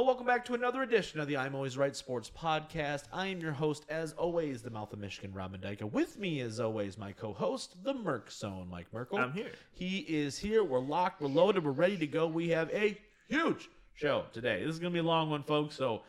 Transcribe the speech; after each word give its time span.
Hello, 0.00 0.08
welcome 0.08 0.26
back 0.26 0.46
to 0.46 0.54
another 0.54 0.82
edition 0.82 1.20
of 1.20 1.28
the 1.28 1.36
I'm 1.36 1.54
Always 1.54 1.76
Right 1.76 1.94
Sports 1.94 2.30
Podcast. 2.34 3.02
I 3.12 3.26
am 3.26 3.38
your 3.38 3.52
host, 3.52 3.84
as 3.90 4.14
always, 4.14 4.62
the 4.62 4.70
mouth 4.70 4.94
of 4.94 4.98
Michigan, 4.98 5.30
Robin 5.34 5.60
Dyke. 5.60 5.82
With 5.92 6.18
me, 6.18 6.40
as 6.40 6.58
always, 6.58 6.96
my 6.96 7.12
co-host, 7.12 7.76
the 7.84 7.92
Merc 7.92 8.30
Zone, 8.30 8.66
Mike 8.70 8.86
Merkel. 8.94 9.18
I'm 9.18 9.34
here. 9.34 9.52
He 9.74 9.98
is 9.98 10.38
here. 10.38 10.64
We're 10.64 10.80
locked. 10.80 11.20
We're 11.20 11.28
loaded. 11.28 11.66
We're 11.66 11.72
ready 11.72 11.98
to 11.98 12.06
go. 12.06 12.26
We 12.26 12.48
have 12.48 12.70
a 12.70 12.98
huge 13.28 13.68
show 13.92 14.24
today. 14.32 14.64
This 14.64 14.72
is 14.72 14.78
going 14.78 14.90
to 14.90 14.94
be 14.94 15.06
a 15.06 15.06
long 15.06 15.28
one, 15.28 15.42
folks. 15.42 15.76
So 15.76 16.00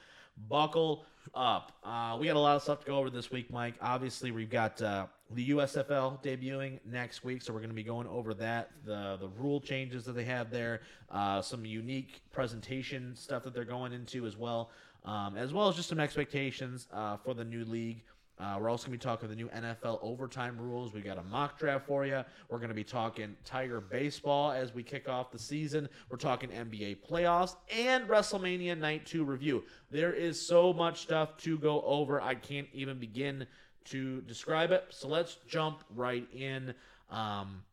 buckle 0.47 1.04
up. 1.36 1.73
Uh, 1.83 2.15
we 2.18 2.28
got 2.28 2.37
a 2.37 2.39
lot 2.39 2.55
of 2.55 2.64
stuff 2.64 2.79
to 2.79 2.86
go 2.86 2.96
over 2.96 3.10
this 3.10 3.29
week, 3.29 3.51
Mike. 3.51 3.75
Obviously, 3.82 4.32
we've 4.32 4.50
got 4.50 4.82
uh, 4.82 5.07
the 5.34 5.50
USFL 5.50 6.21
debuting 6.24 6.79
next 6.86 7.24
week, 7.24 7.42
so 7.42 7.54
we're 7.54 7.60
going 7.60 7.69
to 7.69 7.75
be 7.75 7.83
going 7.83 8.07
over 8.07 8.33
that, 8.36 8.71
the 8.86 9.18
the 9.19 9.29
rule 9.29 9.61
changes 9.61 10.04
that 10.05 10.14
they 10.14 10.24
have 10.24 10.51
there, 10.51 10.82
uh, 11.10 11.42
some 11.42 11.65
unique 11.65 12.21
presentation 12.32 13.15
stuff 13.15 13.43
that 13.43 13.54
they're 13.54 13.65
going 13.65 13.93
into 13.93 14.25
as 14.25 14.38
well, 14.38 14.71
um, 15.05 15.38
as 15.38 15.54
well 15.54 15.68
as 15.68 15.75
just 15.75 15.89
some 15.89 16.00
expectations 16.00 16.88
uh, 16.93 17.18
for 17.18 17.33
the 17.33 17.43
new 17.43 17.65
league. 17.65 18.04
Uh, 18.39 18.57
we're 18.60 18.69
also 18.69 18.88
going 18.88 18.97
to 18.97 19.05
be 19.05 19.10
talking 19.10 19.29
the 19.29 19.36
new 19.36 19.50
NFL 19.50 20.00
overtime 20.02 20.57
rules. 20.57 20.93
We 20.93 21.02
got 21.02 21.19
a 21.19 21.24
mock 21.24 21.60
draft 21.60 21.86
for 21.86 22.07
you. 22.07 22.24
We're 22.50 22.57
going 22.57 22.69
to 22.69 22.75
be 22.75 22.83
talking 22.83 23.36
Tiger 23.46 23.79
baseball 23.79 24.52
as 24.52 24.74
we 24.74 24.82
kick 24.82 25.07
off 25.07 25.32
the 25.32 25.38
season. 25.38 25.88
We're 26.10 26.18
talking 26.18 26.50
NBA 26.50 27.07
playoffs 27.07 27.55
and 27.71 28.07
WrestleMania 28.07 28.75
Night 28.79 29.05
2 29.05 29.24
review. 29.24 29.63
There 29.91 30.11
is 30.11 30.41
so 30.41 30.74
much 30.74 31.02
stuff 31.02 31.38
to 31.38 31.60
go 31.60 31.83
over. 31.83 32.19
I 32.19 32.33
can't 32.33 32.67
even 32.73 32.97
begin 32.97 33.45
to 33.85 34.21
describe 34.21 34.71
it. 34.71 34.85
So 34.89 35.08
let's 35.08 35.38
jump 35.47 35.83
right 35.95 36.27
in. 36.33 36.73
Um, 37.09 37.63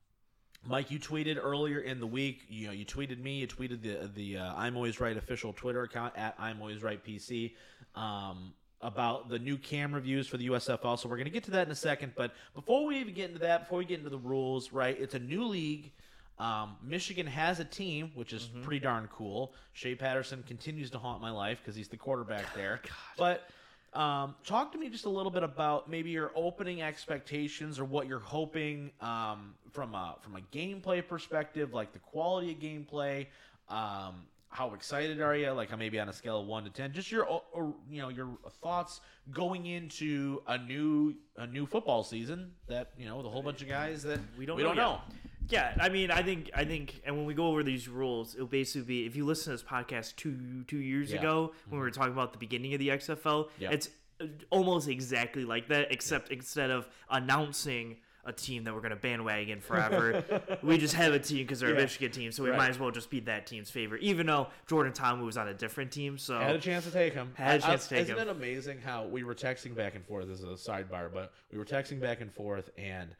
Mike, 0.66 0.90
you 0.90 0.98
tweeted 0.98 1.38
earlier 1.40 1.78
in 1.80 2.00
the 2.00 2.06
week. 2.06 2.42
You 2.48 2.66
know, 2.66 2.72
you 2.72 2.84
tweeted 2.84 3.22
me. 3.22 3.38
You 3.38 3.46
tweeted 3.46 3.82
the 3.82 4.08
the 4.14 4.38
uh, 4.38 4.54
I'm 4.56 4.76
Always 4.76 5.00
Right 5.00 5.16
official 5.16 5.52
Twitter 5.52 5.82
account 5.82 6.14
at 6.16 6.34
I'm 6.38 6.60
Always 6.60 6.82
Right 6.82 7.02
PC. 7.04 7.52
Um, 7.94 8.52
about 8.80 9.28
the 9.28 9.40
new 9.40 9.56
camera 9.56 10.00
views 10.00 10.28
for 10.28 10.36
the 10.36 10.48
USFL. 10.50 10.96
So 10.98 11.08
we're 11.08 11.16
going 11.16 11.24
to 11.24 11.32
get 11.32 11.42
to 11.44 11.50
that 11.50 11.66
in 11.66 11.72
a 11.72 11.76
second. 11.76 12.12
But 12.16 12.32
before 12.54 12.86
we 12.86 12.98
even 12.98 13.12
get 13.12 13.28
into 13.28 13.40
that, 13.40 13.62
before 13.64 13.78
we 13.78 13.84
get 13.84 13.98
into 13.98 14.10
the 14.10 14.18
rules, 14.18 14.72
right? 14.72 14.96
It's 15.00 15.14
a 15.14 15.18
new 15.18 15.44
league. 15.44 15.90
Um, 16.38 16.76
Michigan 16.80 17.26
has 17.26 17.58
a 17.58 17.64
team, 17.64 18.12
which 18.14 18.32
is 18.32 18.44
Mm-hmm. 18.44 18.62
pretty 18.62 18.78
darn 18.78 19.08
cool. 19.12 19.52
Shea 19.72 19.96
Patterson 19.96 20.44
continues 20.46 20.90
to 20.92 20.98
haunt 20.98 21.20
my 21.20 21.32
life 21.32 21.58
because 21.60 21.74
he's 21.74 21.88
the 21.88 21.96
quarterback 21.96 22.54
there. 22.54 22.80
God. 22.84 22.92
But 23.16 23.50
um, 23.94 24.34
talk 24.44 24.72
to 24.72 24.78
me 24.78 24.88
just 24.88 25.06
a 25.06 25.08
little 25.08 25.30
bit 25.30 25.42
about 25.42 25.88
maybe 25.88 26.10
your 26.10 26.30
opening 26.34 26.82
expectations 26.82 27.78
or 27.78 27.84
what 27.84 28.06
you're 28.06 28.18
hoping 28.18 28.90
um, 29.00 29.54
from 29.72 29.94
a 29.94 30.16
from 30.20 30.36
a 30.36 30.40
gameplay 30.56 31.06
perspective, 31.06 31.72
like 31.72 31.92
the 31.92 31.98
quality 31.98 32.52
of 32.52 32.58
gameplay. 32.58 33.26
Um, 33.68 34.26
how 34.50 34.72
excited 34.72 35.20
are 35.20 35.36
you? 35.36 35.50
Like, 35.50 35.76
maybe 35.78 36.00
on 36.00 36.08
a 36.08 36.12
scale 36.12 36.40
of 36.40 36.46
one 36.46 36.64
to 36.64 36.70
ten, 36.70 36.92
just 36.92 37.10
your 37.10 37.24
or, 37.24 37.74
you 37.90 38.00
know 38.00 38.08
your 38.08 38.28
thoughts 38.62 39.00
going 39.30 39.66
into 39.66 40.42
a 40.46 40.58
new 40.58 41.14
a 41.36 41.46
new 41.46 41.66
football 41.66 42.02
season 42.02 42.52
that 42.66 42.92
you 42.98 43.06
know 43.06 43.16
with 43.16 43.26
a 43.26 43.30
whole 43.30 43.42
bunch 43.42 43.62
of 43.62 43.68
guys 43.68 44.02
that 44.04 44.20
We 44.38 44.46
don't 44.46 44.56
we 44.56 44.62
don't 44.62 44.76
know. 44.76 45.00
Yeah, 45.48 45.74
I 45.80 45.88
mean, 45.88 46.10
I 46.10 46.22
think, 46.22 46.50
I 46.54 46.64
think, 46.64 47.00
and 47.04 47.16
when 47.16 47.24
we 47.26 47.34
go 47.34 47.46
over 47.46 47.62
these 47.62 47.88
rules, 47.88 48.34
it'll 48.34 48.46
basically 48.46 48.82
be 48.86 49.06
if 49.06 49.16
you 49.16 49.24
listen 49.24 49.44
to 49.44 49.50
this 49.50 49.62
podcast 49.62 50.16
two 50.16 50.64
two 50.66 50.78
years 50.78 51.10
Yeah. 51.10 51.16
Mm-hmm. 51.18 51.26
ago 51.26 51.52
when 51.68 51.80
we 51.80 51.84
were 51.84 51.90
talking 51.90 52.12
about 52.12 52.32
the 52.32 52.38
beginning 52.38 52.74
of 52.74 52.80
the 52.80 52.88
XFL, 52.88 53.48
Yeah. 53.58 53.70
it's 53.70 53.88
uh, 54.20 54.26
almost 54.50 54.88
exactly 54.88 55.44
like 55.44 55.68
that, 55.68 55.90
except 55.92 56.30
instead 56.30 56.70
of 56.70 56.88
announcing 57.08 57.96
a 58.24 58.32
team 58.32 58.64
that 58.64 58.74
we're 58.74 58.80
going 58.82 58.90
to 58.90 58.96
bandwagon 58.96 59.58
forever, 59.60 60.22
we 60.62 60.76
just 60.76 60.92
have 60.94 61.14
a 61.14 61.18
team 61.18 61.38
because 61.46 61.60
they're 61.60 61.70
Yeah. 61.70 61.76
a 61.78 61.80
Michigan 61.82 62.10
team, 62.10 62.30
so 62.32 62.42
we 62.42 62.50
Right. 62.50 62.58
might 62.58 62.68
as 62.70 62.78
well 62.78 62.90
just 62.90 63.08
be 63.08 63.20
that 63.20 63.46
team's 63.46 63.70
favorite, 63.70 64.02
even 64.02 64.26
though 64.26 64.48
Jordan 64.66 64.92
Ta'amu 64.92 65.24
was 65.24 65.38
on 65.38 65.48
a 65.48 65.54
different 65.54 65.92
team. 65.92 66.18
So 66.18 66.38
Had 66.38 66.56
a 66.56 66.60
chance 66.60 66.84
to 66.84 66.90
take 66.90 67.14
him. 67.14 67.32
Had 67.36 67.62
a 67.62 67.64
I- 67.64 67.68
chance 67.70 67.84
to 67.88 67.94
take 67.94 68.02
isn't 68.02 68.18
him. 68.18 68.28
it 68.28 68.30
amazing 68.30 68.80
how 68.82 69.06
we 69.06 69.24
were 69.24 69.34
texting 69.34 69.74
back 69.74 69.94
and 69.94 70.04
forth? 70.04 70.26
This 70.28 70.40
is 70.40 70.44
a 70.44 70.70
sidebar, 70.70 71.10
but 71.10 71.32
we 71.50 71.56
were 71.56 71.64
texting 71.64 72.00
back 72.00 72.20
and 72.20 72.30
forth, 72.34 72.68
and 72.76 73.14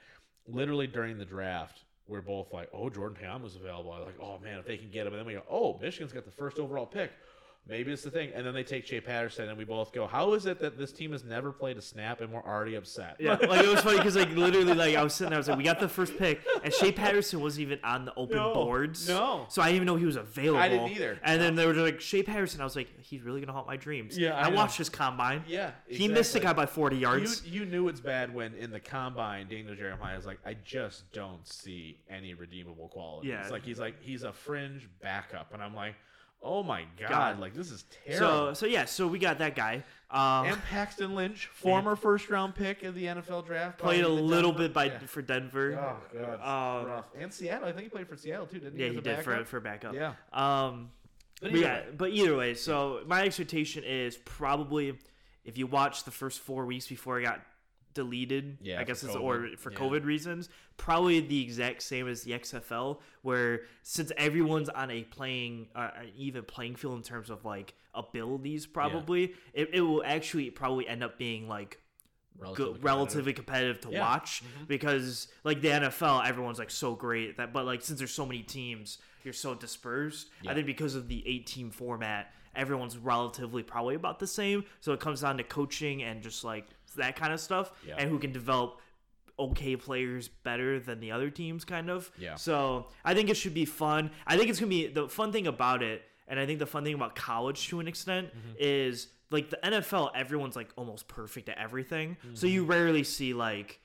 literally 0.46 0.86
during 0.88 1.16
the 1.16 1.24
draft, 1.24 1.84
we're 2.08 2.22
both 2.22 2.52
like, 2.52 2.68
"Oh, 2.72 2.90
Jordan 2.90 3.42
was 3.42 3.54
available." 3.54 3.92
I'm 3.92 4.04
like, 4.04 4.20
"Oh 4.20 4.38
man, 4.38 4.58
if 4.58 4.66
they 4.66 4.76
can 4.76 4.90
get 4.90 5.06
him," 5.06 5.12
and 5.12 5.20
then 5.20 5.26
we 5.26 5.34
go, 5.34 5.44
"Oh, 5.48 5.78
Michigan's 5.80 6.12
got 6.12 6.24
the 6.24 6.30
first 6.32 6.58
overall 6.58 6.86
pick." 6.86 7.10
Maybe 7.68 7.92
it's 7.92 8.02
the 8.02 8.10
thing, 8.10 8.30
and 8.34 8.46
then 8.46 8.54
they 8.54 8.62
take 8.62 8.86
Shea 8.86 9.00
Patterson, 9.00 9.48
and 9.50 9.58
we 9.58 9.64
both 9.64 9.92
go, 9.92 10.06
"How 10.06 10.32
is 10.32 10.46
it 10.46 10.58
that 10.60 10.78
this 10.78 10.90
team 10.90 11.12
has 11.12 11.22
never 11.22 11.52
played 11.52 11.76
a 11.76 11.82
snap 11.82 12.22
and 12.22 12.32
we're 12.32 12.42
already 12.42 12.76
upset?" 12.76 13.16
Yeah, 13.18 13.32
like 13.42 13.62
it 13.62 13.68
was 13.68 13.82
funny 13.82 13.98
because 13.98 14.16
like 14.16 14.30
literally 14.34 14.72
like 14.72 14.96
I 14.96 15.02
was 15.02 15.14
sitting 15.14 15.30
there, 15.30 15.36
I 15.36 15.40
was 15.40 15.48
like, 15.48 15.58
we 15.58 15.64
got 15.64 15.78
the 15.78 15.88
first 15.88 16.16
pick, 16.16 16.40
and 16.64 16.72
Shea 16.72 16.92
Patterson 16.92 17.40
wasn't 17.40 17.62
even 17.62 17.78
on 17.84 18.06
the 18.06 18.14
open 18.14 18.36
No, 18.38 18.54
boards. 18.54 19.06
no. 19.06 19.44
so 19.50 19.60
I 19.60 19.66
didn't 19.66 19.76
even 19.76 19.86
know 19.86 19.96
he 19.96 20.06
was 20.06 20.16
available. 20.16 20.60
I 20.62 20.68
didn't 20.68 20.88
either. 20.92 21.20
And 21.22 21.40
then 21.42 21.56
they 21.56 21.66
were 21.66 21.74
like 21.74 22.00
Shea 22.00 22.22
Patterson. 22.22 22.62
I 22.62 22.64
was 22.64 22.74
like, 22.74 22.88
he's 23.00 23.20
really 23.22 23.40
gonna 23.40 23.52
haunt 23.52 23.66
my 23.66 23.76
dreams. 23.76 24.16
Yeah, 24.16 24.34
I 24.34 24.46
I, 24.46 24.48
watched 24.48 24.78
his 24.78 24.88
combine. 24.88 25.44
Yeah, 25.46 25.72
he 25.86 26.08
missed 26.08 26.32
the 26.32 26.40
guy 26.40 26.54
by 26.54 26.64
forty 26.64 26.96
yards. 26.96 27.44
You, 27.46 27.60
you 27.60 27.66
knew 27.66 27.88
it's 27.88 28.00
bad 28.00 28.34
when 28.34 28.54
in 28.54 28.70
the 28.70 28.80
combine 28.80 29.46
Daniel 29.48 29.74
Jeremiah 29.74 30.16
was 30.16 30.24
like, 30.24 30.38
I 30.46 30.56
just 30.64 31.12
don't 31.12 31.46
see 31.46 31.98
any 32.08 32.32
redeemable 32.32 32.88
qualities. 32.88 33.30
Yeah. 33.30 33.42
it's 33.42 33.50
like 33.50 33.62
he's 33.64 33.78
like 33.78 34.00
he's 34.00 34.22
a 34.22 34.32
fringe 34.32 34.88
backup, 35.02 35.52
and 35.52 35.62
I'm 35.62 35.74
like, 35.74 35.94
oh 36.42 36.62
my 36.62 36.84
god, 36.98 37.08
God. 37.08 37.40
like 37.40 37.54
this 37.54 37.70
is 37.70 37.84
terrible. 38.06 38.48
so 38.48 38.54
so 38.54 38.66
yeah, 38.66 38.84
so 38.84 39.06
we 39.06 39.18
got 39.18 39.38
that 39.38 39.54
guy. 39.54 39.82
Um, 40.10 40.46
and 40.46 40.62
Paxton 40.64 41.14
Lynch, 41.14 41.46
former 41.52 41.94
first 41.94 42.30
round 42.30 42.54
pick 42.54 42.82
of 42.82 42.94
the 42.94 43.04
NFL 43.04 43.44
draft, 43.44 43.78
played 43.78 44.04
a 44.04 44.08
little 44.08 44.52
Denver- 44.52 44.68
bit 44.68 44.72
by 44.72 44.84
yeah. 44.86 44.98
for 45.00 45.20
Denver. 45.20 45.78
Oh 45.78 46.18
god, 46.18 46.80
Um, 46.80 46.86
rough. 46.86 47.04
And 47.18 47.32
Seattle, 47.32 47.68
I 47.68 47.72
think 47.72 47.84
he 47.84 47.88
played 47.90 48.08
for 48.08 48.16
Seattle 48.16 48.46
too, 48.46 48.58
didn't 48.58 48.78
he? 48.78 48.84
yeah, 48.86 48.90
he 48.92 49.00
did 49.00 49.18
for 49.22 49.32
backup? 49.32 49.46
for 49.48 49.60
backup. 49.60 49.94
Yeah. 49.94 50.14
Um, 50.32 50.90
But 51.42 51.50
but 51.52 51.58
either 51.58 51.58
yeah, 51.60 51.82
but 51.96 52.10
either 52.10 52.36
way, 52.36 52.54
so 52.54 53.02
my 53.06 53.22
expectation 53.22 53.84
is 53.84 54.16
probably 54.16 54.96
if 55.44 55.58
you 55.58 55.66
watch 55.66 56.04
the 56.04 56.10
first 56.10 56.40
four 56.40 56.64
weeks 56.64 56.86
before 56.88 57.18
I 57.18 57.22
got 57.22 57.40
deleted, 58.02 58.58
Yeah, 58.60 58.80
I 58.80 58.84
guess 58.84 59.02
it's 59.02 59.14
or 59.16 59.48
for 59.58 59.70
Yeah. 59.72 59.78
COVID 59.78 60.04
reasons, 60.04 60.48
probably 60.76 61.20
the 61.20 61.42
exact 61.42 61.82
same 61.82 62.06
as 62.08 62.22
the 62.22 62.32
XFL, 62.32 63.00
where 63.22 63.62
since 63.82 64.10
everyone's 64.16 64.68
on 64.68 64.90
a 64.90 65.02
playing 65.04 65.68
uh, 65.74 65.90
even 66.16 66.44
playing 66.44 66.76
field 66.76 66.96
in 66.96 67.02
terms 67.02 67.28
of 67.30 67.44
like 67.44 67.74
abilities, 67.94 68.66
probably 68.66 69.34
it, 69.52 69.70
it 69.72 69.80
will 69.80 70.02
actually 70.04 70.50
probably 70.50 70.86
end 70.88 71.02
up 71.02 71.18
being 71.18 71.48
like 71.48 71.80
Relatively 72.40 72.72
good, 72.74 72.84
relatively 72.84 73.32
competitive 73.32 73.80
to 73.80 73.90
Yeah. 73.90 74.00
watch 74.00 74.44
because 74.68 75.26
like 75.42 75.60
the 75.60 75.68
NFL, 75.70 76.24
everyone's 76.24 76.60
like 76.60 76.70
so 76.70 76.94
great 76.94 77.36
that, 77.38 77.52
but 77.52 77.66
like 77.66 77.82
since 77.82 77.98
there's 77.98 78.12
so 78.12 78.24
many 78.24 78.42
teams, 78.44 78.98
you're 79.24 79.34
so 79.34 79.56
dispersed. 79.56 80.28
Yeah. 80.42 80.52
I 80.52 80.54
think 80.54 80.66
because 80.66 80.94
of 80.94 81.08
the 81.08 81.26
eight 81.26 81.46
team 81.48 81.70
format, 81.72 82.32
everyone's 82.54 82.96
relatively 82.96 83.64
probably 83.64 83.96
about 83.96 84.20
the 84.20 84.26
same. 84.28 84.64
So 84.80 84.92
it 84.92 85.00
comes 85.00 85.20
down 85.22 85.36
to 85.38 85.42
coaching 85.44 86.04
and 86.04 86.22
just 86.22 86.44
like 86.44 86.66
that 86.98 87.16
kind 87.16 87.32
of 87.32 87.40
stuff, 87.40 87.72
Yeah. 87.86 87.96
and 87.98 88.10
who 88.10 88.18
can 88.18 88.32
develop 88.32 88.80
okay 89.38 89.76
players 89.76 90.28
better 90.28 90.80
than 90.80 91.00
the 91.00 91.12
other 91.12 91.30
teams, 91.30 91.64
kind 91.64 91.88
of. 91.90 92.10
Yeah. 92.18 92.34
So 92.34 92.88
I 93.04 93.14
think 93.14 93.30
it 93.30 93.36
should 93.36 93.54
be 93.54 93.64
fun. 93.64 94.10
I 94.26 94.36
think 94.36 94.50
it's 94.50 94.58
gonna 94.60 94.70
be 94.70 94.88
the 94.88 95.08
fun 95.08 95.32
thing 95.32 95.46
about 95.46 95.82
it, 95.82 96.02
and 96.26 96.38
I 96.40 96.46
think 96.46 96.58
the 96.58 96.66
fun 96.66 96.84
thing 96.84 96.94
about 96.94 97.14
college 97.14 97.68
to 97.68 97.80
an 97.80 97.88
extent 97.88 98.28
Mm-hmm. 98.28 98.56
is 98.58 99.08
like 99.30 99.50
the 99.50 99.58
NFL. 99.62 100.10
Everyone's 100.14 100.56
like 100.56 100.70
almost 100.76 101.06
perfect 101.08 101.48
at 101.48 101.58
everything, 101.58 102.16
so 102.34 102.46
Mm-hmm. 102.46 102.54
you 102.54 102.64
rarely 102.64 103.04
see 103.04 103.32
like 103.34 103.80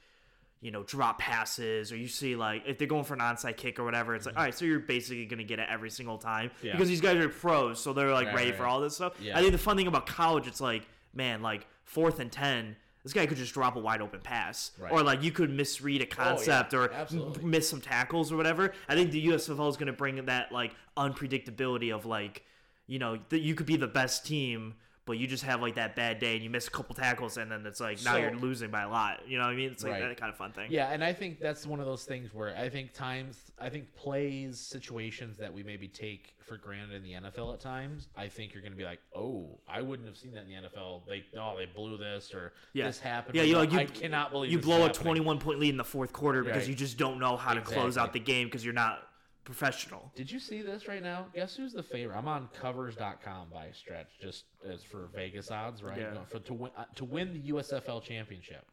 you 0.61 0.71
know 0.71 0.81
drop 0.83 1.19
passes 1.19 1.91
or 1.91 1.97
you 1.97 2.07
see 2.07 2.37
like 2.37 2.63
if 2.65 2.77
they're 2.77 2.87
going 2.87 3.03
for 3.03 3.13
an 3.13 3.19
onside 3.19 3.57
kick 3.57 3.77
or 3.79 3.83
whatever. 3.83 4.15
It's 4.15 4.25
like 4.25 4.35
all 4.37 4.43
right, 4.43 4.55
so 4.55 4.65
you're 4.65 4.79
basically 4.79 5.25
gonna 5.27 5.43
get 5.43 5.59
it 5.59 5.67
every 5.69 5.89
single 5.91 6.17
time 6.17 6.49
Mm-hmm. 6.49 6.65
Yeah. 6.67 6.71
because 6.71 6.87
these 6.87 7.01
guys 7.01 7.17
are 7.17 7.29
pros, 7.29 7.79
so 7.79 7.93
they're 7.93 8.11
like 8.11 8.27
Right, 8.27 8.35
ready 8.37 8.49
right, 8.51 8.57
for 8.57 8.65
all 8.65 8.81
this 8.81 8.95
stuff. 8.95 9.13
Yeah. 9.21 9.37
I 9.37 9.41
think 9.41 9.51
the 9.51 9.57
fun 9.59 9.77
thing 9.77 9.87
about 9.87 10.07
college, 10.07 10.47
it's 10.47 10.61
like 10.61 10.87
man, 11.13 11.43
like 11.43 11.67
fourth 11.83 12.19
and 12.19 12.31
ten. 12.31 12.75
This 13.03 13.11
guy 13.11 13.25
could 13.25 13.37
just 13.37 13.53
drop 13.53 13.75
a 13.75 13.79
wide 13.79 14.01
open 14.01 14.21
pass, 14.21 14.71
Right. 14.79 14.91
or 14.91 15.03
like 15.03 15.21
you 15.23 15.31
could 15.31 15.49
misread 15.49 16.01
a 16.01 16.05
oh, 16.05 16.07
concept, 16.07 16.73
or 16.73 16.91
m- 16.93 17.33
miss 17.41 17.67
some 17.69 17.81
tackles 17.81 18.31
or 18.31 18.37
whatever. 18.37 18.73
I 18.87 18.95
think 18.95 19.11
the 19.11 19.27
USFL 19.27 19.69
is 19.69 19.75
going 19.75 19.87
to 19.87 19.93
bring 19.93 20.23
that 20.25 20.51
like 20.51 20.73
unpredictability 20.95 21.93
of 21.93 22.05
like, 22.05 22.43
you 22.87 22.99
know, 22.99 23.19
that 23.29 23.39
you 23.39 23.55
could 23.55 23.65
be 23.65 23.75
the 23.75 23.87
best 23.87 24.25
team, 24.25 24.75
but 25.05 25.17
you 25.17 25.27
just 25.27 25.43
have 25.43 25.61
like 25.61 25.75
that 25.75 25.95
bad 25.95 26.19
day 26.19 26.35
and 26.35 26.43
you 26.43 26.49
miss 26.49 26.67
a 26.67 26.71
couple 26.71 26.95
tackles, 26.95 27.37
and 27.37 27.51
then 27.51 27.65
it's 27.65 27.79
like 27.79 28.01
now 28.03 28.13
So- 28.13 28.19
you're 28.19 28.35
losing 28.35 28.71
by 28.71 28.83
a 28.83 28.89
lot. 28.89 29.27
You 29.27 29.37
know 29.37 29.43
what 29.45 29.51
I 29.51 29.55
mean? 29.55 29.71
It's 29.71 29.83
like 29.83 29.93
Right. 29.93 30.07
that 30.07 30.17
kind 30.19 30.29
of 30.31 30.37
fun 30.37 30.51
thing. 30.53 30.71
Yeah, 30.71 30.91
and 30.91 31.03
I 31.03 31.11
think 31.13 31.39
that's 31.39 31.65
one 31.65 31.79
of 31.79 31.85
those 31.85 32.05
things 32.05 32.33
where 32.33 32.55
I 32.57 32.69
think 32.69 32.93
times, 32.93 33.51
I 33.59 33.69
think 33.69 33.93
plays, 33.95 34.59
situations 34.59 35.37
that 35.37 35.53
we 35.53 35.63
maybe 35.63 35.87
take 35.87 36.35
for 36.39 36.57
granted 36.57 36.95
in 36.95 37.03
the 37.03 37.13
NFL 37.29 37.53
at 37.53 37.59
times, 37.61 38.09
I 38.17 38.27
think 38.27 38.53
you're 38.53 38.61
going 38.61 38.73
to 38.73 38.77
be 38.77 38.83
like, 38.83 38.99
oh, 39.15 39.59
I 39.67 39.81
wouldn't 39.81 40.07
have 40.07 40.17
seen 40.17 40.33
that 40.33 40.43
in 40.43 40.49
the 40.49 40.55
NFL. 40.69 41.03
They, 41.07 41.23
oh, 41.39 41.55
they 41.57 41.65
blew 41.65 41.97
this 41.97 42.33
or 42.33 42.53
Yeah. 42.73 42.87
this 42.87 42.99
happened. 42.99 43.35
Yeah, 43.35 43.43
you 43.43 43.57
like 43.57 43.71
you, 43.71 43.79
I 43.79 43.85
cannot 43.85 44.31
believe 44.31 44.51
you 44.51 44.59
blow 44.59 44.85
a 44.85 44.91
21 44.91 45.39
point 45.39 45.59
lead 45.59 45.69
in 45.69 45.77
the 45.77 45.83
fourth 45.85 46.11
quarter 46.13 46.43
because 46.43 46.61
Right. 46.63 46.69
you 46.69 46.75
just 46.75 46.97
don't 46.97 47.17
know 47.19 47.37
how 47.37 47.53
to 47.53 47.61
close 47.61 47.97
out 47.97 48.11
the 48.13 48.19
game 48.19 48.47
because 48.47 48.63
you're 48.65 48.73
not 48.73 49.07
professional. 49.43 50.11
Did 50.15 50.31
you 50.31 50.39
see 50.39 50.61
this 50.61 50.87
right 50.87 51.01
now? 51.03 51.25
Guess 51.33 51.55
who's 51.55 51.73
the 51.73 51.83
favorite? 51.83 52.15
I'm 52.17 52.27
on 52.27 52.49
covers.com 52.59 53.47
by 53.51 53.65
a 53.65 53.73
stretch, 53.73 54.07
just 54.21 54.45
as 54.69 54.83
for 54.83 55.09
Vegas 55.15 55.51
odds, 55.51 55.83
right? 55.83 55.97
Yeah. 55.97 56.23
For 56.29 56.39
to 56.39 56.53
win 56.53 56.71
uh, 56.77 56.85
to 56.95 57.05
win 57.05 57.33
the 57.33 57.51
USFL 57.51 58.01
championship. 58.03 58.65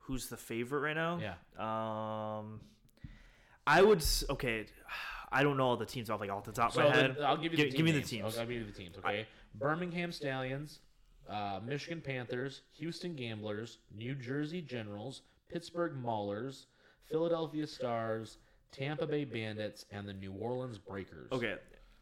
Who's 0.00 0.28
the 0.28 0.36
favorite 0.36 0.80
right 0.80 0.96
now? 0.96 1.18
Yeah. 1.20 1.34
Um, 2.38 2.60
I 3.66 3.82
would 3.82 4.04
okay. 4.30 4.66
I 5.30 5.42
don't 5.42 5.58
know 5.58 5.64
all 5.66 5.76
the 5.76 5.84
teams 5.86 6.08
off 6.08 6.20
like 6.20 6.30
off 6.30 6.44
the 6.44 6.52
top 6.52 6.72
So 6.72 6.80
of 6.82 6.90
my 6.90 6.96
then 6.96 7.10
head. 7.14 7.22
I'll 7.22 7.36
give 7.36 7.52
you 7.52 7.58
Gi- 7.58 7.64
the 7.64 7.70
team 7.70 7.76
give 7.76 7.84
me 7.84 7.92
the 7.92 8.06
teams. 8.06 8.38
I'll 8.38 8.46
give 8.46 8.52
you 8.56 8.64
the 8.64 8.72
teams. 8.72 8.96
Okay, 8.98 9.26
Birmingham 9.54 10.10
Stallions, 10.12 10.80
uh, 11.28 11.60
Michigan 11.64 12.00
Panthers, 12.00 12.62
Houston 12.78 13.14
Gamblers, 13.14 13.78
New 13.94 14.14
Jersey 14.14 14.62
Generals, 14.62 15.22
Pittsburgh 15.50 15.92
Maulers, 16.02 16.64
Philadelphia 17.10 17.66
Stars, 17.66 18.38
Tampa 18.72 19.06
Bay 19.06 19.24
Bandits, 19.24 19.84
and 19.90 20.06
the 20.08 20.12
New 20.12 20.32
Orleans 20.32 20.78
Breakers. 20.78 21.30
Okay, 21.32 21.54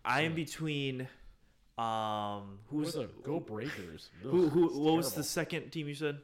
I 0.04 0.22
am 0.22 0.34
between. 0.34 1.08
Um, 1.78 2.58
Who's 2.70 2.94
the 2.94 3.08
Go 3.22 3.38
Breakers? 3.38 4.08
who? 4.22 4.46
Ugh, 4.46 4.52
Who? 4.52 4.68
What 4.80 4.96
was 4.96 5.12
the 5.12 5.22
second 5.22 5.70
team 5.70 5.88
you 5.88 5.94
said? 5.94 6.18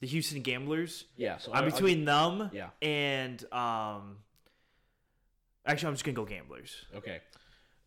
The 0.00 0.06
Houston 0.08 0.42
Gamblers. 0.42 1.04
Yeah, 1.16 1.38
so 1.38 1.52
I'm 1.52 1.64
I- 1.64 1.66
I- 1.66 1.70
between 1.70 2.04
them. 2.04 2.50
Yeah. 2.52 2.70
And 2.82 3.42
um. 3.52 4.16
Actually, 5.66 5.88
I'm 5.88 5.94
just 5.94 6.04
gonna 6.04 6.14
go 6.16 6.24
Gamblers. 6.24 6.74
Okay. 6.96 7.20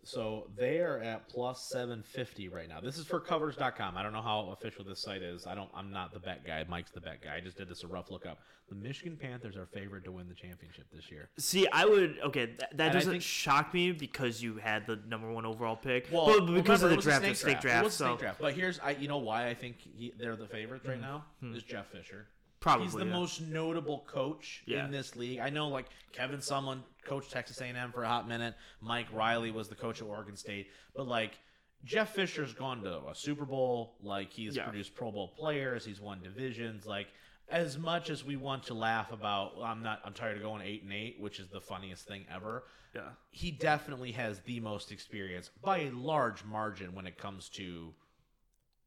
So 0.03 0.47
they 0.55 0.79
are 0.79 1.00
at 1.00 1.29
plus 1.29 1.61
750 1.69 2.50
right 2.50 2.67
now. 2.67 2.79
This 2.81 2.97
is 2.97 3.05
for 3.05 3.19
covers.com. 3.19 3.97
I 3.97 4.03
don't 4.03 4.13
know 4.13 4.21
how 4.21 4.50
official 4.51 4.83
this 4.83 5.00
site 5.00 5.21
is. 5.21 5.47
I 5.47 5.55
don't 5.55 5.69
I'm 5.73 5.91
not 5.91 6.13
the 6.13 6.19
bet 6.19 6.45
guy. 6.45 6.65
Mike's 6.67 6.91
the 6.91 7.01
bet 7.01 7.21
guy. 7.21 7.35
I 7.35 7.39
just 7.39 7.57
did 7.57 7.69
this 7.69 7.83
a 7.83 7.88
rough 7.88 8.11
look 8.11 8.25
up. 8.25 8.39
The 8.69 8.75
Michigan 8.75 9.17
Panthers 9.17 9.55
are 9.55 9.65
favored 9.65 10.03
to 10.05 10.11
win 10.11 10.27
the 10.27 10.35
championship 10.35 10.85
this 10.94 11.11
year. 11.11 11.29
See, 11.38 11.67
I 11.71 11.85
would 11.85 12.17
okay. 12.25 12.47
Th- 12.47 12.59
that 12.73 12.94
doesn't 12.94 13.11
think- 13.11 13.23
shock 13.23 13.73
me 13.73 13.91
because 13.91 14.41
you 14.41 14.55
had 14.55 14.88
the 14.88 15.00
number 15.07 15.31
one 15.31 15.45
overall 15.45 15.75
pick. 15.75 16.07
Well, 16.11 16.25
but, 16.25 16.53
because 16.53 16.81
remember, 16.81 16.85
of 16.85 16.89
the 16.89 16.95
was 16.97 17.06
a 17.06 17.09
draft, 17.09 17.21
snake 17.21 17.33
the 17.33 17.39
snake 17.39 17.61
draft. 17.61 17.88
a 17.88 17.91
So 17.91 18.06
snake 18.06 18.19
draft. 18.19 18.41
But 18.41 18.53
here's 18.53 18.79
I 18.79 18.91
you 18.91 19.07
know 19.07 19.17
why 19.17 19.47
I 19.47 19.53
think 19.53 19.77
he, 19.79 20.13
they're 20.17 20.35
the 20.35 20.47
favorites 20.47 20.85
right 20.85 20.97
hmm. 20.97 21.01
now 21.01 21.25
hmm. 21.39 21.56
is 21.56 21.63
Jeff 21.63 21.88
Fisher. 21.88 22.27
Probably, 22.63 22.86
He's 22.86 22.94
the 22.95 23.06
yeah. 23.06 23.12
most 23.12 23.42
notable 23.42 24.06
coach 24.07 24.63
Yeah. 24.65 24.86
in 24.86 24.92
this 24.92 25.18
league. 25.18 25.39
I 25.39 25.50
know 25.50 25.68
like 25.68 25.88
Kevin 26.13 26.39
Sumlin 26.39 26.80
coached 27.04 27.30
Texas 27.30 27.60
A&M 27.60 27.92
for 27.92 28.04
a 28.04 28.07
hot 28.07 28.25
minute. 28.25 28.56
Mike 28.80 29.07
Riley 29.12 29.51
was 29.51 29.68
the 29.68 29.75
coach 29.75 30.01
at 30.01 30.07
Oregon 30.07 30.38
State. 30.38 30.68
But 30.95 31.06
like 31.06 31.38
Jeff 31.83 32.15
Fisher's 32.15 32.54
gone 32.54 32.81
to 32.83 33.06
a 33.10 33.13
Super 33.15 33.44
Bowl. 33.44 33.98
Like 34.01 34.31
he's 34.31 34.56
Yeah. 34.56 34.63
produced 34.63 34.95
Pro 34.95 35.12
Bowl 35.12 35.27
players. 35.38 35.83
He's 35.83 36.00
won 36.00 36.21
divisions. 36.24 36.86
Like 36.86 37.07
as 37.50 37.77
much 37.77 38.10
as 38.10 38.24
we 38.24 38.38
want 38.38 38.63
to 38.63 38.74
laugh 38.74 39.12
about, 39.12 39.56
I'm 39.62 39.83
not. 39.83 40.00
I'm 40.06 40.13
tired 40.13 40.38
of 40.38 40.44
going 40.44 40.62
eight 40.62 40.83
and 40.83 40.94
eight, 40.94 41.19
which 41.19 41.42
is 41.42 41.50
the 41.50 41.59
funniest 41.59 42.07
thing 42.07 42.25
ever. 42.33 42.63
yeah. 42.95 43.09
He 43.31 43.51
definitely 43.51 44.13
has 44.13 44.39
the 44.39 44.62
most 44.62 44.89
experience 44.94 45.50
by 45.62 45.80
a 45.80 45.92
large 45.92 46.45
margin 46.45 46.95
when 46.95 47.06
it 47.07 47.18
comes 47.18 47.50
to 47.50 47.94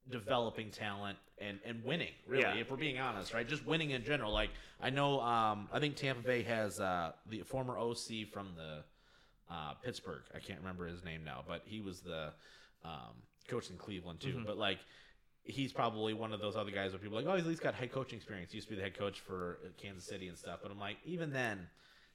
developing 0.09 0.71
talent 0.71 1.19
and, 1.39 1.59
and 1.65 1.85
winning 1.85 2.13
really 2.27 2.43
Yeah. 2.43 2.55
if 2.55 2.71
we're 2.71 2.77
being 2.77 2.99
honest 2.99 3.35
right? 3.35 3.47
Just 3.47 3.67
winning 3.67 3.91
in 3.91 4.05
general. 4.05 4.33
Like 4.33 4.51
i 4.81 4.91
know 4.91 5.21
um, 5.21 5.69
i 5.73 5.79
think 5.79 5.97
tampa 5.97 6.23
bay 6.23 6.43
has 6.43 6.81
uh, 6.81 7.13
the 7.31 7.43
former 7.43 7.79
oc 7.79 7.97
from 8.33 8.55
the 8.57 8.85
uh, 9.49 9.75
pittsburgh. 9.83 10.23
I 10.35 10.39
can't 10.39 10.59
remember 10.61 10.87
his 10.87 11.05
name 11.05 11.23
now 11.25 11.45
but 11.47 11.63
he 11.65 11.81
was 11.81 12.01
the 12.01 12.33
um, 12.85 13.15
coach 13.49 13.71
in 13.71 13.77
cleveland 13.77 14.21
too. 14.21 14.43
But 14.47 14.59
like 14.59 14.79
he's 15.45 15.73
probably 15.73 16.13
one 16.15 16.33
of 16.33 16.41
those 16.41 16.57
other 16.57 16.73
guys 16.73 16.91
where 16.93 16.99
people 16.99 17.19
are 17.19 17.23
like 17.23 17.31
oh 17.31 17.37
he's 17.37 17.45
at 17.45 17.49
least 17.51 17.63
got 17.63 17.75
head 17.75 17.93
coaching 17.93 18.17
experience. 18.17 18.51
He 18.53 18.57
used 18.57 18.69
to 18.69 18.75
be 18.75 18.77
the 18.77 18.83
head 18.83 18.99
coach 18.99 19.21
for 19.21 19.59
uh, 19.65 19.69
kansas 19.81 20.05
city 20.07 20.29
and 20.29 20.37
stuff. 20.37 20.61
But 20.63 20.71
i'm 20.71 20.79
like 20.81 20.97
even 21.05 21.33
then 21.33 21.69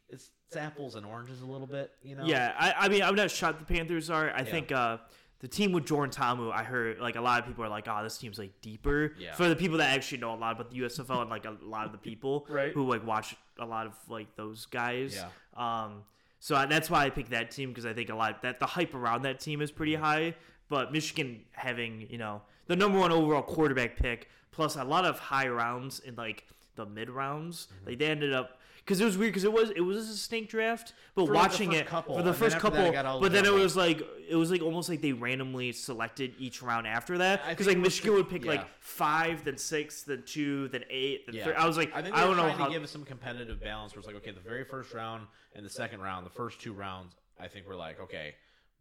it's, 0.09 0.29
it's 0.47 0.57
apples 0.57 0.95
and 0.95 1.05
oranges 1.05 1.41
a 1.41 1.45
little 1.45 1.67
bit 1.67 1.91
you 2.03 2.15
know? 2.15 2.25
Yeah, 2.25 2.53
I, 2.59 2.73
I 2.85 2.89
mean, 2.89 3.01
I'm 3.01 3.15
not 3.15 3.31
shocked 3.31 3.59
the 3.65 3.73
Panthers 3.73 4.09
are. 4.09 4.29
I 4.31 4.43
think 4.43 4.71
uh, 4.73 4.97
the 5.41 5.47
team 5.47 5.71
with 5.73 5.85
Jordan 5.85 6.11
Ta'amu, 6.11 6.51
I 6.51 6.63
heard 6.63 6.99
like 6.99 7.15
a 7.15 7.21
lot 7.21 7.39
of 7.41 7.45
people 7.47 7.63
are 7.65 7.69
like, 7.69 7.87
oh, 7.87 8.03
this 8.03 8.17
team's 8.17 8.39
like 8.39 8.51
deeper. 8.61 9.13
Yeah. 9.19 9.33
For 9.33 9.49
the 9.49 9.55
people 9.55 9.77
that 9.79 9.93
actually 9.95 10.19
know 10.19 10.33
a 10.33 10.35
lot 10.35 10.53
about 10.55 10.71
the 10.71 10.79
USFL 10.79 11.21
and 11.21 11.29
like 11.29 11.45
a 11.45 11.55
lot 11.63 11.85
of 11.85 11.91
the 11.91 11.97
people 11.97 12.45
Right. 12.49 12.71
who 12.71 12.87
like 12.87 13.05
watch 13.05 13.35
a 13.59 13.65
lot 13.65 13.85
of 13.87 13.93
like 14.07 14.35
those 14.35 14.65
guys. 14.67 15.15
Yeah. 15.15 15.83
Um, 15.83 16.03
so 16.39 16.55
I, 16.55 16.65
that's 16.65 16.89
why 16.89 17.05
I 17.05 17.09
picked 17.09 17.31
that 17.31 17.51
team 17.51 17.69
because 17.69 17.85
I 17.85 17.93
think 17.93 18.09
a 18.09 18.15
lot 18.15 18.41
that 18.43 18.59
the 18.59 18.65
hype 18.65 18.93
around 18.95 19.23
that 19.23 19.39
team 19.39 19.61
is 19.61 19.71
pretty 19.71 19.95
high. 19.95 20.35
But 20.69 20.91
Michigan 20.93 21.41
having 21.51 22.07
you 22.09 22.17
know 22.17 22.41
the 22.67 22.75
number 22.75 22.97
one 22.99 23.11
overall 23.11 23.41
quarterback 23.41 23.97
pick 23.97 24.29
plus 24.51 24.75
a 24.75 24.83
lot 24.83 25.05
of 25.05 25.19
high 25.19 25.47
rounds 25.47 25.99
in 25.99 26.15
like 26.15 26.45
the 26.75 26.85
mid 26.85 27.09
rounds, 27.09 27.67
Mm-hmm. 27.75 27.89
like 27.89 27.99
they 27.99 28.05
ended 28.05 28.33
up. 28.33 28.57
Because 28.83 28.99
it 28.99 29.05
was 29.05 29.17
weird, 29.17 29.31
because 29.31 29.43
it 29.43 29.53
was 29.53 29.69
it 29.71 29.81
was 29.81 30.09
a 30.09 30.17
snake 30.17 30.49
draft, 30.49 30.93
but 31.13 31.27
For, 31.27 31.33
watching 31.33 31.69
first 31.69 31.81
it 31.81 31.87
couple, 31.87 32.17
for 32.17 32.23
the 32.23 32.33
first 32.33 32.57
couple, 32.57 32.91
but 33.21 33.31
then 33.31 33.45
it 33.45 33.53
was 33.53 33.75
like 33.75 34.01
it 34.27 34.35
was 34.35 34.49
like 34.49 34.61
almost 34.61 34.89
like 34.89 35.01
they 35.01 35.13
randomly 35.13 35.71
selected 35.71 36.33
each 36.39 36.61
round 36.63 36.87
after 36.87 37.19
that. 37.19 37.47
Because 37.47 37.67
like 37.67 37.77
Michigan 37.77 38.13
would 38.13 38.27
pick 38.29 38.43
yeah. 38.43 38.51
like 38.51 38.67
five, 38.79 39.43
then 39.43 39.57
six, 39.57 40.03
then 40.03 40.23
two, 40.25 40.67
then 40.69 40.83
eight, 40.89 41.27
then 41.27 41.35
Yeah. 41.35 41.43
three. 41.43 41.53
I 41.53 41.67
was 41.67 41.77
like, 41.77 41.95
I 41.95 42.01
think 42.01 42.15
I 42.15 42.25
don't 42.25 42.37
know 42.37 42.49
how. 42.49 42.65
to 42.65 42.71
give 42.71 42.83
us 42.83 42.89
some 42.91 43.05
competitive 43.05 43.61
balance. 43.61 43.93
Where 43.93 43.99
it's 43.99 44.07
like, 44.07 44.15
okay, 44.17 44.31
the 44.31 44.39
very 44.39 44.63
first 44.63 44.93
round 44.93 45.27
and 45.55 45.63
the 45.63 45.69
second 45.69 46.01
round, 46.01 46.25
the 46.25 46.31
first 46.31 46.59
two 46.59 46.73
rounds, 46.73 47.15
I 47.39 47.47
think 47.47 47.67
we're 47.67 47.75
like, 47.75 47.99
okay, 48.01 48.33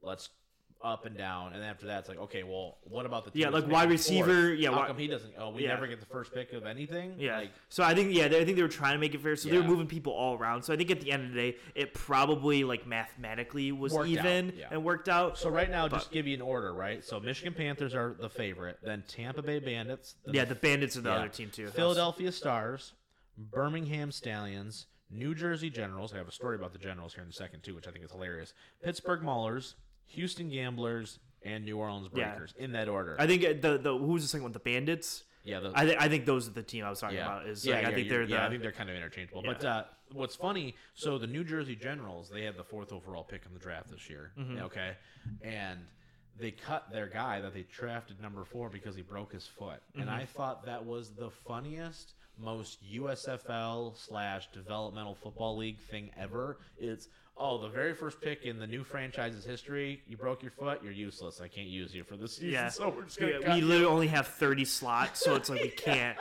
let's 0.03 0.31
up 0.83 1.05
and 1.05 1.17
down, 1.17 1.53
and 1.53 1.63
after 1.63 1.87
that, 1.87 2.01
it's 2.01 2.09
like, 2.09 2.19
okay, 2.19 2.43
well, 2.43 2.79
what 2.85 3.05
about 3.05 3.25
the 3.25 3.39
Yeah, 3.39 3.51
like 3.51 3.67
wide 3.69 3.91
receiver, 3.91 4.49
fourth? 4.49 4.59
yeah, 4.59 4.69
how 4.69 4.75
wi- 4.77 4.87
come 4.89 4.99
he 4.99 5.07
doesn't? 5.07 5.35
Oh, 5.39 5.51
we 5.51 5.63
Yeah. 5.65 5.75
never 5.75 5.87
get 5.87 6.01
the 6.01 6.07
first 6.07 6.33
pick 6.33 6.53
of 6.53 6.65
anything. 6.65 7.17
Yeah. 7.19 7.39
like, 7.39 7.53
so 7.69 7.83
I 7.85 7.95
think 7.95 8.15
yeah, 8.15 8.29
they- 8.29 8.41
I 8.41 8.45
think 8.45 8.57
they 8.57 8.63
were 8.63 8.69
trying 8.69 8.95
to 8.95 8.99
make 8.99 9.15
it 9.15 9.21
fair. 9.21 9.37
So 9.37 9.49
they 9.51 9.59
were 9.59 9.65
moving 9.65 9.87
people 9.87 10.13
all 10.13 10.37
around. 10.39 10.63
So 10.63 10.73
I 10.73 10.77
think 10.77 10.91
at 10.91 11.01
the 11.01 11.13
end 11.13 11.25
of 11.27 11.33
the 11.35 11.53
day, 11.53 11.59
it 11.75 11.93
probably 11.95 12.65
like 12.65 12.87
mathematically 12.87 13.73
was 13.73 13.95
even 14.07 14.53
yeah. 14.57 14.69
and 14.71 14.83
worked 14.85 15.09
out. 15.09 15.37
so 15.39 15.51
right 15.51 15.71
now, 15.71 15.87
just 15.89 16.11
give 16.11 16.27
you 16.27 16.35
an 16.35 16.43
order, 16.43 16.73
right? 16.73 17.05
So 17.05 17.21
Michigan 17.21 17.53
Panthers 17.55 17.95
are 17.95 18.17
the 18.19 18.31
favorite, 18.31 18.79
then 18.83 19.05
Tampa 19.07 19.43
Bay 19.43 19.59
Bandits, 19.59 20.17
yeah, 20.27 20.45
the 20.45 20.55
Bandits 20.55 20.97
are 20.97 21.03
the 21.03 21.11
yeah, 21.11 21.17
other 21.17 21.29
team 21.29 21.51
too. 21.51 21.69
Philadelphia 21.69 22.33
Stars, 22.33 22.95
Birmingham 23.37 24.13
Stallions, 24.13 24.87
New 25.11 25.35
Jersey 25.35 25.71
Generals. 25.71 26.13
I 26.15 26.19
have 26.19 26.29
a 26.29 26.33
story 26.33 26.57
about 26.57 26.73
the 26.73 26.79
Generals 26.79 27.15
here 27.15 27.23
in 27.25 27.31
a 27.31 27.33
second 27.33 27.63
too, 27.63 27.75
which 27.75 27.87
I 27.89 27.91
think 27.91 28.05
is 28.05 28.13
hilarious. 28.13 28.53
Pittsburgh 28.83 29.23
Maulers, 29.23 29.75
Houston 30.11 30.49
Gamblers, 30.51 31.19
and 31.43 31.65
New 31.65 31.79
Orleans 31.79 32.09
Yeah. 32.15 32.31
Breakers 32.31 32.55
in 32.59 32.73
that 32.73 32.89
order. 32.89 33.17
I 33.19 33.27
think 33.27 33.45
uh, 33.45 33.55
the 33.61 33.79
the 33.79 33.97
who 33.97 34.13
was 34.13 34.23
the 34.23 34.29
second 34.29 34.43
one? 34.45 34.53
The 34.53 34.59
Bandits. 34.59 35.25
yeah, 35.45 35.61
the, 35.61 35.73
I, 35.75 35.85
th- 35.87 35.97
I 35.99 36.09
think 36.09 36.27
those 36.27 36.47
are 36.49 36.53
the 36.53 36.63
team 36.63 36.85
I 36.85 36.91
was 36.91 37.01
talking 37.01 37.19
about. 37.19 37.47
Is 37.47 37.65
yeah, 37.65 37.77
like, 37.77 37.85
I 37.85 37.87
think 37.95 37.99
you're- 38.07 38.09
they're 38.11 38.27
the 38.27 38.33
yeah, 38.35 38.47
I 38.47 38.51
think 38.51 38.63
they're 38.63 38.73
kind 38.73 38.91
of 38.91 38.97
interchangeable. 38.97 39.43
But 39.43 39.65
uh, 39.65 39.85
what's 40.13 40.37
funny, 40.37 40.75
so 40.95 41.17
the 41.19 41.27
New 41.27 41.45
Jersey 41.45 41.75
Generals, 41.77 42.29
they 42.33 42.43
had 42.45 42.57
the 42.57 42.65
fourth 42.65 42.93
overall 42.93 43.25
pick 43.25 43.43
in 43.47 43.55
the 43.55 43.59
draft 43.61 43.91
this 43.91 44.11
year. 44.11 44.33
Mm-hmm. 44.39 44.59
Okay, 44.65 44.93
and 45.43 45.79
they 46.39 46.51
cut 46.51 46.91
their 46.93 47.07
guy 47.07 47.41
that 47.41 47.55
they 47.55 47.65
drafted 47.73 48.21
number 48.21 48.45
four 48.45 48.69
because 48.69 48.95
he 48.95 49.03
broke 49.03 49.33
his 49.33 49.47
foot, 49.47 49.81
and 49.95 50.05
Mm-hmm. 50.07 50.15
I 50.21 50.25
thought 50.27 50.67
that 50.67 50.85
was 50.85 51.11
the 51.11 51.31
funniest, 51.31 52.13
most 52.39 52.79
USFL 52.93 53.97
slash 53.97 54.49
developmental 54.53 55.15
football 55.15 55.57
league 55.57 55.79
thing 55.79 56.11
ever. 56.19 56.59
It's 56.79 57.09
oh, 57.41 57.59
the 57.61 57.69
very 57.69 57.95
first 57.95 58.21
pick 58.21 58.45
in 58.45 58.59
the 58.59 58.67
new 58.67 58.85
franchise's 58.85 59.45
history, 59.45 60.03
you 60.07 60.17
broke 60.17 60.43
your 60.43 60.53
foot, 60.53 60.81
you're 60.83 60.93
useless. 60.93 61.41
I 61.41 61.49
can't 61.49 61.69
use 61.69 61.95
you 61.95 62.05
for 62.05 62.17
this 62.17 62.35
season, 62.37 62.51
yeah. 62.51 62.69
so 62.69 62.91
we're 62.91 63.03
just 63.05 63.19
gonna 63.19 63.41
Yeah, 63.41 63.55
we 63.55 63.61
you. 63.61 63.67
literally 63.67 63.93
only 63.93 64.07
have 64.09 64.27
thirty 64.29 64.65
slots, 64.65 65.21
so 65.25 65.35
it's 65.35 65.49
like 65.49 65.63
we 65.63 65.69
can't 65.87 66.17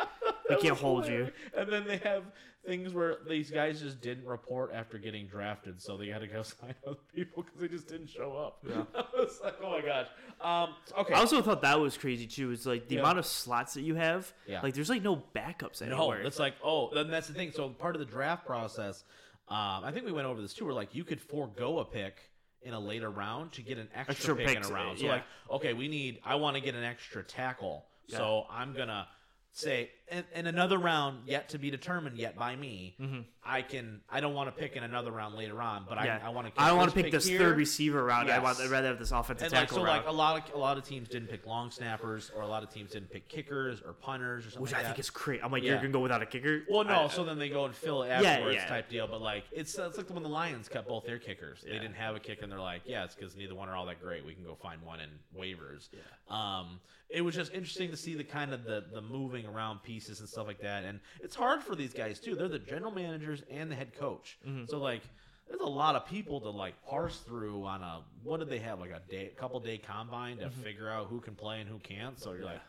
we 0.49 0.55
can't 0.61 0.77
hold 0.77 1.05
you. 1.07 1.29
And 1.55 1.69
then 1.71 1.85
they 1.85 1.97
have 1.97 2.23
things 2.65 2.93
where 2.93 3.17
these 3.27 3.49
guys 3.49 3.81
just 3.81 3.99
didn't 4.01 4.25
report 4.25 4.71
after 4.73 4.97
getting 4.97 5.25
drafted, 5.27 5.81
so 5.81 5.97
they 5.97 6.07
had 6.07 6.21
to 6.21 6.27
go 6.27 6.41
sign 6.43 6.75
other 6.87 6.97
people 7.15 7.43
because 7.43 7.59
they 7.59 7.67
just 7.67 7.87
didn't 7.87 8.09
show 8.09 8.33
up. 8.37 8.59
Yeah. 8.67 8.83
I 8.95 9.05
was 9.19 9.39
like, 9.43 9.55
oh 9.63 9.71
my 9.71 9.81
gosh. 9.81 10.07
Um, 10.41 10.75
okay. 10.97 11.13
I 11.13 11.17
also 11.19 11.41
thought 11.41 11.61
that 11.63 11.79
was 11.79 11.97
crazy 11.97 12.27
too. 12.27 12.51
Is 12.51 12.65
like 12.65 12.87
the 12.87 12.95
Yeah. 12.95 13.01
amount 13.01 13.17
of 13.19 13.25
slots 13.25 13.73
that 13.73 13.81
you 13.81 13.95
have. 13.95 14.31
Yeah. 14.47 14.61
Like 14.61 14.73
there's 14.73 14.89
like 14.89 15.01
no 15.03 15.21
backups 15.35 15.81
anywhere. 15.81 16.21
no, 16.21 16.27
it's 16.27 16.39
like, 16.39 16.55
oh, 16.63 16.93
then 16.93 17.09
that's 17.09 17.27
the 17.27 17.33
thing. 17.33 17.51
So 17.51 17.69
part 17.69 17.95
of 17.95 17.99
the 17.99 18.05
draft 18.05 18.45
process, 18.45 19.03
um, 19.49 19.83
I 19.83 19.91
think 19.91 20.05
we 20.05 20.11
went 20.11 20.27
over 20.27 20.41
this 20.41 20.53
too. 20.53 20.65
Where 20.65 20.73
like 20.73 20.93
you 20.93 21.03
could 21.03 21.19
forego 21.21 21.79
a 21.79 21.85
pick 21.85 22.17
in 22.61 22.73
a 22.73 22.79
later 22.79 23.09
round 23.09 23.53
to 23.53 23.61
get 23.61 23.77
an 23.77 23.87
extra, 23.95 24.11
Extra 24.11 24.35
pick 24.35 24.49
in 24.49 24.55
picks, 24.55 24.69
a 24.69 24.73
round. 24.73 24.99
So 24.99 25.05
yeah. 25.05 25.11
like, 25.13 25.23
okay, 25.51 25.73
we 25.73 25.87
need. 25.87 26.19
I 26.23 26.35
want 26.35 26.55
to 26.55 26.61
get 26.61 26.75
an 26.75 26.83
extra 26.83 27.23
tackle, 27.23 27.85
so 28.07 28.45
I'm 28.49 28.73
gonna 28.73 29.07
say 29.51 29.89
in, 30.11 30.23
in 30.35 30.47
another 30.47 30.77
round 30.77 31.19
yet 31.27 31.49
to 31.49 31.57
be 31.57 31.69
determined 31.71 32.17
yet 32.17 32.35
by 32.37 32.55
me. 32.55 32.95
I 33.43 33.61
can. 33.63 34.01
I 34.09 34.19
don't 34.19 34.33
want 34.35 34.53
to 34.53 34.61
pick 34.61 34.75
in 34.75 34.83
another 34.83 35.11
round 35.11 35.33
later 35.35 35.59
on, 35.61 35.85
but 35.89 35.97
Mm-hmm. 35.97 36.05
yeah. 36.05 36.19
I, 36.23 36.27
I 36.27 36.29
want 36.29 36.53
to. 36.53 36.61
I 36.61 36.67
don't 36.67 36.77
want 36.77 36.91
to 36.93 37.01
pick 37.01 37.11
this 37.11 37.25
here. 37.25 37.39
third 37.39 37.57
receiver 37.57 38.03
round. 38.03 38.29
I 38.29 38.37
want. 38.39 38.59
I'd 38.59 38.69
rather 38.69 38.87
have 38.89 38.99
this 38.99 39.11
offensive 39.11 39.45
And 39.45 39.53
like 39.53 39.61
tackle 39.61 39.77
so, 39.77 39.83
round. 39.85 40.05
like 40.05 40.07
a 40.13 40.15
lot 40.15 40.49
of 40.49 40.53
a 40.55 40.57
lot 40.57 40.77
of 40.77 40.83
teams 40.85 41.07
didn't 41.09 41.29
pick 41.29 41.47
long 41.47 41.71
snappers, 41.71 42.31
or 42.35 42.43
a 42.43 42.47
lot 42.47 42.61
of 42.63 42.69
teams 42.71 42.91
didn't 42.91 43.09
pick 43.09 43.27
kickers 43.27 43.81
or 43.83 43.93
punters 43.93 44.45
or 44.45 44.49
something. 44.51 44.61
which 44.61 44.71
like 44.73 44.81
I 44.81 44.83
think 44.83 44.97
that. 44.97 44.99
is 45.01 45.09
great. 45.09 45.39
I'm 45.43 45.51
like, 45.51 45.63
Yeah. 45.63 45.69
you're 45.71 45.77
gonna 45.79 45.89
go 45.93 45.99
without 45.99 46.21
a 46.21 46.25
kicker. 46.27 46.63
Well, 46.69 46.83
no. 46.83 47.05
I- 47.05 47.07
so 47.07 47.23
then 47.23 47.39
they 47.39 47.49
go 47.49 47.65
and 47.65 47.73
fill 47.73 48.03
it 48.03 48.09
afterwards, 48.09 48.55
yeah. 48.57 48.67
type 48.67 48.89
deal. 48.89 49.07
But 49.07 49.21
like, 49.21 49.45
it's 49.51 49.77
it's 49.79 49.97
like 49.97 50.09
when 50.11 50.21
the 50.23 50.29
Lions 50.29 50.69
cut 50.69 50.87
both 50.87 51.05
their 51.05 51.17
kickers. 51.17 51.61
They 51.63 51.71
didn't 51.71 51.95
have 51.95 52.15
a 52.15 52.19
kick, 52.19 52.43
and 52.43 52.51
they're 52.51 52.59
like, 52.59 52.81
yeah, 52.85 53.03
it's 53.03 53.15
because 53.15 53.35
neither 53.35 53.55
one 53.55 53.67
are 53.69 53.75
all 53.75 53.85
that 53.87 54.01
great. 54.01 54.25
We 54.25 54.33
can 54.35 54.43
go 54.43 54.55
find 54.55 54.81
one 54.83 54.99
in 54.99 55.09
waivers. 55.35 55.89
Um, 56.29 56.79
it 57.09 57.21
was 57.21 57.33
just 57.33 57.51
interesting 57.53 57.89
to 57.89 57.97
see 57.97 58.13
the 58.13 58.23
kind 58.23 58.53
of 58.53 58.63
the 58.65 58.85
the 58.93 59.01
moving 59.01 59.47
around 59.47 59.81
and 60.07 60.29
stuff 60.29 60.47
like 60.47 60.61
that. 60.61 60.85
And 60.85 61.01
it's 61.21 61.35
hard 61.35 61.61
for 61.61 61.75
these 61.75 61.91
guys 61.93 62.19
too. 62.21 62.35
They're 62.35 62.47
the 62.47 62.59
general 62.59 62.91
managers 62.91 63.43
and 63.51 63.69
the 63.69 63.75
head 63.75 63.93
coach. 63.99 64.37
Mm-hmm. 64.47 64.65
So 64.67 64.77
like. 64.77 65.01
There's 65.47 65.61
a 65.61 65.65
lot 65.65 65.95
of 65.95 66.05
people 66.05 66.39
to 66.41 66.49
like 66.51 66.75
parse 66.87 67.17
through 67.21 67.63
on 67.65 67.81
a 67.81 68.01
what 68.21 68.39
did 68.39 68.49
they 68.51 68.59
have 68.59 68.79
like 68.79 68.91
a 68.91 69.01
day, 69.09 69.31
couple 69.35 69.59
day 69.59 69.79
combine 69.79 70.37
to 70.37 70.45
Mm-hmm. 70.45 70.61
figure 70.61 70.87
out 70.91 71.07
who 71.07 71.19
can 71.19 71.33
play 71.33 71.59
and 71.59 71.67
who 71.67 71.79
can't. 71.79 72.19
So 72.19 72.33
you're 72.33 72.45
like, 72.45 72.61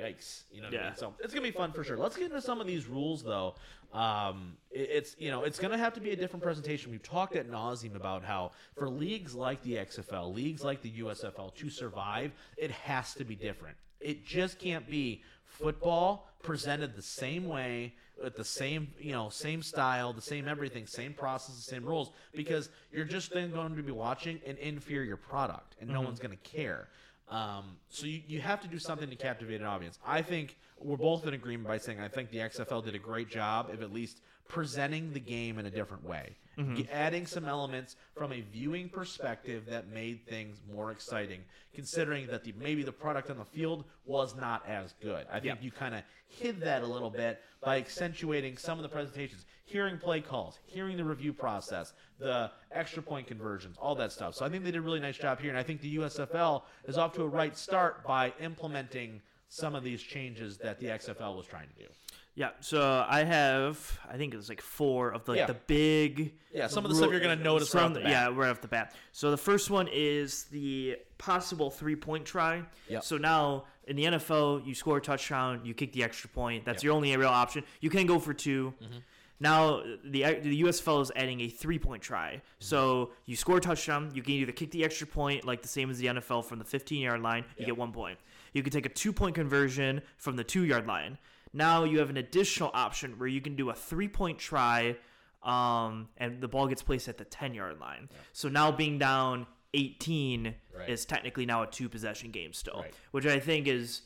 yikes. 0.00 0.44
You 0.52 0.60
know 0.62 0.68
what 0.68 0.74
I 0.74 0.78
Yeah. 0.78 0.88
mean? 0.90 0.96
So 0.96 1.14
it's 1.18 1.34
gonna 1.34 1.42
be 1.44 1.50
fun 1.50 1.72
for 1.72 1.82
sure. 1.82 1.96
Let's 1.96 2.16
get 2.16 2.26
into 2.26 2.40
some 2.40 2.60
of 2.60 2.68
these 2.68 2.86
rules 2.86 3.24
though. 3.24 3.56
Um, 3.92 4.56
it- 4.70 4.90
it's 4.90 5.16
you 5.18 5.32
know 5.32 5.42
it's 5.42 5.58
gonna 5.58 5.76
have 5.76 5.92
to 5.94 6.00
be 6.00 6.10
a 6.10 6.16
different 6.16 6.44
presentation. 6.44 6.92
We've 6.92 7.02
talked 7.02 7.34
at 7.34 7.48
nauseum 7.50 7.96
about 7.96 8.22
how 8.22 8.52
for 8.76 8.88
leagues 8.88 9.34
like 9.34 9.60
the 9.64 9.76
XFL, 9.78 10.32
leagues 10.32 10.62
like 10.62 10.82
the 10.82 10.90
USFL 11.00 11.50
to 11.56 11.68
survive, 11.68 12.30
it 12.56 12.70
has 12.70 13.14
to 13.14 13.24
be 13.24 13.34
different. 13.34 13.76
It 13.98 14.24
just 14.24 14.60
can't 14.60 14.88
be 14.88 15.22
football 15.44 16.28
presented 16.42 16.94
the 16.94 17.02
same 17.02 17.46
way 17.48 17.94
with 18.22 18.36
the 18.36 18.44
same 18.44 18.88
you 19.00 19.12
know 19.12 19.28
same 19.28 19.62
style 19.62 20.12
the 20.12 20.20
same 20.20 20.46
everything 20.46 20.86
same 20.86 21.12
process 21.12 21.56
the 21.56 21.62
same 21.62 21.84
rules 21.84 22.12
because 22.32 22.68
you're 22.92 23.04
just 23.04 23.32
then 23.32 23.50
going 23.50 23.74
to 23.74 23.82
be 23.82 23.92
watching 23.92 24.40
an 24.46 24.56
inferior 24.58 25.16
product 25.16 25.74
and 25.80 25.90
no 25.90 26.00
one's 26.00 26.20
going 26.20 26.36
to 26.36 26.48
care. 26.48 26.88
Um, 27.30 27.76
so 27.88 28.06
you, 28.06 28.20
you 28.26 28.40
have 28.40 28.60
to 28.60 28.68
do 28.68 28.78
something 28.78 29.08
to 29.08 29.16
captivate 29.16 29.60
an 29.62 29.66
audience. 29.66 29.98
I 30.06 30.20
think 30.20 30.58
we're 30.78 30.96
both 30.96 31.26
in 31.26 31.34
agreement 31.34 31.68
by 31.68 31.78
saying 31.78 32.00
i 32.00 32.08
think 32.08 32.30
the 32.30 32.38
xfl 32.38 32.84
did 32.84 32.94
a 32.94 32.98
great 32.98 33.28
job 33.28 33.70
of 33.70 33.82
at 33.82 33.92
least 33.92 34.20
presenting 34.48 35.12
the 35.12 35.20
game 35.20 35.58
in 35.58 35.66
a 35.66 35.70
different 35.70 36.04
way 36.04 36.36
Mm-hmm. 36.58 36.74
G- 36.76 36.88
adding 36.92 37.26
some 37.26 37.44
elements 37.46 37.96
from 38.16 38.32
a 38.32 38.40
viewing 38.40 38.88
perspective 38.88 39.64
that 39.66 39.88
made 39.88 40.26
things 40.26 40.60
more 40.72 40.90
exciting 40.90 41.40
considering 41.74 42.26
that 42.28 42.44
the 42.44 42.52
maybe 42.58 42.82
the 42.84 42.92
product 42.92 43.30
on 43.30 43.38
the 43.38 43.44
field 43.44 43.84
was 44.06 44.36
not 44.36 44.64
as 44.68 44.94
good 45.02 45.26
i 45.30 45.34
think 45.40 45.44
Yeah. 45.46 45.54
you 45.60 45.70
kind 45.72 45.94
of 45.94 46.02
hid 46.28 46.60
that 46.60 46.82
a 46.82 46.86
little 46.86 47.10
bit 47.10 47.40
by 47.60 47.78
accentuating 47.78 48.56
some 48.56 48.78
of 48.78 48.82
the 48.82 48.88
presentations, 48.88 49.46
hearing 49.64 49.96
play 49.98 50.20
calls, 50.20 50.58
hearing 50.66 50.96
the 50.96 51.04
review 51.04 51.32
process, 51.32 51.92
the 52.18 52.50
extra 52.72 53.02
point 53.02 53.26
conversions, 53.26 53.76
all 53.80 53.94
that 53.94 54.10
stuff. 54.12 54.34
So 54.34 54.44
I 54.44 54.48
think 54.50 54.64
they 54.64 54.70
did 54.72 54.78
a 54.78 54.82
really 54.82 55.00
nice 55.00 55.16
job 55.16 55.40
here, 55.40 55.48
and 55.50 55.58
I 55.58 55.62
think 55.62 55.80
the 55.80 55.96
USFL 55.96 56.62
is 56.86 56.98
off 56.98 57.12
to 57.14 57.22
a 57.22 57.26
right 57.28 57.56
start 57.56 58.04
by 58.06 58.32
implementing 58.40 59.22
some 59.48 59.74
of 59.74 59.82
these 59.84 60.02
changes 60.02 60.58
that 60.58 60.78
the 60.80 60.86
XFL 60.88 61.36
was 61.36 61.46
trying 61.46 61.68
to 61.68 61.74
do. 61.84 61.86
Yeah, 62.36 62.50
so 62.60 63.06
I 63.08 63.22
have 63.22 63.98
I 64.10 64.16
think 64.16 64.34
it's 64.34 64.48
like 64.48 64.60
four 64.60 65.10
of 65.10 65.24
the 65.24 65.32
like 65.32 65.38
Yeah. 65.38 65.46
the 65.46 65.54
big 65.54 66.34
Yeah, 66.52 66.66
some 66.66 66.84
of 66.84 66.90
the 66.90 66.96
stuff 66.96 67.10
you're 67.12 67.20
gonna 67.20 67.36
notice 67.36 67.72
right 67.74 67.84
off 67.84 67.94
the 67.94 68.00
bat. 68.00 68.10
Yeah, 68.10 68.28
right 68.34 68.50
off 68.50 68.60
the 68.60 68.68
bat. 68.68 68.94
So 69.12 69.30
the 69.30 69.36
first 69.36 69.70
one 69.70 69.88
is 69.92 70.44
the 70.44 70.96
possible 71.18 71.70
three 71.70 71.94
point 71.96 72.24
try. 72.24 72.62
Yep. 72.88 73.04
So 73.04 73.18
now 73.18 73.66
in 73.86 73.94
the 73.96 74.04
NFL, 74.06 74.66
you 74.66 74.74
score 74.74 74.96
a 74.96 75.00
touchdown, 75.00 75.60
you 75.64 75.74
kick 75.74 75.92
the 75.92 76.02
extra 76.02 76.28
point. 76.28 76.64
That's 76.64 76.82
your 76.82 76.92
only 76.94 77.16
real 77.16 77.28
option. 77.28 77.62
You 77.80 77.90
can 77.90 78.06
go 78.06 78.18
for 78.18 78.34
2 78.34 78.74
Mm-hmm. 78.82 78.98
Now 79.40 79.82
the 80.04 80.22
the 80.42 80.62
USFL 80.62 81.02
is 81.02 81.12
adding 81.14 81.40
a 81.40 81.48
three 81.48 81.78
point 81.78 82.02
try. 82.02 82.40
So 82.58 83.10
you 83.26 83.36
score 83.36 83.58
a 83.58 83.60
touchdown, 83.60 84.10
you 84.14 84.22
can 84.22 84.32
either 84.32 84.52
kick 84.52 84.70
the 84.72 84.84
extra 84.84 85.06
point 85.06 85.44
like 85.44 85.62
the 85.62 85.68
same 85.68 85.90
as 85.90 85.98
the 85.98 86.06
NFL 86.06 86.44
from 86.46 86.58
the 86.58 86.64
15 86.64 87.00
yard 87.00 87.20
line, 87.20 87.44
you 87.56 87.60
Yep. 87.60 87.66
get 87.66 87.76
one 87.76 87.92
point. 87.92 88.18
You 88.52 88.62
can 88.62 88.72
take 88.72 88.86
a 88.86 88.88
two 88.88 89.12
point 89.12 89.34
conversion 89.34 90.02
from 90.16 90.36
the 90.36 90.44
two 90.44 90.64
yard 90.64 90.86
line. 90.86 91.18
Now 91.54 91.84
you 91.84 92.00
have 92.00 92.10
an 92.10 92.16
additional 92.16 92.70
option 92.74 93.18
where 93.18 93.28
you 93.28 93.40
can 93.40 93.54
do 93.56 93.70
a 93.70 93.74
three 93.74 94.08
point 94.08 94.38
try, 94.38 94.96
um, 95.42 96.08
and 96.18 96.40
the 96.40 96.48
ball 96.48 96.66
gets 96.66 96.82
placed 96.82 97.08
at 97.08 97.16
the 97.16 97.24
10 97.24 97.54
yard 97.54 97.78
line. 97.80 98.08
So 98.32 98.48
now 98.48 98.70
being 98.72 98.98
down 98.98 99.46
18 99.72 100.54
Right. 100.76 100.88
is 100.88 101.04
technically 101.04 101.46
now 101.46 101.62
a 101.62 101.66
two 101.66 101.88
possession 101.88 102.30
game 102.30 102.52
still, 102.52 102.80
Right. 102.82 102.94
which 103.12 103.26
I 103.26 103.38
think 103.40 103.66
is 103.68 104.02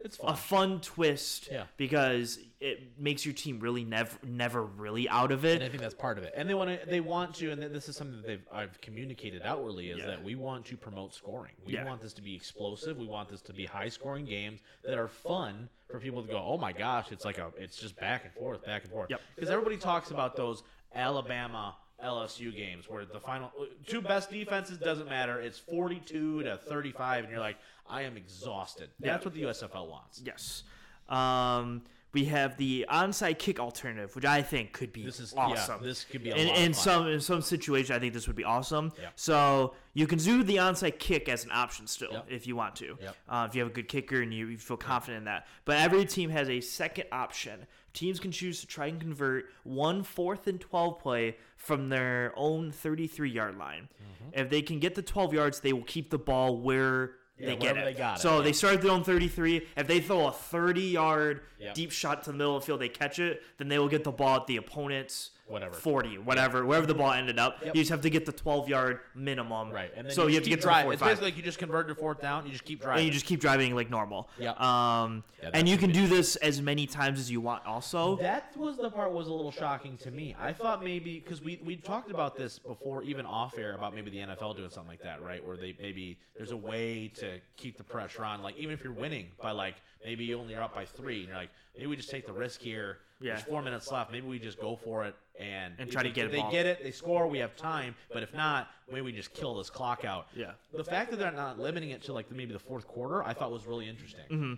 It's 0.00 0.18
a 0.18 0.22
fun. 0.22 0.36
fun 0.36 0.80
twist 0.80 1.48
Yeah. 1.50 1.64
because 1.78 2.38
it 2.60 2.98
makes 2.98 3.24
your 3.24 3.32
team 3.34 3.58
really 3.60 3.84
never 3.84 4.16
never 4.22 4.62
really 4.62 5.08
out 5.08 5.32
of 5.32 5.44
it. 5.46 5.56
And 5.56 5.64
I 5.64 5.68
think 5.68 5.80
that's 5.82 5.94
part 5.94 6.18
of 6.18 6.24
it. 6.24 6.34
And 6.36 6.48
they 6.48 6.54
want 6.54 6.78
to, 6.80 6.86
they 6.86 7.00
want 7.00 7.34
to, 7.36 7.50
and 7.50 7.62
this 7.62 7.88
is 7.88 7.96
something 7.96 8.16
that 8.18 8.26
they've 8.26 8.46
I've 8.52 8.78
communicated 8.82 9.40
outwardly 9.42 9.90
is 9.90 9.98
Yeah. 9.98 10.06
that 10.08 10.22
we 10.22 10.34
want 10.34 10.66
to 10.66 10.76
promote 10.76 11.14
scoring. 11.14 11.52
We 11.64 11.74
Yeah. 11.74 11.84
want 11.84 12.02
this 12.02 12.12
to 12.14 12.22
be 12.22 12.34
explosive. 12.34 12.98
We 12.98 13.06
want 13.06 13.28
this 13.30 13.40
to 13.42 13.52
be 13.54 13.64
high 13.64 13.88
scoring 13.88 14.26
games 14.26 14.60
that 14.84 14.98
are 14.98 15.08
fun 15.08 15.68
for 15.90 15.98
people 16.00 16.22
to 16.22 16.28
go, 16.30 16.38
oh 16.44 16.58
my 16.58 16.72
gosh, 16.72 17.10
it's 17.10 17.24
like 17.24 17.38
a, 17.38 17.50
it's 17.56 17.76
just 17.76 17.96
back 17.96 18.24
and 18.24 18.34
forth, 18.34 18.64
back 18.64 18.82
and 18.82 18.92
forth. 18.92 19.08
Yep. 19.10 19.20
Because 19.36 19.50
everybody 19.50 19.76
talks 19.78 20.10
about 20.10 20.36
those 20.36 20.62
Alabama. 20.94 21.76
LSU 22.02 22.54
games 22.54 22.90
where 22.90 23.04
the 23.06 23.20
final 23.20 23.50
two 23.86 24.02
best 24.02 24.28
defenses 24.28 24.76
doesn't 24.78 25.08
matter. 25.08 25.40
It's 25.40 25.58
42 25.60 26.42
to 26.42 26.58
35, 26.58 27.22
and 27.24 27.30
you're 27.30 27.40
like, 27.40 27.56
I 27.88 28.02
am 28.02 28.16
exhausted. 28.16 28.90
That's 29.00 29.24
what 29.24 29.34
the 29.34 29.42
USFL 29.42 29.88
wants. 29.88 30.22
Yes. 30.24 30.62
Um, 31.08 31.82
we 32.12 32.26
have 32.26 32.56
the 32.56 32.86
onside 32.88 33.38
kick 33.38 33.58
alternative, 33.58 34.14
which 34.14 34.24
I 34.24 34.40
think 34.40 34.72
could 34.72 34.92
be 34.92 35.04
This 35.04 35.18
is 35.18 35.34
awesome. 35.36 35.80
Yeah, 35.80 35.86
this 35.88 36.04
could 36.04 36.22
be 36.22 36.30
a 36.30 36.36
in, 36.36 36.46
lot 36.46 36.56
in 36.58 36.70
of 36.70 36.76
fun. 36.76 36.84
some 36.84 37.08
in 37.08 37.20
some 37.20 37.42
situations, 37.42 37.90
I 37.90 37.98
think 37.98 38.14
this 38.14 38.28
would 38.28 38.36
be 38.36 38.44
awesome. 38.44 38.92
Yeah. 39.00 39.08
So 39.16 39.74
you 39.94 40.06
can 40.06 40.18
do 40.20 40.44
the 40.44 40.56
onside 40.56 41.00
kick 41.00 41.28
as 41.28 41.44
an 41.44 41.50
option 41.52 41.88
still, 41.88 42.12
Yep. 42.12 42.26
if 42.30 42.46
you 42.46 42.54
want 42.54 42.76
to. 42.76 42.96
Yep. 43.02 43.16
Uh, 43.28 43.46
if 43.48 43.56
you 43.56 43.62
have 43.62 43.70
a 43.72 43.74
good 43.74 43.88
kicker 43.88 44.22
and 44.22 44.32
you, 44.32 44.46
you 44.46 44.58
feel 44.58 44.76
confident 44.76 45.18
in 45.18 45.24
that. 45.24 45.48
But 45.64 45.78
every 45.78 46.04
team 46.06 46.30
has 46.30 46.48
a 46.48 46.60
second 46.60 47.06
option. 47.10 47.66
Teams 47.94 48.20
can 48.20 48.30
choose 48.30 48.60
to 48.60 48.66
try 48.68 48.86
and 48.86 49.00
convert 49.00 49.46
one 49.64 50.04
fourth 50.04 50.46
and 50.46 50.60
twelve 50.60 51.00
play 51.00 51.36
from 51.56 51.88
their 51.88 52.32
own 52.36 52.70
thirty-three 52.70 53.30
yard 53.30 53.58
line. 53.58 53.88
Mm-hmm. 54.00 54.40
If 54.40 54.50
they 54.50 54.62
can 54.62 54.78
get 54.78 54.94
the 54.94 55.02
twelve 55.02 55.34
yards, 55.34 55.60
they 55.60 55.72
will 55.72 55.82
keep 55.84 56.10
the 56.10 56.18
ball 56.18 56.56
where. 56.58 57.16
Yeah, 57.38 57.46
they 57.48 57.56
get 57.56 57.76
it. 57.76 57.84
they 57.84 57.94
got 57.94 58.18
it, 58.18 58.20
So 58.22 58.36
yeah. 58.38 58.44
they 58.44 58.52
start 58.52 58.80
their 58.82 58.90
own 58.92 59.02
33. 59.04 59.66
If 59.76 59.86
they 59.86 60.00
throw 60.00 60.26
a 60.28 60.32
30 60.32 60.80
yard 60.82 61.40
Yep. 61.58 61.74
deep 61.74 61.90
shot 61.92 62.22
to 62.24 62.30
the 62.32 62.36
middle 62.36 62.56
of 62.56 62.62
the 62.62 62.66
field, 62.66 62.80
they 62.80 62.88
catch 62.88 63.18
it, 63.18 63.42
then 63.58 63.68
they 63.68 63.78
will 63.78 63.88
get 63.88 64.04
the 64.04 64.12
ball 64.12 64.36
at 64.36 64.46
the 64.46 64.56
opponent's 64.56 65.30
Whatever. 65.54 65.74
40, 65.76 66.18
whatever, 66.18 66.66
wherever 66.66 66.84
the 66.84 66.94
ball 66.94 67.12
ended 67.12 67.38
up. 67.38 67.58
Yep. 67.64 67.76
You 67.76 67.82
just 67.82 67.90
have 67.90 68.00
to 68.00 68.10
get 68.10 68.26
the 68.26 68.32
12 68.32 68.68
yard 68.68 68.98
minimum. 69.14 69.70
Right. 69.70 69.92
And 69.96 70.08
then 70.08 70.12
so 70.12 70.22
you, 70.26 70.30
just 70.30 70.36
have 70.38 70.44
to 70.44 70.50
get 70.50 70.60
driving. 70.60 70.82
to 70.82 70.88
the 70.88 70.92
It's 70.94 71.02
basically 71.02 71.28
like 71.28 71.36
you 71.36 71.42
just 71.44 71.58
convert 71.58 71.86
your 71.86 71.94
fourth 71.94 72.20
down. 72.20 72.44
You 72.44 72.50
just 72.50 72.64
keep 72.64 72.82
driving. 72.82 72.98
and 72.98 73.06
you 73.06 73.12
just 73.12 73.24
keep 73.24 73.40
driving 73.40 73.72
like 73.74 73.88
normal. 73.88 74.28
Yep. 74.38 74.60
Um, 74.60 75.22
Yeah, 75.40 75.50
and 75.54 75.68
you 75.68 75.76
can 75.78 75.92
do 75.92 76.08
this 76.08 76.34
as 76.36 76.60
many 76.60 76.86
times 76.86 77.20
as 77.20 77.30
you 77.30 77.40
want. 77.40 77.64
Also, 77.64 78.16
That 78.16 78.56
was 78.56 78.76
the 78.76 78.90
part 78.90 79.12
was 79.12 79.28
a 79.28 79.32
little 79.32 79.52
shocking 79.52 79.96
to 79.98 80.10
me. 80.10 80.34
I 80.40 80.52
thought 80.52 80.82
maybe 80.82 81.20
because 81.20 81.40
we 81.40 81.60
we 81.64 81.76
talked 81.76 82.10
about 82.10 82.36
this 82.36 82.58
before, 82.58 83.04
even 83.04 83.24
off 83.24 83.56
air, 83.56 83.74
about 83.74 83.94
maybe 83.94 84.10
the 84.10 84.18
NFL 84.18 84.56
doing 84.56 84.70
something 84.70 84.90
like 84.90 85.02
that, 85.02 85.22
right? 85.22 85.46
Where 85.46 85.56
they 85.56 85.76
maybe 85.80 86.18
there's 86.36 86.50
a 86.50 86.56
way 86.56 87.12
to 87.16 87.38
keep 87.56 87.76
the 87.76 87.84
pressure 87.84 88.24
on, 88.24 88.42
like 88.42 88.56
even 88.58 88.72
if 88.74 88.82
you're 88.82 88.92
winning 88.92 89.28
by 89.40 89.52
like 89.52 89.76
maybe 90.04 90.24
you 90.24 90.38
only 90.38 90.54
are 90.54 90.62
up 90.62 90.74
by 90.74 90.84
three, 90.84 91.20
and 91.20 91.28
you're 91.28 91.36
like 91.36 91.50
maybe 91.74 91.86
we 91.86 91.96
just 91.96 92.10
take 92.10 92.26
the 92.26 92.32
risk 92.32 92.60
here. 92.60 92.98
Yeah. 93.20 93.34
There's 93.34 93.44
four 93.46 93.62
minutes 93.62 93.90
left. 93.90 94.12
Maybe 94.12 94.26
we 94.26 94.38
just 94.38 94.60
go 94.60 94.76
for 94.76 95.04
it 95.04 95.14
and 95.40 95.74
And 95.78 95.90
try 95.90 96.02
to 96.02 96.10
get 96.10 96.26
it 96.26 96.32
They 96.32 96.38
ball. 96.40 96.50
get 96.50 96.66
it. 96.66 96.82
They 96.82 96.90
score. 96.90 97.26
We 97.26 97.38
have 97.38 97.56
time. 97.56 97.94
But 98.12 98.22
if 98.22 98.34
not, 98.34 98.68
maybe 98.88 99.00
we 99.02 99.12
just 99.12 99.32
kill 99.32 99.54
this 99.56 99.70
clock 99.70 100.04
out. 100.04 100.26
Yeah. 100.36 100.50
The 100.74 100.84
fact 100.84 101.10
that 101.10 101.18
they're 101.18 101.30
not 101.32 101.58
limiting 101.58 101.90
it 101.90 102.02
to 102.02 102.12
like 102.12 102.30
maybe 102.30 102.52
the 102.52 102.58
fourth 102.58 102.86
quarter, 102.86 103.22
I 103.22 103.32
thought 103.32 103.50
was 103.50 103.66
really 103.66 103.88
interesting. 103.88 104.24
Mm-hmm. 104.30 104.54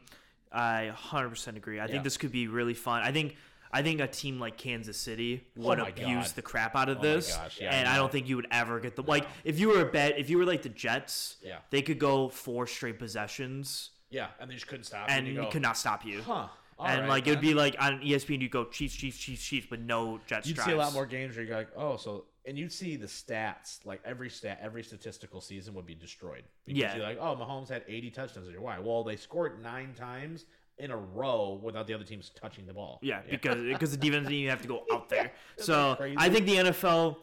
I 0.53 0.91
100% 0.97 1.57
agree. 1.57 1.79
I 1.79 1.85
Yeah. 1.85 1.93
think 1.93 2.05
this 2.05 2.17
could 2.17 2.33
be 2.33 2.49
really 2.49 2.75
fun. 2.75 3.03
I 3.03 3.13
think 3.13 3.37
I 3.73 3.83
think 3.83 4.01
a 4.01 4.07
team 4.07 4.39
like 4.41 4.57
Kansas 4.57 4.97
City 4.97 5.45
would 5.57 5.79
Oh 5.81 5.85
abuse 5.87 6.29
God. 6.29 6.37
the 6.37 6.43
crap 6.43 6.75
out 6.77 6.89
of 6.89 6.99
Oh 6.99 7.01
my 7.03 7.07
this, 7.09 7.37
gosh, 7.37 7.61
yeah, 7.61 7.75
and 7.75 7.87
I, 7.89 7.95
know. 7.97 8.03
don't 8.03 8.13
think 8.13 8.29
you 8.29 8.37
would 8.37 8.47
ever 8.51 8.81
get 8.81 8.97
the 8.97 9.03
like 9.03 9.27
if 9.45 9.59
you 9.61 9.69
were 9.69 9.81
a 9.83 9.85
bet 9.91 10.19
if 10.19 10.31
you 10.31 10.39
were 10.39 10.45
like 10.47 10.63
the 10.63 10.69
Jets, 10.71 11.37
Yeah. 11.43 11.59
they 11.71 11.83
could 11.83 11.99
go 11.99 12.29
four 12.31 12.67
straight 12.67 12.99
possessions 12.99 13.91
Yeah, 14.11 14.29
and 14.41 14.51
they 14.51 14.55
just 14.55 14.67
couldn't 14.67 14.85
stop. 14.85 15.07
and 15.11 15.27
you 15.27 15.35
you 15.35 15.41
go, 15.43 15.51
could 15.51 15.63
not 15.63 15.77
stop 15.77 16.05
you. 16.05 16.23
Huh. 16.23 16.49
all 16.79 16.87
and 16.87 17.03
right, 17.03 17.09
like 17.09 17.27
it'd 17.27 17.41
be 17.41 17.55
like 17.55 17.77
on 17.79 18.01
ESPN, 18.01 18.41
you 18.41 18.49
go 18.49 18.65
Chiefs, 18.67 18.95
Chiefs, 18.95 19.19
Chiefs, 19.19 19.43
Chiefs, 19.43 19.67
but 19.69 19.81
no 19.81 20.21
Jets. 20.27 20.47
You'd 20.47 20.55
drives. 20.57 20.71
see 20.71 20.75
a 20.75 20.79
lot 20.79 20.93
more 20.93 21.07
games 21.07 21.37
where 21.37 21.45
you're 21.45 21.57
like, 21.57 21.71
oh, 21.77 21.97
so 21.97 22.25
and 22.47 22.57
you'd 22.57 22.73
see 22.73 22.95
the 22.97 23.07
stats, 23.07 23.85
like 23.85 24.01
every 24.05 24.31
stat, 24.31 24.61
every 24.63 24.85
statistical 24.85 25.41
season 25.41 25.75
would 25.75 25.87
be 25.87 25.95
destroyed. 25.97 26.45
Because 26.65 26.81
Yeah. 26.81 26.97
You're 26.97 27.05
like, 27.05 27.19
oh, 27.21 27.35
Mahomes 27.37 27.69
had 27.69 27.83
80 27.89 28.11
touchdowns. 28.13 28.49
You're, 28.49 28.61
Why? 28.61 28.79
Well, 28.79 29.03
they 29.03 29.17
scored 29.17 29.61
nine 29.63 29.95
times 29.95 30.45
in 30.79 30.93
a 30.93 30.97
row 30.97 31.59
without 31.63 31.87
the 31.89 31.95
other 31.95 32.05
teams 32.05 32.31
touching 32.41 32.67
the 32.67 32.73
ball. 32.73 33.01
Yeah, 33.03 33.23
because 33.29 33.63
because 33.65 33.91
the 33.91 33.97
defense 33.97 34.31
you 34.31 34.49
have 34.51 34.63
to 34.63 34.69
go 34.69 34.85
out 34.93 35.09
there. 35.09 35.33
Isn't 35.57 35.67
So? 35.67 35.97
I 36.17 36.29
think 36.29 36.47
the 36.47 36.57
NFL 36.57 37.17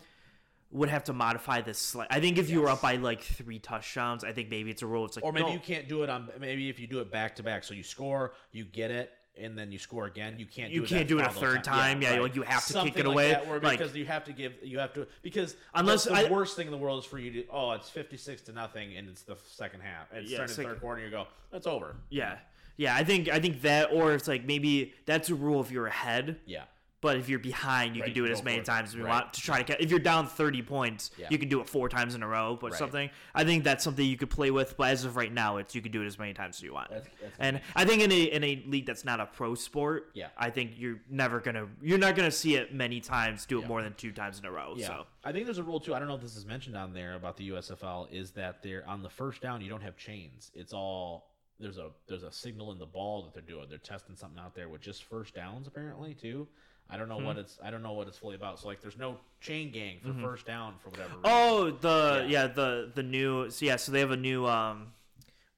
would 0.74 0.90
have 0.90 1.04
to 1.06 1.14
modify 1.14 1.62
this. 1.62 1.78
Slight. 1.78 2.08
I 2.12 2.20
think 2.20 2.38
if 2.38 2.50
you 2.50 2.62
were 2.62 2.70
up 2.70 2.82
by 2.82 2.96
like 2.98 3.22
three 3.22 3.60
touchdowns, 3.60 4.24
I 4.24 4.34
think 4.34 4.50
maybe 4.50 4.72
it's 4.72 4.82
a 4.82 4.88
rule. 4.88 5.06
It's 5.06 5.16
like 5.16 5.24
Or 5.26 5.32
maybe 5.32 5.48
no. 5.48 5.54
you 5.54 5.60
can't 5.60 5.88
do 5.88 6.04
it 6.04 6.10
on. 6.10 6.30
Maybe 6.40 6.70
if 6.70 6.80
you 6.80 6.88
do 6.88 7.00
it 7.00 7.12
back 7.12 7.36
to 7.38 7.44
back, 7.44 7.64
so 7.64 7.74
you 7.74 7.84
score, 7.84 8.34
you 8.52 8.66
get 8.66 8.92
it, 8.92 9.12
and 9.38 9.58
then 9.58 9.72
you 9.72 9.80
score 9.80 10.06
again. 10.06 10.36
You 10.38 10.46
can't. 10.46 10.72
You 10.72 10.80
do 10.82 10.86
it 10.86 10.90
can't 10.90 11.08
do 11.08 11.20
it 11.20 11.26
a 11.26 11.30
third 11.30 11.64
time. 11.64 12.02
Yeah, 12.02 12.20
like, 12.20 12.36
you 12.36 12.42
have 12.44 12.66
to 12.68 12.74
kick 12.84 12.98
it 12.98 13.06
like 13.06 13.06
away. 13.06 13.30
that, 13.32 13.48
where- 13.48 13.60
Like- 13.60 13.78
because 13.80 13.96
you 13.96 14.06
have 14.06 14.24
to 14.26 14.34
give. 14.34 14.54
You 14.64 14.80
have 14.80 14.94
to 14.94 15.08
because 15.22 15.56
Unless 15.74 16.06
the, 16.06 16.14
I- 16.14 16.30
worst 16.30 16.56
thing 16.56 16.66
in 16.68 16.72
the 16.72 16.78
world 16.78 17.00
is 17.04 17.06
for 17.10 17.20
you 17.20 17.32
to. 17.44 17.48
Oh, 17.52 17.72
it's 17.72 17.90
fifty 17.90 18.18
six 18.18 18.42
to 18.44 18.52
nothing, 18.54 18.98
and 18.98 19.08
it's 19.10 19.22
the 19.24 19.38
second 19.48 19.82
half. 19.82 20.12
And 20.12 20.24
it's 20.24 20.32
Yeah, 20.32 20.46
second- 20.46 20.66
third 20.66 20.82
quarter. 20.82 21.02
and 21.02 21.12
You 21.12 21.18
go, 21.18 21.28
that's 21.52 21.68
over. 21.68 21.96
Yeah, 22.10 22.38
yeah. 22.78 22.96
I 22.96 23.04
think 23.04 23.30
I 23.30 23.40
think 23.40 23.62
that, 23.62 23.92
or 23.92 24.14
it's 24.14 24.28
like 24.28 24.44
maybe 24.46 24.94
that's 25.06 25.30
a 25.30 25.36
rule 25.36 25.62
if 25.62 25.72
you're 25.72 25.88
ahead. 25.88 26.40
Yeah. 26.46 26.64
But 27.04 27.18
if 27.18 27.28
you're 27.28 27.38
behind, 27.38 27.98
you 27.98 28.02
Right, 28.02 28.06
can 28.08 28.14
do 28.16 28.24
it 28.24 28.32
as 28.32 28.42
many 28.46 28.62
times 28.62 28.90
as 28.92 28.96
you 28.96 29.04
Right. 29.04 29.10
want 29.10 29.34
to 29.34 29.42
try 29.42 29.58
to 29.58 29.64
catch. 29.66 29.82
If 29.82 29.92
you're 29.92 30.00
down 30.00 30.26
30 30.26 30.62
points, 30.62 31.12
Yeah. 31.18 31.28
you 31.30 31.38
can 31.38 31.50
do 31.50 31.60
it 31.60 31.68
four 31.68 31.90
times 31.90 32.16
in 32.16 32.24
a 32.24 32.28
row. 32.28 32.58
or 32.64 32.70
Right. 32.70 32.74
something, 32.80 33.10
I 33.36 33.44
think 33.44 33.66
that's 33.66 33.84
something 33.84 34.06
you 34.06 34.16
could 34.16 34.30
play 34.30 34.50
with. 34.52 34.78
But 34.78 34.92
as 34.92 35.04
of 35.04 35.18
right 35.18 35.32
now, 35.34 35.58
it's 35.58 35.76
you 35.76 35.82
can 35.82 35.92
do 35.92 36.02
it 36.02 36.06
as 36.06 36.18
many 36.18 36.34
times 36.34 36.56
as 36.58 36.62
you 36.64 36.72
want. 36.74 36.90
That's- 36.92 37.12
that's 37.22 37.36
and 37.40 37.62
I 37.76 37.84
think 37.84 38.02
in 38.02 38.10
a 38.12 38.24
in 38.24 38.42
a 38.44 38.64
league 38.68 38.86
that's 38.86 39.04
not 39.04 39.20
a 39.20 39.26
pro 39.26 39.54
sport, 39.54 40.12
Yeah. 40.14 40.30
I 40.38 40.50
think 40.50 40.80
you're 40.80 41.02
never 41.10 41.42
gonna 41.42 41.68
you're 41.82 41.98
not 41.98 42.16
gonna 42.16 42.32
see 42.32 42.56
it 42.56 42.74
many 42.74 43.02
times 43.02 43.46
do 43.46 43.58
it 43.58 43.64
Yeah. 43.64 43.68
more 43.68 43.82
than 43.84 43.94
two 43.96 44.14
times 44.14 44.40
in 44.40 44.46
a 44.46 44.52
row. 44.52 44.76
Yeah. 44.78 44.88
So 44.88 45.08
I 45.26 45.34
think 45.34 45.46
there's 45.46 45.58
a 45.58 45.64
rule 45.64 45.82
too. 45.82 45.94
I 45.94 46.00
don't 46.00 46.08
know 46.08 46.16
if 46.16 46.22
this 46.22 46.38
is 46.38 46.46
mentioned 46.46 46.78
on 46.78 46.94
there 46.94 47.16
about 47.16 47.36
the 47.36 47.44
USFL 47.46 48.08
is 48.12 48.32
that 48.32 48.64
they're 48.64 48.88
on 48.88 49.02
the 49.04 49.10
first 49.10 49.42
down 49.42 49.60
you 49.62 49.70
don't 49.70 49.82
have 49.84 49.98
chains. 49.98 50.52
It's 50.56 50.72
all 50.74 51.30
there's 51.60 51.78
a 51.78 51.92
there's 52.08 52.24
a 52.24 52.32
signal 52.32 52.72
in 52.72 52.78
the 52.80 52.86
ball 52.86 53.24
that 53.24 53.34
they're 53.34 53.42
doing. 53.44 53.68
They're 53.68 53.78
testing 53.78 54.16
something 54.16 54.40
out 54.40 54.56
there 54.56 54.70
with 54.70 54.82
just 54.82 55.04
first 55.04 55.34
downs 55.36 55.68
apparently 55.68 56.14
too. 56.16 56.48
I 56.90 56.98
don't 56.98 57.10
know 57.10 57.18
what 57.18 57.38
it's 57.38 57.58
I 57.64 57.72
don't 57.72 57.82
know 57.84 57.94
what 57.94 58.08
it's 58.08 58.18
fully 58.18 58.36
about. 58.36 58.60
So 58.60 58.68
like 58.68 58.82
there's 58.82 58.98
no 58.98 59.18
chain 59.42 59.72
gang 59.72 59.98
for 60.02 60.14
first 60.22 60.46
down 60.46 60.76
for 60.84 60.90
whatever. 60.90 61.10
Reason. 61.10 61.22
Oh, 61.24 61.72
the 61.72 62.26
Yeah. 62.28 62.42
yeah. 62.44 62.48
the 62.48 62.92
the 62.94 63.04
new 63.04 63.50
so 63.50 63.66
yeah, 63.66 63.78
so 63.78 63.92
they 63.92 64.00
have 64.00 64.12
a 64.12 64.18
new 64.18 64.46
um 64.46 64.94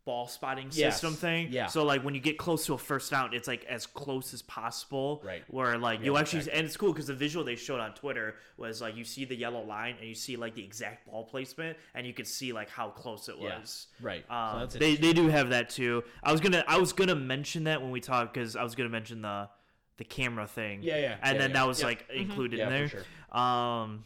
ball 0.06 0.28
spotting 0.28 0.68
Yes. 0.72 0.94
system 1.02 1.16
thing. 1.16 1.48
Yeah. 1.52 1.66
So 1.66 1.84
like 1.84 2.04
when 2.04 2.14
you 2.14 2.22
get 2.22 2.38
close 2.38 2.68
to 2.68 2.76
a 2.76 2.78
first 2.78 3.10
down, 3.10 3.34
it's 3.34 3.48
like 3.48 3.66
as 3.66 3.88
close 3.88 4.36
as 4.36 4.44
possible. 4.44 5.20
Right. 5.26 5.44
Where 5.48 5.78
like 5.80 6.00
Yeah, 6.00 6.06
you 6.06 6.18
actually 6.18 6.40
exactly. 6.40 6.60
and 6.60 6.68
it's 6.68 6.78
cool 6.78 6.94
because 6.94 7.08
the 7.08 7.16
visual 7.16 7.44
they 7.44 7.56
showed 7.56 7.80
on 7.80 7.94
Twitter 7.96 8.36
was 8.56 8.82
like 8.82 8.96
you 8.96 9.04
see 9.04 9.26
the 9.26 9.36
yellow 9.36 9.64
line 9.64 9.96
and 10.00 10.08
you 10.08 10.14
see 10.16 10.36
like 10.38 10.54
the 10.54 10.64
exact 10.64 11.08
ball 11.08 11.24
placement 11.26 11.76
and 11.96 12.06
you 12.06 12.14
can 12.14 12.26
see 12.26 12.54
like 12.54 12.70
how 12.70 12.90
close 12.90 13.28
it 13.30 13.36
Yeah. 13.40 13.60
was. 13.60 13.88
Right. 14.00 14.24
So 14.28 14.34
Um, 14.34 14.60
that's 14.60 14.76
they 14.76 14.96
they 14.96 15.12
do 15.12 15.28
have 15.28 15.50
that 15.50 15.70
too. 15.72 16.04
I 16.24 16.32
was 16.32 16.40
gonna 16.40 16.64
I 16.68 16.78
was 16.78 16.94
gonna 16.94 17.16
mention 17.16 17.64
that 17.64 17.82
when 17.82 17.90
we 17.90 18.00
talked 18.00 18.36
because 18.36 18.56
I 18.56 18.64
was 18.64 18.76
gonna 18.76 18.90
mention 18.90 19.24
the 19.24 19.50
the 19.98 20.04
camera 20.04 20.48
thing. 20.48 20.82
Yeah, 20.84 20.98
yeah, 20.98 21.18
And 21.22 21.36
yeah, 21.36 21.42
then 21.42 21.50
yeah. 21.52 21.54
that 21.58 21.68
was 21.68 21.80
Yeah. 21.80 21.86
like 21.88 22.06
included 22.14 22.60
Yeah, 22.60 22.70
in 22.70 22.90
there. 23.32 23.40
Um, 23.40 24.06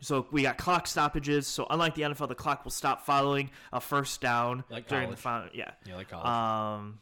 so 0.00 0.26
we 0.30 0.42
got 0.42 0.58
clock 0.58 0.86
stoppages. 0.86 1.46
So 1.46 1.66
unlike 1.70 1.94
the 1.94 2.02
NFL, 2.02 2.28
the 2.28 2.34
clock 2.34 2.64
will 2.64 2.70
stop 2.70 3.04
following 3.06 3.50
a 3.72 3.80
first 3.80 4.20
down 4.20 4.64
Like 4.70 4.88
during 4.88 5.10
the 5.10 5.16
final. 5.16 5.48
Yeah. 5.54 5.70
Yeah, 5.86 5.96
like 5.96 6.08
college. 6.10 6.26
Um, 6.26 6.98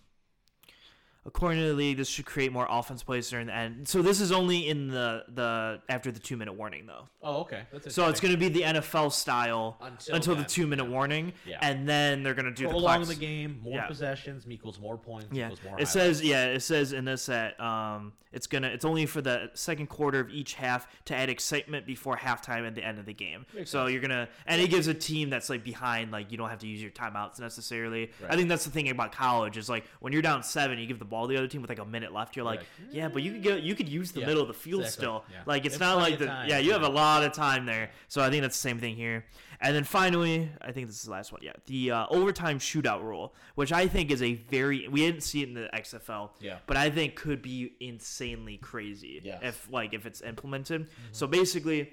according 1.27 1.61
to 1.61 1.69
the 1.69 1.75
league, 1.75 1.97
this 1.97 2.09
should 2.09 2.27
create 2.27 2.53
more 2.53 2.67
offense 2.69 3.03
plays 3.03 3.29
during 3.31 3.47
the 3.47 3.55
end. 3.55 3.89
So 3.89 4.03
this 4.03 4.21
is 4.21 4.31
only 4.33 4.69
in 4.69 4.89
the 4.89 5.25
the 5.35 5.81
after 5.89 6.11
the 6.13 6.21
two 6.21 6.37
minute 6.37 6.53
warning 6.55 6.87
though. 6.87 7.09
oh, 7.23 7.41
okay. 7.43 7.63
That's 7.73 7.95
So 7.95 8.09
it's 8.09 8.21
going 8.21 8.33
to 8.33 8.39
be 8.39 8.49
the 8.49 8.63
NFL 8.63 9.13
style 9.13 9.79
Until 9.81 10.15
until, 10.17 10.35
the 10.37 10.45
two 10.45 10.67
minute 10.67 10.85
warning, 10.87 11.33
Yeah. 11.47 11.59
and 11.63 11.89
then 11.89 12.23
they're 12.23 12.35
going 12.35 12.45
to 12.47 12.51
do 12.53 12.65
the 12.65 12.71
prolong 12.71 12.97
clocks. 13.05 13.09
the 13.09 13.15
game, 13.15 13.61
more 13.63 13.75
Yeah. 13.77 13.87
possessions 13.87 14.45
equals 14.49 14.79
more 14.79 14.99
points 14.99 15.29
Yeah, 15.33 15.47
equals 15.47 15.61
more. 15.65 15.73
it 15.73 15.89
highlights. 15.89 15.93
says 15.93 16.23
yeah, 16.23 16.47
it 16.47 16.61
says 16.61 16.93
in 16.93 17.05
this 17.05 17.27
that 17.27 17.59
um, 17.61 18.13
it's 18.33 18.47
gonna 18.49 18.67
it's 18.69 18.85
only 18.85 19.07
for 19.07 19.23
the 19.23 19.51
second 19.55 19.87
quarter 19.87 20.19
of 20.21 20.29
each 20.29 20.55
half 20.55 20.89
to 21.07 21.15
add 21.15 21.29
excitement 21.31 21.87
before 21.87 22.17
halftime 22.17 22.67
at 22.67 22.75
the 22.75 22.85
end 22.85 22.99
of 22.99 23.07
the 23.07 23.15
game. 23.15 23.47
Makes 23.55 23.71
so 23.71 23.85
sense. 23.85 23.93
you're 23.93 24.03
gonna 24.03 24.29
and 24.47 24.61
it 24.61 24.71
gives 24.71 24.89
a 24.89 24.95
team 24.95 25.31
that's 25.31 25.49
like 25.49 25.63
behind 25.65 26.11
like 26.11 26.33
you 26.33 26.37
don't 26.37 26.51
have 26.51 26.59
to 26.59 26.67
use 26.67 26.83
your 26.83 26.91
timeouts 26.91 27.39
necessarily. 27.41 28.11
Right. 28.21 28.33
I 28.33 28.37
think 28.37 28.49
that's 28.49 28.65
the 28.65 28.71
thing 28.73 28.91
about 28.91 29.13
college 29.13 29.57
is 29.57 29.69
like 29.69 29.85
when 30.01 30.13
you're 30.13 30.21
down 30.23 30.43
seven, 30.43 30.79
you 30.79 30.87
give 30.87 30.99
the 30.99 31.05
ball 31.15 31.27
to 31.27 31.33
the 31.33 31.39
other 31.39 31.47
team 31.49 31.61
with 31.63 31.71
like 31.71 31.79
a 31.79 31.85
minute 31.85 32.13
left. 32.13 32.35
You're 32.37 32.45
like, 32.45 32.61
like, 32.61 32.67
yeah, 32.99 33.09
but 33.09 33.23
you 33.23 33.33
could 33.33 33.43
get 33.43 33.63
you 33.63 33.75
could 33.75 33.89
use 33.89 34.11
the 34.13 34.21
Yeah, 34.21 34.27
middle 34.27 34.43
of 34.43 34.49
the 34.49 34.55
field 34.55 34.83
exactly, 34.83 35.03
still. 35.05 35.25
yeah. 35.31 35.43
Like 35.47 35.65
it's 35.65 35.79
There's 35.79 35.89
not 35.89 35.99
like 35.99 36.19
the 36.19 36.27
time, 36.27 36.49
yeah 36.49 36.59
you 36.59 36.73
have 36.73 36.83
a 36.83 36.89
lot 36.89 37.23
of 37.25 37.33
time 37.33 37.65
there. 37.67 37.91
So 38.09 38.21
I 38.23 38.31
think 38.31 38.43
that's 38.43 38.57
the 38.61 38.69
same 38.69 38.79
thing 38.81 38.97
here. 38.97 39.25
And 39.61 39.75
then 39.77 39.85
finally, 39.85 40.51
I 40.61 40.73
think 40.73 40.89
this 40.89 40.97
is 40.97 41.05
the 41.05 41.13
last 41.13 41.33
one. 41.33 41.41
Yeah, 41.43 41.53
the 41.67 41.91
uh, 41.93 42.07
overtime 42.11 42.59
shootout 42.59 43.03
rule, 43.03 43.35
which 43.55 43.73
I 43.73 43.87
think 43.87 44.11
is 44.11 44.23
a 44.23 44.35
very 44.35 44.89
we 44.89 45.01
didn't 45.07 45.23
see 45.23 45.43
it 45.43 45.49
in 45.49 45.55
the 45.55 45.69
XFL. 45.73 46.31
Yeah. 46.41 46.59
But 46.67 46.77
I 46.77 46.91
think 46.91 47.15
could 47.15 47.41
be 47.43 47.73
insanely 47.81 48.57
crazy 48.59 49.21
Yes. 49.25 49.39
if 49.43 49.69
like 49.71 49.95
if 49.95 50.05
it's 50.07 50.21
implemented. 50.23 50.89
So 51.13 51.27
basically, 51.27 51.93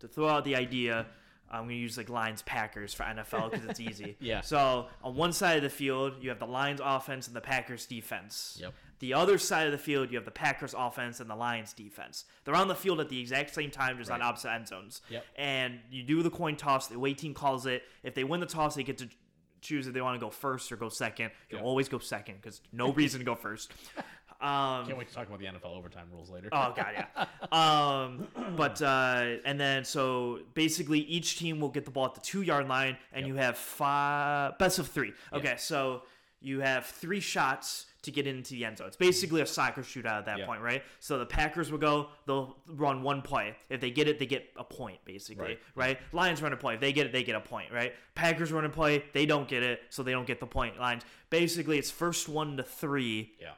to 0.00 0.08
throw 0.08 0.28
out 0.28 0.44
the 0.44 0.56
idea. 0.56 1.06
I'm 1.50 1.62
gonna 1.64 1.74
use 1.74 1.96
like 1.96 2.08
Lions 2.08 2.42
Packers 2.42 2.94
for 2.94 3.02
NFL 3.04 3.50
because 3.50 3.66
it's 3.66 3.80
easy. 3.80 4.16
Yeah. 4.20 4.40
So 4.42 4.86
on 5.02 5.16
one 5.16 5.32
side 5.32 5.56
of 5.56 5.62
the 5.62 5.70
field, 5.70 6.14
you 6.20 6.28
have 6.28 6.38
the 6.38 6.46
Lions 6.46 6.80
offense 6.82 7.26
and 7.26 7.34
the 7.34 7.40
Packers 7.40 7.86
defense. 7.86 8.58
Yep. 8.60 8.72
The 9.00 9.14
other 9.14 9.38
side 9.38 9.66
of 9.66 9.72
the 9.72 9.78
field, 9.78 10.10
you 10.10 10.16
have 10.18 10.26
the 10.26 10.30
Packers 10.30 10.74
offense 10.76 11.20
and 11.20 11.28
the 11.30 11.34
Lions 11.34 11.72
defense. 11.72 12.26
They're 12.44 12.54
on 12.54 12.68
the 12.68 12.74
field 12.74 13.00
at 13.00 13.08
the 13.08 13.18
exact 13.18 13.54
same 13.54 13.70
time, 13.70 13.96
just 13.98 14.10
on 14.10 14.20
opposite 14.22 14.50
end 14.52 14.68
zones. 14.68 15.00
Yep. 15.08 15.24
And 15.36 15.80
you 15.90 16.02
do 16.02 16.22
the 16.22 16.30
coin 16.30 16.54
toss. 16.56 16.88
The 16.88 16.96
away 16.96 17.14
team 17.14 17.32
calls 17.34 17.64
it. 17.66 17.82
If 18.02 18.14
they 18.14 18.24
win 18.24 18.40
the 18.40 18.46
toss, 18.46 18.74
they 18.74 18.82
get 18.82 18.98
to 18.98 19.08
choose 19.62 19.86
if 19.86 19.92
they 19.94 20.00
want 20.00 20.20
to 20.20 20.24
go 20.24 20.30
first 20.30 20.70
or 20.70 20.76
go 20.76 20.88
second. 20.88 21.30
You'll 21.48 21.60
Yep. 21.60 21.66
always 21.66 21.88
go 21.88 21.98
second 21.98 22.36
because 22.36 22.60
no 22.72 22.92
reason 22.92 23.20
to 23.20 23.24
go 23.24 23.34
first. 23.34 23.72
Um, 24.40 24.86
Can't 24.86 24.96
wait 24.98 25.08
to 25.08 25.14
talk 25.14 25.26
about 25.28 25.38
the 25.38 25.46
NFL 25.46 25.76
overtime 25.76 26.06
rules 26.12 26.30
later. 26.30 26.48
Oh 26.52 26.72
god, 26.76 26.92
yeah. 26.94 27.26
Um, 27.52 28.28
but 28.56 28.80
uh, 28.80 29.36
and 29.44 29.58
then 29.60 29.84
so 29.84 30.40
basically 30.54 31.00
each 31.00 31.38
team 31.38 31.60
will 31.60 31.68
get 31.68 31.84
the 31.84 31.90
ball 31.90 32.06
at 32.06 32.14
the 32.14 32.20
two 32.20 32.42
yard 32.42 32.68
line, 32.68 32.96
and 33.12 33.26
you 33.26 33.34
have 33.36 33.58
five 33.58 34.56
best 34.58 34.78
of 34.78 34.88
three. 34.88 35.12
Okay, 35.32 35.54
so 35.58 36.02
you 36.40 36.60
have 36.60 36.86
three 36.86 37.20
shots 37.20 37.86
to 38.02 38.10
get 38.10 38.26
into 38.26 38.52
the 38.54 38.64
end 38.64 38.78
zone. 38.78 38.86
It's 38.86 38.96
basically 38.96 39.42
a 39.42 39.46
soccer 39.46 39.82
shootout 39.82 40.20
at 40.20 40.24
that 40.24 40.38
Yeah. 40.38 40.46
point, 40.46 40.62
right? 40.62 40.82
So 41.00 41.18
the 41.18 41.26
Packers 41.26 41.70
will 41.70 41.78
go, 41.78 42.08
they'll 42.26 42.56
run 42.66 43.02
one 43.02 43.20
play. 43.20 43.54
If 43.68 43.82
they 43.82 43.90
get 43.90 44.08
it, 44.08 44.18
they 44.18 44.24
get 44.24 44.50
a 44.56 44.64
point, 44.64 45.04
basically, 45.04 45.44
Right. 45.48 45.60
right? 45.74 45.98
Lions 46.14 46.40
run 46.40 46.54
a 46.54 46.56
play. 46.56 46.72
If 46.76 46.80
they 46.80 46.94
get 46.94 47.04
it, 47.04 47.12
they 47.12 47.24
get 47.24 47.34
a 47.36 47.40
point, 47.42 47.70
right? 47.70 47.94
Packers 48.14 48.52
run 48.52 48.64
a 48.64 48.70
play, 48.70 49.04
they 49.12 49.26
don't 49.26 49.48
get 49.48 49.62
it, 49.62 49.82
so 49.90 50.02
they 50.02 50.12
don't 50.12 50.26
get 50.26 50.40
the 50.40 50.46
point. 50.46 50.80
Lions. 50.80 51.02
Basically, 51.28 51.76
it's 51.78 51.90
first 51.90 52.26
one 52.26 52.56
to 52.56 52.62
three 52.62 53.34
yeah. 53.38 53.50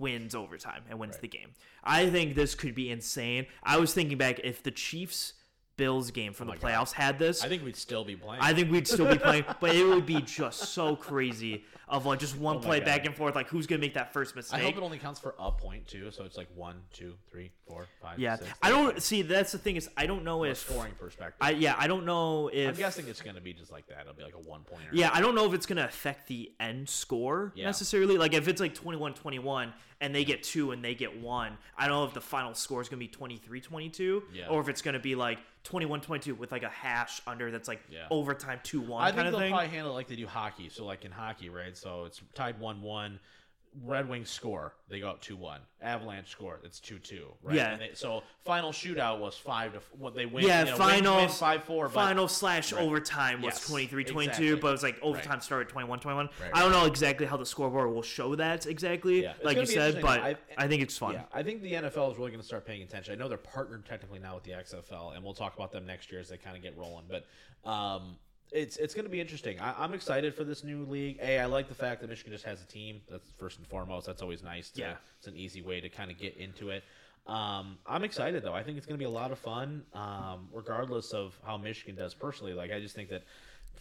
Wins 0.00 0.34
overtime 0.34 0.82
and 0.88 0.98
wins 0.98 1.14
Right. 1.14 1.22
the 1.22 1.28
game. 1.28 1.50
I 1.84 2.10
think 2.10 2.34
this 2.34 2.54
could 2.54 2.74
be 2.74 2.90
insane. 2.90 3.46
I 3.62 3.76
was 3.78 3.94
thinking 3.94 4.18
back 4.18 4.40
if 4.42 4.62
the 4.62 4.70
Chiefs 4.72 5.34
Bills 5.76 6.10
game 6.10 6.34
from 6.34 6.50
Oh 6.50 6.52
the 6.52 6.58
God. 6.58 6.70
playoffs 6.72 6.92
had 6.92 7.18
this, 7.18 7.42
I 7.42 7.48
think 7.48 7.64
we'd 7.64 7.74
still 7.76 8.04
be 8.04 8.14
playing. 8.14 8.42
I 8.42 8.52
think 8.52 8.70
we'd 8.70 8.86
still 8.86 9.06
be 9.10 9.16
playing, 9.18 9.46
but 9.62 9.74
it 9.74 9.86
would 9.86 10.04
be 10.04 10.20
just 10.20 10.74
so 10.74 10.94
crazy 10.94 11.64
of 11.88 12.04
like 12.04 12.18
just 12.18 12.36
one 12.36 12.56
Oh 12.56 12.60
play 12.60 12.80
God. 12.80 12.84
back 12.84 13.06
and 13.06 13.16
forth. 13.16 13.34
Like 13.34 13.48
who's 13.48 13.66
gonna 13.66 13.80
make 13.80 13.94
that 13.94 14.12
first 14.12 14.36
mistake? 14.36 14.60
I 14.60 14.62
hope 14.62 14.76
it 14.76 14.82
only 14.82 14.98
counts 14.98 15.18
for 15.20 15.34
a 15.38 15.50
point 15.50 15.86
too, 15.88 16.10
so 16.10 16.24
it's 16.24 16.36
like 16.36 16.48
one, 16.54 16.82
two, 16.92 17.14
three, 17.30 17.50
four, 17.66 17.86
five. 18.02 18.18
yeah, 18.18 18.36
six, 18.36 18.50
I 18.62 18.68
don't 18.68 19.02
see. 19.02 19.22
That's 19.22 19.52
the 19.52 19.58
thing 19.58 19.76
is 19.76 19.88
I 19.96 20.04
don't 20.04 20.22
know 20.22 20.40
From 20.40 20.48
a 20.48 20.50
if 20.50 20.58
scoring 20.58 20.92
perspective. 20.98 21.38
I 21.40 21.52
yeah 21.52 21.74
I 21.78 21.86
don't 21.86 22.04
know 22.04 22.48
if 22.52 22.68
I'm 22.68 22.74
guessing 22.74 23.08
it's 23.08 23.22
going 23.22 23.36
to 23.36 23.40
be 23.40 23.54
just 23.54 23.72
like 23.72 23.86
that. 23.86 24.00
It'll 24.02 24.12
be 24.12 24.22
like 24.22 24.34
a 24.34 24.38
one 24.38 24.64
pointer. 24.64 24.90
Yeah, 24.92 25.08
I 25.14 25.22
don't 25.22 25.34
know 25.34 25.46
if 25.46 25.54
it's 25.54 25.64
going 25.66 25.78
to 25.78 25.86
affect 25.86 26.26
the 26.28 26.52
end 26.60 26.90
score 26.90 27.52
Yeah. 27.56 27.64
necessarily. 27.64 28.18
Like 28.18 28.34
if 28.34 28.48
it's 28.48 28.60
like 28.60 28.74
21-21 28.74 29.72
and 30.00 30.14
they 30.14 30.24
get 30.24 30.42
2 30.42 30.72
and 30.72 30.82
they 30.84 30.94
get 30.94 31.20
1, 31.20 31.58
I 31.76 31.86
don't 31.88 31.96
know 31.98 32.04
if 32.04 32.14
the 32.14 32.20
final 32.20 32.54
score 32.54 32.80
is 32.80 32.88
going 32.88 33.00
to 33.06 33.18
be 33.18 33.38
23-22 33.60 34.22
Yeah. 34.32 34.48
or 34.48 34.60
if 34.60 34.68
it's 34.68 34.82
going 34.82 34.94
to 34.94 35.00
be 35.00 35.14
like 35.14 35.38
21-22 35.64 36.36
with 36.38 36.52
like 36.52 36.62
a 36.62 36.68
hash 36.68 37.20
under 37.26 37.50
that's 37.50 37.68
like 37.68 37.80
Yeah. 37.90 38.06
overtime 38.10 38.60
2-1 38.64 39.00
I 39.00 39.12
think 39.12 39.26
of 39.26 39.32
they'll 39.32 39.40
thing. 39.40 39.50
probably 39.52 39.68
handle 39.68 39.92
it 39.92 39.94
like 39.94 40.08
they 40.08 40.16
do 40.16 40.26
hockey. 40.26 40.68
So 40.70 40.84
like 40.84 41.04
in 41.04 41.12
hockey, 41.12 41.48
right? 41.50 41.76
So 41.76 42.04
it's 42.04 42.20
tied 42.34 42.58
one-one. 42.58 43.18
Red 43.84 44.08
Wings 44.08 44.28
score, 44.28 44.74
they 44.88 44.98
go 45.00 45.08
up 45.10 45.20
two 45.20 45.36
one. 45.36 45.60
Avalanche 45.80 46.28
score, 46.28 46.58
it's 46.64 46.80
two 46.80 46.98
two. 46.98 47.28
Right? 47.42 47.54
Yeah. 47.56 47.76
They, 47.76 47.90
so 47.94 48.22
final 48.44 48.72
shootout 48.72 49.20
was 49.20 49.36
five 49.36 49.74
to 49.74 49.80
what 49.96 50.14
they 50.14 50.26
win. 50.26 50.44
Yeah, 50.44 50.64
you 50.64 50.70
know, 50.72 50.76
final 50.76 51.16
win, 51.16 51.26
win 51.26 51.32
five 51.34 51.62
four. 51.64 51.88
final 51.88 52.26
slash 52.26 52.72
Right. 52.72 52.82
overtime 52.82 53.42
was 53.42 53.54
Yes, 53.54 53.70
23-22, 53.70 54.18
exactly. 54.26 54.54
but 54.56 54.68
it 54.68 54.72
was 54.72 54.82
like 54.82 54.98
overtime 55.02 55.40
started 55.40 55.72
21-21. 55.72 56.04
Right, 56.16 56.30
I 56.52 56.60
don't 56.60 56.72
know 56.72 56.86
exactly 56.86 57.26
how 57.26 57.36
the 57.36 57.46
scoreboard 57.46 57.92
will 57.94 58.02
show 58.02 58.34
that 58.34 58.66
exactly, 58.66 59.22
Yeah, 59.22 59.34
like 59.44 59.56
you 59.56 59.66
said, 59.66 60.00
but 60.02 60.20
I- 60.20 60.36
I, 60.58 60.66
think 60.66 60.82
it's 60.82 60.98
fun. 60.98 61.14
Yeah, 61.14 61.22
I 61.32 61.42
think 61.42 61.62
the 61.62 61.72
NFL 61.74 62.10
is 62.12 62.18
really 62.18 62.30
going 62.30 62.40
to 62.40 62.46
start 62.46 62.66
paying 62.66 62.82
attention. 62.82 63.12
I 63.14 63.16
know 63.16 63.28
they're 63.28 63.38
partnered 63.38 63.86
technically 63.86 64.18
now 64.18 64.34
with 64.34 64.44
the 64.44 64.52
XFL, 64.52 65.14
and 65.14 65.24
we'll 65.24 65.34
talk 65.34 65.54
about 65.54 65.70
them 65.70 65.86
next 65.86 66.10
year 66.10 66.20
as 66.20 66.28
they 66.28 66.36
kind 66.36 66.56
of 66.56 66.62
get 66.62 66.76
rolling. 66.76 67.04
But 67.08 67.24
um, 67.70 68.16
it's 68.52 68.76
it's 68.76 68.94
going 68.94 69.04
to 69.04 69.10
be 69.10 69.20
interesting. 69.20 69.58
I, 69.60 69.74
I'm 69.78 69.94
excited 69.94 70.34
for 70.34 70.44
this 70.44 70.64
new 70.64 70.84
league. 70.84 71.18
A, 71.22 71.38
I 71.40 71.46
like 71.46 71.68
the 71.68 71.74
fact 71.74 72.00
that 72.00 72.10
Michigan 72.10 72.32
just 72.32 72.44
has 72.44 72.62
a 72.62 72.66
team. 72.66 73.00
That's 73.10 73.28
first 73.38 73.58
and 73.58 73.66
foremost. 73.66 74.06
That's 74.06 74.22
always 74.22 74.42
nice. 74.42 74.70
To, 74.70 74.80
Yeah. 74.80 74.94
it's 75.18 75.26
an 75.26 75.36
easy 75.36 75.62
way 75.62 75.80
to 75.80 75.88
kind 75.88 76.10
of 76.10 76.18
get 76.18 76.36
into 76.36 76.70
it. 76.70 76.82
Um, 77.26 77.78
I'm 77.86 78.02
excited 78.04 78.42
though. 78.42 78.54
I 78.54 78.62
think 78.62 78.76
it's 78.76 78.86
going 78.86 78.98
to 78.98 79.02
be 79.02 79.04
a 79.04 79.10
lot 79.10 79.30
of 79.30 79.38
fun, 79.38 79.84
um, 79.94 80.48
regardless 80.52 81.12
of 81.12 81.38
how 81.46 81.56
Michigan 81.56 81.94
does 81.94 82.14
personally. 82.14 82.54
Like 82.54 82.72
I 82.72 82.80
just 82.80 82.94
think 82.94 83.08
that 83.10 83.22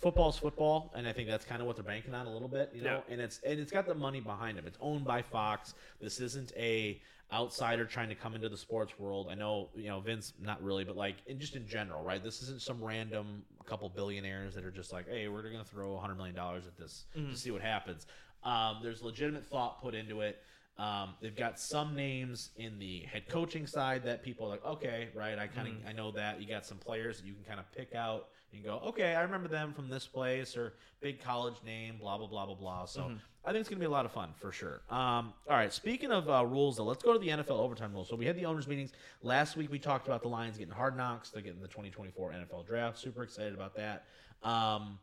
football's 0.01 0.37
football, 0.37 0.91
and 0.95 1.07
I 1.07 1.13
think 1.13 1.27
that's 1.29 1.45
kind 1.45 1.61
of 1.61 1.67
what 1.67 1.75
they're 1.75 1.83
banking 1.83 2.13
on 2.13 2.25
a 2.27 2.31
little 2.31 2.47
bit, 2.47 2.71
you 2.73 2.81
know. 2.83 3.01
Yeah. 3.07 3.13
And 3.13 3.21
it's 3.21 3.39
and 3.45 3.59
it's 3.59 3.71
got 3.71 3.87
the 3.87 3.95
money 3.95 4.19
behind 4.19 4.57
them. 4.57 4.65
It's 4.67 4.77
owned 4.81 5.05
by 5.05 5.21
Fox. 5.21 5.73
This 6.01 6.19
isn't 6.19 6.51
a 6.57 7.01
outsider 7.31 7.85
trying 7.85 8.09
to 8.09 8.15
come 8.15 8.33
into 8.33 8.49
the 8.49 8.57
sports 8.57 8.97
world. 8.97 9.27
I 9.29 9.35
know, 9.35 9.69
you 9.75 9.87
know, 9.87 9.99
Vince, 9.99 10.33
not 10.41 10.61
really, 10.63 10.83
but 10.83 10.97
like, 10.97 11.17
in, 11.27 11.39
just 11.39 11.55
in 11.55 11.67
general, 11.67 12.03
right? 12.03 12.23
This 12.23 12.41
isn't 12.41 12.59
some 12.61 12.83
random 12.83 13.43
couple 13.63 13.89
billionaires 13.89 14.55
that 14.55 14.65
are 14.65 14.71
just 14.71 14.91
like, 14.91 15.07
hey, 15.09 15.27
we're 15.27 15.43
going 15.43 15.57
to 15.57 15.63
throw 15.63 15.89
$100 15.91 16.17
million 16.17 16.37
at 16.37 16.77
this 16.77 17.05
to 17.13 17.35
see 17.35 17.51
what 17.51 17.61
happens. 17.61 18.07
Um, 18.43 18.77
there's 18.81 19.01
legitimate 19.01 19.45
thought 19.45 19.81
put 19.81 19.93
into 19.95 20.21
it. 20.21 20.41
Um, 20.77 21.15
they've 21.21 21.35
got 21.35 21.59
some 21.59 21.93
names 21.93 22.51
in 22.55 22.79
the 22.79 23.01
head 23.01 23.27
coaching 23.27 23.67
side 23.67 24.03
that 24.05 24.23
people 24.23 24.45
are 24.45 24.49
like, 24.49 24.65
okay, 24.65 25.09
right? 25.13 25.37
I 25.37 25.47
kind 25.47 25.67
of 25.67 25.73
I 25.87 25.91
know 25.91 26.11
that 26.11 26.41
you 26.41 26.47
got 26.47 26.65
some 26.65 26.77
players 26.77 27.19
that 27.19 27.27
you 27.27 27.33
can 27.33 27.43
kind 27.43 27.59
of 27.59 27.69
pick 27.73 27.93
out 27.93 28.29
and 28.53 28.63
go, 28.63 28.81
okay, 28.87 29.15
I 29.15 29.21
remember 29.21 29.47
them 29.47 29.73
from 29.73 29.89
this 29.89 30.07
place 30.07 30.57
or 30.57 30.73
big 31.01 31.21
college 31.21 31.55
name, 31.65 31.97
blah 31.99 32.17
blah 32.17 32.27
blah 32.27 32.45
blah 32.45 32.55
blah. 32.55 32.85
So 32.85 33.11
I 33.45 33.51
think 33.51 33.61
it's 33.61 33.69
gonna 33.69 33.79
be 33.79 33.85
a 33.85 33.89
lot 33.89 34.05
of 34.05 34.11
fun 34.11 34.29
for 34.37 34.51
sure. 34.51 34.81
Um, 34.89 35.33
all 35.47 35.55
right, 35.55 35.71
speaking 35.71 36.11
of 36.11 36.29
uh, 36.29 36.45
rules, 36.45 36.77
though, 36.77 36.83
let's 36.83 37.03
go 37.03 37.13
to 37.13 37.19
the 37.19 37.29
NFL 37.29 37.59
overtime 37.59 37.93
rules. 37.93 38.09
So 38.09 38.15
we 38.15 38.25
had 38.25 38.35
the 38.35 38.45
owners 38.45 38.67
meetings 38.67 38.91
last 39.21 39.55
week. 39.55 39.71
We 39.71 39.79
talked 39.79 40.07
about 40.07 40.21
the 40.21 40.29
Lions 40.29 40.57
getting 40.57 40.73
hard 40.73 40.97
knocks. 40.97 41.29
They're 41.29 41.41
getting 41.41 41.61
the 41.61 41.67
2024 41.67 42.31
NFL 42.31 42.65
draft. 42.65 42.97
Super 42.97 43.23
excited 43.23 43.53
about 43.53 43.75
that. 43.75 44.05
Um, 44.43 44.99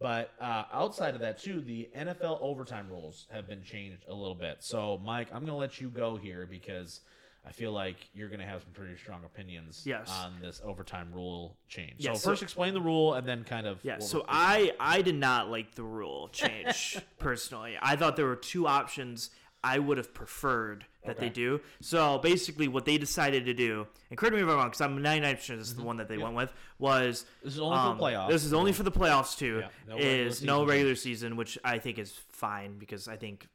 but 0.00 0.32
uh, 0.40 0.64
outside 0.72 1.14
of 1.14 1.20
that, 1.22 1.38
too, 1.38 1.60
the 1.60 1.88
NFL 1.96 2.40
overtime 2.40 2.88
rules 2.88 3.26
have 3.32 3.48
been 3.48 3.62
changed 3.64 4.04
a 4.08 4.14
little 4.14 4.34
bit. 4.34 4.58
So, 4.60 5.00
Mike, 5.04 5.28
I'm 5.32 5.40
going 5.40 5.52
to 5.52 5.54
let 5.54 5.80
you 5.80 5.88
go 5.88 6.16
here 6.16 6.46
because 6.48 7.00
I 7.46 7.52
feel 7.52 7.72
like 7.72 7.96
you're 8.12 8.28
going 8.28 8.40
to 8.40 8.46
have 8.46 8.62
some 8.62 8.72
pretty 8.72 8.96
strong 8.96 9.24
opinions 9.24 9.82
Yes. 9.86 10.10
on 10.10 10.34
this 10.40 10.60
overtime 10.64 11.08
rule 11.12 11.56
change. 11.68 11.94
Yeah, 11.98 12.12
so, 12.12 12.18
so- 12.18 12.30
first 12.30 12.42
explain 12.42 12.74
the 12.74 12.80
rule 12.80 13.14
and 13.14 13.26
then 13.26 13.44
kind 13.44 13.66
of 13.66 13.78
Yeah, 13.82 13.98
so 14.00 14.24
I 14.28 14.72
I 14.78 15.02
did 15.02 15.14
not 15.14 15.50
like 15.50 15.74
the 15.74 15.82
rule 15.82 16.28
change 16.28 16.98
personally. 17.18 17.76
I 17.80 17.96
thought 17.96 18.16
there 18.16 18.26
were 18.26 18.36
two 18.36 18.66
options 18.66 19.30
I 19.64 19.78
would 19.78 19.98
have 19.98 20.14
preferred 20.14 20.84
that 21.04 21.18
they 21.18 21.30
do. 21.30 21.60
So 21.80 22.18
basically, 22.18 22.68
what 22.68 22.84
they 22.84 22.96
decided 22.98 23.46
to 23.46 23.54
do, 23.54 23.86
and 24.10 24.18
correct 24.18 24.34
me 24.34 24.40
if 24.42 24.48
I'm 24.48 24.54
wrong, 24.54 24.68
because 24.68 24.80
I'm 24.80 25.00
99 25.02 25.34
percent 25.34 25.44
sure 25.46 25.56
this 25.56 25.68
is 25.68 25.74
the 25.74 25.82
one 25.82 25.96
that 25.96 26.08
they 26.08 26.18
went 26.18 26.34
with, 26.34 26.52
was 26.78 27.24
This 27.42 27.54
is 27.54 27.60
only 27.60 27.76
for 27.76 27.82
um, 27.82 27.98
the 27.98 28.04
playoffs. 28.04 28.28
This 28.28 28.44
is 28.44 28.52
only 28.52 28.72
for 28.72 28.82
the 28.84 28.92
playoffs 28.92 29.36
too. 29.36 29.60
Yeah, 29.62 29.68
no 29.88 29.96
is 29.96 30.34
season 30.36 30.46
no 30.46 30.64
regular 30.64 30.94
season, 30.94 31.36
which 31.36 31.58
I 31.64 31.78
think 31.78 31.98
is 31.98 32.12
fine 32.28 32.78
because 32.78 33.08
I 33.08 33.16
think 33.16 33.48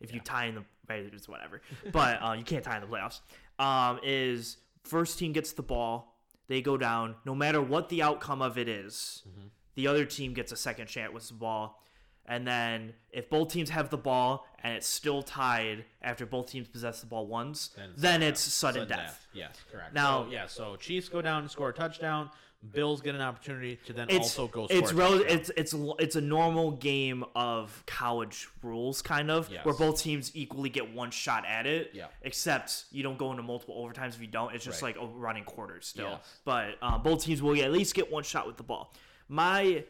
if 0.00 0.14
you 0.14 0.20
tie 0.20 0.46
in 0.46 0.54
the 0.54 0.64
it's 0.96 1.28
whatever, 1.28 1.60
but 1.92 2.22
uh, 2.22 2.32
you 2.32 2.44
can't 2.44 2.64
tie 2.64 2.76
in 2.76 2.82
the 2.82 2.88
playoffs. 2.88 3.20
Um, 3.58 4.00
is 4.02 4.56
first 4.84 5.18
team 5.18 5.32
gets 5.32 5.52
the 5.52 5.62
ball, 5.62 6.16
they 6.48 6.60
go 6.62 6.76
down. 6.76 7.14
No 7.24 7.34
matter 7.34 7.60
what 7.62 7.88
the 7.88 8.02
outcome 8.02 8.42
of 8.42 8.58
it 8.58 8.68
is, 8.68 9.22
Mm-hmm. 9.28 9.46
the 9.74 9.86
other 9.86 10.04
team 10.04 10.32
gets 10.34 10.52
a 10.52 10.56
second 10.56 10.86
chance 10.88 11.12
with 11.12 11.28
the 11.28 11.34
ball. 11.34 11.82
And 12.26 12.46
then 12.46 12.92
if 13.10 13.28
both 13.28 13.50
teams 13.52 13.70
have 13.70 13.90
the 13.90 13.96
ball 13.96 14.46
and 14.62 14.74
it's 14.74 14.86
still 14.86 15.20
tied 15.22 15.84
after 16.00 16.26
both 16.26 16.48
teams 16.50 16.68
possess 16.68 17.00
the 17.00 17.06
ball 17.06 17.26
once, 17.26 17.70
then, 17.96 18.22
it's 18.22 18.40
sudden, 18.40 18.86
death. 18.86 19.26
Yes, 19.32 19.56
correct. 19.72 19.94
Now- 19.94 20.24
so, 20.26 20.30
yeah, 20.30 20.46
so 20.46 20.76
Chiefs 20.76 21.08
go 21.08 21.20
down 21.22 21.42
and 21.42 21.50
score 21.50 21.70
a 21.70 21.72
touchdown. 21.72 22.30
Bills 22.74 23.00
get 23.00 23.14
an 23.14 23.22
opportunity 23.22 23.76
to 23.86 23.94
then 23.94 24.08
It's 24.10 24.18
also 24.18 24.46
go 24.46 24.66
it's 24.68 24.92
rel- 24.92 25.22
it's 25.26 25.50
it's 25.56 25.74
it's 25.98 26.14
a 26.16 26.20
normal 26.20 26.72
game 26.72 27.24
of 27.34 27.82
college 27.86 28.48
rules 28.62 29.00
kind 29.00 29.30
of 29.30 29.50
Yes. 29.50 29.64
where 29.64 29.74
both 29.74 29.98
teams 30.02 30.30
equally 30.34 30.68
get 30.68 30.92
one 30.92 31.10
shot 31.10 31.46
at 31.46 31.66
it. 31.66 31.92
Yeah. 31.94 32.08
Except 32.20 32.84
you 32.90 33.02
don't 33.02 33.16
go 33.16 33.30
into 33.30 33.42
multiple 33.42 33.82
overtimes 33.82 34.08
if 34.10 34.20
you 34.20 34.26
don't. 34.26 34.54
It's 34.54 34.62
just 34.64 34.82
Right. 34.82 34.94
like 34.94 35.02
a 35.02 35.10
running 35.10 35.44
quarters 35.44 35.86
still. 35.86 36.10
Yes. 36.10 36.38
But 36.44 36.74
uh, 36.82 36.98
both 36.98 37.24
teams 37.24 37.40
will 37.40 37.58
at 37.62 37.72
least 37.72 37.94
get 37.94 38.12
one 38.12 38.24
shot 38.24 38.46
with 38.46 38.58
the 38.58 38.62
ball. 38.62 38.92
My 39.28 39.84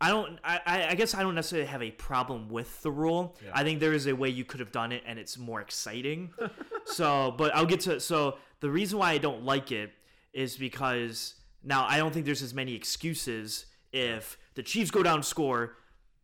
I 0.00 0.08
don't. 0.08 0.38
I, 0.44 0.60
I 0.64 0.86
I 0.90 0.94
guess 0.94 1.14
I 1.14 1.22
don't 1.22 1.34
necessarily 1.34 1.66
have 1.68 1.82
a 1.82 1.90
problem 1.90 2.48
with 2.48 2.80
the 2.82 2.90
rule. 2.90 3.36
Yeah. 3.44 3.50
I 3.54 3.64
think 3.64 3.80
there 3.80 3.92
is 3.92 4.06
a 4.06 4.14
way 4.14 4.28
you 4.30 4.44
could 4.44 4.60
have 4.60 4.72
done 4.72 4.92
it, 4.92 5.02
and 5.04 5.18
it's 5.18 5.36
more 5.36 5.60
exciting. 5.60 6.30
so, 6.86 7.34
but 7.36 7.54
I'll 7.54 7.66
get 7.66 7.80
to. 7.80 8.00
So 8.00 8.38
the 8.60 8.70
reason 8.70 8.98
why 8.98 9.10
I 9.10 9.18
don't 9.18 9.44
like 9.44 9.72
it 9.72 9.90
is 10.32 10.56
because 10.56 11.34
now 11.62 11.86
I 11.88 11.98
don't 11.98 12.12
think 12.12 12.26
there's 12.26 12.42
as 12.42 12.54
many 12.54 12.74
excuses 12.74 13.66
if 13.92 14.38
the 14.54 14.62
Chiefs 14.62 14.90
go 14.90 15.02
down 15.02 15.16
and 15.16 15.24
score, 15.24 15.76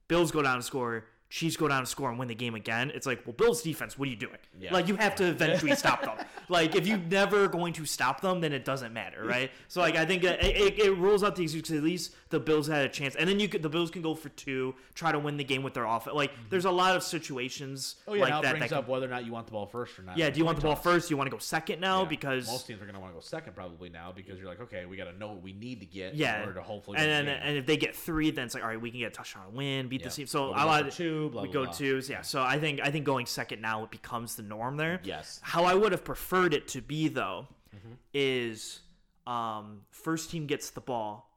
Bills 0.08 0.30
go 0.30 0.42
down 0.42 0.56
and 0.56 0.64
score, 0.64 1.06
Chiefs 1.28 1.56
go 1.56 1.66
down 1.66 1.78
and 1.78 1.88
score 1.88 2.08
and 2.08 2.18
win 2.18 2.28
the 2.28 2.34
game 2.34 2.54
again. 2.54 2.92
It's 2.94 3.06
like, 3.06 3.26
well, 3.26 3.32
Bills 3.32 3.60
defense, 3.62 3.98
what 3.98 4.06
are 4.06 4.10
you 4.10 4.16
doing? 4.16 4.36
Yeah. 4.60 4.72
Like 4.72 4.86
you 4.86 4.96
have 4.96 5.16
to 5.16 5.24
eventually 5.24 5.74
stop 5.74 6.02
them. 6.02 6.16
Like 6.48 6.76
if 6.76 6.86
you're 6.86 6.96
never 6.98 7.48
going 7.48 7.72
to 7.72 7.84
stop 7.84 8.20
them, 8.20 8.40
then 8.40 8.52
it 8.52 8.64
doesn't 8.64 8.92
matter, 8.92 9.24
right? 9.24 9.50
So 9.66 9.80
like 9.80 9.96
I 9.96 10.06
think 10.06 10.22
it, 10.22 10.40
it, 10.40 10.78
it 10.78 10.96
rules 10.96 11.24
out 11.24 11.34
the 11.34 11.42
excuse 11.42 11.62
'cause 11.62 11.76
at 11.76 11.82
least 11.82 12.14
the 12.30 12.38
Bills 12.38 12.68
had 12.68 12.86
a 12.86 12.88
chance, 12.88 13.16
and 13.16 13.28
then 13.28 13.40
you 13.40 13.48
could 13.48 13.64
the 13.64 13.68
Bills 13.68 13.90
can 13.90 14.00
go 14.00 14.14
for 14.14 14.28
two, 14.28 14.72
try 14.94 15.10
to 15.10 15.18
win 15.18 15.36
the 15.36 15.42
game 15.42 15.64
with 15.64 15.74
their 15.74 15.84
offense. 15.84 16.14
Like 16.14 16.30
mm-hmm. 16.30 16.42
there's 16.50 16.66
a 16.66 16.70
lot 16.70 16.94
of 16.94 17.02
situations 17.02 17.96
oh, 18.06 18.14
yeah, 18.14 18.22
like 18.22 18.30
now 18.30 18.42
it 18.42 18.50
brings 18.50 18.70
that 18.70 18.78
up 18.78 18.88
whether 18.88 19.06
or 19.06 19.08
not 19.08 19.24
you 19.24 19.32
want 19.32 19.46
the 19.46 19.52
ball 19.52 19.66
first 19.66 19.98
or 19.98 20.02
not. 20.02 20.16
yeah, 20.16 20.30
do 20.30 20.38
you 20.38 20.44
want 20.44 20.56
the 20.56 20.62
ball 20.62 20.76
first? 20.76 21.08
Do 21.08 21.14
you 21.14 21.16
want 21.16 21.28
to 21.28 21.34
go 21.34 21.40
second 21.40 21.80
now? 21.80 22.02
Yeah. 22.02 22.08
Because 22.08 22.46
most 22.46 22.68
teams 22.68 22.80
are 22.80 22.84
going 22.84 22.94
to 22.94 23.00
want 23.00 23.12
to 23.12 23.16
go 23.16 23.20
second 23.20 23.56
probably 23.56 23.88
now 23.88 24.12
because 24.14 24.38
you're 24.38 24.48
like, 24.48 24.60
okay, 24.60 24.86
we 24.86 24.96
got 24.96 25.10
to 25.10 25.18
know 25.18 25.28
what 25.28 25.42
we 25.42 25.52
need 25.52 25.80
to 25.80 25.86
get 25.86 26.14
yeah, 26.14 26.36
in 26.36 26.42
order 26.42 26.54
to 26.60 26.62
hopefully. 26.62 26.98
and 26.98 27.06
win 27.06 27.10
then 27.10 27.24
the 27.26 27.32
game. 27.32 27.40
and 27.48 27.58
if 27.58 27.66
they 27.66 27.76
get 27.76 27.96
three, 27.96 28.30
then 28.30 28.44
it's 28.44 28.54
like 28.54 28.62
all 28.62 28.68
right, 28.68 28.80
we 28.80 28.90
can 28.90 29.00
get 29.00 29.08
a 29.08 29.16
touchdown 29.16 29.42
and 29.48 29.56
win, 29.56 29.88
beat 29.88 30.02
Yeah. 30.02 30.08
the 30.08 30.14
team. 30.14 30.26
So 30.28 30.50
We'll 30.50 30.54
I 30.54 30.64
want 30.64 30.92
for 30.92 30.96
two, 31.16 31.28
blah, 31.30 31.42
we 31.42 31.48
blah, 31.48 31.52
go 31.60 31.64
blah. 31.64 31.72
twos, 31.72 32.08
yeah. 32.10 32.22
So 32.22 32.42
I 32.42 32.58
think 32.58 32.80
I 32.82 32.90
think 32.90 33.04
going 33.04 33.26
second 33.26 33.60
now 33.60 33.84
it 33.84 33.90
becomes 33.90 34.34
the 34.36 34.42
norm 34.42 34.76
there. 34.76 35.00
Yes. 35.04 35.40
How 35.42 35.64
I 35.64 35.74
would 35.74 35.92
have 35.92 36.04
preferred 36.04 36.54
it 36.54 36.68
to 36.68 36.80
be 36.80 37.08
though 37.08 37.48
Mm-hmm. 37.76 37.94
is 38.14 38.80
um, 39.26 39.82
first 39.90 40.30
team 40.30 40.46
gets 40.46 40.70
the 40.70 40.80
ball. 40.80 41.28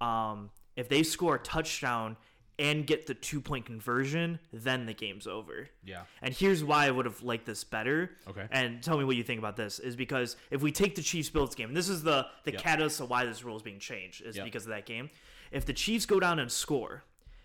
Um, 0.00 0.50
if 0.76 0.88
they 0.88 1.02
score 1.02 1.36
a 1.36 1.38
touchdown 1.38 2.16
and 2.58 2.86
get 2.86 3.06
the 3.06 3.14
two 3.14 3.40
point 3.40 3.64
conversion, 3.64 4.38
then 4.52 4.84
the 4.86 4.92
game's 4.92 5.26
over. 5.26 5.68
Yeah. 5.84 6.02
And 6.20 6.34
here's 6.34 6.62
why 6.62 6.86
I 6.86 6.90
would 6.90 7.06
have 7.06 7.22
liked 7.22 7.46
this 7.46 7.64
better. 7.64 8.10
Okay. 8.28 8.46
And 8.50 8.82
tell 8.82 8.98
me 8.98 9.04
what 9.04 9.16
you 9.16 9.22
think 9.22 9.38
about 9.38 9.56
this. 9.56 9.78
Is 9.78 9.96
because 9.96 10.36
if 10.50 10.60
we 10.60 10.70
take 10.72 10.94
the 10.94 11.02
Chiefs 11.02 11.30
Bills 11.30 11.54
game, 11.54 11.68
and 11.68 11.76
this 11.76 11.88
is 11.88 12.02
the 12.02 12.26
the 12.44 12.52
Yep. 12.52 12.60
catalyst 12.60 13.00
of 13.00 13.08
why 13.08 13.24
this 13.24 13.42
rule 13.44 13.56
is 13.56 13.62
being 13.62 13.78
changed, 13.78 14.22
is 14.22 14.36
Yep. 14.36 14.44
because 14.44 14.64
of 14.64 14.70
that 14.70 14.84
game. 14.86 15.08
If 15.50 15.64
the 15.64 15.72
Chiefs 15.72 16.04
go 16.06 16.20
down 16.20 16.38
and 16.38 16.50
score, 16.52 17.04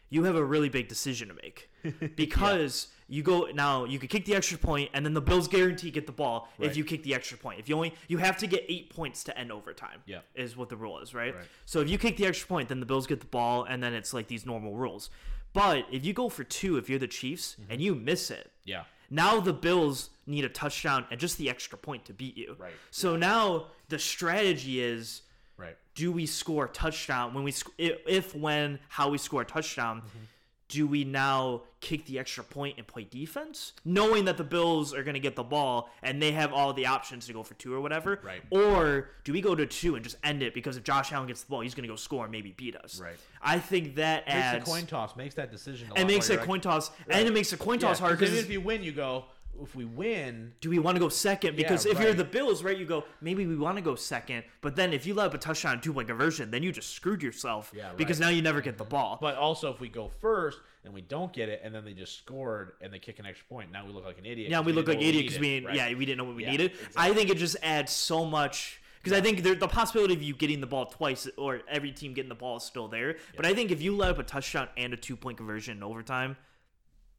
you 0.10 0.24
have 0.24 0.36
a 0.36 0.44
really 0.44 0.70
big 0.70 0.88
decision 0.88 1.28
to 1.28 1.34
make 1.36 1.70
because 2.16 2.88
you 3.10 3.24
go 3.24 3.48
now 3.54 3.86
you 3.86 4.00
could 4.00 4.10
kick 4.10 4.26
the 4.26 4.36
extra 4.36 4.58
point 4.58 4.90
and 4.94 5.06
then 5.06 5.14
the 5.14 5.22
Bills 5.22 5.48
guarantee 5.48 5.92
get 5.92 6.06
the 6.06 6.12
ball 6.12 6.50
Right. 6.58 6.70
if 6.70 6.76
you 6.78 6.84
kick 6.84 7.04
the 7.04 7.14
extra 7.14 7.38
point. 7.38 7.60
If 7.60 7.70
you 7.70 7.76
only 7.76 7.94
you 8.08 8.18
have 8.18 8.38
to 8.40 8.48
get 8.48 8.66
eight 8.68 8.90
points 8.94 9.24
to 9.26 9.38
end 9.38 9.52
overtime. 9.52 10.02
Yeah. 10.06 10.20
is 10.36 10.58
what 10.58 10.70
the 10.70 10.76
rule 10.78 11.00
is, 11.00 11.14
right? 11.14 11.34
Right. 11.36 11.46
So 11.66 11.80
if 11.82 11.90
you 11.90 11.98
kick 11.98 12.18
the 12.18 12.26
extra 12.26 12.48
point, 12.48 12.70
then 12.70 12.80
the 12.80 12.86
Bills 12.86 13.08
get 13.08 13.20
the 13.20 13.26
ball 13.28 13.64
and 13.64 13.82
then 13.82 13.94
it's 13.94 14.14
like 14.14 14.28
these 14.28 14.46
normal 14.46 14.76
rules. 14.76 15.10
But 15.54 15.86
if 15.92 16.06
you 16.06 16.14
go 16.14 16.30
for 16.30 16.44
two, 16.44 16.78
if 16.78 16.90
you're 16.90 17.00
the 17.00 17.08
Chiefs 17.08 17.56
Mm-hmm. 17.62 17.72
and 17.72 17.82
you 17.82 17.96
miss 17.96 18.30
it, 18.32 18.52
Yeah. 18.66 18.84
now 19.10 19.40
the 19.40 19.54
Bills 19.54 20.10
need 20.26 20.44
a 20.44 20.50
touchdown 20.50 21.06
and 21.10 21.20
just 21.20 21.38
the 21.38 21.50
extra 21.50 21.78
point 21.78 22.04
to 22.06 22.14
beat 22.14 22.36
you. 22.38 22.56
Right. 22.60 22.74
So 22.92 23.16
now 23.16 23.68
the 23.88 23.98
strategy 24.00 24.82
is 24.82 25.22
Right. 25.58 25.76
do 25.96 26.12
we 26.12 26.26
score 26.26 26.66
a 26.66 26.70
touchdown 26.70 27.34
when 27.34 27.44
we 27.44 27.52
sc- 27.52 27.72
if, 27.78 28.36
when 28.36 28.80
how 28.90 29.10
we 29.10 29.18
score 29.18 29.42
a 29.42 29.46
touchdown 29.46 30.02
Mm-hmm. 30.02 30.20
do 30.70 30.86
we 30.86 31.04
now 31.06 31.62
kick 31.80 32.06
the 32.06 32.20
extra 32.20 32.44
point 32.44 32.76
and 32.78 32.86
play 32.86 33.06
defense 33.06 33.74
knowing 33.86 34.26
that 34.26 34.36
the 34.38 34.44
bills 34.44 34.94
are 34.94 35.02
going 35.04 35.14
to 35.14 35.20
get 35.20 35.36
the 35.36 35.44
ball 35.44 35.90
and 36.04 36.22
they 36.22 36.32
have 36.34 36.52
all 36.52 36.74
the 36.74 36.86
options 36.88 37.26
to 37.28 37.34
go 37.34 37.42
for 37.42 37.54
two 37.56 37.74
or 37.74 37.80
whatever 37.82 38.20
Right. 38.24 38.42
or 38.52 39.10
do 39.24 39.32
we 39.34 39.42
go 39.42 39.56
to 39.56 39.66
two 39.66 39.96
and 39.96 40.04
just 40.04 40.18
end 40.24 40.44
it 40.44 40.54
because 40.54 40.76
if 40.78 40.84
josh 40.84 41.12
allen 41.14 41.28
gets 41.28 41.44
the 41.44 41.50
ball 41.50 41.62
he's 41.62 41.74
going 41.74 41.84
to 41.88 41.92
go 41.92 41.96
score 41.96 42.24
and 42.26 42.32
maybe 42.32 42.52
beat 42.58 42.76
us 42.76 43.00
Right. 43.00 43.16
i 43.42 43.58
think 43.60 43.96
that 43.96 44.26
Makes 44.28 44.36
adds 44.36 44.66
the 44.66 44.72
coin 44.72 44.86
toss 44.86 45.16
makes 45.16 45.36
that 45.36 45.52
decision. 45.52 45.88
A 45.96 46.00
and 46.00 46.08
makes 46.08 46.30
a 46.30 46.38
coin 46.38 46.60
toss 46.62 46.92
and 47.10 47.28
it 47.28 47.34
makes 47.34 47.54
a 47.54 47.58
coin 47.58 47.80
toss 47.80 48.00
Yeah, 48.00 48.08
hard 48.08 48.20
'cause 48.20 48.30
because 48.30 48.44
if 48.44 48.50
you 48.52 48.60
win, 48.62 48.84
you 48.84 48.92
go. 48.92 49.26
If 49.62 49.76
we 49.76 49.86
win, 49.86 50.54
do 50.62 50.70
we 50.70 50.80
want 50.80 50.96
to 50.96 51.00
go 51.00 51.10
second? 51.10 51.56
Because 51.56 51.86
if 51.86 52.00
you're 52.00 52.14
the 52.14 52.24
Bills, 52.24 52.64
right, 52.64 52.78
you 52.78 52.86
go, 52.86 53.04
maybe 53.22 53.46
we 53.48 53.56
want 53.56 53.78
to 53.78 53.82
go 53.82 53.96
second. 53.96 54.44
But 54.62 54.76
then 54.76 54.94
if 54.94 55.06
you 55.06 55.14
let 55.14 55.28
up 55.28 55.34
a 55.34 55.38
touchdown 55.38 55.74
and 55.74 55.84
two 55.84 55.94
point 55.94 56.08
conversion, 56.08 56.52
then 56.52 56.64
you 56.64 56.72
just 56.72 56.94
screwed 56.94 57.24
yourself 57.24 57.72
Yeah, 57.76 57.92
because 57.96 58.20
now 58.20 58.30
you 58.30 58.42
never 58.42 58.62
get 58.62 58.78
the 58.78 58.84
mm-hmm. 58.84 58.92
ball. 58.92 59.18
but 59.22 59.36
also 59.36 59.72
if 59.74 59.80
we 59.80 59.90
go 59.90 60.10
first 60.22 60.60
and 60.84 60.94
we 60.94 61.02
don't 61.02 61.34
get 61.34 61.50
it, 61.50 61.62
and 61.64 61.74
then 61.74 61.84
they 61.84 61.94
just 61.94 62.18
scored 62.18 62.74
and 62.82 62.94
they 62.94 63.00
kick 63.00 63.20
an 63.20 63.26
extra 63.26 63.46
point, 63.48 63.72
now 63.72 63.86
we 63.86 63.92
look 63.92 64.06
like 64.06 64.18
an 64.20 64.26
idiot. 64.26 64.50
yeah, 64.50 64.58
'cause 64.58 64.66
we 64.66 64.74
look 64.74 64.88
like 64.88 65.00
idiots 65.02 65.34
because 65.34 65.40
we, 65.40 65.48
needed, 65.48 65.66
right? 65.68 65.76
yeah, 65.76 65.94
we 65.94 66.06
didn't 66.06 66.18
know 66.20 66.24
what 66.24 66.36
we 66.36 66.44
Yeah, 66.44 66.52
needed. 66.52 66.72
I 66.96 67.14
think 67.14 67.30
it 67.30 67.38
just 67.38 67.58
adds 67.62 67.92
so 67.92 68.26
much. 68.26 68.80
Because 69.04 69.18
I 69.18 69.22
think 69.22 69.42
there, 69.44 69.56
the 69.56 69.70
possibility 69.70 70.14
of 70.16 70.22
you 70.22 70.34
getting 70.34 70.60
the 70.60 70.68
ball 70.68 70.86
twice 70.88 71.30
or 71.38 71.62
every 71.70 71.92
team 71.94 72.14
getting 72.14 72.28
the 72.28 72.36
ball 72.36 72.58
is 72.58 72.64
still 72.64 72.90
there. 72.90 73.16
But 73.38 73.46
I 73.46 73.54
think 73.54 73.72
if 73.72 73.82
you 73.82 73.96
let 73.96 74.10
up 74.12 74.20
a 74.20 74.24
touchdown 74.24 74.68
and 74.76 74.94
a 74.94 74.98
two 74.98 75.16
point 75.16 75.38
conversion 75.38 75.78
in 75.78 75.84
overtime, 75.84 76.36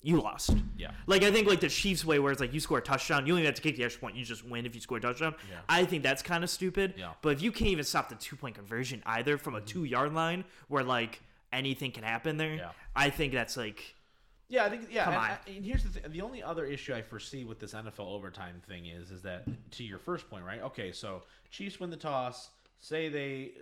you 0.03 0.21
lost. 0.21 0.55
Yeah. 0.77 0.93
Like 1.07 1.23
I 1.25 1.31
think 1.31 1.49
like 1.49 1.61
the 1.61 1.69
Chiefs 1.69 2.05
way 2.05 2.19
where 2.19 2.31
it's 2.31 2.41
like 2.41 2.55
you 2.55 2.61
score 2.61 2.79
a 2.79 2.83
touchdown, 2.83 3.27
you 3.27 3.33
only 3.35 3.45
have 3.47 3.55
to 3.57 3.63
kick 3.63 3.77
the 3.77 3.85
extra 3.85 4.01
point, 4.01 4.17
you 4.17 4.25
just 4.25 4.45
win 4.47 4.65
if 4.65 4.75
you 4.75 4.81
score 4.81 4.99
a 4.99 5.01
touchdown. 5.01 5.35
Yeah. 5.51 5.57
I 5.69 5.85
think 5.85 6.03
that's 6.03 6.23
kind 6.23 6.45
of 6.45 6.51
stupid. 6.51 6.95
Yeah. 6.97 7.07
Mm-hmm. 7.07 7.13
But 7.23 7.31
if 7.31 7.43
you 7.43 7.51
can't 7.53 7.71
even 7.71 7.85
stop 7.85 8.09
the 8.09 8.15
two 8.15 8.37
point 8.37 8.55
conversion 8.55 9.03
either 9.07 9.39
from 9.39 9.55
a 9.57 9.61
two 9.61 9.85
yard 9.85 10.15
line 10.15 10.45
where 10.69 10.85
like 10.85 11.21
anything 11.53 11.91
can 11.91 12.05
happen 12.05 12.37
there, 12.37 12.55
Yeah. 12.55 12.71
I 12.95 13.11
think 13.11 13.33
that's 13.33 13.57
like 13.57 13.95
Yeah, 14.49 14.65
I 14.65 14.71
think 14.71 14.89
yeah. 14.91 15.05
Come 15.05 15.15
and, 15.15 15.23
on. 15.23 15.31
I- 15.31 15.51
and 15.51 15.65
here's 15.65 15.83
the 15.85 16.01
th- 16.01 16.13
the 16.13 16.21
only 16.23 16.43
other 16.43 16.65
issue 16.65 16.95
I 16.95 17.03
foresee 17.03 17.45
with 17.45 17.59
this 17.59 17.75
NFL 17.75 18.07
overtime 18.07 18.63
thing 18.69 18.87
is 18.87 19.11
is 19.11 19.23
that 19.23 19.45
to 19.73 19.85
your 19.85 19.99
first 19.99 20.31
point, 20.31 20.45
right? 20.45 20.63
Okay, 20.63 20.93
so 20.93 21.23
Chiefs 21.51 21.81
win 21.81 21.91
the 21.91 21.97
toss. 21.97 22.51
Say 22.81 23.09
they 23.09 23.53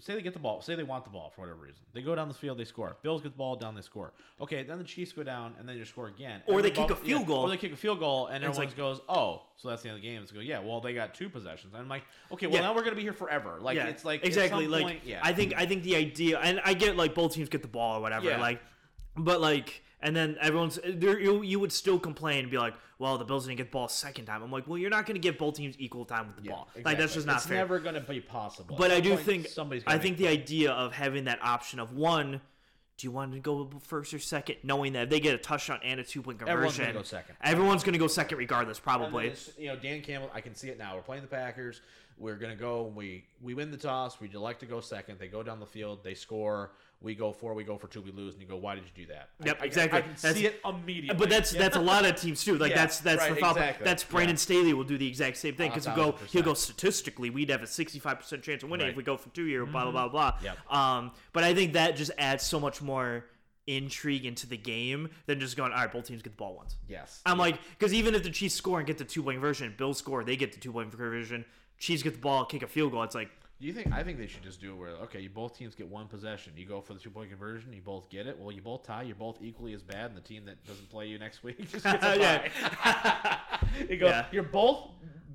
say 0.00 0.14
they 0.14 0.22
get 0.22 0.32
the 0.32 0.38
ball. 0.38 0.60
Say 0.60 0.74
they 0.74 0.82
want 0.82 1.04
the 1.04 1.10
ball 1.10 1.30
for 1.34 1.42
whatever 1.42 1.60
reason. 1.60 1.80
They 1.92 2.02
go 2.02 2.14
down 2.14 2.28
the 2.28 2.34
field, 2.34 2.58
they 2.58 2.64
score. 2.64 2.96
Bills 3.02 3.22
get 3.22 3.32
the 3.32 3.38
ball 3.38 3.56
down, 3.56 3.74
they 3.74 3.80
score. 3.80 4.12
Okay, 4.40 4.62
then 4.64 4.78
the 4.78 4.84
Chiefs 4.84 5.12
go 5.12 5.22
down 5.22 5.54
and 5.58 5.68
then 5.68 5.78
just 5.78 5.92
score 5.92 6.08
again. 6.08 6.42
Or 6.46 6.56
And 6.56 6.64
they 6.64 6.70
the 6.70 6.74
kick 6.76 6.88
ball- 6.88 6.96
a 6.96 7.00
field 7.00 7.20
yeah, 7.22 7.26
goal. 7.26 7.42
Or 7.44 7.48
they 7.48 7.56
kick 7.56 7.72
a 7.72 7.76
field 7.76 8.00
goal, 8.00 8.26
and, 8.26 8.36
And 8.36 8.44
everyone 8.44 8.74
goes, 8.76 9.00
"Oh, 9.08 9.42
so 9.56 9.68
that's 9.68 9.82
the 9.82 9.88
end 9.90 9.96
of 9.96 10.02
the 10.02 10.08
game." 10.08 10.22
It's 10.22 10.32
go, 10.32 10.40
"Yeah, 10.40 10.58
well, 10.58 10.80
they 10.80 10.94
got 10.94 11.14
two 11.14 11.28
possessions." 11.28 11.72
And 11.74 11.82
I'm 11.82 11.88
like, 11.88 12.02
"Okay, 12.32 12.46
well, 12.46 12.56
Yeah. 12.56 12.62
now 12.62 12.74
we're 12.74 12.82
gonna 12.82 12.96
be 12.96 13.02
here 13.02 13.12
forever." 13.12 13.58
Like 13.60 13.76
yeah, 13.76 13.86
it's 13.86 14.04
like 14.04 14.24
exactly 14.24 14.66
like 14.66 14.82
point- 14.82 15.00
yeah. 15.04 15.20
I 15.22 15.32
think 15.32 15.54
I 15.56 15.64
think 15.66 15.84
the 15.84 15.94
idea 15.96 16.38
and 16.40 16.60
I 16.64 16.74
get 16.74 16.96
like 16.96 17.14
both 17.14 17.32
teams 17.34 17.48
get 17.48 17.62
the 17.62 17.68
ball 17.68 17.98
or 17.98 18.00
whatever 18.00 18.36
like 18.38 18.60
but 19.16 19.40
like 19.40 19.83
and 20.04 20.14
then 20.14 20.36
everyone's 20.40 20.78
there 20.86 21.18
you, 21.18 21.42
you 21.42 21.58
would 21.58 21.72
still 21.72 21.98
complain 21.98 22.40
and 22.40 22.50
be 22.50 22.58
like 22.58 22.74
well 22.98 23.18
the 23.18 23.24
Bills 23.24 23.46
didn't 23.46 23.56
get 23.58 23.64
the 23.64 23.70
ball 23.72 23.86
a 23.86 23.90
second 23.90 24.26
time 24.26 24.42
I'm 24.42 24.52
like 24.52 24.68
well 24.68 24.78
you're 24.78 24.90
not 24.90 25.06
going 25.06 25.14
to 25.16 25.20
give 25.20 25.36
both 25.38 25.56
teams 25.56 25.74
equal 25.80 26.04
time 26.04 26.28
with 26.28 26.36
the 26.36 26.42
Yeah, 26.44 26.50
ball 26.52 26.68
like 26.84 26.98
that's 26.98 27.14
just 27.14 27.26
not 27.26 27.36
it's 27.38 27.46
fair 27.46 27.56
never 27.58 27.80
gonna 27.80 28.00
be 28.00 28.20
possible. 28.20 28.76
but 28.78 28.92
I 28.92 29.00
do 29.00 29.16
think 29.16 29.48
somebody's. 29.48 29.82
I 29.86 29.98
think 29.98 30.18
the 30.18 30.28
idea 30.28 30.70
of 30.70 30.92
having 30.92 31.24
that 31.24 31.40
option 31.42 31.80
of 31.80 31.92
one 31.96 32.40
do 32.96 33.06
you 33.08 33.10
want 33.10 33.32
to 33.32 33.40
go 33.40 33.68
first 33.82 34.14
or 34.14 34.20
second 34.20 34.56
knowing 34.62 34.92
that 34.92 35.04
if 35.04 35.10
they 35.10 35.18
get 35.18 35.34
a 35.34 35.38
touchdown 35.38 35.80
and 35.82 35.98
a 35.98 36.04
two 36.04 36.22
point 36.22 36.38
conversion 36.38 36.54
Everyone's 36.54 36.78
gonna 36.78 36.92
go 36.92 37.02
second. 37.02 37.36
everyone's 37.42 37.82
going 37.82 37.94
to 37.94 37.98
go 37.98 38.06
second 38.06 38.38
regardless 38.38 38.78
probably 38.78 39.32
you 39.58 39.66
know, 39.66 39.74
Dan 39.76 40.00
Campbell. 40.00 40.30
I 40.32 40.40
can 40.40 40.54
see 40.54 40.68
it 40.68 40.78
now. 40.78 40.94
We're 40.94 41.02
playing 41.02 41.22
the 41.22 41.28
Packers. 41.28 41.80
We're 42.18 42.36
gonna 42.36 42.54
go. 42.54 42.92
We 42.94 43.24
we 43.42 43.54
win 43.54 43.72
the 43.72 43.76
toss. 43.76 44.20
We 44.20 44.30
elect 44.32 44.60
to 44.60 44.66
go 44.66 44.80
second. 44.80 45.18
They 45.18 45.26
go 45.26 45.42
down 45.42 45.58
the 45.58 45.66
field. 45.66 46.04
They 46.04 46.14
score. 46.14 46.70
We 47.00 47.14
go 47.14 47.32
four, 47.32 47.52
we 47.54 47.64
go 47.64 47.76
for 47.76 47.86
two, 47.86 48.00
we 48.00 48.10
lose, 48.12 48.32
and 48.32 48.42
you 48.42 48.48
go, 48.48 48.56
why 48.56 48.74
did 48.74 48.84
you 48.84 49.04
do 49.04 49.12
that? 49.12 49.28
Yep, 49.44 49.58
I, 49.60 49.64
exactly. 49.66 49.98
I, 49.98 50.02
can 50.02 50.10
That's- 50.12 50.34
see 50.36 50.46
it 50.46 50.60
immediately. 50.64 51.18
But 51.18 51.28
that's 51.28 51.52
Yeah. 51.52 51.60
that's 51.60 51.76
a 51.76 51.80
lot 51.80 52.04
of 52.06 52.16
teams 52.20 52.42
too. 52.44 52.56
Like 52.56 52.70
Yeah, 52.70 52.76
that's 52.76 53.00
that's 53.00 53.20
right, 53.20 53.36
exactly. 53.36 53.84
That's 53.84 54.04
Brandon 54.04 54.34
Yeah. 54.36 54.40
Staley 54.40 54.72
will 54.72 54.84
do 54.84 54.96
the 54.96 55.06
exact 55.06 55.36
same 55.36 55.54
thing 55.54 55.70
because 55.70 55.84
he'll 55.84 55.94
go 55.96 56.12
he'll 56.30 56.42
go 56.42 56.54
statistically 56.54 57.28
we'd 57.30 57.50
have 57.50 57.62
a 57.62 57.66
sixty 57.66 57.98
five 57.98 58.18
percent 58.20 58.42
chance 58.42 58.62
of 58.62 58.70
winning 58.70 58.86
Right. 58.86 58.90
if 58.92 58.96
we 58.96 59.02
go 59.02 59.16
for 59.16 59.28
two 59.30 59.44
year 59.44 59.66
blah 59.66 59.82
blah 59.90 59.92
blah 59.92 60.08
blah. 60.08 60.38
Yep. 60.42 60.72
Um, 60.72 61.12
but 61.32 61.44
I 61.44 61.52
think 61.54 61.74
that 61.74 61.96
just 61.96 62.10
adds 62.18 62.42
so 62.44 62.58
much 62.58 62.80
more 62.80 63.26
intrigue 63.66 64.26
into 64.26 64.46
the 64.46 64.56
game 64.58 65.08
than 65.26 65.40
just 65.40 65.56
going 65.56 65.72
all 65.72 65.78
right. 65.78 65.92
Both 65.92 66.06
teams 66.06 66.22
get 66.22 66.32
the 66.32 66.36
ball 66.36 66.54
once. 66.56 66.76
yes. 66.88 67.20
I'm 67.26 67.38
like 67.38 67.58
because 67.78 67.92
even 67.94 68.14
if 68.14 68.22
the 68.22 68.30
Chiefs 68.30 68.54
score 68.54 68.78
and 68.78 68.86
get 68.86 68.98
the 68.98 69.04
two 69.04 69.22
point 69.22 69.40
version, 69.40 69.74
Bills 69.76 69.98
score 69.98 70.24
they 70.24 70.36
get 70.36 70.52
the 70.52 70.60
two 70.60 70.72
point 70.72 70.90
conversion. 70.90 71.44
Chiefs 71.78 72.02
get 72.02 72.14
the 72.14 72.18
ball, 72.20 72.44
kick 72.46 72.62
a 72.62 72.66
field 72.66 72.92
goal. 72.92 73.02
It's 73.02 73.14
like 73.14 73.30
Do 73.60 73.66
you 73.66 73.72
think? 73.72 73.92
I 73.92 74.02
think 74.02 74.18
they 74.18 74.26
should 74.26 74.42
just 74.42 74.60
do 74.60 74.72
it 74.72 74.76
where 74.76 74.90
okay, 75.04 75.20
you 75.20 75.30
both 75.30 75.56
teams 75.56 75.74
get 75.74 75.88
one 75.88 76.06
possession. 76.08 76.52
You 76.56 76.66
go 76.66 76.80
for 76.80 76.92
the 76.94 77.00
two 77.00 77.10
point 77.10 77.30
conversion. 77.30 77.72
You 77.72 77.82
both 77.82 78.10
get 78.10 78.26
it. 78.26 78.38
Well, 78.38 78.50
you 78.52 78.60
both 78.60 78.82
tie. 78.82 79.02
You're 79.02 79.14
both 79.14 79.38
equally 79.40 79.72
as 79.74 79.82
bad, 79.82 80.06
and 80.06 80.16
the 80.16 80.20
team 80.20 80.44
that 80.46 80.64
doesn't 80.66 80.90
play 80.90 81.06
you 81.06 81.18
next 81.18 81.42
week 81.44 81.58
just 81.70 81.84
gets 81.84 82.04
a 82.04 82.16
Yeah. 82.18 82.48
tie. 82.82 83.58
you 83.88 83.96
go. 83.96 84.06
Yeah. 84.06 84.26
You're 84.32 84.42
both 84.42 84.88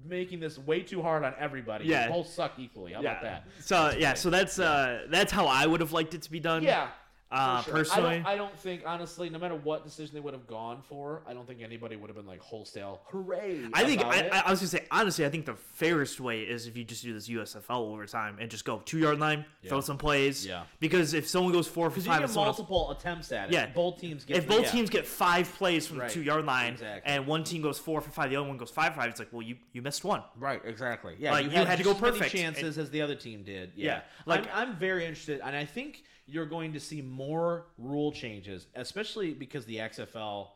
making 0.05 0.39
this 0.39 0.57
way 0.57 0.81
too 0.81 1.01
hard 1.01 1.23
on 1.23 1.33
everybody. 1.39 1.85
Yeah. 1.85 2.07
You 2.07 2.13
both 2.13 2.27
suck 2.27 2.53
equally. 2.57 2.93
How 2.93 2.99
about 2.99 3.21
that? 3.21 3.45
So 3.61 3.93
yeah, 3.97 4.15
so 4.15 4.29
that's 4.29 4.59
uh 4.59 5.05
that's 5.09 5.31
how 5.31 5.45
I 5.47 5.65
would 5.65 5.79
have 5.79 5.93
liked 5.93 6.13
it 6.13 6.21
to 6.23 6.31
be 6.31 6.39
done. 6.39 6.61
Yeah. 6.63 6.89
Uh, 7.31 7.61
sure. 7.61 7.73
personally, 7.75 8.09
I 8.09 8.15
don't, 8.15 8.25
I 8.25 8.35
don't 8.35 8.57
think 8.57 8.81
honestly, 8.87 9.29
no 9.29 9.37
matter 9.37 9.53
what 9.55 9.83
decision 9.83 10.15
they 10.15 10.19
would 10.19 10.33
have 10.33 10.47
gone 10.47 10.81
for, 10.89 11.21
I 11.27 11.33
don't 11.33 11.45
think 11.45 11.61
anybody 11.61 11.95
would 11.95 12.09
have 12.09 12.17
been 12.17 12.25
like 12.25 12.39
wholesale 12.39 13.01
hooray. 13.05 13.67
I 13.73 13.83
think 13.83 14.03
I. 14.03 14.29
I, 14.29 14.43
I 14.47 14.49
was 14.49 14.59
gonna 14.61 14.69
say 14.69 14.85
honestly, 14.89 15.25
I 15.25 15.29
think 15.29 15.45
the 15.45 15.53
fairest 15.53 16.19
way 16.19 16.41
is 16.41 16.65
if 16.65 16.75
you 16.75 16.83
just 16.83 17.03
do 17.03 17.13
this 17.13 17.29
USFL 17.29 17.69
overtime 17.91 18.37
and 18.39 18.49
just 18.49 18.65
go 18.65 18.81
two 18.83 18.97
yard 18.97 19.19
line, 19.19 19.45
throw 19.67 19.79
some 19.81 19.97
plays. 19.97 20.43
Yeah. 20.45 20.63
Because 20.79 21.13
if 21.13 21.27
someone 21.27 21.53
goes 21.53 21.67
four 21.67 21.89
for 21.91 21.95
because 22.01 22.07
you 22.07 22.19
get 22.19 22.29
someone 22.29 22.47
else- 22.47 22.57
multiple 22.57 22.89
attempts 22.91 23.31
at 23.31 23.49
it. 23.49 23.53
Yeah. 23.53 23.67
both 23.75 23.99
teams 23.99 24.25
get. 24.25 24.37
if 24.37 24.47
both 24.47 24.63
yeah. 24.63 24.71
teams 24.71 24.89
get 24.89 25.05
five 25.05 25.51
plays 25.53 25.85
from 25.85 25.99
Right. 25.99 26.07
the 26.07 26.13
two 26.15 26.23
yard 26.23 26.45
line, 26.45 26.73
Exactly. 26.73 27.11
and 27.13 27.27
one 27.27 27.43
team 27.43 27.61
goes 27.61 27.77
four 27.77 28.01
for 28.01 28.09
five, 28.09 28.31
the 28.31 28.37
other 28.37 28.47
one 28.47 28.57
goes 28.57 28.71
five 28.71 28.93
for 28.95 29.01
five, 29.01 29.09
it's 29.11 29.19
like, 29.19 29.29
well, 29.31 29.43
you 29.43 29.55
you 29.71 29.83
missed 29.83 30.03
one. 30.03 30.23
Right, 30.35 30.61
exactly. 30.65 31.15
Yeah, 31.19 31.33
Like, 31.33 31.45
you 31.45 31.51
had 31.51 31.77
to 31.77 31.83
go 31.83 31.93
perfect. 31.93 32.31
chances 32.31 32.77
as 32.79 32.89
the 32.89 33.01
other 33.03 33.15
team 33.15 33.43
did. 33.43 33.73
Yeah, 33.75 33.85
Yeah, 33.85 34.01
like- 34.25 34.45
like 34.45 34.55
I'm, 34.55 34.69
I'm 34.69 34.75
very 34.77 35.05
interested, 35.05 35.41
and 35.43 35.55
I 35.55 35.65
think 35.65 36.03
you're 36.29 36.45
going 36.45 36.73
to 36.73 36.79
see 36.79 37.01
more 37.01 37.65
rule 37.77 38.11
changes, 38.11 38.67
especially 38.75 39.33
because 39.33 39.65
the 39.65 39.77
XFL, 39.77 40.47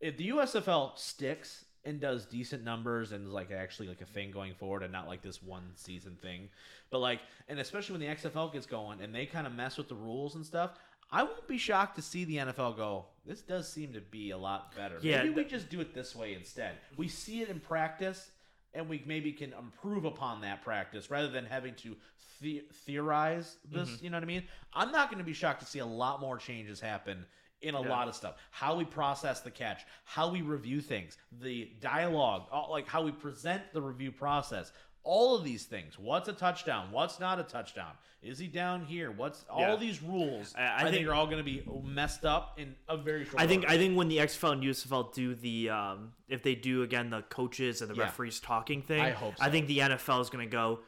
if 0.00 0.16
the 0.16 0.30
USFL 0.30 0.98
sticks 0.98 1.64
and 1.84 2.00
does 2.00 2.26
decent 2.26 2.64
numbers 2.64 3.12
and 3.12 3.26
is 3.26 3.32
like 3.32 3.50
actually 3.50 3.88
like 3.88 4.00
a 4.00 4.06
thing 4.06 4.30
going 4.30 4.54
forward, 4.54 4.82
and 4.82 4.92
not 4.92 5.06
like 5.06 5.22
this 5.22 5.42
one 5.42 5.70
season 5.76 6.16
thing, 6.20 6.48
but 6.90 6.98
like, 6.98 7.20
and 7.48 7.58
especially 7.58 7.98
when 7.98 8.00
the 8.00 8.14
XFL 8.14 8.52
gets 8.52 8.66
going 8.66 9.00
and 9.00 9.14
they 9.14 9.26
kind 9.26 9.46
of 9.46 9.54
mess 9.54 9.76
with 9.76 9.88
the 9.88 9.94
rules 9.94 10.34
and 10.34 10.44
stuff. 10.44 10.72
I 11.12 11.24
won't 11.24 11.48
be 11.48 11.58
shocked 11.58 11.96
to 11.96 12.02
see 12.02 12.24
the 12.24 12.36
NFL 12.36 12.76
go. 12.76 13.06
This 13.26 13.40
does 13.40 13.68
seem 13.68 13.92
to 13.94 14.00
be 14.00 14.30
a 14.30 14.38
lot 14.38 14.76
better. 14.76 14.96
Yeah, 15.02 15.18
Maybe 15.18 15.30
we 15.30 15.44
just 15.44 15.68
do 15.68 15.80
it 15.80 15.92
this 15.92 16.14
way 16.14 16.34
instead. 16.34 16.76
We 16.96 17.08
see 17.08 17.40
it 17.40 17.48
in 17.48 17.58
practice, 17.58 18.30
and 18.74 18.88
we 18.88 19.02
maybe 19.04 19.32
can 19.32 19.52
improve 19.52 20.04
upon 20.04 20.42
that 20.42 20.62
practice 20.62 21.10
rather 21.10 21.28
than 21.28 21.46
having 21.46 21.74
to 21.76 21.96
the- 22.40 22.64
theorize 22.86 23.56
this. 23.70 23.88
Mm-hmm. 23.88 24.04
You 24.04 24.10
know 24.10 24.16
what 24.16 24.22
I 24.24 24.26
mean? 24.26 24.44
I'm 24.72 24.92
not 24.92 25.08
going 25.10 25.18
to 25.18 25.24
be 25.24 25.32
shocked 25.32 25.60
to 25.60 25.66
see 25.66 25.78
a 25.80 25.86
lot 25.86 26.20
more 26.20 26.38
changes 26.38 26.80
happen 26.80 27.24
in 27.62 27.74
a 27.74 27.82
Yeah. 27.82 27.88
lot 27.88 28.08
of 28.08 28.14
stuff. 28.14 28.36
How 28.50 28.74
we 28.76 28.84
process 28.84 29.40
the 29.40 29.50
catch, 29.50 29.82
how 30.04 30.30
we 30.30 30.40
review 30.42 30.80
things, 30.80 31.18
the 31.40 31.70
dialogue, 31.80 32.46
all, 32.50 32.68
like 32.70 32.88
how 32.88 33.02
we 33.02 33.12
present 33.12 33.62
the 33.72 33.82
review 33.82 34.10
process. 34.12 34.72
All 35.02 35.34
of 35.34 35.44
these 35.44 35.64
things. 35.64 35.98
What's 35.98 36.28
a 36.28 36.32
touchdown? 36.34 36.88
What's 36.92 37.18
not 37.18 37.40
a 37.40 37.42
touchdown? 37.42 37.92
Is 38.22 38.38
he 38.38 38.46
down 38.48 38.84
here? 38.84 39.10
What's 39.10 39.46
all 39.48 39.78
these 39.78 40.02
rules? 40.02 40.54
I- 40.56 40.60
I 40.62 40.76
I, 40.76 40.82
think, 40.82 40.94
think- 40.96 41.08
are 41.08 41.14
all 41.14 41.24
going 41.24 41.38
to 41.38 41.42
be 41.42 41.62
messed 41.82 42.26
up 42.26 42.58
in 42.60 42.74
a 42.86 42.98
very 42.98 43.24
short. 43.24 43.40
I 43.40 43.46
think 43.46 43.62
order. 43.62 43.74
I 43.74 43.78
think 43.78 43.96
when 43.96 44.08
the 44.08 44.18
XFL 44.18 44.52
and 44.52 44.62
USFL 44.62 45.14
do 45.14 45.34
the 45.34 45.70
um, 45.70 46.12
if 46.28 46.42
they 46.42 46.54
do 46.54 46.82
again 46.82 47.08
the 47.08 47.22
coaches 47.22 47.80
and 47.80 47.90
the 47.90 47.94
Yeah. 47.94 48.02
referees 48.04 48.40
talking 48.40 48.82
thing, 48.82 49.00
I 49.00 49.10
hope 49.10 49.34
I 49.40 49.48
think 49.48 49.68
the 49.68 49.78
NFL 49.78 50.20
is 50.20 50.28
going 50.28 50.46
to 50.46 50.50
go. 50.52 50.80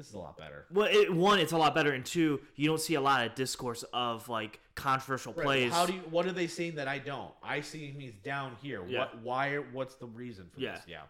This 0.00 0.08
is 0.08 0.14
a 0.14 0.18
lot 0.18 0.34
better. 0.38 0.64
Well, 0.72 0.88
it, 0.90 1.12
one, 1.12 1.38
it's 1.40 1.52
a 1.52 1.58
lot 1.58 1.74
better, 1.74 1.92
and 1.92 2.02
two, 2.06 2.40
you 2.56 2.66
don't 2.66 2.80
see 2.80 2.94
a 2.94 3.00
lot 3.02 3.26
of 3.26 3.34
discourse 3.34 3.82
of 3.92 4.26
like 4.30 4.58
controversial 4.74 5.34
Right, 5.34 5.44
plays. 5.44 5.72
How 5.74 5.84
do 5.84 5.92
you? 5.92 6.00
What 6.10 6.24
are 6.24 6.32
they 6.32 6.46
saying 6.46 6.76
that 6.76 6.88
I 6.88 6.96
don't? 6.98 7.30
I 7.42 7.60
see. 7.60 7.94
He's 7.98 8.14
down 8.24 8.56
here. 8.62 8.82
Yeah. 8.88 9.00
What? 9.00 9.22
Why? 9.22 9.56
What's 9.56 9.96
the 9.96 10.06
reason 10.06 10.48
for 10.54 10.58
Yeah. 10.58 10.76
this? 10.76 10.84
Yeah. 10.88 11.02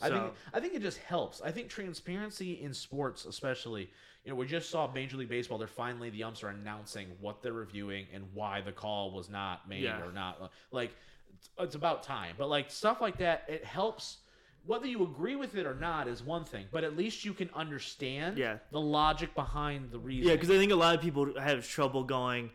I 0.00 0.10
think. 0.10 0.32
I 0.54 0.60
think 0.60 0.74
it 0.74 0.82
just 0.82 0.98
helps. 0.98 1.40
I 1.42 1.50
think 1.50 1.68
transparency 1.68 2.62
in 2.62 2.72
sports, 2.72 3.24
especially. 3.24 3.90
You 4.24 4.30
know, 4.30 4.36
we 4.36 4.46
just 4.46 4.70
saw 4.70 4.88
Major 4.92 5.16
League 5.16 5.28
Baseball. 5.28 5.58
They're 5.58 5.66
finally 5.66 6.10
the 6.10 6.22
umps 6.22 6.44
are 6.44 6.48
announcing 6.48 7.08
what 7.20 7.42
they're 7.42 7.52
reviewing 7.52 8.06
and 8.14 8.24
why 8.32 8.60
the 8.60 8.72
call 8.72 9.10
was 9.10 9.28
not 9.28 9.68
made 9.68 9.82
Yeah. 9.82 10.00
or 10.04 10.12
not. 10.12 10.52
Like, 10.70 10.92
it's, 11.34 11.48
it's 11.58 11.74
about 11.74 12.04
time. 12.04 12.36
But 12.38 12.48
like 12.48 12.70
stuff 12.70 13.00
like 13.00 13.18
that, 13.18 13.44
it 13.48 13.64
helps. 13.64 14.18
Whether 14.66 14.86
you 14.86 15.02
agree 15.04 15.36
with 15.36 15.54
it 15.56 15.64
or 15.66 15.74
not 15.74 16.08
is 16.08 16.22
one 16.22 16.44
thing, 16.44 16.66
but 16.72 16.82
at 16.84 16.96
least 16.96 17.24
you 17.24 17.32
can 17.34 17.50
understand 17.54 18.36
Yeah. 18.36 18.58
the 18.72 18.80
logic 18.80 19.34
behind 19.34 19.90
the 19.92 19.98
reason. 19.98 20.28
Yeah, 20.28 20.34
because 20.34 20.50
I 20.50 20.58
think 20.58 20.72
a 20.72 20.76
lot 20.76 20.94
of 20.94 21.00
people 21.00 21.38
have 21.38 21.66
trouble 21.68 22.02
going. 22.04 22.50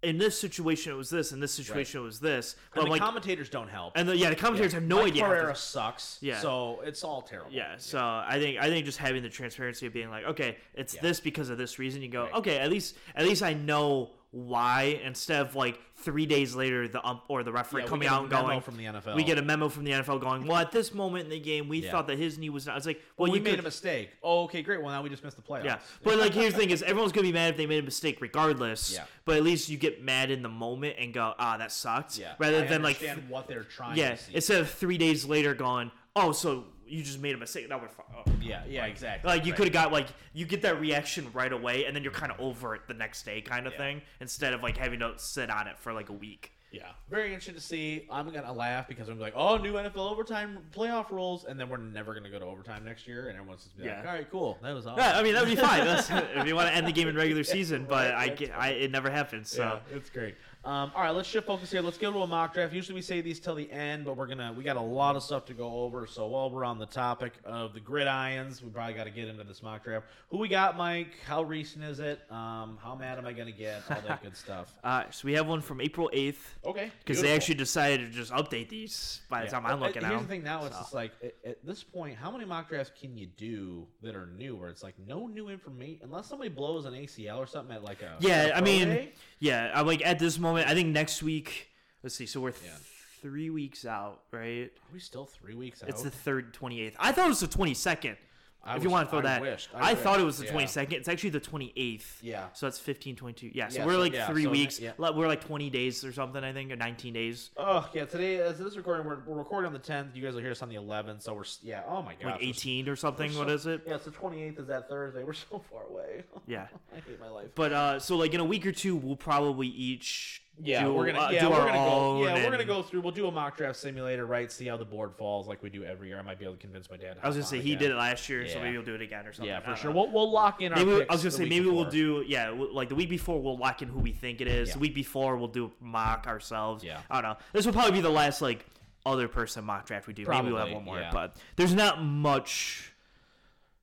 In 0.00 0.16
this 0.16 0.38
situation, 0.38 0.92
it 0.92 0.94
was 0.94 1.10
this. 1.10 1.32
In 1.32 1.40
this 1.40 1.52
situation, 1.52 2.00
it 2.00 2.04
was 2.04 2.20
this. 2.20 2.54
But 2.72 2.82
and 2.82 2.86
the 2.86 2.90
like, 2.92 3.00
commentators 3.02 3.48
don't 3.50 3.68
help. 3.68 3.94
and 3.96 4.08
the, 4.08 4.16
yeah, 4.16 4.30
the 4.30 4.36
commentators 4.36 4.72
have 4.74 4.84
no 4.84 4.98
Mike 5.02 5.06
idea. 5.14 5.24
Pereira 5.24 5.56
sucks. 5.56 6.18
Yeah. 6.20 6.38
So 6.38 6.80
it's 6.84 7.02
all 7.02 7.20
terrible. 7.20 7.50
Yeah, 7.50 7.74
so 7.78 7.98
I 7.98 8.38
think 8.38 8.58
I 8.60 8.68
think 8.68 8.86
just 8.86 8.98
having 8.98 9.24
the 9.24 9.28
transparency 9.28 9.86
of 9.86 9.92
being 9.92 10.08
like, 10.08 10.24
okay, 10.24 10.56
it's 10.74 10.94
Yeah. 10.94 11.00
this 11.02 11.18
because 11.18 11.50
of 11.50 11.58
this 11.58 11.80
reason. 11.80 12.00
You 12.00 12.10
go, 12.10 12.22
Right. 12.26 12.34
okay, 12.34 12.58
at 12.58 12.70
least 12.70 12.94
at 13.16 13.26
least 13.26 13.42
I 13.42 13.54
know 13.54 14.10
why. 14.30 15.00
Instead 15.02 15.40
of 15.44 15.56
like 15.56 15.80
three 16.00 16.26
days 16.26 16.54
later, 16.54 16.86
the 16.88 17.04
ump 17.04 17.22
or 17.28 17.42
the 17.42 17.52
referee 17.52 17.82
Yeah, 17.82 17.86
we 17.86 17.88
coming 17.90 18.06
get 18.08 18.12
a 18.12 18.14
out 18.16 18.20
and 18.22 18.30
memo 18.30 18.46
going 18.48 18.60
from 18.60 18.76
the 18.76 18.84
NFL. 18.84 19.16
We 19.16 19.24
get 19.24 19.36
a 19.38 19.42
memo 19.42 19.68
from 19.68 19.84
the 19.84 19.90
NFL 19.92 20.20
going, 20.20 20.46
well, 20.46 20.56
at 20.58 20.70
this 20.72 20.94
moment 20.94 21.24
in 21.24 21.30
the 21.30 21.40
game, 21.40 21.68
we 21.68 21.78
Yeah. 21.80 21.90
thought 21.90 22.06
that 22.06 22.18
his 22.18 22.38
knee 22.38 22.50
was 22.50 22.66
not. 22.66 22.76
It's 22.76 22.86
like, 22.86 23.02
well, 23.16 23.26
Well, 23.26 23.32
we 23.32 23.38
you 23.38 23.44
made 23.44 23.50
could, 23.50 23.60
a 23.60 23.62
mistake. 23.64 24.10
Oh, 24.22 24.44
okay, 24.44 24.62
great. 24.62 24.80
Well, 24.80 24.90
now 24.90 25.02
we 25.02 25.08
just 25.08 25.24
missed 25.24 25.36
the 25.36 25.42
playoffs. 25.42 25.64
yeah, 25.64 25.78
but 26.04 26.18
like 26.18 26.32
here's 26.34 26.52
the 26.54 26.60
thing: 26.60 26.70
is 26.70 26.82
everyone's 26.82 27.12
gonna 27.12 27.26
be 27.26 27.32
mad 27.32 27.50
if 27.50 27.56
they 27.56 27.66
made 27.66 27.80
a 27.82 27.86
mistake, 27.86 28.20
regardless. 28.20 28.92
Yeah. 28.94 29.04
But 29.24 29.36
at 29.36 29.42
least 29.42 29.68
you 29.68 29.76
get 29.76 30.02
mad 30.02 30.30
in 30.30 30.42
the 30.42 30.48
moment 30.48 30.96
and 30.98 31.12
go, 31.12 31.34
ah, 31.38 31.56
that 31.58 31.72
sucked. 31.72 32.16
yeah. 32.18 32.34
Rather 32.38 32.58
I 32.58 32.66
than 32.66 32.82
like, 32.82 32.96
understand 33.02 33.28
what 33.28 33.48
they're 33.48 33.64
trying 33.64 33.96
yeah, 33.98 34.10
to 34.12 34.16
see. 34.16 34.34
instead 34.34 34.60
of 34.60 34.70
three 34.70 34.98
days 34.98 35.24
later 35.24 35.54
going, 35.54 35.90
oh, 36.16 36.32
so 36.32 36.64
you 36.88 37.02
just 37.02 37.20
made 37.20 37.34
a 37.34 37.38
mistake. 37.38 37.68
Now 37.68 37.78
we're 37.78 37.88
fine. 37.88 38.06
Oh. 38.16 38.22
yeah, 38.40 38.62
yeah, 38.68 38.86
exactly. 38.86 39.28
Like 39.28 39.44
you 39.44 39.52
Right. 39.52 39.56
could 39.56 39.66
have 39.66 39.72
got 39.74 39.92
like 39.92 40.08
you 40.32 40.46
get 40.46 40.62
that 40.62 40.80
reaction 40.80 41.28
right 41.32 41.52
away, 41.52 41.84
and 41.84 41.94
then 41.94 42.02
you're 42.02 42.12
kind 42.12 42.32
of 42.32 42.40
over 42.40 42.74
it 42.74 42.82
the 42.88 42.94
next 42.94 43.24
day, 43.24 43.40
kind 43.40 43.66
of 43.66 43.72
Yeah. 43.74 43.78
thing, 43.78 44.02
instead 44.20 44.52
of 44.52 44.62
like 44.62 44.76
having 44.76 45.00
to 45.00 45.14
sit 45.18 45.50
on 45.50 45.66
it 45.68 45.78
for 45.78 45.92
like 45.92 46.08
a 46.08 46.12
week. 46.14 46.52
Yeah, 46.70 46.82
very 47.08 47.28
interesting 47.28 47.54
to 47.54 47.62
see. 47.62 48.06
I'm 48.10 48.28
gonna 48.30 48.52
laugh 48.52 48.88
because 48.88 49.08
I'm 49.08 49.18
like, 49.18 49.32
oh, 49.34 49.56
new 49.56 49.72
NFL 49.78 50.10
overtime 50.10 50.58
playoff 50.70 51.10
rules, 51.10 51.46
and 51.46 51.58
then 51.58 51.70
we're 51.70 51.78
never 51.78 52.12
gonna 52.12 52.28
go 52.28 52.38
to 52.38 52.44
overtime 52.44 52.84
next 52.84 53.08
year, 53.08 53.28
and 53.28 53.38
everyone's 53.38 53.64
just 53.64 53.78
be 53.78 53.84
like, 53.88 54.00
all 54.00 54.04
right, 54.12 54.30
cool, 54.30 54.58
that 54.62 54.74
was 54.74 54.86
awesome. 54.86 54.98
Yeah, 55.02 55.18
I 55.18 55.22
mean 55.22 55.32
that 55.32 55.40
would 55.46 55.48
be 55.48 55.56
fine 55.56 55.86
if 55.86 56.46
you 56.46 56.54
want 56.54 56.68
to 56.68 56.74
end 56.74 56.86
the 56.86 56.92
game 56.92 57.08
in 57.08 57.16
regular 57.16 57.42
season, 57.56 57.86
but 57.88 58.12
Right, 58.12 58.30
I 58.30 58.34
get 58.34 58.50
I 58.54 58.68
it 58.72 58.90
never 58.90 59.08
happens. 59.08 59.50
So 59.50 59.62
Yeah, 59.90 59.96
it's 59.96 60.10
great. 60.10 60.34
Um, 60.64 60.90
all 60.94 61.02
right, 61.02 61.10
let's 61.14 61.28
shift 61.28 61.46
focus 61.46 61.70
here. 61.70 61.80
Let's 61.80 61.98
go 61.98 62.12
to 62.12 62.18
a 62.18 62.26
mock 62.26 62.52
draft. 62.52 62.74
Usually 62.74 62.96
we 62.96 63.00
say 63.00 63.20
these 63.20 63.38
till 63.40 63.54
the 63.54 63.70
end, 63.70 64.04
but 64.04 64.16
we're 64.16 64.26
gonna 64.26 64.52
we 64.56 64.64
got 64.64 64.76
a 64.76 64.80
lot 64.80 65.14
of 65.16 65.22
stuff 65.22 65.46
to 65.46 65.54
go 65.54 65.72
over. 65.82 66.06
So 66.06 66.26
while 66.26 66.50
we're 66.50 66.64
on 66.64 66.78
the 66.78 66.86
topic 66.86 67.34
of 67.44 67.72
the 67.74 67.80
gridirons, 67.80 68.62
we 68.62 68.68
probably 68.68 68.94
got 68.94 69.04
to 69.04 69.10
get 69.10 69.28
into 69.28 69.44
this 69.44 69.62
mock 69.62 69.84
draft. 69.84 70.06
Who 70.30 70.38
we 70.38 70.48
got, 70.48 70.76
Mike? 70.76 71.12
How 71.26 71.42
recent 71.42 71.84
is 71.84 72.00
it? 72.00 72.20
Um, 72.30 72.76
how 72.82 72.96
mad 72.98 73.18
am 73.18 73.24
I 73.26 73.32
gonna 73.32 73.52
get? 73.52 73.82
All 73.88 74.02
that 74.06 74.22
good 74.22 74.36
stuff. 74.36 74.74
uh, 74.84 75.04
so 75.10 75.26
we 75.26 75.32
have 75.34 75.46
one 75.46 75.60
from 75.62 75.80
April 75.80 76.10
eighth 76.12 76.58
Okay, 76.66 76.90
because 77.04 77.22
they 77.22 77.32
actually 77.34 77.54
decided 77.54 78.00
to 78.06 78.12
just 78.12 78.32
update 78.32 78.68
these 78.68 79.20
by 79.30 79.40
the 79.40 79.44
Yeah. 79.46 79.50
time 79.52 79.66
I'm 79.66 79.80
looking 79.80 80.02
uh, 80.02 80.06
at 80.06 80.10
Here's 80.10 80.20
them. 80.20 80.28
the 80.28 80.34
thing 80.34 80.42
now, 80.44 80.64
it's 80.66 80.74
So. 80.76 80.82
just 80.82 80.92
like 80.94 81.12
at, 81.22 81.34
at 81.46 81.64
this 81.64 81.82
point, 81.84 82.16
how 82.16 82.30
many 82.32 82.44
mock 82.44 82.68
drafts 82.68 82.92
can 83.00 83.16
you 83.16 83.26
do 83.36 83.86
that 84.02 84.14
are 84.16 84.26
new? 84.26 84.56
Where 84.56 84.68
it's 84.70 84.82
like 84.82 84.94
no 85.06 85.28
new 85.28 85.48
information, 85.48 86.00
unless 86.02 86.26
somebody 86.26 86.50
blows 86.50 86.84
an 86.84 86.94
ACL 86.94 87.38
or 87.38 87.46
something 87.46 87.74
at 87.76 87.84
like 87.84 88.02
a 88.02 88.16
Yeah, 88.20 88.32
at 88.32 88.50
a 88.50 88.56
I 88.56 88.60
mean, 88.60 88.88
day? 88.88 89.12
Yeah, 89.40 89.70
I'm 89.74 89.86
like 89.86 90.04
at 90.04 90.18
this 90.18 90.38
moment. 90.38 90.68
I 90.68 90.74
think 90.74 90.88
next 90.88 91.22
week. 91.22 91.68
Let's 92.02 92.14
see. 92.14 92.26
So 92.26 92.40
we're 92.40 92.52
th- 92.52 92.64
Yeah. 92.70 92.76
three 93.22 93.50
weeks 93.50 93.84
out, 93.84 94.22
right? 94.32 94.70
are 94.70 94.92
we 94.92 95.00
still 95.00 95.24
three 95.26 95.54
weeks 95.54 95.82
out? 95.82 95.88
It's 95.88 96.02
the 96.02 96.10
third, 96.10 96.52
twenty 96.54 96.80
eighth. 96.80 96.96
I 96.98 97.12
thought 97.12 97.26
it 97.26 97.30
was 97.30 97.40
the 97.40 97.48
twenty 97.48 97.74
second. 97.74 98.16
I 98.64 98.76
if 98.76 98.82
you 98.82 98.90
want 98.90 99.06
to 99.06 99.10
throw 99.10 99.20
I 99.20 99.22
that, 99.22 99.40
wished, 99.40 99.70
I, 99.74 99.92
I 99.92 99.94
thought 99.94 100.20
it 100.20 100.24
was 100.24 100.38
wished, 100.40 100.52
the 100.52 100.58
yeah. 100.58 100.66
22nd. 100.66 100.92
It's 100.92 101.08
actually 101.08 101.30
the 101.30 101.40
28th. 101.40 102.04
Yeah. 102.20 102.46
So 102.52 102.66
that's 102.66 102.78
15, 102.78 103.16
22. 103.16 103.52
Yeah. 103.54 103.68
So 103.68 103.78
Yeah, 103.78 103.86
we're 103.86 103.92
so- 103.94 103.98
like 104.00 104.12
yeah, 104.12 104.26
three 104.26 104.42
so 104.44 104.50
ne- 104.50 104.58
weeks. 104.58 104.80
yeah. 104.80 104.92
We're 104.98 105.26
like 105.26 105.42
20 105.44 105.70
days 105.70 106.04
or 106.04 106.12
something, 106.12 106.42
I 106.44 106.52
think, 106.52 106.70
or 106.72 106.76
19 106.76 107.14
days. 107.14 107.50
Oh 107.56 107.88
yeah, 107.94 108.04
today 108.04 108.38
as 108.40 108.58
this 108.58 108.76
recording, 108.76 109.06
we're, 109.06 109.20
we're 109.26 109.38
recording 109.38 109.68
on 109.68 109.72
the 109.72 109.78
10th. 109.78 110.14
You 110.14 110.22
guys 110.22 110.34
will 110.34 110.42
hear 110.42 110.50
us 110.50 110.60
on 110.60 110.68
the 110.68 110.74
11th, 110.76 111.22
so 111.22 111.34
we're 111.34 111.44
yeah. 111.62 111.82
Oh 111.88 112.02
my 112.02 112.14
god, 112.20 112.32
Like 112.32 112.42
18 112.42 112.88
or 112.88 112.96
something. 112.96 113.36
What 113.38 113.48
is 113.48 113.66
it? 113.66 113.82
Yeah, 113.86 113.94
it's 113.94 114.04
the 114.04 114.10
28th 114.10 114.60
is 114.60 114.66
that 114.66 114.88
Thursday. 114.88 115.24
We're 115.24 115.32
so 115.32 115.62
far 115.70 115.84
away. 115.84 116.24
Yeah. 116.46 116.66
I 116.92 116.96
hate 116.96 117.20
my 117.20 117.28
life. 117.28 117.48
But 117.54 117.72
uh, 117.72 118.00
so 118.00 118.16
like 118.16 118.32
in 118.34 118.40
a 118.40 118.44
week 118.44 118.66
or 118.66 118.72
two, 118.72 118.96
we'll 118.96 119.16
probably 119.16 119.68
each 119.68 120.42
Yeah, 120.62 120.84
do, 120.84 120.92
we're 120.92 121.06
gonna 121.06 121.18
uh, 121.18 121.30
yeah 121.30 121.40
do 121.42 121.50
we're 121.50 121.56
our 121.56 121.66
gonna 121.66 121.78
go 121.78 122.24
yeah 122.24 122.34
we're 122.44 122.50
gonna 122.50 122.64
go 122.64 122.82
through. 122.82 123.00
We'll 123.00 123.12
do 123.12 123.26
a 123.26 123.30
mock 123.30 123.56
draft 123.56 123.78
simulator, 123.78 124.26
right? 124.26 124.50
See 124.50 124.66
how 124.66 124.76
the 124.76 124.84
board 124.84 125.14
falls, 125.14 125.46
like 125.46 125.62
we 125.62 125.70
do 125.70 125.84
every 125.84 126.08
year. 126.08 126.18
I 126.18 126.22
might 126.22 126.38
be 126.38 126.44
able 126.44 126.54
to 126.54 126.60
convince 126.60 126.90
my 126.90 126.96
dad. 126.96 127.18
I 127.22 127.26
was 127.26 127.36
gonna 127.36 127.46
say 127.46 127.60
he 127.60 127.72
again. 127.72 127.82
did 127.82 127.90
it 127.92 127.96
last 127.96 128.28
year, 128.28 128.46
so 128.48 128.60
maybe 128.60 128.76
we'll 128.76 128.86
do 128.86 128.94
it 128.94 129.02
again 129.02 129.26
or 129.26 129.32
something. 129.32 129.48
Yeah, 129.48 129.60
for 129.60 129.76
sure. 129.76 129.90
know. 129.90 129.96
We'll 129.96 130.10
we'll 130.12 130.30
lock 130.30 130.60
in 130.60 130.72
our. 130.72 130.78
Maybe 130.78 130.98
picks 130.98 131.10
I 131.10 131.12
was 131.14 131.22
gonna 131.22 131.30
say 131.32 131.48
maybe 131.48 131.66
we'll 131.66 131.90
do 131.90 132.24
yeah 132.26 132.50
like 132.50 132.88
the 132.88 132.94
week 132.94 133.10
before 133.10 133.40
we'll 133.40 133.58
lock 133.58 133.82
in 133.82 133.88
who 133.88 134.00
we 134.00 134.12
think 134.12 134.40
it 134.40 134.48
is. 134.48 134.68
Yeah. 134.68 134.74
The 134.74 134.80
week 134.80 134.94
before 134.94 135.36
we'll 135.36 135.48
do 135.48 135.72
mock 135.80 136.26
ourselves. 136.26 136.82
Yeah. 136.82 137.00
I 137.10 137.20
don't 137.20 137.30
know. 137.30 137.36
This 137.52 137.66
will 137.66 137.72
probably 137.72 137.92
be 137.92 138.00
the 138.00 138.10
last 138.10 138.42
like 138.42 138.64
other 139.06 139.28
person 139.28 139.64
mock 139.64 139.86
draft 139.86 140.06
we 140.06 140.12
do. 140.12 140.26
maybe 140.28 140.48
we'll 140.48 140.64
have 140.64 140.72
one 140.72 140.84
more, 140.84 140.98
yeah. 140.98 141.10
but 141.12 141.36
there's 141.56 141.74
not 141.74 142.02
much. 142.02 142.92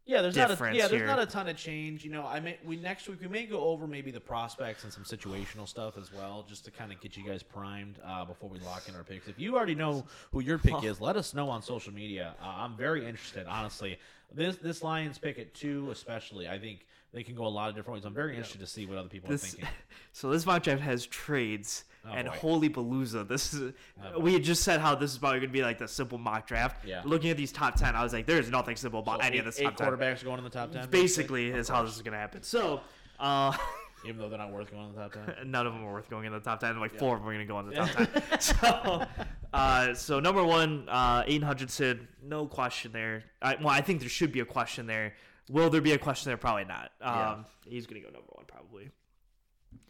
Yeah, 0.08 0.22
there's 0.22 0.36
not 0.36 0.52
a 0.52 0.74
yeah, 0.76 0.88
there's 0.88 1.02
here. 1.02 1.08
not 1.08 1.18
a 1.20 1.26
ton 1.26 1.48
of 1.48 1.58
change. 1.58 2.06
You 2.06 2.12
know, 2.12 2.28
I 2.28 2.40
may 2.40 2.60
we 2.64 2.76
next 2.76 3.10
week 3.10 3.22
we 3.22 3.28
may 3.28 3.46
go 3.48 3.60
over 3.62 3.88
maybe 3.88 4.12
the 4.12 4.20
prospects 4.20 4.84
and 4.84 4.94
some 4.94 5.04
situational 5.04 5.68
stuff 5.68 5.98
as 5.98 6.14
well, 6.14 6.46
just 6.48 6.64
to 6.66 6.72
kind 6.72 6.92
of 6.92 7.02
get 7.02 7.18
you 7.18 7.24
guys 7.24 7.42
primed 7.42 7.98
uh, 8.06 8.24
before 8.24 8.48
we 8.48 8.60
lock 8.60 8.88
in 8.88 8.96
our 8.96 9.04
picks. 9.04 9.28
If 9.28 9.40
you 9.40 9.56
already 9.56 9.74
know 9.74 10.06
who 10.32 10.42
your 10.42 10.60
pick 10.60 10.84
is, 10.84 11.02
let 11.02 11.16
us 11.16 11.34
know 11.34 11.50
on 11.50 11.64
social 11.64 11.92
media. 11.92 12.36
Uh, 12.40 12.54
I'm 12.58 12.78
very 12.78 13.06
interested, 13.08 13.48
honestly. 13.48 13.98
This 14.32 14.58
this 14.58 14.84
Lions 14.84 15.18
pick 15.18 15.40
at 15.40 15.56
two, 15.56 15.90
especially, 15.90 16.48
I 16.48 16.60
think 16.60 16.86
they 17.16 17.24
can 17.24 17.34
go 17.34 17.46
a 17.46 17.48
lot 17.48 17.70
of 17.70 17.76
different 17.76 17.96
ways. 17.96 18.06
I'm 18.06 18.14
very 18.14 18.32
interested 18.36 18.60
to 18.60 18.68
see 18.68 18.86
what 18.86 18.98
other 18.98 19.08
people 19.08 19.34
are 19.34 19.38
thinking. 19.38 19.68
so 20.12 20.30
this 20.30 20.46
mock 20.46 20.64
draft 20.64 20.82
has 20.82 21.08
trades 21.08 21.86
Oh, 22.08 22.14
and 22.14 22.28
boy. 22.28 22.34
holy 22.36 22.70
palooza. 22.70 23.28
This 23.28 23.52
is 23.54 23.74
Oh, 24.14 24.20
we 24.20 24.34
had 24.34 24.44
just 24.44 24.62
said 24.62 24.80
how 24.80 24.94
this 24.94 25.12
is 25.12 25.18
probably 25.18 25.40
gonna 25.40 25.52
be 25.52 25.64
like 25.64 25.80
the 25.80 25.88
simple 25.88 26.20
mock 26.20 26.46
draft. 26.46 26.86
Yeah. 26.86 27.02
Looking 27.04 27.32
at 27.32 27.38
these 27.38 27.52
top 27.52 27.76
ten, 27.76 27.96
I 27.96 28.04
was 28.04 28.14
like, 28.14 28.28
there's 28.28 28.52
nothing 28.52 28.76
simple 28.76 29.00
about 29.00 29.22
So 29.22 29.26
any 29.28 29.38
eight, 29.38 29.40
of 29.40 29.46
this 29.46 29.60
eight 29.60 29.64
top 29.64 29.78
ten. 29.78 29.88
quarterbacks 29.88 30.22
are 30.22 30.26
going 30.26 30.38
in 30.38 30.44
the 30.44 30.50
top 30.52 30.72
ten. 30.72 30.88
Basically, 30.90 31.48
is 31.50 31.68
how 31.68 31.82
this 31.84 31.96
is 31.96 32.02
gonna 32.04 32.18
happen. 32.18 32.44
So. 32.44 32.82
Uh, 33.20 33.56
even 34.06 34.20
though 34.20 34.30
they're 34.30 34.38
not 34.38 34.52
worth 34.52 34.70
going 34.70 34.90
in 34.90 34.94
the 34.94 35.02
top 35.02 35.14
ten. 35.14 35.36
none 35.52 35.66
of 35.66 35.74
them 35.74 35.84
are 35.84 35.94
worth 35.94 36.10
going 36.10 36.26
in 36.26 36.34
the 36.34 36.40
top 36.40 36.60
10 36.60 36.80
like 36.80 36.94
four 36.94 37.16
of 37.16 37.22
them 37.22 37.30
are 37.30 37.34
going 37.34 37.48
to 37.48 37.52
go 37.52 37.60
in 37.60 37.70
the 37.70 37.76
top 37.76 38.30
10 38.30 38.40
so 38.40 39.06
uh, 39.54 39.94
so 39.96 40.20
number 40.20 40.44
one 40.44 40.88
uh, 40.90 41.24
Aidan 41.26 41.48
Hutchinson 41.48 42.08
no 42.22 42.46
question 42.46 42.92
there 42.92 43.24
I, 43.42 43.56
well 43.56 43.70
I 43.70 43.82
think 43.82 44.02
there 44.02 44.10
should 44.10 44.32
be 44.32 44.42
a 44.42 44.46
question 44.46 44.86
there 44.86 45.16
will 45.50 45.70
there 45.70 45.82
be 45.82 45.92
a 45.94 45.98
question 45.98 46.30
there 46.30 46.38
probably 46.38 46.66
not 46.66 46.92
um, 47.02 47.16
Yeah. 47.16 47.44
he's 47.66 47.86
going 47.86 48.02
to 48.02 48.08
go 48.08 48.14
number 48.14 48.32
one 48.34 48.46
probably 48.48 48.90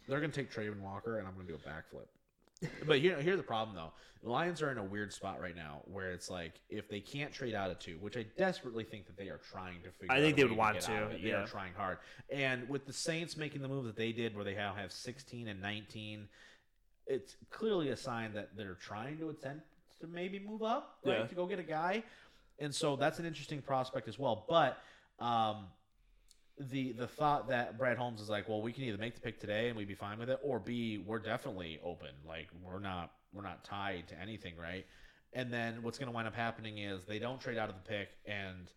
They're 0.08 0.20
gonna 0.20 0.32
take 0.32 0.52
Travon 0.52 0.80
Walker, 0.80 1.18
and 1.18 1.26
I'm 1.26 1.34
gonna 1.34 1.48
do 1.48 1.54
a 1.54 1.68
backflip. 1.68 2.06
but 2.86 3.00
here, 3.00 3.20
here's 3.20 3.36
the 3.36 3.42
problem 3.42 3.74
though. 3.76 3.92
The 4.22 4.30
Lions 4.30 4.62
are 4.62 4.70
in 4.72 4.78
a 4.78 4.82
weird 4.84 5.12
spot 5.12 5.40
right 5.40 5.54
now, 5.54 5.82
where 5.92 6.10
it's 6.12 6.30
like 6.30 6.54
if 6.70 6.88
they 6.88 7.00
can't 7.00 7.32
trade 7.32 7.54
out 7.54 7.70
of 7.70 7.78
two, 7.78 7.96
which 8.00 8.16
I 8.16 8.24
desperately 8.38 8.82
think 8.84 9.06
that 9.06 9.16
they 9.16 9.28
are 9.28 9.40
trying 9.52 9.82
to 9.82 9.90
figure. 9.90 10.12
I 10.14 10.20
think 10.20 10.34
a 10.38 10.40
they 10.40 10.44
would 10.48 10.56
want 10.56 10.74
get 10.74 10.82
to, 10.84 10.92
out 10.92 11.02
of 11.04 11.10
it. 11.12 11.22
They 11.22 11.28
yeah. 11.30 11.42
are 11.42 11.46
trying 11.46 11.72
hard, 11.74 11.98
and 12.30 12.68
with 12.68 12.86
the 12.86 12.92
Saints 12.92 13.36
making 13.36 13.62
the 13.62 13.68
move 13.68 13.84
that 13.84 13.96
they 13.96 14.12
did, 14.12 14.34
where 14.34 14.44
they 14.44 14.54
now 14.54 14.74
have 14.74 14.90
16 14.92 15.48
and 15.48 15.60
19, 15.60 16.28
it's 17.06 17.36
clearly 17.50 17.90
a 17.90 17.96
sign 17.96 18.32
that 18.34 18.56
they're 18.56 18.74
trying 18.74 19.18
to 19.18 19.28
attempt 19.30 19.66
to 20.00 20.06
maybe 20.06 20.38
move 20.38 20.62
up, 20.62 20.98
right, 21.04 21.18
Yeah. 21.20 21.26
to 21.26 21.34
go 21.34 21.46
get 21.46 21.58
a 21.58 21.64
guy, 21.64 22.02
and 22.58 22.74
so 22.74 22.96
that's 22.96 23.18
an 23.18 23.26
interesting 23.26 23.60
prospect 23.60 24.08
as 24.08 24.18
well. 24.18 24.44
But 24.48 24.78
um, 25.18 25.66
the 26.58 26.92
the 26.92 27.06
thought 27.06 27.48
that 27.48 27.78
Brad 27.78 27.98
Holmes 27.98 28.20
is 28.20 28.28
like, 28.28 28.48
well, 28.48 28.62
we 28.62 28.72
can 28.72 28.84
either 28.84 28.98
make 28.98 29.14
the 29.14 29.20
pick 29.20 29.38
today 29.38 29.68
and 29.68 29.76
we'd 29.76 29.88
be 29.88 29.94
fine 29.94 30.18
with 30.18 30.30
it, 30.30 30.38
or 30.42 30.58
B, 30.58 31.02
we're 31.06 31.18
definitely 31.18 31.78
open. 31.84 32.10
Like 32.26 32.48
we're 32.62 32.80
not 32.80 33.12
we're 33.32 33.42
not 33.42 33.64
tied 33.64 34.08
to 34.08 34.20
anything, 34.20 34.54
right? 34.56 34.86
And 35.32 35.52
then 35.52 35.82
what's 35.82 35.98
going 35.98 36.10
to 36.10 36.14
wind 36.14 36.26
up 36.26 36.34
happening 36.34 36.78
is 36.78 37.04
they 37.04 37.18
don't 37.18 37.40
trade 37.40 37.58
out 37.58 37.68
of 37.68 37.74
the 37.74 37.88
pick, 37.88 38.08
and 38.24 38.72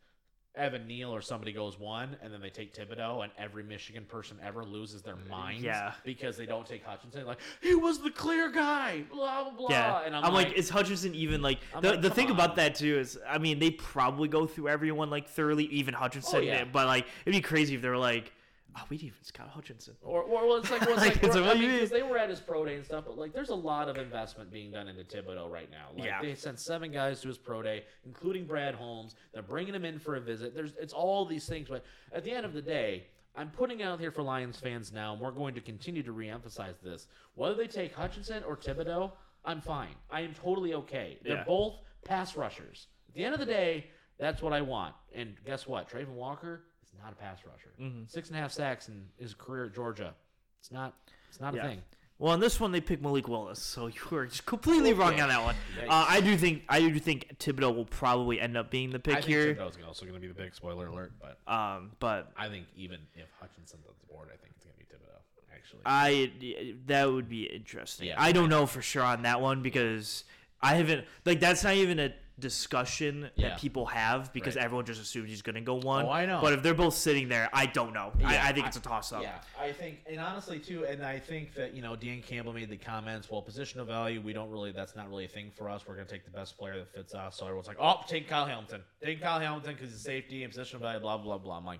Evan 0.56 0.88
Neal 0.88 1.14
or 1.14 1.22
somebody 1.22 1.54
goes 1.54 1.80
one, 1.80 2.18
and 2.22 2.34
then 2.34 2.42
they 2.42 2.50
take 2.50 2.74
Thibodeaux, 2.74 3.24
and 3.24 3.32
every 3.38 3.64
Michigan 3.64 4.04
person 4.06 4.38
ever 4.44 4.64
loses 4.64 5.02
their 5.02 5.16
mm, 5.16 5.30
mind, 5.30 5.64
Yeah. 5.64 5.94
because 6.04 6.38
they 6.38 6.46
don't 6.46 6.66
take 6.68 6.84
Hutchinson. 6.84 7.26
Like 7.26 7.40
he 7.62 7.76
was 7.76 8.00
the 8.00 8.10
clear 8.10 8.50
guy, 8.50 9.04
blah 9.12 9.44
blah 9.44 9.54
blah. 9.54 9.68
yeah 9.70 10.02
and 10.06 10.16
I'm, 10.16 10.26
I'm, 10.26 10.34
like, 10.34 10.54
is 10.54 10.70
Hutchinson 10.70 11.14
even 11.16 11.42
like 11.42 11.60
I'm 11.74 11.82
the, 11.82 11.92
like, 11.92 12.02
the 12.02 12.10
thing 12.10 12.30
about 12.32 12.56
that 12.58 12.76
too 12.76 12.98
is 13.00 13.18
I 13.28 13.38
mean 13.38 13.60
they 13.60 13.72
probably 13.72 14.28
go 14.28 14.46
through 14.48 14.70
everyone 14.70 15.10
like 15.10 15.28
thoroughly 15.30 15.66
even 15.66 15.94
Hutchinson 15.94 16.40
Oh, 16.40 16.42
yeah. 16.42 16.64
but 16.66 16.88
like 16.88 17.06
it'd 17.26 17.38
be 17.38 17.42
crazy 17.42 17.76
if 17.76 17.82
they 17.82 17.90
were 17.90 17.98
like 17.98 18.34
oh 18.78 18.82
we 18.90 18.98
didn't 18.98 19.08
even 19.10 19.24
Scott 19.24 19.50
Hutchinson 19.50 19.96
Or, 20.04 20.24
or 20.24 20.48
well, 20.48 20.58
it's 20.58 20.70
like, 20.72 20.82
well, 20.82 20.92
it's 20.94 21.02
Like, 21.02 21.16
like, 21.16 21.24
it's 21.24 21.36
I 21.36 21.54
mean, 21.56 21.70
mean. 21.72 21.80
'cause 21.80 21.90
they 21.90 22.04
were 22.04 22.18
at 22.18 22.30
his 22.30 22.40
pro 22.40 22.66
day 22.66 22.76
and 22.76 22.86
stuff, 22.86 23.06
but 23.08 23.18
like, 23.18 23.34
there's 23.34 23.50
a 23.50 23.56
lot 23.56 23.90
of 23.90 23.98
investment 23.98 24.52
being 24.52 24.72
done 24.72 24.88
into 24.88 25.04
Thibodeaux 25.04 25.50
right 25.50 25.70
now. 25.72 25.88
Like, 25.96 26.06
Yeah. 26.06 26.22
they 26.22 26.36
sent 26.36 26.60
seven 26.60 26.92
guys 26.92 27.22
to 27.22 27.28
his 27.28 27.38
pro 27.38 27.62
day, 27.62 27.84
including 28.06 28.46
Brad 28.46 28.76
Holmes. 28.76 29.16
They're 29.34 29.42
bringing 29.42 29.74
him 29.76 29.86
in 29.86 30.00
for 30.00 30.16
a 30.16 30.22
visit. 30.22 30.54
There's, 30.56 30.74
it's 30.80 30.94
all 30.94 31.26
these 31.26 31.46
things, 31.48 31.68
but 31.70 31.84
at 32.12 32.24
the 32.24 32.32
end 32.32 32.46
of 32.46 32.54
the 32.54 32.62
day, 32.62 33.06
I'm 33.36 33.50
putting 33.52 33.82
out 33.84 34.00
here 34.00 34.12
for 34.12 34.22
Lions 34.24 34.60
fans 34.60 34.92
now, 34.92 35.14
and 35.14 35.22
we're 35.22 35.32
going 35.32 35.54
to 35.56 35.62
continue 35.62 36.04
to 36.04 36.12
reemphasize 36.14 36.82
this. 36.82 37.08
Whether 37.36 37.56
they 37.56 37.68
take 37.68 37.94
Hutchinson 37.96 38.44
or 38.44 38.58
Thibodeaux, 38.58 39.12
I'm 39.46 39.62
fine. 39.62 39.96
I 40.10 40.22
am 40.22 40.34
totally 40.34 40.74
okay. 40.74 41.20
They're 41.24 41.38
Yeah. 41.38 41.44
both 41.46 41.76
pass 42.04 42.36
rushers. 42.36 42.88
At 43.08 43.14
the 43.16 43.24
end 43.24 43.34
of 43.34 43.40
the 43.40 43.46
day, 43.46 43.88
that's 44.18 44.42
what 44.42 44.52
I 44.52 44.62
want. 44.62 44.94
And 45.16 45.36
guess 45.46 45.66
what? 45.68 45.90
Travon 45.90 46.10
Walker 46.16 46.66
not 47.04 47.14
a 47.14 47.16
pass 47.16 47.40
rusher. 47.46 47.72
Mm-hmm. 47.82 48.04
Six 48.08 48.30
and 48.30 48.38
a 48.38 48.42
half 48.42 48.52
sacks 48.52 48.88
in 48.90 49.04
his 49.18 49.34
career 49.34 49.66
at 49.66 49.74
Georgia. 49.76 50.14
It's 50.60 50.72
not. 50.72 50.94
It's 51.30 51.40
not 51.40 51.54
Yeah. 51.54 51.66
a 51.66 51.70
thing. 51.70 51.82
Well, 52.18 52.34
on 52.34 52.42
this 52.42 52.60
one, 52.60 52.74
they 52.74 52.82
picked 52.82 53.02
Malik 53.02 53.30
Willis, 53.30 53.60
so 53.62 53.88
you 53.88 53.94
were 54.12 54.26
just 54.26 54.46
completely 54.46 54.92
wrong 54.94 55.14
Okay. 55.14 55.22
on 55.22 55.30
that 55.30 55.42
one. 55.44 55.56
Uh, 55.88 56.06
I 56.10 56.20
do 56.20 56.36
think 56.36 56.64
I 56.68 56.80
do 56.82 57.00
think 57.00 57.38
Thibodeaux 57.40 57.74
will 57.74 57.86
probably 57.86 58.42
end 58.42 58.58
up 58.58 58.70
being 58.70 58.90
the 58.92 59.00
pick 59.00 59.14
I 59.16 59.22
think 59.22 59.28
here. 59.28 59.56
Thibodeaux's 59.56 59.78
also 59.88 60.06
going 60.06 60.16
to 60.16 60.20
be 60.22 60.28
the 60.28 60.34
big 60.34 60.54
spoiler 60.54 60.88
alert, 60.88 61.14
but 61.22 61.40
Um, 61.52 61.92
but 62.00 62.32
I 62.36 62.50
think 62.50 62.66
even 62.76 63.00
if 63.16 63.28
Hutchinson's 63.40 63.86
on 63.88 63.94
the 64.02 64.14
board, 64.14 64.28
I 64.34 64.36
think 64.38 64.54
it's 64.56 64.66
going 64.66 64.74
to 64.74 64.80
be 64.80 64.86
Thibodeaux. 64.86 65.56
Actually, 65.56 65.82
I 65.86 66.76
that 66.88 67.10
would 67.10 67.30
be 67.30 67.44
interesting. 67.44 68.08
Yeah. 68.10 68.16
I 68.22 68.34
don't 68.34 68.50
know 68.50 68.66
for 68.66 68.82
sure 68.82 69.04
on 69.04 69.22
that 69.22 69.40
one 69.40 69.62
because 69.62 70.26
I 70.62 70.76
haven't 70.76 71.06
like 71.26 71.40
that's 71.40 71.64
not 71.64 71.76
even 71.76 72.00
a 72.00 72.14
discussion 72.40 73.30
Yeah. 73.36 73.50
that 73.50 73.60
people 73.60 73.86
have 73.88 74.32
because 74.34 74.56
Right. 74.56 74.66
everyone 74.66 74.86
just 74.86 75.02
assumes 75.02 75.30
he's 75.30 75.42
gonna 75.42 75.62
go 75.62 75.76
one. 75.76 76.06
Oh, 76.06 76.10
I 76.12 76.26
know. 76.26 76.40
But 76.42 76.54
if 76.54 76.64
they're 76.64 76.74
both 76.74 76.94
sitting 76.94 77.30
there, 77.30 77.50
I 77.54 77.66
don't 77.66 77.94
know. 77.94 78.12
Yeah, 78.20 78.28
I, 78.30 78.50
I 78.50 78.54
think 78.54 78.66
I- 78.66 78.68
it's 78.70 78.78
a 78.78 78.82
toss 78.82 79.12
up. 79.12 79.22
Yeah, 79.22 79.40
I 79.60 79.72
think, 79.72 80.00
and 80.08 80.20
honestly 80.20 80.60
too, 80.60 80.86
and 80.86 81.06
I 81.06 81.20
think 81.20 81.54
that 81.56 81.74
you 81.74 81.82
know 81.82 81.96
Dan 81.96 82.22
Campbell 82.22 82.54
made 82.54 82.70
the 82.70 82.78
comments. 82.78 83.30
Well, 83.30 83.42
positional 83.42 83.86
value, 83.86 84.22
we 84.22 84.34
don't 84.34 84.50
really. 84.50 84.72
That's 84.72 84.96
not 84.96 85.10
really 85.10 85.26
a 85.26 85.30
thing 85.30 85.52
for 85.56 85.70
us. 85.70 85.88
We're 85.88 85.96
going 85.96 86.08
to 86.08 86.14
take 86.14 86.26
the 86.26 86.32
best 86.32 86.58
player 86.58 86.78
that 86.78 86.94
fits 86.94 87.14
us. 87.14 87.38
So 87.38 87.46
everyone's 87.46 87.68
like, 87.68 87.78
oh, 87.80 88.02
take 88.08 88.28
Kyle 88.28 88.46
Hamilton, 88.46 88.82
take 89.04 89.22
Kyle 89.22 89.40
Hamilton 89.40 89.74
because 89.76 89.92
he's 89.92 90.02
safety 90.02 90.44
and 90.44 90.54
positional 90.54 90.80
value, 90.80 91.00
blah 91.00 91.18
blah 91.18 91.38
blah. 91.38 91.58
I'm 91.58 91.66
like. 91.66 91.80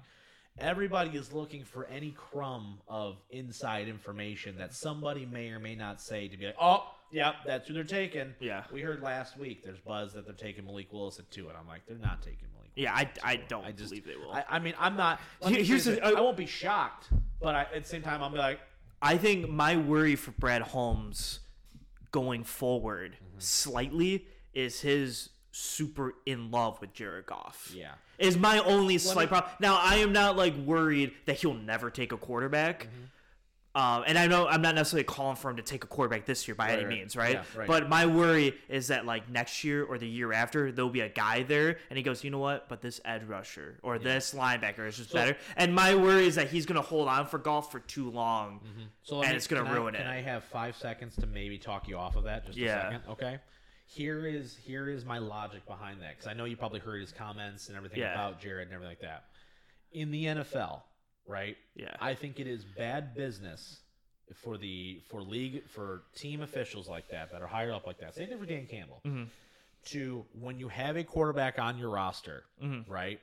Everybody 0.58 1.12
is 1.18 1.32
looking 1.32 1.64
for 1.64 1.86
any 1.86 2.12
crumb 2.12 2.80
of 2.90 3.16
inside 3.30 3.88
information 3.88 4.58
that 4.58 4.74
somebody 4.74 5.26
may 5.26 5.52
or 5.52 5.60
may 5.60 5.74
not 5.74 6.02
say 6.02 6.28
to 6.28 6.36
be 6.36 6.48
like, 6.48 6.58
oh, 6.60 6.86
yep, 7.12 7.36
that's 7.46 7.68
who 7.68 7.74
they're 7.74 7.84
taking. 7.84 8.34
Yeah. 8.40 8.64
We 8.72 8.82
heard 8.82 9.02
last 9.02 9.38
week 9.38 9.64
there's 9.64 9.80
buzz 9.80 10.14
that 10.14 10.26
they're 10.26 10.34
taking 10.36 10.66
Malik 10.66 10.92
Willis 10.94 11.20
at 11.20 11.30
two, 11.32 11.48
and 11.50 11.58
I'm 11.58 11.68
like, 11.68 11.82
they're 11.88 11.98
not 11.98 12.22
taking 12.22 12.48
Malik. 12.56 12.70
Yeah, 12.76 12.94
I, 12.94 13.10
I 13.24 13.36
don't 13.38 13.66
I 13.66 13.72
just 13.72 13.90
believe 13.90 14.06
they 14.06 14.16
will. 14.16 14.32
I, 14.32 14.44
I 14.50 14.60
mean, 14.60 14.74
I'm 14.80 14.96
not. 14.96 15.20
let 15.42 15.52
me 15.52 15.64
here's 15.64 15.86
the- 15.86 15.92
this, 15.92 16.00
uh, 16.02 16.14
I 16.16 16.22
won't 16.22 16.38
be 16.38 16.46
shocked, 16.46 17.10
but 17.42 17.56
I, 17.56 17.62
at 17.74 17.84
the 17.84 17.90
same 17.90 18.02
time, 18.02 18.22
I'll 18.24 18.30
be 18.30 18.38
like, 18.38 18.60
I 19.02 19.18
think 19.18 19.50
my 19.50 19.76
worry 19.78 20.16
for 20.16 20.32
Brad 20.32 20.62
Holmes 20.62 21.40
going 22.12 22.44
forward 22.44 23.14
Mm-hmm. 23.14 23.40
slightly 23.40 24.26
is 24.54 24.82
his 24.82 25.30
super 25.52 26.14
in 26.26 26.52
love 26.52 26.80
with 26.82 26.94
Jared 26.94 27.26
Goff. 27.26 27.72
Yeah. 27.76 27.92
Is 28.18 28.38
my 28.38 28.60
only 28.60 28.96
me- 28.96 28.98
slight 28.98 29.30
problem. 29.30 29.52
Now 29.60 29.78
I 29.82 29.96
am 29.98 30.12
not 30.12 30.36
like 30.38 30.56
worried 30.58 31.14
that 31.26 31.38
he'll 31.38 31.54
never 31.54 31.90
take 31.90 32.12
a 32.12 32.18
quarterback. 32.18 32.84
Mm-hmm. 32.84 33.04
Um, 33.80 34.04
and 34.08 34.18
I 34.18 34.28
know 34.28 34.46
I'm 34.48 34.62
not 34.62 34.76
necessarily 34.76 35.06
calling 35.06 35.36
for 35.38 35.50
him 35.50 35.56
to 35.58 35.64
take 35.64 35.84
a 35.84 35.88
quarterback 35.88 36.26
this 36.26 36.48
year 36.48 36.56
by 36.56 36.66
Right, 36.68 36.74
any 36.80 36.84
right. 36.86 36.98
means, 36.98 37.16
right? 37.16 37.34
Yeah, 37.36 37.44
right. 37.56 37.68
But 37.68 37.88
my 37.88 38.06
worry 38.08 38.56
is 38.68 38.88
that 38.88 39.06
like 39.06 39.30
next 39.30 39.64
year 39.64 39.86
or 39.86 39.98
the 39.98 40.08
year 40.08 40.34
after, 40.34 40.72
there'll 40.72 40.90
be 40.90 41.02
a 41.02 41.10
guy 41.10 41.44
there, 41.44 41.78
and 41.90 41.96
he 41.98 42.04
goes, 42.04 42.24
you 42.24 42.30
know 42.30 42.40
what? 42.40 42.68
But 42.68 42.82
this 42.82 43.00
edge 43.06 43.24
rusher 43.24 43.80
or 43.82 43.98
this 43.98 44.34
linebacker 44.34 44.86
is 44.88 44.98
just 44.98 45.14
better. 45.14 45.38
And 45.56 45.74
my 45.74 45.96
worry 45.96 46.26
is 46.28 46.36
that 46.36 46.50
he's 46.50 46.66
gonna 46.66 46.82
hold 46.82 47.08
on 47.08 47.26
for 47.28 47.38
Goff 47.38 47.72
for 47.72 47.80
too 47.80 48.10
long. 48.12 48.60
so 49.04 49.22
And 49.22 49.30
me- 49.32 49.36
it's 49.38 49.48
gonna 49.48 49.64
ruin 49.64 49.74
I- 49.74 49.78
ruin 49.80 49.94
Can 49.96 50.08
it. 50.08 50.10
I 50.10 50.22
have 50.22 50.44
five 50.44 50.76
seconds 50.76 51.16
to 51.18 51.26
maybe 51.28 51.58
talk 51.58 51.88
you 51.88 51.98
off 51.98 52.16
of 52.18 52.26
that? 52.26 52.46
Just 52.46 52.58
Yeah. 52.58 52.80
a 52.80 52.82
second, 52.92 53.04
okay? 53.12 53.40
Here 53.86 54.26
is 54.28 54.56
here 54.58 54.90
is 54.90 55.06
my 55.06 55.18
logic 55.20 55.66
behind 55.66 56.02
that 56.02 56.12
because 56.18 56.28
I 56.28 56.34
know 56.34 56.46
you 56.46 56.58
probably 56.58 56.80
heard 56.80 57.00
his 57.02 57.12
comments 57.12 57.70
and 57.70 57.78
everything 57.78 58.00
Yeah. 58.02 58.14
about 58.14 58.40
Jared 58.42 58.68
and 58.68 58.74
everything 58.76 58.92
like 58.92 59.02
that. 59.02 59.24
In 59.92 60.12
the 60.12 60.26
NFL, 60.28 60.84
right? 61.30 61.56
Yeah. 61.76 61.96
I 62.02 62.14
think 62.16 62.40
it 62.40 62.48
is 62.48 62.66
bad 62.66 63.16
business 63.16 63.80
for 64.44 64.58
the 64.58 65.00
for 65.10 65.22
league 65.22 65.68
for 65.70 66.02
team 66.16 66.42
officials 66.42 66.88
like 66.90 67.08
that 67.10 67.32
that 67.32 67.42
are 67.42 67.48
higher 67.48 67.72
up 67.72 67.88
like 67.88 68.00
that. 68.00 68.16
Same 68.16 68.28
thing 68.28 68.40
for 68.40 68.46
Dan 68.46 68.66
Campbell. 68.66 69.02
Mm-hmm. 69.06 69.24
To 69.86 70.26
when 70.40 70.60
you 70.60 70.68
have 70.68 70.98
a 70.98 71.04
quarterback 71.06 71.58
on 71.58 71.78
your 71.78 71.90
roster, 71.92 72.44
Mm-hmm. 72.62 72.92
right? 72.92 73.20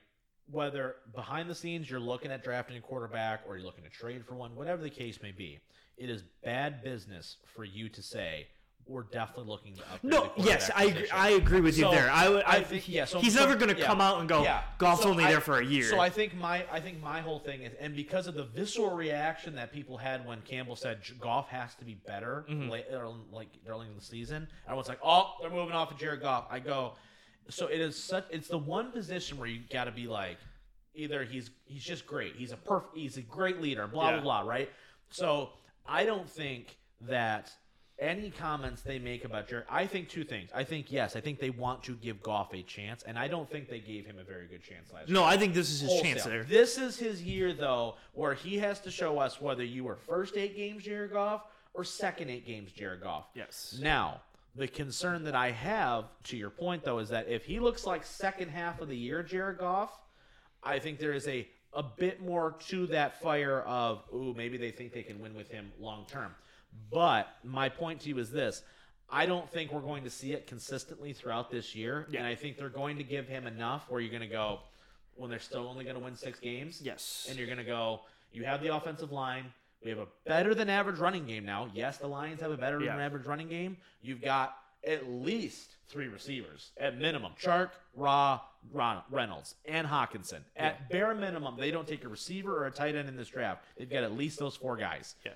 Whether 0.50 0.94
behind 1.14 1.50
the 1.50 1.54
scenes 1.56 1.90
you're 1.90 2.00
looking 2.00 2.30
at 2.30 2.42
drafting 2.44 2.76
a 2.76 2.80
quarterback 2.80 3.40
or 3.48 3.56
you're 3.56 3.66
looking 3.66 3.82
to 3.84 3.90
trade 3.90 4.24
for 4.24 4.34
one, 4.36 4.54
whatever 4.54 4.80
the 4.82 4.90
case 4.90 5.20
may 5.20 5.32
be, 5.32 5.58
it 5.98 6.08
is 6.08 6.22
bad 6.44 6.84
business 6.84 7.36
for 7.54 7.64
you 7.64 7.88
to 7.88 8.00
say, 8.02 8.46
we're 8.88 9.02
definitely 9.02 9.50
looking 9.50 9.74
to 9.74 9.82
upgrade. 9.92 10.12
No, 10.12 10.30
yes, 10.36 10.70
I 10.74 10.90
position. 10.90 11.08
I 11.12 11.30
agree 11.30 11.60
with 11.60 11.76
you 11.76 11.84
So, 11.84 11.90
there. 11.90 12.08
I, 12.10 12.28
would- 12.28 12.44
I 12.44 12.56
I 12.58 12.62
think 12.62 12.88
yeah. 12.88 13.04
So 13.04 13.18
he's 13.20 13.34
so- 13.34 13.40
never 13.40 13.56
going 13.56 13.74
to 13.74 13.80
yeah, 13.80 13.86
come 13.86 14.00
out 14.00 14.20
and 14.20 14.28
go, 14.28 14.42
yeah. 14.44 14.62
Goff's 14.78 15.02
So 15.02 15.10
only 15.10 15.24
I- 15.24 15.30
there 15.30 15.40
for 15.40 15.58
a 15.58 15.64
year. 15.64 15.84
So 15.90 15.98
I 15.98 16.08
think 16.08 16.34
my 16.36 16.64
I 16.70 16.80
think 16.80 17.02
my 17.02 17.20
whole 17.20 17.38
thing 17.40 17.62
is, 17.62 17.72
and 17.80 17.96
because 17.96 18.26
of 18.28 18.34
the 18.34 18.44
visceral 18.44 18.94
reaction 18.94 19.54
that 19.56 19.72
people 19.72 19.96
had 19.96 20.24
when 20.26 20.40
Campbell 20.42 20.76
said 20.76 21.00
Goff 21.20 21.48
has 21.48 21.74
to 21.76 21.84
be 21.84 21.94
better, 22.06 22.44
Mm-hmm. 22.48 22.68
late, 22.70 22.86
or, 22.92 23.12
like 23.32 23.48
early 23.68 23.86
in 23.88 23.94
the 23.96 24.00
season, 24.00 24.46
everyone's 24.66 24.88
like, 24.88 25.00
oh, 25.04 25.34
they're 25.40 25.50
moving 25.50 25.74
off 25.74 25.90
of 25.90 25.98
Jared 25.98 26.20
Goff. 26.22 26.46
I 26.50 26.60
go, 26.60 26.94
so 27.48 27.66
it 27.66 27.80
is 27.80 28.00
such. 28.02 28.24
It's 28.30 28.48
the 28.48 28.58
one 28.58 28.92
position 28.92 29.36
where 29.38 29.48
you 29.48 29.60
got 29.72 29.84
to 29.84 29.92
be 29.92 30.06
like, 30.06 30.38
either 30.94 31.24
he's 31.24 31.50
he's 31.64 31.82
just 31.84 32.06
great, 32.06 32.36
he's 32.36 32.52
a 32.52 32.56
perfect, 32.56 32.96
he's 32.96 33.16
a 33.16 33.22
great 33.22 33.60
leader, 33.60 33.88
blah 33.88 34.10
Yeah. 34.10 34.20
blah 34.20 34.42
blah, 34.42 34.48
right? 34.50 34.70
So 35.10 35.50
I 35.86 36.04
don't 36.04 36.28
think 36.30 36.76
that 37.02 37.52
any 37.98 38.30
comments 38.30 38.82
they 38.82 38.98
make 38.98 39.24
about 39.24 39.48
Jared, 39.48 39.64
I 39.70 39.86
think 39.86 40.08
two 40.08 40.24
things. 40.24 40.50
I 40.54 40.64
think 40.64 40.92
yes, 40.92 41.16
I 41.16 41.20
think 41.20 41.38
they 41.40 41.50
want 41.50 41.82
to 41.84 41.94
give 41.94 42.22
Goff 42.22 42.52
a 42.52 42.62
chance, 42.62 43.02
and 43.04 43.18
I 43.18 43.28
don't 43.28 43.50
think 43.50 43.68
they 43.68 43.80
gave 43.80 44.04
him 44.06 44.18
a 44.18 44.24
very 44.24 44.46
good 44.46 44.62
chance 44.62 44.92
last 44.92 45.08
year. 45.08 45.14
no, 45.14 45.24
I 45.24 45.36
think 45.36 45.54
this 45.54 45.70
is 45.70 45.80
his 45.80 45.90
Wholesale. 45.90 46.12
chance 46.12 46.24
there. 46.24 46.44
This 46.44 46.78
is 46.78 46.98
his 46.98 47.22
year 47.22 47.52
though, 47.52 47.94
where 48.12 48.34
he 48.34 48.58
has 48.58 48.80
to 48.80 48.90
show 48.90 49.18
us 49.18 49.40
whether 49.40 49.64
you 49.64 49.84
were 49.84 49.96
first 49.96 50.36
eight 50.36 50.56
games 50.56 50.84
Jared 50.84 51.12
Goff 51.12 51.44
or 51.74 51.84
second 51.84 52.30
eight 52.30 52.46
games 52.46 52.72
Jared 52.72 53.00
Goff. 53.02 53.26
Yes. 53.34 53.78
Now, 53.80 54.20
the 54.54 54.68
concern 54.68 55.24
that 55.24 55.34
I 55.34 55.50
have, 55.50 56.04
to 56.24 56.36
your 56.36 56.50
point 56.50 56.84
though, 56.84 56.98
is 56.98 57.08
that 57.10 57.28
if 57.28 57.44
he 57.44 57.60
looks 57.60 57.86
like 57.86 58.04
second 58.04 58.48
half 58.50 58.80
of 58.80 58.88
the 58.88 58.96
year 58.96 59.22
Jared 59.22 59.58
Goff, 59.58 59.90
I 60.62 60.78
think 60.78 60.98
there 60.98 61.12
is 61.12 61.26
a 61.28 61.46
a 61.72 61.82
bit 61.82 62.22
more 62.22 62.54
to 62.68 62.86
that 62.86 63.20
fire 63.20 63.60
of 63.62 64.02
ooh 64.14 64.32
maybe 64.34 64.56
they 64.56 64.70
think 64.70 64.94
they 64.94 65.02
can 65.02 65.20
win 65.20 65.34
with 65.34 65.50
him 65.50 65.70
long 65.78 66.06
term. 66.10 66.34
But 66.90 67.28
my 67.44 67.68
point 67.68 68.00
to 68.02 68.08
you 68.08 68.18
is 68.18 68.30
this. 68.30 68.62
I 69.08 69.26
don't 69.26 69.48
think 69.50 69.72
we're 69.72 69.80
going 69.80 70.04
to 70.04 70.10
see 70.10 70.32
it 70.32 70.46
consistently 70.46 71.12
throughout 71.12 71.50
this 71.50 71.74
year, 71.74 72.06
Yeah. 72.10 72.18
and 72.20 72.26
I 72.26 72.34
think 72.34 72.56
they're 72.58 72.68
going 72.68 72.96
to 72.98 73.04
give 73.04 73.28
him 73.28 73.46
enough 73.46 73.86
where 73.88 74.00
you're 74.00 74.10
going 74.10 74.22
to 74.22 74.26
go 74.26 74.60
when 75.14 75.30
they're 75.30 75.38
still 75.38 75.68
only 75.68 75.84
going 75.84 75.96
to 75.96 76.02
win 76.02 76.16
six 76.16 76.40
games. 76.40 76.80
Yes. 76.82 77.26
And 77.28 77.38
you're 77.38 77.46
going 77.46 77.58
to 77.58 77.64
go, 77.64 78.00
you 78.32 78.44
have 78.44 78.60
the 78.62 78.74
offensive 78.74 79.12
line. 79.12 79.44
We 79.84 79.90
have 79.90 79.98
a 80.00 80.08
better 80.24 80.54
than 80.54 80.68
average 80.68 80.98
running 80.98 81.24
game 81.26 81.44
now. 81.44 81.68
Yes, 81.72 81.98
the 81.98 82.08
Lions 82.08 82.40
have 82.40 82.50
a 82.50 82.56
better 82.56 82.80
Yeah. 82.80 82.92
than 82.96 83.00
average 83.00 83.26
running 83.26 83.48
game. 83.48 83.76
You've 84.02 84.20
got 84.22 84.56
at 84.86 85.08
least 85.08 85.76
three 85.88 86.08
receivers 86.08 86.72
at 86.76 86.98
minimum. 86.98 87.32
Chark, 87.40 87.70
Raw, 87.94 88.40
Ron, 88.72 89.02
Reynolds, 89.10 89.54
and 89.66 89.86
Hockenson. 89.86 90.40
At 90.56 90.90
bare 90.90 91.14
minimum, 91.14 91.56
they 91.58 91.70
don't 91.70 91.86
take 91.86 92.04
a 92.04 92.08
receiver 92.08 92.56
or 92.56 92.66
a 92.66 92.70
tight 92.72 92.96
end 92.96 93.08
in 93.08 93.16
this 93.16 93.28
draft. 93.28 93.64
They've 93.78 93.88
got 93.88 94.02
at 94.02 94.12
least 94.12 94.38
those 94.40 94.56
four 94.56 94.76
guys. 94.76 95.14
Yeah. 95.24 95.32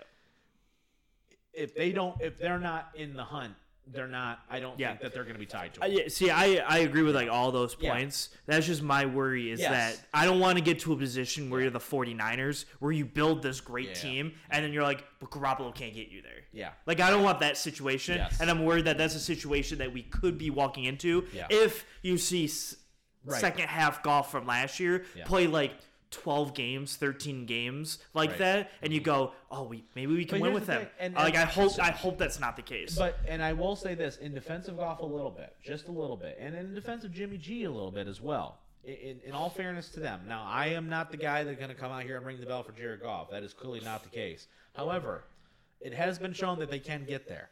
If 1.53 1.75
they 1.75 1.93
don't, 1.93 2.21
if 2.21 2.39
they're 2.39 2.59
not 2.59 2.91
in 2.95 3.15
the 3.15 3.25
hunt, 3.25 3.55
they're 3.87 4.07
not. 4.07 4.41
I 4.49 4.61
don't 4.61 4.79
Yeah. 4.79 4.91
think 4.91 5.01
that 5.01 5.13
they're 5.15 5.25
going 5.25 5.35
to 5.35 5.41
be 5.41 5.47
tied 5.47 5.75
to 5.75 5.83
Uh, 5.83 5.87
yeah, 5.87 6.03
see, 6.09 6.31
I, 6.31 6.57
I 6.67 6.79
agree 6.79 7.03
with 7.03 7.15
like 7.17 7.29
all 7.29 7.51
those 7.51 7.77
Yeah. 7.81 7.93
points. 7.93 8.29
That's 8.47 8.67
just 8.67 8.83
my 8.83 9.05
worry 9.07 9.51
is 9.51 9.59
Yes. 9.59 9.71
that 9.97 10.07
I 10.15 10.27
don't 10.27 10.39
want 10.39 10.59
to 10.59 10.65
get 10.65 10.79
to 10.81 10.93
a 10.93 10.97
position 10.97 11.51
where 11.51 11.61
you're 11.63 11.71
the 11.71 11.81
49ers, 11.81 12.67
where 12.79 12.93
you 12.93 13.05
build 13.05 13.43
this 13.43 13.61
great 13.61 13.89
Yeah. 13.89 13.95
team, 13.95 14.35
and 14.51 14.65
then 14.65 14.73
you're 14.73 14.85
like, 14.85 15.05
but 15.19 15.31
Garoppolo 15.31 15.75
can't 15.75 15.93
get 15.95 16.09
you 16.09 16.23
there. 16.23 16.31
Yeah. 16.53 16.71
Like, 16.87 17.01
I 17.01 17.11
don't 17.11 17.25
want 17.25 17.41
that 17.41 17.57
situation, 17.57 18.17
Yes. 18.19 18.41
and 18.41 18.49
I'm 18.49 18.65
worried 18.65 18.85
that 18.85 18.97
that's 18.97 19.17
a 19.17 19.21
situation 19.21 19.79
that 19.79 19.93
we 19.93 20.03
could 20.03 20.39
be 20.39 20.51
walking 20.51 20.85
into 20.85 21.27
Yeah. 21.33 21.49
if 21.51 21.85
you 22.03 22.17
see 22.17 22.45
s- 22.45 22.77
Right. 23.25 23.41
second 23.41 23.69
half 23.69 24.03
Goff 24.03 24.31
from 24.31 24.47
last 24.47 24.79
year 24.81 25.05
Yeah. 25.17 25.25
play 25.27 25.47
like 25.49 25.73
12 26.11 26.55
games, 26.55 26.97
13 26.97 27.47
games 27.47 27.99
like 28.15 28.31
Right. 28.31 28.39
that, 28.41 28.71
and 28.83 28.93
you 28.93 29.01
go, 29.01 29.33
oh, 29.51 29.63
we 29.65 29.85
maybe 29.95 30.13
we 30.15 30.25
can 30.25 30.39
But 30.41 30.47
win 30.47 30.55
with 30.55 30.67
the 30.67 30.73
them. 30.73 30.89
and- 30.99 31.15
like, 31.15 31.37
I 31.37 31.45
hope 31.45 31.79
I 31.79 31.91
hope 31.91 32.19
that's 32.19 32.41
not 32.41 32.57
the 32.57 32.63
case. 32.63 32.97
But 32.99 33.19
and 33.29 33.43
I 33.43 33.53
will 33.53 33.77
say 33.77 33.95
this 33.95 34.17
in 34.17 34.35
defensive 34.35 34.77
Goff 34.77 35.01
a 35.01 35.07
little 35.07 35.31
bit, 35.31 35.55
just 35.63 35.89
a 35.89 35.93
little 35.93 36.17
bit, 36.17 36.37
and 36.41 36.55
in 36.57 36.75
defense 36.75 37.05
of 37.05 37.13
Jimmy 37.13 37.39
G 37.39 37.65
a 37.65 37.71
little 37.71 37.91
bit 37.93 38.07
as 38.09 38.21
well. 38.21 38.59
In, 38.83 38.95
in, 38.95 39.21
in 39.27 39.33
all 39.33 39.51
fairness 39.51 39.91
to 39.91 40.01
them, 40.01 40.23
now 40.27 40.43
I 40.45 40.69
am 40.69 40.89
not 40.89 41.11
the 41.11 41.17
guy 41.19 41.45
that's 41.45 41.59
going 41.59 41.69
to 41.69 41.75
come 41.77 41.93
out 41.93 42.03
here 42.03 42.17
and 42.17 42.25
ring 42.25 42.41
the 42.41 42.47
bell 42.47 42.63
for 42.63 42.73
Jared 42.73 43.03
Goff. 43.03 43.31
That 43.31 43.43
is 43.43 43.53
clearly 43.53 43.81
not 43.81 44.03
the 44.03 44.09
case. 44.09 44.49
However, 44.75 45.25
it 45.81 45.93
has 45.93 46.19
been 46.19 46.33
shown 46.33 46.59
that 46.61 46.71
they 46.71 46.79
can 46.79 47.05
get 47.05 47.29
there. 47.29 47.51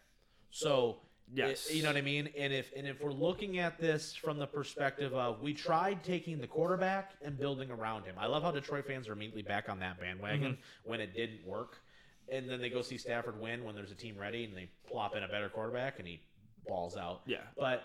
So 0.50 0.96
Yes. 1.32 1.66
it- 1.68 1.76
you 1.76 1.82
know 1.82 1.90
what 1.90 1.96
I 1.96 2.00
mean. 2.02 2.28
And 2.36 2.52
if 2.52 2.72
and 2.76 2.86
if 2.86 3.00
we're 3.00 3.12
looking 3.12 3.58
at 3.58 3.78
this 3.78 4.14
from 4.14 4.38
the 4.38 4.46
perspective 4.46 5.12
of 5.14 5.40
we 5.42 5.52
tried 5.54 6.02
taking 6.02 6.40
the 6.40 6.46
quarterback 6.46 7.12
and 7.22 7.38
building 7.38 7.70
around 7.70 8.04
him. 8.04 8.14
I 8.18 8.26
love 8.26 8.42
how 8.42 8.50
Detroit 8.50 8.86
fans 8.86 9.08
are 9.08 9.12
immediately 9.12 9.42
back 9.42 9.68
on 9.68 9.78
that 9.80 10.00
bandwagon 10.00 10.52
Mm-hmm. 10.52 10.90
when 10.90 11.00
it 11.00 11.14
didn't 11.14 11.46
work, 11.46 11.78
and 12.32 12.48
then 12.48 12.60
they 12.60 12.70
go 12.70 12.80
see 12.82 12.96
Stafford 12.98 13.40
win 13.40 13.64
when 13.64 13.74
there's 13.74 13.90
a 13.90 13.94
team 13.96 14.16
ready 14.16 14.44
and 14.44 14.56
they 14.56 14.70
plop 14.88 15.14
in 15.16 15.22
a 15.22 15.28
better 15.28 15.48
quarterback 15.48 15.98
and 15.98 16.08
he 16.08 16.20
balls 16.66 16.96
out. 16.96 17.20
Yeah. 17.26 17.38
but. 17.58 17.84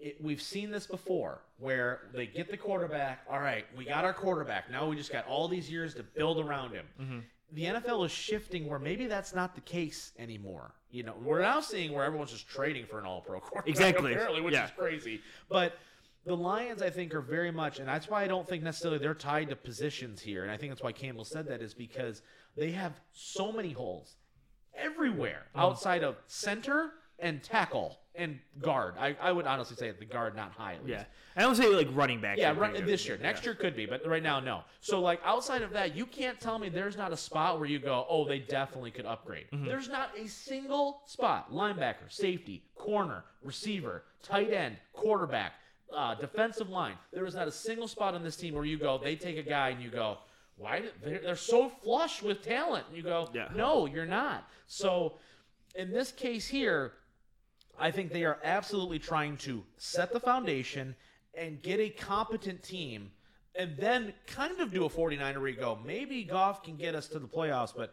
It, 0.00 0.16
we've 0.22 0.40
seen 0.40 0.70
this 0.70 0.86
before 0.86 1.40
where 1.58 2.02
they 2.14 2.24
get 2.24 2.48
the 2.48 2.56
quarterback. 2.56 3.24
All 3.28 3.40
right, 3.40 3.64
we 3.76 3.84
got 3.84 4.04
our 4.04 4.14
quarterback. 4.14 4.70
Now 4.70 4.86
we 4.88 4.94
just 4.94 5.10
got 5.10 5.26
all 5.26 5.48
these 5.48 5.68
years 5.68 5.92
to 5.94 6.04
build 6.04 6.38
around 6.38 6.70
him 6.72 6.86
Mm-hmm. 7.00 7.18
The 7.52 7.64
NFL 7.64 8.04
is 8.04 8.12
shifting 8.12 8.66
where 8.68 8.78
maybe 8.78 9.06
that's 9.06 9.34
not 9.34 9.54
the 9.54 9.60
case 9.62 10.12
anymore. 10.18 10.74
You 10.90 11.02
know, 11.02 11.14
we're 11.22 11.40
now 11.40 11.60
seeing 11.60 11.92
where 11.92 12.04
everyone's 12.04 12.30
just 12.32 12.48
trading 12.48 12.86
for 12.86 12.98
an 12.98 13.06
all-pro 13.06 13.40
quarterback, 13.40 13.68
Exactly. 13.68 14.12
apparently, 14.12 14.40
which 14.40 14.54
Yeah. 14.54 14.66
is 14.66 14.70
crazy. 14.72 15.22
But 15.48 15.78
the 16.24 16.36
Lions, 16.36 16.82
I 16.82 16.90
think, 16.90 17.14
are 17.14 17.20
very 17.22 17.50
much, 17.50 17.78
and 17.78 17.88
that's 17.88 18.08
why 18.08 18.22
I 18.22 18.26
don't 18.26 18.46
think 18.46 18.62
necessarily 18.62 18.98
they're 18.98 19.14
tied 19.14 19.48
to 19.48 19.56
positions 19.56 20.20
here. 20.20 20.42
And 20.42 20.52
I 20.52 20.56
think 20.58 20.70
that's 20.72 20.82
why 20.82 20.92
Campbell 20.92 21.24
said 21.24 21.46
that 21.48 21.62
is 21.62 21.72
because 21.74 22.22
they 22.54 22.70
have 22.72 23.00
so 23.12 23.50
many 23.50 23.72
holes 23.72 24.16
everywhere 24.74 25.46
Mm. 25.54 25.60
outside 25.60 26.04
of 26.04 26.16
center 26.26 26.92
and 27.18 27.42
tackle 27.42 27.98
and 28.14 28.38
guard. 28.60 28.94
I, 28.98 29.16
I 29.20 29.30
would 29.30 29.46
honestly 29.46 29.76
say 29.76 29.92
the 29.92 30.04
guard 30.04 30.34
not 30.34 30.52
high. 30.52 30.74
At 30.74 30.84
least. 30.84 30.98
yeah. 30.98 31.04
I 31.36 31.42
don't 31.42 31.54
say 31.54 31.66
like 31.68 31.88
running 31.92 32.20
back. 32.20 32.36
Yeah, 32.36 32.52
right, 32.56 32.84
this 32.84 33.06
year. 33.06 33.16
Next 33.22 33.44
year 33.44 33.54
could 33.54 33.76
be, 33.76 33.86
but 33.86 34.04
right 34.06 34.22
now, 34.22 34.40
no. 34.40 34.62
So, 34.80 35.00
like, 35.00 35.20
outside 35.24 35.62
of 35.62 35.70
that, 35.70 35.94
you 35.94 36.04
can't 36.04 36.40
tell 36.40 36.58
me 36.58 36.68
there's 36.68 36.96
not 36.96 37.12
a 37.12 37.16
spot 37.16 37.60
where 37.60 37.68
you 37.68 37.78
go, 37.78 38.06
oh, 38.08 38.26
they 38.26 38.40
definitely 38.40 38.90
could 38.90 39.06
upgrade. 39.06 39.46
There's 39.52 39.88
not 39.88 40.10
a 40.18 40.26
single 40.26 41.02
spot 41.06 41.52
linebacker, 41.52 42.10
safety, 42.10 42.64
corner, 42.74 43.22
receiver, 43.44 44.02
tight 44.22 44.52
end, 44.52 44.76
quarterback, 44.92 45.52
uh, 45.96 46.16
defensive 46.16 46.70
line. 46.70 46.94
There 47.12 47.24
is 47.24 47.36
not 47.36 47.46
a 47.46 47.52
single 47.52 47.86
spot 47.86 48.14
on 48.14 48.24
this 48.24 48.34
team 48.36 48.54
where 48.54 48.64
you 48.64 48.78
go, 48.78 48.98
they 48.98 49.14
take 49.14 49.38
a 49.38 49.42
guy 49.48 49.68
and 49.68 49.80
you 49.80 49.90
go, 49.90 50.18
why? 50.56 50.80
did- 50.80 50.92
They're, 51.04 51.20
they're 51.20 51.36
so 51.36 51.68
flush 51.68 52.20
with 52.20 52.42
talent. 52.42 52.84
And 52.88 52.96
you 52.96 53.04
go, 53.04 53.28
Yeah. 53.32 53.46
no, 53.54 53.86
you're 53.86 54.06
not. 54.06 54.48
So, 54.66 55.14
in 55.76 55.92
this 55.92 56.10
case 56.10 56.48
here, 56.48 56.94
I 57.78 57.90
think 57.90 58.12
they 58.12 58.24
are 58.24 58.38
absolutely 58.44 58.98
trying 58.98 59.36
to 59.38 59.62
set 59.76 60.12
the 60.12 60.20
foundation 60.20 60.94
and 61.34 61.62
get 61.62 61.80
a 61.80 61.90
competent 61.90 62.62
team 62.62 63.10
and 63.54 63.76
then 63.76 64.12
kind 64.26 64.60
of 64.60 64.72
do 64.72 64.84
a 64.84 64.88
49er 64.88 65.38
where 65.38 65.48
you 65.48 65.56
go, 65.56 65.78
maybe 65.84 66.24
Goff 66.24 66.62
can 66.62 66.76
get 66.76 66.94
us 66.94 67.08
to 67.08 67.18
the 67.18 67.26
playoffs, 67.28 67.72
but 67.76 67.92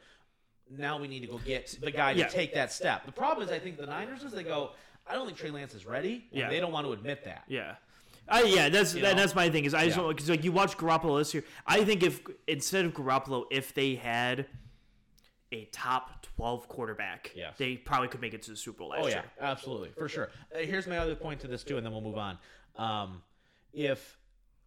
now 0.69 0.99
we 0.99 1.07
need 1.07 1.21
to 1.21 1.27
go 1.27 1.37
get 1.39 1.77
the 1.81 1.91
guy 1.91 2.11
Yeah. 2.11 2.27
to 2.27 2.31
take 2.33 2.53
that 2.53 2.71
step. 2.71 3.05
The 3.05 3.11
problem 3.11 3.47
is, 3.47 3.51
I 3.53 3.59
think 3.59 3.77
the 3.77 3.85
Niners 3.85 4.23
is 4.23 4.31
they 4.31 4.43
go, 4.43 4.71
I 5.07 5.13
don't 5.13 5.25
think 5.27 5.37
Trey 5.37 5.51
Lance 5.51 5.73
is 5.75 5.85
ready. 5.85 6.25
Yeah. 6.31 6.49
They 6.49 6.59
don't 6.59 6.71
want 6.71 6.87
to 6.87 6.93
admit 6.93 7.23
that. 7.25 7.43
Yeah. 7.47 7.75
I, 8.27 8.41
yeah, 8.43 8.69
that's 8.69 8.95
You 8.95 9.01
that, 9.03 9.15
know? 9.15 9.21
that's 9.21 9.35
my 9.35 9.49
thing 9.51 9.65
is 9.65 9.75
I 9.75 9.85
just 9.85 9.97
Yeah. 9.97 10.07
because 10.07 10.29
like 10.29 10.43
you 10.43 10.51
watch 10.51 10.77
Garoppolo 10.77 11.19
this 11.19 11.33
year. 11.35 11.43
I 11.67 11.83
think 11.83 12.01
if 12.01 12.21
instead 12.47 12.85
of 12.85 12.93
Garoppolo, 12.93 13.45
if 13.51 13.73
they 13.75 13.93
had 13.95 14.47
a 15.51 15.65
top 15.65 16.25
twelve 16.35 16.67
quarterback, 16.67 17.31
Yes. 17.35 17.55
they 17.57 17.77
probably 17.77 18.07
could 18.07 18.21
make 18.21 18.33
it 18.33 18.41
to 18.43 18.51
the 18.51 18.57
Super 18.57 18.79
Bowl 18.79 18.89
last 18.89 19.03
Oh 19.03 19.07
yeah, 19.07 19.13
year. 19.15 19.23
absolutely, 19.39 19.89
for 19.97 20.09
sure. 20.09 20.29
Uh, 20.53 20.59
here's 20.59 20.87
my 20.87 20.97
other 20.97 21.15
point 21.15 21.39
to 21.41 21.47
this 21.47 21.63
too, 21.63 21.77
and 21.77 21.85
then 21.85 21.93
we'll 21.93 22.01
move 22.01 22.17
on. 22.17 22.37
Um, 22.75 23.21
if 23.73 24.17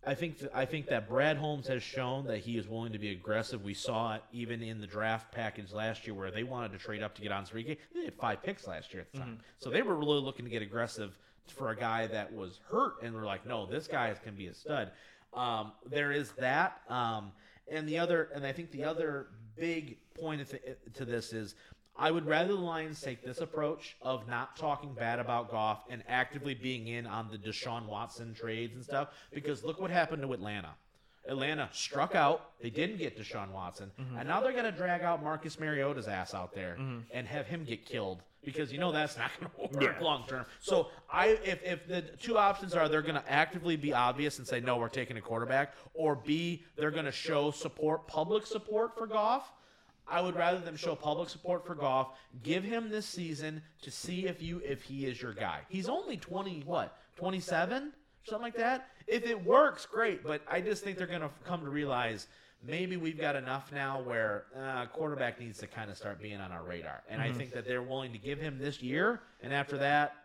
I 0.06 0.14
think 0.14 0.38
th- 0.38 0.50
I 0.54 0.64
think 0.64 0.86
that 0.88 1.08
Brad 1.08 1.36
Holmes 1.36 1.66
has 1.66 1.82
shown 1.82 2.26
that 2.26 2.38
he 2.38 2.56
is 2.56 2.68
willing 2.68 2.92
to 2.92 2.98
be 2.98 3.10
aggressive. 3.10 3.64
We 3.64 3.74
saw 3.74 4.14
it 4.14 4.22
even 4.32 4.62
in 4.62 4.80
the 4.80 4.86
draft 4.86 5.32
package 5.32 5.72
last 5.72 6.06
year, 6.06 6.14
where 6.14 6.30
they 6.30 6.44
wanted 6.44 6.72
to 6.72 6.78
trade 6.78 7.02
up 7.02 7.14
to 7.16 7.22
get 7.22 7.32
Onwuzurike. 7.32 7.76
They 7.94 8.04
had 8.04 8.14
five 8.14 8.42
picks 8.42 8.66
last 8.66 8.94
year 8.94 9.02
at 9.02 9.12
the 9.12 9.18
time, 9.18 9.40
so 9.58 9.70
they 9.70 9.82
were 9.82 9.96
really 9.96 10.20
looking 10.20 10.44
to 10.44 10.50
get 10.50 10.62
aggressive 10.62 11.18
for 11.48 11.70
a 11.70 11.76
guy 11.76 12.06
that 12.06 12.32
was 12.32 12.60
hurt, 12.70 13.02
and 13.02 13.14
we're 13.14 13.26
like, 13.26 13.44
no, 13.46 13.66
this 13.66 13.88
guy 13.88 14.10
is 14.10 14.18
going 14.18 14.34
to 14.34 14.38
be 14.38 14.46
a 14.46 14.54
stud. 14.54 14.92
Um, 15.34 15.72
there 15.90 16.12
is 16.12 16.30
that, 16.32 16.80
um, 16.88 17.32
and 17.70 17.88
the 17.88 17.98
other, 17.98 18.30
and 18.34 18.46
I 18.46 18.52
think 18.52 18.70
the 18.70 18.84
other 18.84 19.28
big 19.58 19.98
point 20.18 20.46
to 20.94 21.04
this 21.04 21.32
is 21.32 21.54
I 21.96 22.12
would 22.12 22.26
rather 22.26 22.54
the 22.54 22.60
Lions 22.60 23.00
take 23.00 23.24
this 23.24 23.40
approach 23.40 23.96
of 24.02 24.28
not 24.28 24.56
talking 24.56 24.94
bad 24.94 25.18
about 25.18 25.50
Goff 25.50 25.84
and 25.90 26.04
actively 26.06 26.54
being 26.54 26.86
in 26.86 27.06
on 27.06 27.28
the 27.28 27.36
Deshaun 27.36 27.86
Watson 27.86 28.34
trades 28.34 28.76
and 28.76 28.84
stuff 28.84 29.08
because 29.32 29.64
look 29.64 29.80
what 29.80 29.90
happened 29.90 30.22
to 30.22 30.32
Atlanta. 30.32 30.74
Atlanta 31.28 31.68
struck 31.72 32.14
out. 32.14 32.50
They 32.60 32.70
didn't 32.70 32.96
get 32.96 33.18
Deshaun 33.18 33.50
Watson. 33.50 33.90
Mm-hmm. 34.00 34.18
And 34.18 34.28
now 34.28 34.40
they're 34.40 34.52
going 34.52 34.64
to 34.64 34.72
drag 34.72 35.02
out 35.02 35.22
Marcus 35.22 35.60
Mariota's 35.60 36.08
ass 36.08 36.34
out 36.34 36.54
there 36.54 36.76
mm-hmm. 36.80 37.00
and 37.12 37.26
have 37.26 37.46
him 37.46 37.64
get 37.64 37.84
killed 37.84 38.22
because 38.44 38.72
you 38.72 38.78
know 38.78 38.90
that's 38.92 39.16
not 39.18 39.30
going 39.38 39.50
to 39.70 39.76
work 39.78 39.96
Yeah. 39.98 40.04
long 40.04 40.24
term. 40.26 40.46
So 40.60 40.88
I 41.12 41.38
if, 41.44 41.62
if 41.62 41.86
the 41.86 42.02
two 42.02 42.38
options 42.38 42.74
are 42.74 42.88
they're 42.88 43.02
going 43.02 43.14
to 43.14 43.30
actively 43.32 43.76
be 43.76 43.92
obvious 43.92 44.38
and 44.38 44.46
say 44.46 44.60
no, 44.60 44.78
we're 44.78 44.88
taking 44.88 45.16
a 45.16 45.20
quarterback 45.20 45.74
or 45.94 46.16
B, 46.16 46.64
they're 46.76 46.90
going 46.90 47.04
to 47.04 47.12
show 47.12 47.50
support, 47.50 48.06
public 48.06 48.46
support 48.46 48.96
for 48.96 49.06
Goff. 49.06 49.52
I 50.10 50.22
would 50.22 50.36
rather 50.36 50.58
them 50.58 50.76
show 50.76 50.94
public 50.94 51.28
support 51.28 51.66
for 51.66 51.74
Goff. 51.74 52.12
Give 52.42 52.64
him 52.64 52.88
this 52.88 53.04
season 53.04 53.60
to 53.82 53.90
see 53.90 54.26
if 54.26 54.42
you 54.42 54.62
if 54.64 54.82
he 54.82 55.04
is 55.04 55.20
your 55.20 55.34
guy. 55.34 55.60
He's 55.68 55.88
only 55.88 56.16
twenty 56.16 56.62
what 56.64 56.96
twenty 57.16 57.40
seven 57.40 57.92
something 58.28 58.42
like 58.42 58.56
that. 58.56 58.88
If 59.06 59.26
it 59.26 59.44
works, 59.44 59.86
great. 59.86 60.22
But 60.22 60.42
I 60.48 60.60
just 60.60 60.84
think 60.84 60.98
they're 60.98 61.06
gonna 61.06 61.30
come 61.44 61.62
to 61.62 61.70
realize 61.70 62.28
maybe 62.66 62.96
we've 62.96 63.20
got 63.20 63.36
enough 63.36 63.72
now 63.72 64.00
where 64.02 64.46
uh, 64.56 64.86
quarterback 64.86 65.40
needs 65.40 65.58
to 65.58 65.66
kind 65.66 65.90
of 65.90 65.96
start 65.96 66.20
being 66.20 66.40
on 66.40 66.52
our 66.52 66.64
radar. 66.64 67.02
And 67.08 67.22
I 67.22 67.32
think 67.32 67.52
that 67.52 67.66
they're 67.66 67.82
willing 67.82 68.12
to 68.12 68.18
give 68.18 68.38
him 68.40 68.58
this 68.58 68.82
year, 68.82 69.20
and 69.42 69.52
after 69.52 69.78
that, 69.78 70.16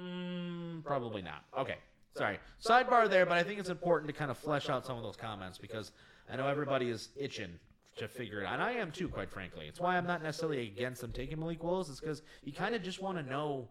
mm, 0.00 0.84
probably 0.84 1.22
not. 1.22 1.44
Okay, 1.56 1.76
sorry. 2.16 2.38
Sidebar 2.64 3.08
there, 3.08 3.26
but 3.26 3.38
I 3.38 3.42
think 3.42 3.60
it's 3.60 3.68
important 3.70 4.08
to 4.08 4.14
kind 4.14 4.30
of 4.30 4.38
flesh 4.38 4.68
out 4.68 4.84
some 4.84 4.96
of 4.96 5.02
those 5.02 5.16
comments 5.16 5.58
because 5.58 5.92
I 6.30 6.36
know 6.36 6.48
everybody 6.48 6.90
is 6.90 7.10
itching 7.16 7.58
to 7.96 8.08
figure 8.08 8.40
it 8.40 8.46
out. 8.46 8.54
And 8.54 8.62
I 8.62 8.72
am 8.72 8.90
too, 8.90 9.08
quite 9.08 9.30
frankly. 9.30 9.66
It's 9.66 9.80
why 9.80 9.96
I'm 9.96 10.06
not 10.06 10.22
necessarily 10.22 10.66
against 10.66 11.00
them 11.00 11.12
taking 11.12 11.38
Malik 11.38 11.62
Willis, 11.62 11.88
is 11.88 12.00
because 12.00 12.22
you 12.44 12.52
kind 12.52 12.74
of 12.74 12.82
just 12.82 13.02
want 13.02 13.18
to 13.18 13.22
know 13.24 13.68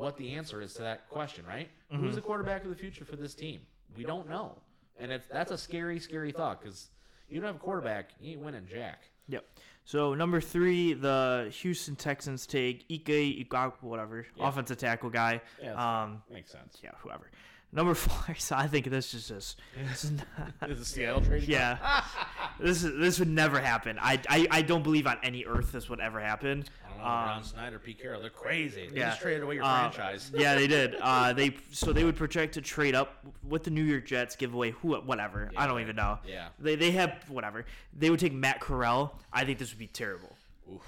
what 0.00 0.16
the 0.16 0.32
answer 0.34 0.62
is 0.62 0.72
to 0.74 0.82
that 0.82 1.08
question, 1.10 1.44
right? 1.46 1.68
Who's 1.90 2.14
the 2.14 2.20
quarterback 2.22 2.64
of 2.64 2.70
the 2.70 2.76
future 2.76 3.04
for 3.04 3.16
this 3.16 3.34
team? 3.34 3.60
We 3.96 4.04
don't 4.04 4.28
know. 4.30 4.56
And 4.98 5.12
it's, 5.12 5.26
that's 5.30 5.50
a 5.50 5.58
scary, 5.58 5.98
scary 6.00 6.32
thought 6.32 6.60
because 6.62 6.88
you 7.28 7.36
don't 7.40 7.46
have 7.48 7.56
a 7.56 7.58
quarterback, 7.58 8.10
you 8.20 8.32
ain't 8.32 8.40
winning 8.40 8.66
jack. 8.70 9.02
Yep. 9.28 9.44
So 9.84 10.14
number 10.14 10.40
three, 10.40 10.94
the 10.94 11.50
Houston 11.60 11.96
Texans 11.96 12.46
take 12.46 12.84
Ike 12.90 13.04
Igak, 13.04 13.74
whatever, 13.82 14.26
Yeah. 14.36 14.48
offensive 14.48 14.78
tackle 14.78 15.10
guy. 15.10 15.40
Yeah, 15.62 15.74
um, 16.02 16.22
Makes 16.30 16.52
sense. 16.52 16.78
yeah, 16.82 16.92
whoever. 17.02 17.30
Number 17.72 17.94
four, 17.94 18.34
so 18.38 18.56
I 18.56 18.66
think 18.66 18.86
this 18.90 19.14
is 19.14 19.28
just, 19.28 19.60
this 19.88 20.04
is 20.04 20.10
not, 20.12 20.52
Is 20.70 20.78
the 20.80 20.84
Seattle 20.84 21.20
trade? 21.20 21.44
yeah, 21.44 22.02
this 22.60 22.82
is 22.82 22.98
this 22.98 23.18
would 23.20 23.28
never 23.28 23.60
happen. 23.60 23.96
I, 24.00 24.20
I 24.28 24.46
I 24.50 24.62
don't 24.62 24.82
believe 24.82 25.06
on 25.06 25.18
any 25.22 25.44
earth 25.44 25.70
this 25.70 25.88
would 25.88 26.00
ever 26.00 26.20
happen. 26.20 26.64
I 26.84 26.88
don't 26.88 26.98
know. 26.98 27.04
Ron 27.04 27.44
Snyder, 27.44 27.78
Pete 27.78 28.00
Carroll, 28.02 28.20
they're 28.20 28.28
crazy. 28.30 28.88
They 28.92 28.98
yeah. 28.98 29.10
just 29.10 29.20
traded 29.22 29.42
away 29.44 29.54
your 29.54 29.64
Uh, 29.64 29.88
franchise. 29.90 30.32
yeah, 30.34 30.56
they 30.56 30.66
did. 30.66 30.96
Uh, 31.00 31.32
they 31.32 31.56
so 31.70 31.92
they 31.92 32.02
would 32.04 32.16
project 32.16 32.54
to 32.54 32.60
trade 32.60 32.96
up 32.96 33.24
with 33.48 33.62
the 33.62 33.70
New 33.70 33.84
York 33.84 34.04
Jets, 34.04 34.34
give 34.34 34.52
away 34.52 34.72
who, 34.72 34.96
whatever. 34.96 35.50
I 35.56 35.66
don't 35.68 35.80
even 35.80 35.94
know. 35.96 36.18
Yeah. 36.26 36.48
They 36.58 36.74
they 36.74 36.90
have 36.90 37.24
whatever. 37.28 37.64
They 37.96 38.10
would 38.10 38.18
take 38.20 38.32
Matt 38.34 38.60
Corral. 38.60 39.16
I 39.32 39.44
think 39.44 39.58
this 39.60 39.70
would 39.70 39.78
be 39.78 39.86
terrible. 39.86 40.34
Oof. 40.74 40.82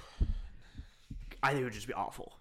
I 1.41 1.49
think 1.51 1.61
it 1.61 1.63
would 1.63 1.73
just 1.73 1.87
be 1.87 1.93
awful. 1.93 2.33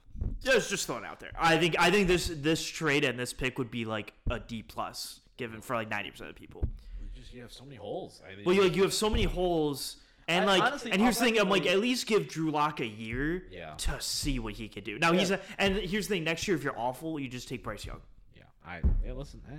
Just 0.42 0.70
just 0.70 0.86
throwing 0.86 1.04
it 1.04 1.06
out 1.06 1.20
there. 1.20 1.30
I 1.38 1.56
think 1.58 1.76
I 1.78 1.90
think 1.90 2.08
this 2.08 2.30
this 2.34 2.64
trade 2.64 3.04
and 3.04 3.18
this 3.18 3.32
pick 3.32 3.58
would 3.58 3.70
be 3.70 3.84
like 3.84 4.12
a 4.30 4.38
D 4.40 4.62
plus 4.62 5.20
given 5.36 5.60
for 5.60 5.76
like 5.76 5.88
ninety 5.88 6.10
percent 6.10 6.30
of 6.30 6.36
people. 6.36 6.62
You 7.00 7.08
just 7.14 7.32
you 7.34 7.42
have 7.42 7.52
so 7.52 7.64
many 7.64 7.76
holes. 7.76 8.20
I 8.28 8.34
think. 8.34 8.46
Well, 8.46 8.54
you 8.54 8.62
like 8.62 8.76
you 8.76 8.82
have 8.82 8.94
so 8.94 9.08
many 9.10 9.24
holes. 9.24 9.96
And 10.28 10.44
I- 10.44 10.58
like, 10.58 10.62
honestly, 10.62 10.92
and 10.92 11.02
here's 11.02 11.18
the 11.18 11.24
thing: 11.24 11.38
I'm 11.38 11.48
like, 11.48 11.66
at 11.66 11.78
least 11.80 12.06
give 12.06 12.28
Drew 12.28 12.50
Lock 12.50 12.80
a 12.80 12.86
year 12.86 13.44
Yeah. 13.50 13.74
to 13.78 14.00
see 14.00 14.38
what 14.38 14.54
he 14.54 14.68
could 14.68 14.84
do. 14.84 14.98
Now 14.98 15.12
he's 15.12 15.30
a, 15.32 15.40
and 15.58 15.76
here's 15.76 16.06
the 16.08 16.14
thing: 16.14 16.24
next 16.24 16.46
year, 16.46 16.56
if 16.56 16.62
you're 16.62 16.78
awful, 16.78 17.18
you 17.18 17.28
just 17.28 17.48
take 17.48 17.62
Bryce 17.64 17.84
Young. 17.84 18.00
yeah. 18.36 18.42
I 18.64 18.80
yeah, 19.04 19.12
listen. 19.12 19.40
I, 19.48 19.54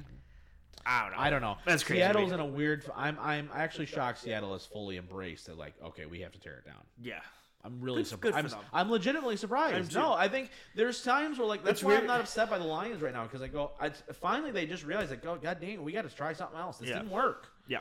I 0.85 1.01
don't 1.03 1.11
know. 1.11 1.17
I 1.19 1.29
don't 1.29 1.41
know. 1.41 1.57
That's 1.65 1.83
crazy 1.83 2.01
Seattle's 2.01 2.31
in 2.31 2.39
a 2.39 2.45
weird. 2.45 2.85
I'm 2.95 3.17
I'm 3.21 3.49
actually 3.53 3.85
shocked 3.85 4.19
Seattle 4.19 4.53
has 4.53 4.65
fully 4.65 4.97
embraced 4.97 5.47
it. 5.49 5.57
Like, 5.57 5.73
okay, 5.83 6.05
we 6.05 6.21
have 6.21 6.31
to 6.33 6.39
tear 6.39 6.55
it 6.57 6.65
down. 6.65 6.81
Yeah. 7.01 7.19
I'm 7.65 7.79
really 7.79 8.03
surprised. 8.03 8.53
I'm. 8.53 8.59
I'm 8.73 8.91
legitimately 8.91 9.37
surprised. 9.37 9.95
I'm. 9.95 10.01
No, 10.01 10.11
I 10.13 10.27
think 10.27 10.49
there's 10.75 11.01
times 11.01 11.37
where 11.39 11.47
like 11.47 11.63
that's 11.63 11.79
It's 11.79 11.83
why 11.83 11.95
I'm 11.97 12.05
not 12.05 12.19
upset 12.19 12.49
by 12.49 12.57
the 12.57 12.65
Lions 12.65 13.01
right 13.01 13.13
now 13.13 13.23
because 13.23 13.41
I 13.41 13.47
go. 13.47 13.71
I, 13.79 13.89
finally, 14.11 14.51
they 14.51 14.65
just 14.65 14.83
realized 14.85 15.11
like, 15.11 15.25
oh 15.25 15.37
god 15.41 15.61
dang, 15.61 15.73
it, 15.75 15.83
we 15.83 15.93
got 15.93 16.07
to 16.09 16.13
try 16.13 16.33
something 16.33 16.59
else. 16.59 16.77
This 16.79 16.89
Yeah. 16.89 16.95
didn't 16.99 17.11
work. 17.11 17.47
Yeah. 17.67 17.79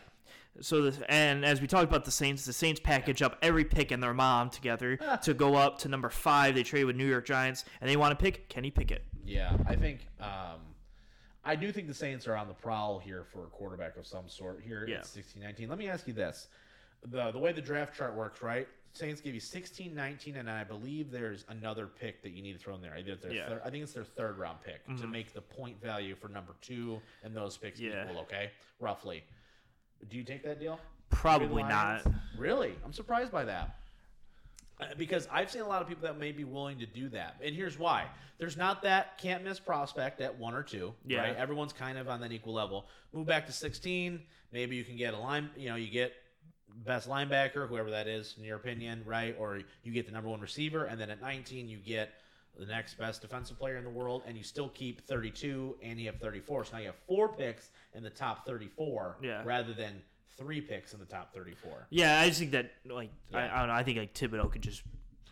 So 0.60 0.82
this, 0.82 1.00
and 1.08 1.44
as 1.44 1.60
we 1.60 1.66
talked 1.66 1.84
about 1.84 2.04
the 2.04 2.10
Saints, 2.12 2.44
the 2.44 2.52
Saints 2.52 2.78
package 2.78 3.22
up 3.22 3.38
every 3.42 3.64
pick 3.64 3.90
and 3.90 4.00
their 4.02 4.14
mom 4.14 4.50
together 4.50 4.98
to 5.22 5.34
go 5.34 5.56
up 5.56 5.78
to 5.80 5.88
number 5.88 6.10
five. 6.10 6.54
They 6.54 6.62
trade 6.62 6.84
with 6.84 6.94
New 6.94 7.06
York 7.08 7.26
Giants, 7.26 7.64
and 7.80 7.90
they 7.90 7.96
want 7.96 8.16
to 8.16 8.22
pick 8.22 8.48
Kenny 8.48 8.70
Pickett. 8.70 9.04
Yeah, 9.24 9.56
I 9.66 9.74
think. 9.74 10.06
Um, 10.20 10.60
I 11.44 11.56
do 11.56 11.72
think 11.72 11.88
the 11.88 11.94
Saints 11.94 12.28
are 12.28 12.36
on 12.36 12.46
the 12.46 12.54
prowl 12.54 13.00
here 13.00 13.24
for 13.24 13.44
a 13.44 13.48
quarterback 13.48 13.96
of 13.96 14.06
some 14.06 14.28
sort 14.28 14.60
here 14.64 14.86
Yeah. 14.88 14.98
at 14.98 15.04
16-19. 15.06 15.68
Let 15.68 15.78
me 15.78 15.88
ask 15.88 16.06
you 16.06 16.12
this: 16.12 16.46
the 17.04 17.32
the 17.32 17.38
way 17.38 17.50
the 17.52 17.60
draft 17.62 17.96
chart 17.96 18.14
works, 18.14 18.42
right? 18.42 18.68
Saints 18.94 19.22
give 19.22 19.32
you 19.32 19.40
16, 19.40 19.94
19, 19.94 20.36
and 20.36 20.50
I 20.50 20.64
believe 20.64 21.10
there's 21.10 21.46
another 21.48 21.86
pick 21.86 22.22
that 22.22 22.30
you 22.30 22.42
need 22.42 22.52
to 22.52 22.58
throw 22.58 22.74
in 22.74 22.82
there. 22.82 22.94
Either 22.96 23.16
their 23.16 23.32
Yeah. 23.32 23.48
third, 23.48 23.62
I 23.64 23.70
think 23.70 23.82
it's 23.84 23.94
their 23.94 24.04
third 24.04 24.36
round 24.36 24.58
pick 24.62 24.84
to 24.98 25.06
make 25.06 25.32
the 25.32 25.40
point 25.40 25.80
value 25.80 26.14
for 26.14 26.28
number 26.28 26.54
two 26.60 27.00
and 27.22 27.34
those 27.34 27.56
picks 27.56 27.80
Yeah. 27.80 28.04
equal. 28.04 28.20
Okay, 28.22 28.50
roughly. 28.80 29.24
Do 30.08 30.16
you 30.18 30.24
take 30.24 30.42
that 30.42 30.60
deal? 30.60 30.78
Probably 31.08 31.62
not. 31.62 32.04
Really? 32.36 32.74
I'm 32.84 32.92
surprised 32.92 33.32
by 33.32 33.44
that. 33.44 33.78
Uh, 34.78 34.94
Because 34.96 35.26
I've 35.28 35.50
seen 35.50 35.62
a 35.62 35.68
lot 35.68 35.80
of 35.80 35.88
people 35.88 36.02
that 36.02 36.18
may 36.18 36.32
be 36.32 36.44
willing 36.44 36.78
to 36.80 36.86
do 36.86 37.08
that. 37.10 37.36
And 37.42 37.54
here's 37.54 37.78
why. 37.78 38.10
There's 38.38 38.56
not 38.56 38.82
that 38.82 39.16
can't 39.16 39.42
miss 39.44 39.60
prospect 39.60 40.20
at 40.20 40.36
one 40.36 40.54
or 40.54 40.62
two. 40.62 40.94
Yeah. 41.06 41.20
Right? 41.20 41.36
Everyone's 41.36 41.72
kind 41.72 41.96
of 41.96 42.08
on 42.08 42.20
that 42.20 42.32
equal 42.32 42.52
level. 42.52 42.88
Move 43.12 43.26
back 43.26 43.46
to 43.46 43.52
16. 43.52 44.26
Maybe 44.50 44.76
you 44.76 44.84
can 44.84 44.96
get 44.96 45.14
a 45.14 45.18
line, 45.18 45.50
you 45.56 45.68
know, 45.70 45.76
you 45.76 45.88
get 45.90 46.12
best 46.84 47.08
linebacker, 47.08 47.68
whoever 47.68 47.90
that 47.90 48.06
is, 48.06 48.34
in 48.38 48.44
your 48.44 48.56
opinion, 48.56 49.02
right? 49.06 49.36
Or 49.38 49.60
you 49.82 49.92
get 49.92 50.06
the 50.06 50.12
number 50.12 50.28
one 50.28 50.40
receiver. 50.40 50.84
And 50.84 51.00
then 51.00 51.10
at 51.10 51.20
19, 51.20 51.68
you 51.68 51.78
get 51.78 52.10
the 52.58 52.66
next 52.66 52.94
best 52.98 53.22
defensive 53.22 53.58
player 53.58 53.76
in 53.76 53.84
the 53.84 53.90
world. 53.90 54.22
And 54.26 54.36
you 54.36 54.44
still 54.44 54.68
keep 54.70 55.06
32 55.06 55.76
and 55.82 55.98
you 56.00 56.06
have 56.06 56.16
34. 56.16 56.64
So 56.66 56.72
now 56.74 56.78
you 56.80 56.86
have 56.86 56.96
four 57.06 57.28
picks 57.28 57.70
in 57.94 58.02
the 58.02 58.10
top 58.10 58.46
34 58.46 59.16
Yeah. 59.22 59.42
rather 59.44 59.72
than 59.72 60.02
three 60.36 60.60
picks 60.60 60.92
in 60.92 60.98
the 61.00 61.06
top 61.06 61.34
34. 61.34 61.86
Yeah, 61.90 62.20
I 62.20 62.28
just 62.28 62.38
think 62.40 62.52
that 62.52 62.72
like 62.88 63.10
I, 63.32 63.38
Yeah. 63.44 63.54
I 63.54 63.58
don't 63.60 63.68
know. 63.68 63.74
I 63.74 63.82
think 63.82 63.98
like 63.98 64.14
Thibodeaux 64.14 64.50
could 64.50 64.62
just 64.62 64.82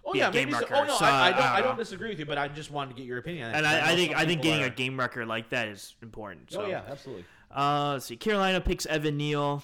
Oh 0.05 0.14
yeah, 0.14 0.30
maybe. 0.30 0.53
So. 0.53 0.64
Oh 0.70 0.84
no, 0.84 0.97
So, 0.97 1.05
I, 1.05 1.28
I 1.28 1.30
don't. 1.30 1.38
I 1.41 1.43
don't 1.43 1.53
I 1.57 1.61
don't 1.61 1.76
disagree 1.76 2.09
with 2.09 2.18
you, 2.18 2.24
but 2.24 2.38
I 2.38 2.49
just 2.49 2.70
wanted 2.70 2.91
to 2.93 2.97
get 2.97 3.07
your 3.07 3.18
opinion. 3.18 3.51
and 3.55 3.66
I, 3.66 3.93
I 3.93 3.95
think 3.97 4.16
I 4.16 4.24
think 4.24 4.41
getting 4.43 4.64
a 4.64 4.70
game 4.70 4.99
record 4.99 5.28
like 5.28 5.51
that 5.51 5.68
is 5.68 5.95
important. 6.03 6.51
So. 6.53 6.62
Oh 6.62 6.66
yeah, 6.68 6.82
absolutely. 6.88 7.24
Uh, 7.55 7.91
let's 7.95 8.07
see. 8.07 8.16
Carolina 8.16 8.61
picks 8.62 8.86
Evan 8.86 9.16
Neal, 9.18 9.62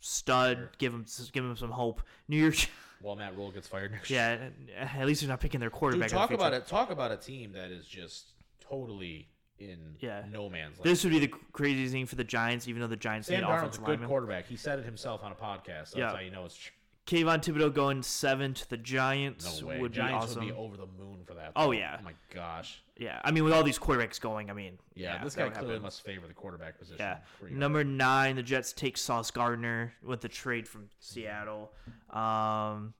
stud. 0.00 0.68
Give 0.78 0.92
him 0.92 1.04
give 1.32 1.44
him 1.44 1.56
some 1.56 1.70
hope. 1.70 2.02
New 2.28 2.36
York. 2.38 2.56
Well, 3.00 3.14
Matt 3.14 3.36
Rhule 3.36 3.52
gets 3.52 3.68
fired 3.68 3.92
next 3.92 4.10
year. 4.10 4.50
Yeah, 4.76 4.82
uh, 4.82 4.98
at 5.00 5.06
least 5.06 5.20
they're 5.20 5.28
not 5.28 5.38
picking 5.38 5.60
their 5.60 5.68
Dude, 5.68 5.78
quarterback. 5.78 6.08
the 6.10 6.16
talk 6.16 6.32
about 6.32 6.52
it. 6.52 6.66
Talk 6.66 6.90
about 6.90 7.12
a 7.12 7.16
team 7.16 7.52
that 7.52 7.70
is 7.70 7.86
just 7.86 8.32
totally 8.60 9.28
in 9.60 9.78
Yeah. 10.00 10.24
no 10.28 10.48
man's 10.48 10.78
land. 10.78 10.84
This 10.84 11.04
would 11.04 11.12
be 11.12 11.20
the 11.20 11.32
craziest 11.52 11.92
thing 11.92 12.06
for 12.06 12.16
the 12.16 12.24
Giants, 12.24 12.66
even 12.66 12.80
though 12.80 12.88
the 12.88 12.96
Giants 12.96 13.28
Sam 13.28 13.40
need 13.42 13.46
Darnold's 13.46 13.76
a 13.76 13.80
good 13.80 13.88
linemen. 13.90 14.08
quarterback. 14.08 14.46
He 14.46 14.56
said 14.56 14.80
it 14.80 14.84
himself 14.84 15.22
on 15.22 15.30
a 15.30 15.36
podcast. 15.36 15.88
So 15.88 15.98
Yeah. 15.98 16.06
That's 16.06 16.16
how 16.16 16.22
you 16.22 16.30
know 16.32 16.44
it's 16.44 16.56
true. 16.56 16.72
Kayvon 17.06 17.38
Thibodeaux 17.38 17.72
going 17.72 18.02
seven 18.02 18.52
to 18.54 18.68
the 18.68 18.76
Giants 18.76 19.60
No 19.62 19.68
way. 19.68 19.78
would 19.78 19.92
Giants 19.92 20.26
be 20.26 20.30
awesome. 20.32 20.44
would 20.46 20.52
be 20.54 20.58
over 20.58 20.76
the 20.76 20.86
moon 20.98 21.24
for 21.24 21.34
that. 21.34 21.52
Oh, 21.54 21.70
yeah. 21.70 21.98
Oh 22.00 22.04
my 22.04 22.14
gosh. 22.34 22.82
Yeah, 22.98 23.20
I 23.24 23.30
mean 23.30 23.44
with 23.44 23.52
all 23.52 23.62
these 23.62 23.78
quarterbacks 23.78 24.20
going, 24.20 24.50
I 24.50 24.52
mean, 24.52 24.78
Yeah, 24.94 25.22
this 25.24 25.34
that 25.34 25.40
guy 25.40 25.44
would 25.48 25.54
clearly 25.58 25.78
must 25.80 26.02
favor 26.04 26.26
the 26.26 26.34
quarterback 26.34 26.78
position. 26.78 26.96
Yeah. 26.98 27.18
pretty 27.40 27.54
Number 27.54 27.84
nine, 27.84 28.36
the 28.36 28.42
Jets 28.42 28.72
take 28.72 28.96
Sauce 28.98 29.30
Gardner 29.30 29.92
with 30.02 30.20
the 30.20 30.28
trade 30.28 30.66
from 30.68 30.88
Seattle. 31.00 31.72
Um, 32.10 32.94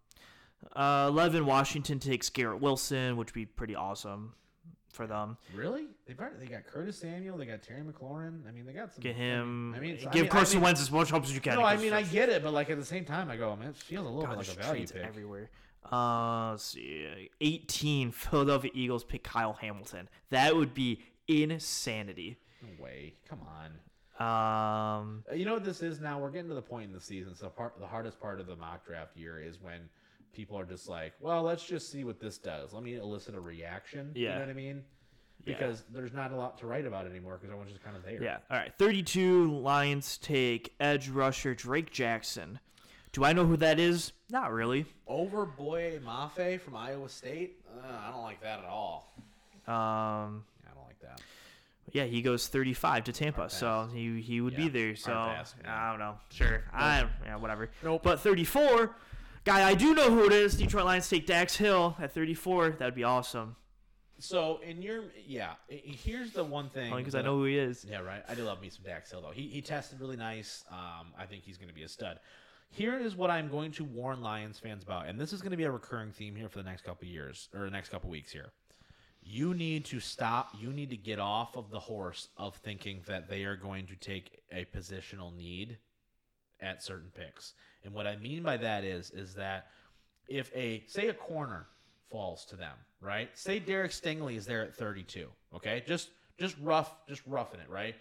uh, 0.75 1.07
Eleven, 1.09 1.47
Washington 1.47 1.99
takes 1.99 2.31
Garrett 2.31 2.61
Wilson, 2.61 3.17
which 3.17 3.29
would 3.29 3.35
be 3.35 3.47
pretty 3.47 3.75
awesome 3.75 4.35
for 4.93 5.07
them. 5.07 5.37
Really? 5.55 5.87
They've 6.07 6.19
already, 6.19 6.37
they 6.41 6.47
got 6.47 6.67
Curtis 6.67 6.99
Samuel. 6.99 7.37
They 7.39 7.47
got 7.47 7.63
Terry 7.63 7.83
McLaurin. 7.83 8.47
I 8.49 8.51
mean, 8.53 8.67
they 8.67 8.73
got 8.73 8.93
some. 8.93 9.01
Get 9.03 9.15
him. 9.15 9.75
I 9.77 9.79
mean, 9.81 9.91
it's- 9.91 10.07
I 10.07 10.11
give 10.11 10.23
mean- 10.23 10.31
I 10.31 10.35
Carson 10.35 10.57
mean- 10.59 10.65
Wentz 10.65 10.81
as 10.81 10.91
much 10.91 11.11
help 11.11 11.25
as 11.25 11.33
you 11.33 11.41
can. 11.41 11.55
No, 11.55 11.63
I 11.65 11.77
mean 11.77 11.93
I 11.93 12.03
get 12.03 12.29
it, 12.29 12.43
but 12.43 12.53
like 12.53 12.71
at 12.71 12.79
the 12.79 12.85
same 12.85 13.05
time, 13.05 13.31
I 13.31 13.37
go, 13.37 13.55
man, 13.55 13.69
it 13.69 13.77
feels 13.77 14.07
a 14.07 14.09
little 14.09 14.23
God, 14.23 14.39
bit 14.39 14.49
like 14.49 14.59
a 14.59 14.61
value 14.61 14.87
pick. 14.87 15.03
everywhere. 15.03 15.51
Uh, 15.91 16.51
let's 16.51 16.65
see. 16.65 17.31
18, 17.41 18.11
Philadelphia 18.13 18.71
Eagles 18.75 19.05
pick 19.05 19.25
Kyle 19.25 19.55
Hamilton. 19.55 20.09
That 20.31 20.55
would 20.57 20.75
be 20.75 21.03
insanity. 21.29 22.39
No 22.63 22.83
way. 22.83 23.15
Come 23.29 23.41
on. 23.47 23.71
Um, 24.21 25.25
Uh, 25.31 25.35
You 25.35 25.45
know 25.45 25.55
what 25.55 25.65
this 25.65 25.83
is 25.83 26.01
now? 26.01 26.19
We're 26.19 26.31
getting 26.31 26.49
to 26.49 26.55
the 26.55 26.63
point 26.63 26.87
in 26.89 26.93
the 26.93 27.01
season. 27.01 27.35
So 27.35 27.49
part 27.49 27.79
the 27.79 27.87
hardest 27.87 28.21
part 28.21 28.41
of 28.41 28.47
the 28.47 28.57
mock 28.57 28.85
draft 28.87 29.17
year 29.17 29.41
is 29.41 29.61
when 29.61 29.89
people 30.33 30.59
are 30.59 30.65
just 30.65 30.89
like, 30.89 31.15
"Well, 31.21 31.43
let's 31.43 31.65
just 31.65 31.91
see 31.91 32.03
what 32.05 32.19
this 32.21 32.37
does. 32.39 32.73
Let 32.73 32.83
me 32.83 32.97
elicit 32.97 33.35
a 33.37 33.41
reaction." 33.41 34.11
Yeah. 34.15 34.31
You 34.31 34.35
know 34.35 34.41
what 34.41 34.49
I 34.51 34.55
mean? 34.55 34.85
Yeah. 35.45 35.57
Because 35.57 35.85
there's 35.93 36.13
not 36.13 36.33
a 36.33 36.37
lot 36.37 36.59
to 36.59 36.67
write 36.67 36.85
about 36.85 37.07
anymore 37.07 37.35
because 37.35 37.49
everyone's 37.51 37.71
just 37.71 37.85
kind 37.85 37.97
of 37.97 38.03
there. 38.03 38.21
yeah. 38.21 38.39
All 38.51 38.57
right. 38.59 38.73
32 38.77 39.53
Lions 39.61 40.19
take 40.19 40.75
edge 40.81 41.09
rusher 41.09 41.55
Drake 41.55 41.93
Jackson. 41.93 42.59
Do 43.13 43.25
I 43.25 43.33
know 43.33 43.47
who 43.47 43.57
that 43.59 43.81
is? 43.81 44.13
Not 44.31 44.53
really. 44.53 44.87
Over 45.07 45.47
Boye 45.47 45.99
Mafe 46.05 46.61
from 46.61 46.77
Iowa 46.77 47.09
State. 47.09 47.61
Uh, 47.77 47.87
I 48.07 48.11
don't 48.11 48.23
like 48.23 48.41
that 48.43 48.59
at 48.61 48.65
all. 48.67 49.13
Um, 49.67 50.45
I 50.67 50.75
don't 50.75 50.85
like 50.87 51.01
that. 51.01 51.21
yeah, 51.93 52.05
he 52.05 52.23
goes 52.23 52.49
35 52.49 53.05
to 53.05 53.13
Tampa, 53.13 53.51
so 53.51 53.89
he 53.93 54.21
he 54.21 54.41
would 54.41 54.57
be 54.57 54.69
there. 54.69 54.97
So 54.97 55.13
pass. 55.13 55.55
I 55.67 55.91
don't 55.91 55.99
know. 55.99 56.17
Sure. 56.31 56.65
I 56.73 57.07
yeah, 57.25 57.37
whatever. 57.37 57.71
Nope. 57.83 58.03
But 58.03 58.21
34, 58.21 58.95
guy, 59.45 59.69
I 59.69 59.75
do 59.75 59.95
know 59.95 60.11
who 60.11 60.27
it 60.27 60.33
is. 60.33 60.57
Detroit 60.57 60.85
Lions 60.85 61.09
take 61.09 61.27
Dax 61.27 61.57
Hill 61.57 61.97
at 62.01 62.13
34. 62.13 62.71
That'd 62.79 62.95
be 62.95 63.05
awesome. 63.05 63.57
So 64.21 64.59
in 64.67 64.83
your 64.83 65.05
yeah, 65.27 65.53
here's 65.69 66.33
the 66.33 66.45
one 66.45 66.71
thing. 66.71 66.91
Only 66.91 67.03
because 67.03 67.15
I 67.15 67.23
know 67.23 67.37
who 67.37 67.45
he 67.45 67.57
is. 67.59 67.87
Yeah, 67.89 68.01
right. 68.01 68.23
I 68.29 68.35
do 68.35 68.43
love 68.43 68.61
me 68.61 68.69
some 68.69 68.85
Dax 68.85 69.11
Hill 69.11 69.21
though. 69.23 69.31
He 69.31 69.43
he 69.49 69.63
tested 69.63 70.01
really 70.01 70.17
nice. 70.17 70.65
Um, 70.71 71.09
I 71.19 71.25
think 71.27 71.45
he's 71.45 71.57
going 71.57 71.69
to 71.69 71.75
be 71.75 71.85
a 71.85 71.89
stud. 71.89 72.19
Here 72.71 72.99
is 72.99 73.17
what 73.17 73.31
I'm 73.31 73.49
going 73.49 73.73
to 73.73 73.85
warn 73.85 74.21
Lions 74.21 74.59
fans 74.59 74.83
about, 74.83 75.07
and 75.07 75.19
this 75.19 75.33
is 75.33 75.41
going 75.41 75.51
to 75.51 75.57
be 75.57 75.65
a 75.65 75.71
recurring 75.71 76.13
theme 76.13 76.37
here 76.37 76.49
for 76.49 76.59
the 76.59 76.69
next 76.69 76.83
couple 76.83 77.09
years 77.09 77.49
or 77.55 77.65
the 77.65 77.71
next 77.71 77.89
couple 77.89 78.11
weeks 78.11 78.31
here. 78.31 78.53
You 79.23 79.55
need 79.55 79.85
to 79.87 80.01
stop. 80.01 80.51
You 80.59 80.73
need 80.73 80.91
to 80.91 80.97
get 80.97 81.19
off 81.19 81.57
of 81.57 81.71
the 81.71 81.81
horse 81.81 82.29
of 82.37 82.57
thinking 82.57 83.01
that 83.07 83.29
they 83.29 83.45
are 83.45 83.57
going 83.57 83.87
to 83.87 83.97
take 83.97 84.41
a 84.53 84.65
positional 84.67 85.35
need 85.35 85.79
at 86.61 86.83
certain 86.83 87.11
picks. 87.15 87.55
And 87.85 87.93
what 87.93 88.07
I 88.07 88.17
mean 88.17 88.43
by 88.43 88.57
that 88.59 88.85
is, 88.85 89.11
is 89.11 89.35
that 89.35 89.67
if 90.29 90.55
a 90.55 90.85
say 90.87 91.09
a 91.09 91.15
corner 91.15 91.67
falls 92.11 92.45
to 92.47 92.57
them, 92.57 92.77
right? 93.01 93.29
Say 93.35 93.59
Derek 93.59 93.93
Stingley 93.93 94.37
is 94.37 94.47
there 94.47 94.63
at 94.63 94.75
32. 94.75 95.29
Okay, 95.55 95.83
just 95.87 96.11
just 96.39 96.57
rough, 96.63 96.95
just 97.09 97.23
roughing 97.27 97.61
it, 97.61 97.69
right? 97.69 97.97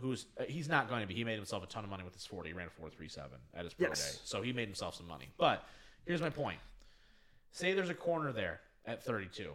Who's 0.00 0.26
uh, 0.38 0.44
he's 0.48 0.68
not 0.68 0.88
going 0.88 1.02
to 1.02 1.06
be. 1.06 1.14
He 1.14 1.22
made 1.24 1.36
himself 1.36 1.62
a 1.62 1.66
ton 1.66 1.84
of 1.84 1.90
money 1.90 2.02
with 2.02 2.14
his 2.14 2.24
40. 2.26 2.48
He 2.48 2.52
ran 2.54 2.66
a 2.66 2.82
4.37 2.82 3.18
at 3.54 3.64
his 3.64 3.74
pro 3.74 3.88
Yes. 3.88 4.12
day, 4.14 4.18
so 4.24 4.42
he 4.42 4.52
made 4.52 4.66
himself 4.66 4.94
some 4.96 5.06
money. 5.06 5.28
But 5.38 5.64
here's 6.06 6.20
my 6.20 6.30
point: 6.30 6.58
say 7.52 7.72
there's 7.72 7.90
a 7.90 7.94
corner 7.94 8.32
there 8.32 8.60
at 8.86 9.04
32, 9.04 9.52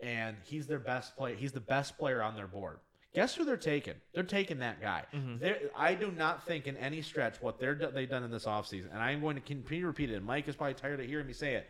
and 0.00 0.36
he's 0.44 0.66
their 0.66 0.78
best 0.78 1.16
player. 1.16 1.34
He's 1.34 1.52
the 1.52 1.60
best 1.60 1.98
player 1.98 2.22
on 2.22 2.36
their 2.36 2.46
board. 2.46 2.78
Guess 3.12 3.34
who 3.34 3.44
they're 3.44 3.56
taking? 3.56 3.94
They're 4.14 4.22
taking 4.22 4.60
that 4.60 4.80
guy. 4.80 5.02
They're, 5.40 5.58
I 5.76 5.94
do 5.94 6.12
not 6.12 6.46
think 6.46 6.68
in 6.68 6.76
any 6.76 7.02
stretch 7.02 7.42
what 7.42 7.58
they're 7.58 7.74
they've 7.74 8.08
done 8.08 8.22
in 8.22 8.30
this 8.30 8.44
offseason, 8.44 8.90
and 8.92 9.02
I'm 9.02 9.20
going 9.20 9.34
to 9.34 9.42
continue 9.42 9.80
to 9.82 9.86
repeat 9.88 10.10
it. 10.10 10.14
And 10.16 10.24
Mike 10.24 10.46
is 10.46 10.54
probably 10.54 10.74
tired 10.74 11.00
of 11.00 11.06
hearing 11.06 11.26
me 11.26 11.32
say 11.32 11.54
it. 11.54 11.68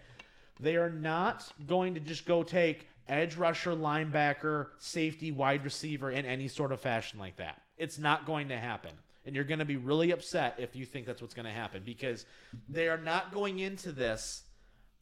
They 0.59 0.77
are 0.77 0.91
not 0.91 1.51
going 1.67 1.95
to 1.95 2.01
just 2.01 2.27
go 2.27 2.43
take 2.43 2.87
edge 3.11 3.37
rusher, 3.37 3.73
linebacker, 3.73 4.69
safety, 4.79 5.33
wide 5.33 5.65
receiver 5.65 6.11
in 6.11 6.25
any 6.25 6.49
sort 6.49 6.73
of 6.73 6.81
fashion 6.81 7.19
like 7.19 7.37
that. 7.37 7.61
It's 7.77 7.99
not 7.99 8.25
going 8.25 8.49
to 8.49 8.57
happen. 8.57 8.93
And 9.27 9.35
you're 9.35 9.45
going 9.45 9.59
to 9.59 9.67
be 9.67 9.77
really 9.77 10.13
upset 10.13 10.55
if 10.59 10.75
you 10.75 10.87
think 10.87 11.07
that's 11.07 11.21
what's 11.21 11.35
going 11.35 11.47
to 11.47 11.53
happen 11.53 11.83
because 11.85 12.25
they 12.69 12.89
are 12.89 12.99
not 12.99 13.33
going 13.33 13.59
into 13.59 13.93
this 13.93 14.45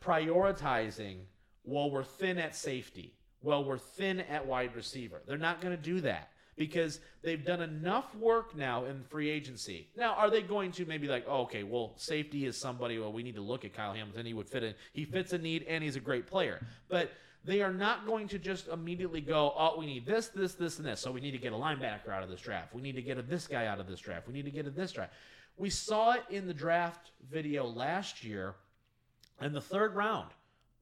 prioritizing, 0.02 1.18
well, 1.64 1.90
we're 1.90 2.02
thin 2.02 2.38
at 2.38 2.56
safety. 2.56 3.14
Well, 3.42 3.64
we're 3.64 3.78
thin 3.78 4.20
at 4.20 4.44
wide 4.46 4.74
receiver. 4.74 5.22
They're 5.26 5.38
not 5.38 5.60
going 5.60 5.76
to 5.76 5.82
do 5.82 6.00
that 6.00 6.30
because 6.56 6.98
they've 7.22 7.44
done 7.44 7.62
enough 7.62 8.12
work 8.16 8.56
now 8.56 8.84
in 8.86 9.04
free 9.04 9.30
agency. 9.30 9.88
Now, 9.96 10.14
are 10.14 10.28
they 10.28 10.42
going 10.42 10.72
to 10.72 10.84
maybe 10.84 11.06
like, 11.06 11.24
oh, 11.28 11.42
okay, 11.42 11.62
well, 11.62 11.94
safety 11.96 12.46
is 12.46 12.56
somebody, 12.56 12.98
well, 12.98 13.12
we 13.12 13.22
need 13.22 13.36
to 13.36 13.40
look 13.40 13.64
at 13.64 13.72
Kyle 13.72 13.94
Hamilton. 13.94 14.26
He 14.26 14.34
would 14.34 14.48
fit 14.48 14.64
in. 14.64 14.74
He 14.92 15.04
fits 15.04 15.32
a 15.32 15.38
need 15.38 15.64
and 15.68 15.84
he's 15.84 15.94
a 15.94 16.00
great 16.00 16.26
player. 16.26 16.66
But 16.88 17.12
they 17.44 17.62
are 17.62 17.72
not 17.72 18.06
going 18.06 18.28
to 18.28 18.38
just 18.38 18.68
immediately 18.68 19.20
go, 19.20 19.52
oh, 19.56 19.78
we 19.78 19.86
need 19.86 20.06
this, 20.06 20.28
this, 20.28 20.54
this, 20.54 20.78
and 20.78 20.86
this. 20.86 21.00
So 21.00 21.10
we 21.10 21.20
need 21.20 21.30
to 21.30 21.38
get 21.38 21.52
a 21.52 21.56
linebacker 21.56 22.10
out 22.10 22.22
of 22.22 22.28
this 22.28 22.40
draft. 22.40 22.74
We 22.74 22.82
need 22.82 22.96
to 22.96 23.02
get 23.02 23.18
a, 23.18 23.22
this 23.22 23.46
guy 23.46 23.66
out 23.66 23.80
of 23.80 23.86
this 23.86 24.00
draft. 24.00 24.26
We 24.26 24.34
need 24.34 24.44
to 24.44 24.50
get 24.50 24.66
a 24.66 24.70
this 24.70 24.92
draft. 24.92 25.12
We 25.56 25.70
saw 25.70 26.12
it 26.12 26.24
in 26.30 26.46
the 26.46 26.54
draft 26.54 27.10
video 27.30 27.66
last 27.66 28.22
year 28.22 28.54
in 29.40 29.52
the 29.52 29.60
third 29.60 29.94
round. 29.94 30.28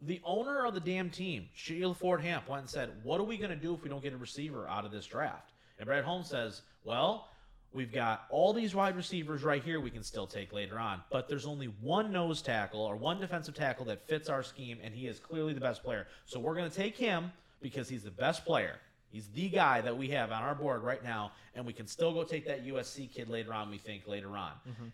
The 0.02 0.20
owner 0.24 0.66
of 0.66 0.74
the 0.74 0.80
damn 0.80 1.08
team, 1.08 1.48
Sheila 1.54 1.94
Ford 1.94 2.20
Hamp, 2.20 2.48
went 2.48 2.62
and 2.62 2.70
said, 2.70 2.92
What 3.02 3.20
are 3.20 3.24
we 3.24 3.38
going 3.38 3.50
to 3.50 3.56
do 3.56 3.72
if 3.72 3.82
we 3.82 3.88
don't 3.88 4.02
get 4.02 4.12
a 4.12 4.18
receiver 4.18 4.68
out 4.68 4.84
of 4.84 4.92
this 4.92 5.06
draft? 5.06 5.52
And 5.78 5.86
Brad 5.86 6.04
Holmes 6.04 6.28
says, 6.28 6.62
Well, 6.84 7.28
we've 7.76 7.92
got 7.92 8.24
all 8.30 8.54
these 8.54 8.74
wide 8.74 8.96
receivers 8.96 9.44
right 9.44 9.62
here 9.62 9.80
we 9.80 9.90
can 9.90 10.02
still 10.02 10.26
take 10.26 10.52
later 10.52 10.78
on, 10.78 11.02
but 11.10 11.28
there's 11.28 11.46
only 11.46 11.66
one 11.82 12.10
nose 12.10 12.40
tackle 12.40 12.80
or 12.80 12.96
one 12.96 13.20
defensive 13.20 13.54
tackle 13.54 13.84
that 13.84 14.08
fits 14.08 14.28
our 14.30 14.42
scheme, 14.42 14.78
and 14.82 14.94
he 14.94 15.06
is 15.06 15.20
clearly 15.20 15.52
the 15.52 15.60
best 15.60 15.84
player. 15.84 16.06
So 16.24 16.40
we're 16.40 16.54
going 16.54 16.68
to 16.68 16.74
take 16.74 16.96
him 16.96 17.30
because 17.60 17.88
he's 17.88 18.02
the 18.02 18.10
best 18.10 18.44
player. 18.44 18.76
He's 19.10 19.28
the 19.28 19.48
guy 19.48 19.82
that 19.82 19.96
we 19.96 20.08
have 20.08 20.32
on 20.32 20.42
our 20.42 20.54
board 20.54 20.82
right 20.82 21.04
now, 21.04 21.32
and 21.54 21.64
we 21.64 21.72
can 21.72 21.86
still 21.86 22.12
go 22.12 22.24
take 22.24 22.46
that 22.46 22.66
USC 22.66 23.12
kid 23.12 23.28
later 23.28 23.52
on, 23.52 23.70
we 23.70 23.78
think, 23.78 24.08
later 24.08 24.36
on 24.36 24.52
mm-hmm. 24.68 24.86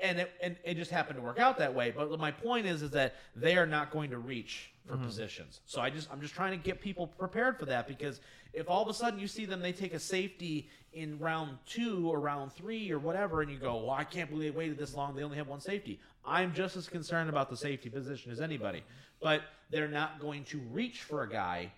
and 0.00 0.20
it, 0.20 0.32
and 0.40 0.56
it 0.64 0.74
just 0.74 0.90
happened 0.90 1.16
to 1.16 1.22
work 1.22 1.40
out 1.40 1.58
that 1.58 1.74
way. 1.74 1.92
But 1.94 2.18
my 2.18 2.30
point 2.30 2.66
is, 2.66 2.82
is 2.82 2.92
that 2.92 3.16
they 3.34 3.56
are 3.56 3.66
not 3.66 3.90
going 3.90 4.10
to 4.10 4.18
reach 4.18 4.70
for 4.86 4.94
mm-hmm. 4.94 5.04
positions. 5.04 5.60
So 5.66 5.80
I 5.80 5.90
just, 5.90 6.08
I'm 6.10 6.20
just 6.20 6.34
trying 6.34 6.52
to 6.52 6.56
get 6.56 6.80
people 6.80 7.08
prepared 7.08 7.58
for 7.58 7.66
that 7.66 7.86
because 7.88 8.20
if 8.52 8.68
all 8.68 8.82
of 8.82 8.88
a 8.88 8.94
sudden 8.94 9.18
you 9.18 9.26
see 9.26 9.44
them, 9.44 9.60
they 9.60 9.72
take 9.72 9.94
a 9.94 10.00
safety 10.00 10.68
in 10.92 11.18
round 11.18 11.58
two 11.66 12.10
or 12.10 12.18
round 12.18 12.52
three 12.52 12.90
or 12.90 12.98
whatever, 12.98 13.42
and 13.42 13.50
you 13.50 13.58
go, 13.58 13.76
well, 13.76 13.90
I 13.90 14.04
can't 14.04 14.30
believe 14.30 14.52
they 14.52 14.58
waited 14.58 14.78
this 14.78 14.94
long. 14.94 15.14
They 15.14 15.22
only 15.22 15.36
have 15.36 15.48
one 15.48 15.60
safety. 15.60 16.00
I'm 16.24 16.52
just 16.54 16.76
as 16.76 16.88
concerned 16.88 17.28
about 17.28 17.50
the 17.50 17.56
safety 17.56 17.88
position 17.88 18.32
as 18.32 18.40
anybody. 18.40 18.82
But 19.20 19.42
they're 19.70 19.88
not 19.88 20.20
going 20.20 20.44
to 20.44 20.58
reach 20.70 21.02
for 21.02 21.22
a 21.22 21.28
guy 21.28 21.72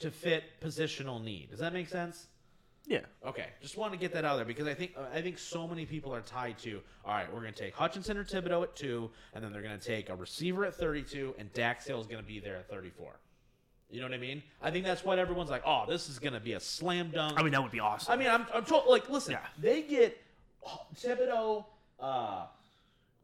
to 0.00 0.10
fit 0.10 0.44
positional 0.62 1.22
need. 1.22 1.50
Does 1.50 1.60
that 1.60 1.72
make 1.72 1.88
sense? 1.88 2.26
Yeah. 2.86 3.00
Okay, 3.26 3.46
just 3.60 3.76
want 3.76 3.92
to 3.92 3.98
get 3.98 4.12
that 4.12 4.24
out 4.24 4.36
there 4.36 4.44
because 4.44 4.68
I 4.68 4.74
think 4.74 4.94
I 5.12 5.20
think 5.20 5.38
so 5.38 5.66
many 5.66 5.84
people 5.84 6.14
are 6.14 6.20
tied 6.20 6.56
to. 6.58 6.80
All 7.04 7.12
right, 7.14 7.26
we're 7.32 7.40
going 7.40 7.52
to 7.52 7.60
take 7.60 7.74
Hutchinson 7.74 8.16
or 8.16 8.24
Thibodeaux 8.24 8.62
at 8.62 8.76
two, 8.76 9.10
and 9.34 9.42
then 9.42 9.52
they're 9.52 9.62
going 9.62 9.76
to 9.76 9.84
take 9.84 10.08
a 10.08 10.14
receiver 10.14 10.64
at 10.64 10.76
thirty-two, 10.76 11.34
and 11.36 11.52
Dax 11.52 11.84
Hill 11.84 12.00
is 12.00 12.06
going 12.06 12.22
to 12.22 12.26
be 12.26 12.38
there 12.38 12.56
at 12.56 12.70
thirty-four. 12.70 13.18
You 13.90 14.00
know 14.00 14.06
what 14.06 14.14
I 14.14 14.18
mean? 14.18 14.42
I 14.60 14.70
think 14.70 14.84
that's 14.84 15.04
what 15.04 15.18
everyone's 15.18 15.50
like. 15.50 15.62
Oh, 15.64 15.84
this 15.88 16.08
is 16.08 16.18
going 16.18 16.32
to 16.32 16.40
be 16.40 16.54
a 16.54 16.60
slam 16.60 17.10
dunk. 17.10 17.38
I 17.38 17.42
mean, 17.42 17.52
that 17.52 17.62
would 17.62 17.70
be 17.72 17.80
awesome. 17.80 18.12
I 18.12 18.16
mean, 18.16 18.28
I'm, 18.28 18.46
I'm 18.52 18.64
told, 18.64 18.86
like, 18.88 19.08
listen, 19.08 19.32
Yeah. 19.32 19.46
they 19.58 19.82
get 19.82 20.18
Thibodeaux, 20.96 21.64
uh, 22.00 22.46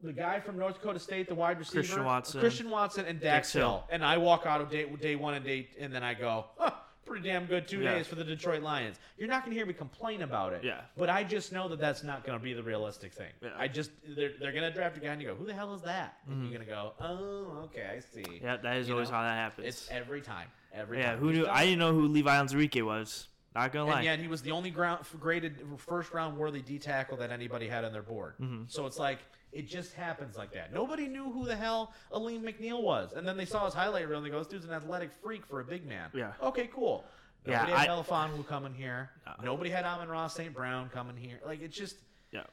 the 0.02 0.12
guy 0.12 0.38
from 0.40 0.58
North 0.58 0.74
Dakota 0.74 0.98
State, 1.00 1.28
the 1.28 1.34
wide 1.34 1.58
receiver, 1.58 1.80
Christian 1.80 2.04
Watson. 2.04 2.40
Christian 2.40 2.70
Watson, 2.70 3.04
and 3.06 3.18
Dax, 3.20 3.48
Dax 3.48 3.52
Hill. 3.52 3.68
Hill. 3.68 3.84
and 3.90 4.04
I 4.04 4.18
walk 4.18 4.46
out 4.46 4.60
of 4.60 4.70
day, 4.70 4.86
day 5.00 5.16
one 5.16 5.34
and 5.34 5.44
day, 5.44 5.68
and 5.80 5.92
then 5.92 6.02
I 6.04 6.14
go, 6.14 6.46
huh, 6.58 6.70
pretty 7.04 7.28
damn 7.28 7.46
good 7.46 7.66
two 7.68 7.80
Yeah. 7.80 7.94
days 7.94 8.06
for 8.06 8.14
the 8.14 8.24
Detroit 8.24 8.62
Lions. 8.62 8.98
You're 9.18 9.28
not 9.28 9.42
going 9.44 9.52
to 9.52 9.56
hear 9.56 9.66
me 9.66 9.72
complain 9.72 10.22
about 10.22 10.52
it. 10.52 10.62
Yeah. 10.64 10.80
But 10.96 11.10
I 11.10 11.24
just 11.24 11.52
know 11.52 11.68
that 11.68 11.78
that's 11.80 12.02
not 12.02 12.24
going 12.24 12.38
to 12.38 12.42
be 12.42 12.52
the 12.52 12.62
realistic 12.62 13.12
thing. 13.12 13.30
Yeah. 13.42 13.50
I 13.56 13.68
just 13.68 13.90
they're, 14.16 14.32
they're 14.40 14.52
going 14.52 14.64
to 14.64 14.70
draft 14.72 14.96
a 14.96 15.00
guy 15.00 15.08
and 15.08 15.20
you 15.20 15.28
go, 15.28 15.34
who 15.34 15.46
the 15.46 15.54
hell 15.54 15.74
is 15.74 15.82
that? 15.82 16.18
And 16.28 16.42
you're 16.42 16.52
going 16.58 16.66
to 16.66 16.72
go, 16.72 16.92
oh, 17.00 17.62
okay, 17.64 17.86
I 17.96 18.00
see. 18.00 18.22
Mm-hmm. 18.22 18.44
yeah, 18.44 18.56
that 18.56 18.76
is 18.76 18.88
You 18.88 18.94
always 18.94 19.10
know, 19.10 19.16
how 19.16 19.22
that 19.22 19.34
happens. 19.34 19.66
It's 19.68 19.88
every 19.90 20.20
time. 20.20 20.48
Every 20.74 20.98
time. 20.98 21.02
yeah, 21.04 21.10
time. 21.12 21.18
who 21.18 21.32
knew? 21.32 21.46
I 21.46 21.64
didn't 21.64 21.78
know 21.80 21.92
who 21.92 22.06
Levi 22.08 22.30
Onwuzurike 22.34 22.82
was. 22.84 23.28
Not 23.54 23.70
gonna 23.70 23.84
lie. 23.90 23.96
and 23.96 24.04
yet 24.06 24.18
he 24.18 24.28
was 24.28 24.40
the 24.40 24.52
only 24.52 24.70
ground 24.70 25.04
graded 25.20 25.58
first 25.76 26.14
round 26.14 26.38
worthy 26.38 26.62
D 26.62 26.78
tackle 26.78 27.18
that 27.18 27.30
anybody 27.30 27.68
had 27.68 27.84
on 27.84 27.92
their 27.92 28.00
board. 28.02 28.32
Mm-hmm. 28.40 28.62
So 28.68 28.86
it's 28.86 28.98
like 28.98 29.18
it 29.52 29.68
just 29.68 29.92
happens 29.92 30.36
like 30.36 30.52
that. 30.52 30.72
Nobody 30.72 31.06
knew 31.06 31.30
who 31.30 31.44
the 31.44 31.54
hell 31.56 31.92
Alim 32.10 32.42
McNeill 32.42 32.82
was, 32.82 33.12
and 33.12 33.26
then 33.26 33.36
they 33.36 33.44
saw 33.44 33.64
his 33.66 33.74
highlight 33.74 34.08
reel 34.08 34.18
and 34.18 34.26
they 34.26 34.30
go, 34.30 34.38
"This 34.38 34.48
dude's 34.48 34.64
an 34.64 34.72
athletic 34.72 35.10
freak 35.22 35.46
for 35.46 35.60
a 35.60 35.64
big 35.64 35.86
man." 35.86 36.10
Yeah. 36.14 36.32
Okay, 36.42 36.68
cool. 36.72 37.04
Yeah, 37.46 37.58
Nobody 37.58 37.72
had 37.72 37.88
I- 37.88 37.92
Belafonte 37.92 38.46
coming 38.46 38.72
here. 38.74 39.10
No. 39.26 39.44
Nobody 39.44 39.70
had 39.70 39.84
Amon-Ra 39.84 40.28
St. 40.28 40.54
Brown 40.54 40.88
coming 40.88 41.16
here. 41.16 41.40
Like 41.44 41.60
it's 41.60 41.76
just 41.76 41.96
yeah. 42.30 42.44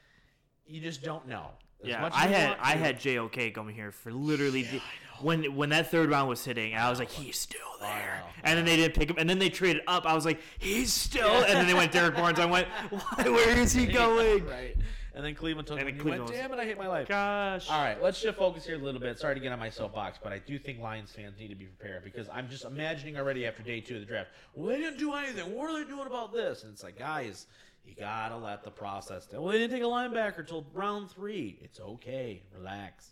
you 0.67 0.81
just 0.81 1.03
don't 1.03 1.27
know. 1.27 1.51
As 1.81 1.87
Yeah, 1.89 2.09
I 2.11 2.27
had 2.27 2.49
want 2.49 2.61
I 2.61 2.71
had 2.75 2.99
JOK 2.99 3.53
coming 3.53 3.73
here 3.75 3.91
for 3.91 4.11
literally 4.11 4.63
the, 4.63 4.81
when 5.21 5.55
when 5.55 5.69
that 5.69 5.89
third 5.91 6.09
round 6.09 6.27
was 6.27 6.43
hitting, 6.43 6.75
I 6.75 6.89
was 6.89 6.99
like, 6.99 7.09
he's 7.11 7.37
still 7.37 7.59
there. 7.79 8.21
know. 8.25 8.31
And 8.43 8.57
then 8.57 8.65
they 8.65 8.75
didn't 8.75 8.95
pick 8.95 9.09
him, 9.09 9.15
and 9.17 9.29
then 9.29 9.39
they 9.39 9.49
traded 9.49 9.83
up. 9.87 10.05
I 10.05 10.13
was 10.13 10.25
like, 10.25 10.39
he's 10.57 10.91
still. 10.91 11.43
And 11.43 11.53
then 11.55 11.67
they 11.67 11.73
went 11.73 11.91
Derrick 11.91 12.15
Barnes. 12.15 12.39
I 12.39 12.45
went, 12.45 12.67
why, 12.89 13.23
where 13.29 13.57
is 13.57 13.71
he 13.73 13.85
going? 14.01 14.45
right. 14.45 14.75
And 15.19 15.25
then 15.25 15.35
Cleveland 15.35 15.67
took 15.67 15.77
And 15.81 15.89
him. 15.89 15.95
And 15.95 16.05
you 16.05 16.09
went, 16.11 16.25
Cleveland 16.27 16.49
Damn 16.49 16.57
it! 16.57 16.61
I 16.61 16.65
hate 16.65 16.77
my 16.77 16.87
life. 16.87 17.09
Gosh. 17.09 17.69
All 17.69 17.81
right, 17.81 18.01
let's 18.01 18.17
shift 18.17 18.37
focus 18.37 18.65
here 18.65 18.75
a 18.75 18.77
little 18.77 19.01
bit. 19.01 19.19
Sorry 19.19 19.35
to 19.35 19.41
get 19.41 19.51
on 19.51 19.59
my 19.59 19.69
soapbox, 19.69 20.17
but 20.23 20.31
I 20.31 20.39
do 20.39 20.57
think 20.57 20.79
Lions 20.79 21.11
fans 21.11 21.37
need 21.37 21.49
to 21.49 21.55
be 21.55 21.65
prepared 21.65 22.05
because 22.05 22.29
I'm 22.31 22.47
just 22.47 22.63
imagining 22.63 23.17
already 23.17 23.45
after 23.45 23.61
day 23.61 23.81
two 23.81 23.95
of 23.95 23.99
the 23.99 24.05
draft. 24.05 24.29
Well, 24.53 24.69
they 24.69 24.77
didn't 24.77 24.97
do 24.97 25.13
anything. 25.13 25.53
What 25.53 25.71
are 25.71 25.83
they 25.83 25.89
doing 25.89 26.07
about 26.07 26.31
this? 26.31 26.63
And 26.63 26.71
it's 26.71 26.83
like, 26.83 26.97
guys, 26.97 27.47
you 27.85 27.95
gotta 27.99 28.37
let 28.37 28.63
the 28.63 28.71
process. 28.71 29.27
Well, 29.29 29.47
they 29.51 29.57
didn't 29.57 29.73
take 29.73 29.83
a 29.83 29.87
linebacker 29.87 30.47
till 30.47 30.65
round 30.73 31.11
three. 31.11 31.59
It's 31.61 31.81
okay. 31.81 32.41
Relax. 32.57 33.11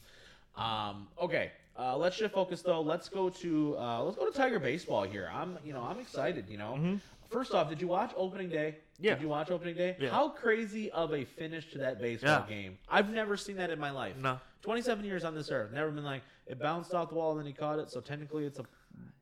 Um, 0.55 1.10
okay, 1.22 1.51
uh, 1.78 1.97
let's 1.97 2.16
shift 2.16 2.34
focus 2.34 2.62
though. 2.62 2.80
Let's 2.80 3.10
go 3.10 3.28
to 3.28 3.78
uh, 3.78 4.01
let's 4.03 4.16
go 4.16 4.26
to 4.26 4.32
Tiger 4.32 4.60
baseball 4.60 5.03
here. 5.03 5.30
I'm 5.34 5.58
you 5.66 5.74
know 5.74 5.82
I'm 5.82 5.99
excited. 5.99 6.45
You 6.47 6.58
know, 6.58 6.76
Hmm. 6.78 6.95
first 7.30 7.53
off, 7.53 7.68
did 7.68 7.82
you 7.82 7.89
watch 7.89 8.14
opening 8.16 8.47
day? 8.47 8.78
Yeah. 8.99 9.13
Did 9.13 9.21
you 9.23 9.27
watch 9.29 9.51
opening 9.51 9.75
day? 9.75 9.95
Yeah. 9.99 10.09
How 10.09 10.29
crazy 10.29 10.89
of 10.91 11.13
a 11.13 11.23
finish 11.25 11.71
to 11.71 11.77
that 11.79 11.99
baseball 12.01 12.45
Yeah. 12.47 12.55
game! 12.55 12.77
I've 12.89 13.09
never 13.11 13.37
seen 13.37 13.57
that 13.57 13.69
in 13.69 13.79
my 13.79 13.91
life. 13.91 14.15
No. 14.17 14.39
27 14.63 15.05
years 15.05 15.23
on 15.23 15.35
this 15.35 15.51
earth, 15.51 15.71
never 15.71 15.91
been 15.91 16.03
like 16.03 16.23
it 16.47 16.59
bounced 16.59 16.93
off 16.93 17.09
the 17.09 17.15
wall 17.15 17.31
and 17.31 17.39
then 17.39 17.45
he 17.47 17.53
caught 17.53 17.79
it. 17.79 17.89
So 17.91 17.99
technically, 18.01 18.45
it's 18.45 18.59
a 18.59 18.63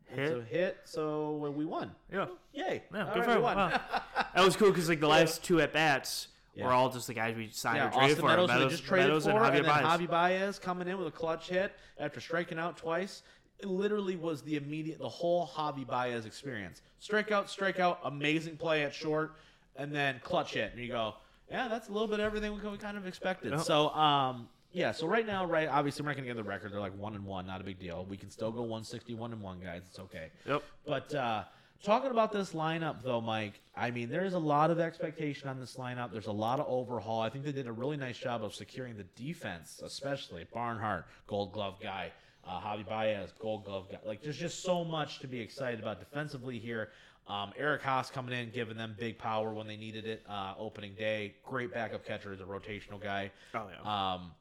it's 0.07 0.17
Hit. 0.29 0.37
a 0.37 0.41
hit. 0.43 0.77
So 0.85 1.51
we 1.55 1.65
won. 1.65 1.93
Yeah. 2.11 2.27
Yay! 2.53 2.83
Yeah, 2.93 3.11
good 3.13 3.25
right, 3.25 3.41
won. 3.41 3.55
Wow. 3.57 3.81
That 4.35 4.43
was 4.45 4.55
cool 4.55 4.69
because 4.69 4.87
like 4.89 4.99
the 4.99 5.07
last 5.07 5.43
two 5.43 5.59
at 5.61 5.71
bats 5.73 6.27
Yeah. 6.55 6.65
were 6.67 6.71
all 6.73 6.89
just 6.89 7.07
the 7.07 7.13
guys 7.13 7.35
we 7.35 7.49
signed 7.51 7.77
Yeah, 7.77 7.87
or 7.87 7.91
traded 7.91 8.03
Austin 8.11 8.21
for. 8.21 8.27
Meadows, 8.27 8.47
Meadows, 8.49 8.71
just 8.71 8.83
traded 8.85 9.07
Meadows 9.07 9.23
for, 9.25 9.29
and 9.31 9.39
Javier 9.39 9.57
and 9.57 9.65
Baez. 9.65 9.99
Javi 10.01 10.09
Baez 10.09 10.59
coming 10.59 10.87
in 10.87 10.97
with 10.97 11.07
a 11.07 11.11
clutch 11.11 11.49
hit 11.49 11.73
after 11.99 12.19
striking 12.21 12.59
out 12.59 12.77
twice. 12.77 13.23
It 13.59 13.67
literally 13.67 14.15
was 14.17 14.41
the 14.41 14.57
immediate, 14.57 14.99
the 14.99 15.07
whole 15.09 15.47
Javi 15.47 15.85
Baez 15.87 16.25
experience. 16.25 16.81
Strikeout, 17.01 17.45
strikeout, 17.45 17.97
amazing 18.03 18.57
play 18.57 18.83
at 18.83 18.93
short, 18.93 19.35
and 19.75 19.93
then 19.93 20.19
clutch 20.23 20.55
it, 20.55 20.71
and 20.73 20.81
you 20.81 20.89
go, 20.89 21.15
yeah, 21.49 21.67
that's 21.67 21.89
a 21.89 21.91
little 21.91 22.07
bit 22.07 22.19
everything 22.19 22.53
we 22.53 22.69
we 22.69 22.77
kind 22.77 22.97
of 22.97 23.05
expected. 23.07 23.59
So, 23.61 23.89
um, 23.89 24.47
yeah, 24.71 24.91
so 24.91 25.07
right 25.07 25.25
now, 25.25 25.45
right, 25.45 25.67
obviously 25.69 26.03
we're 26.03 26.09
not 26.09 26.17
gonna 26.17 26.27
get 26.27 26.35
the 26.35 26.43
record. 26.43 26.73
They're 26.73 26.79
like 26.79 26.97
one 26.97 27.15
and 27.15 27.25
one, 27.25 27.47
not 27.47 27.61
a 27.61 27.63
big 27.63 27.79
deal. 27.79 28.05
We 28.09 28.17
can 28.17 28.29
still 28.29 28.51
go 28.51 28.61
161 28.61 29.31
and 29.31 29.41
one, 29.41 29.59
guys. 29.59 29.83
It's 29.87 29.99
okay. 29.99 30.31
Yep. 30.45 30.63
But 30.85 31.15
uh, 31.15 31.43
Talking 31.83 32.09
about 32.09 32.31
this 32.31 32.53
lineup, 32.53 33.03
though, 33.03 33.21
Mike, 33.21 33.61
I 33.75 33.91
mean, 33.91 34.09
there's 34.09 34.33
a 34.33 34.39
lot 34.39 34.71
of 34.71 34.79
expectation 34.79 35.49
on 35.49 35.59
this 35.59 35.75
lineup. 35.75 36.11
There's 36.11 36.25
a 36.25 36.31
lot 36.31 36.59
of 36.59 36.65
overhaul. 36.67 37.21
I 37.21 37.29
think 37.29 37.45
they 37.45 37.51
did 37.51 37.67
a 37.67 37.71
really 37.71 37.97
nice 37.97 38.17
job 38.17 38.43
of 38.43 38.55
securing 38.55 38.97
the 38.97 39.03
defense, 39.15 39.81
especially 39.85 40.47
Barnhart, 40.51 41.05
Gold 41.27 41.51
Glove 41.51 41.75
guy, 41.79 42.11
uh, 42.47 42.59
Javi 42.59 42.87
Baez, 42.87 43.33
Gold 43.37 43.65
Glove 43.65 43.87
guy. 43.91 43.99
Like, 44.03 44.23
there's 44.23 44.37
just 44.37 44.63
so 44.63 44.83
much 44.83 45.19
to 45.19 45.27
be 45.27 45.39
excited 45.39 45.79
about 45.79 45.99
defensively 45.99 46.57
here. 46.57 46.89
Um, 47.27 47.53
Eric 47.57 47.81
Haase 47.81 48.11
coming 48.11 48.37
in, 48.39 48.51
giving 48.51 48.77
them 48.77 48.95
big 48.99 49.17
power 49.17 49.53
when 49.53 49.65
they 49.67 49.77
needed 49.77 50.05
it. 50.05 50.23
Uh, 50.29 50.53
opening 50.59 50.93
day, 50.93 51.33
great 51.43 51.73
backup 51.73 52.05
catcher 52.05 52.31
as 52.31 52.39
a 52.39 52.43
rotational 52.43 53.01
guy. 53.01 53.31
Oh 53.53 53.65
yeah. 53.71 54.13
Um, 54.13 54.31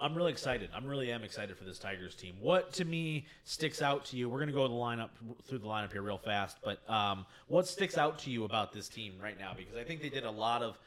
I'm 0.00 0.14
really 0.14 0.32
excited. 0.32 0.70
I'm 0.74 0.86
really 0.86 1.12
am 1.12 1.22
excited 1.22 1.56
for 1.56 1.64
this 1.64 1.78
Tigers 1.78 2.14
team. 2.14 2.34
What 2.40 2.72
to 2.74 2.84
me 2.84 3.26
sticks 3.44 3.82
out 3.82 4.04
to 4.06 4.16
you? 4.16 4.28
We're 4.28 4.40
gonna 4.40 4.52
go 4.52 4.66
the 4.66 4.74
lineup 4.74 5.10
through 5.44 5.58
the 5.58 5.66
lineup 5.66 5.92
here 5.92 6.02
real 6.02 6.18
fast, 6.18 6.58
but 6.64 6.88
um, 6.90 7.26
what 7.46 7.66
sticks 7.66 7.98
out 7.98 8.18
to 8.20 8.30
you 8.30 8.44
about 8.44 8.72
this 8.72 8.88
team 8.88 9.14
right 9.22 9.38
now? 9.38 9.52
Because 9.56 9.76
I 9.76 9.84
think 9.84 10.02
they 10.02 10.08
did 10.08 10.24
a 10.24 10.30
lot 10.30 10.62
of. 10.62 10.78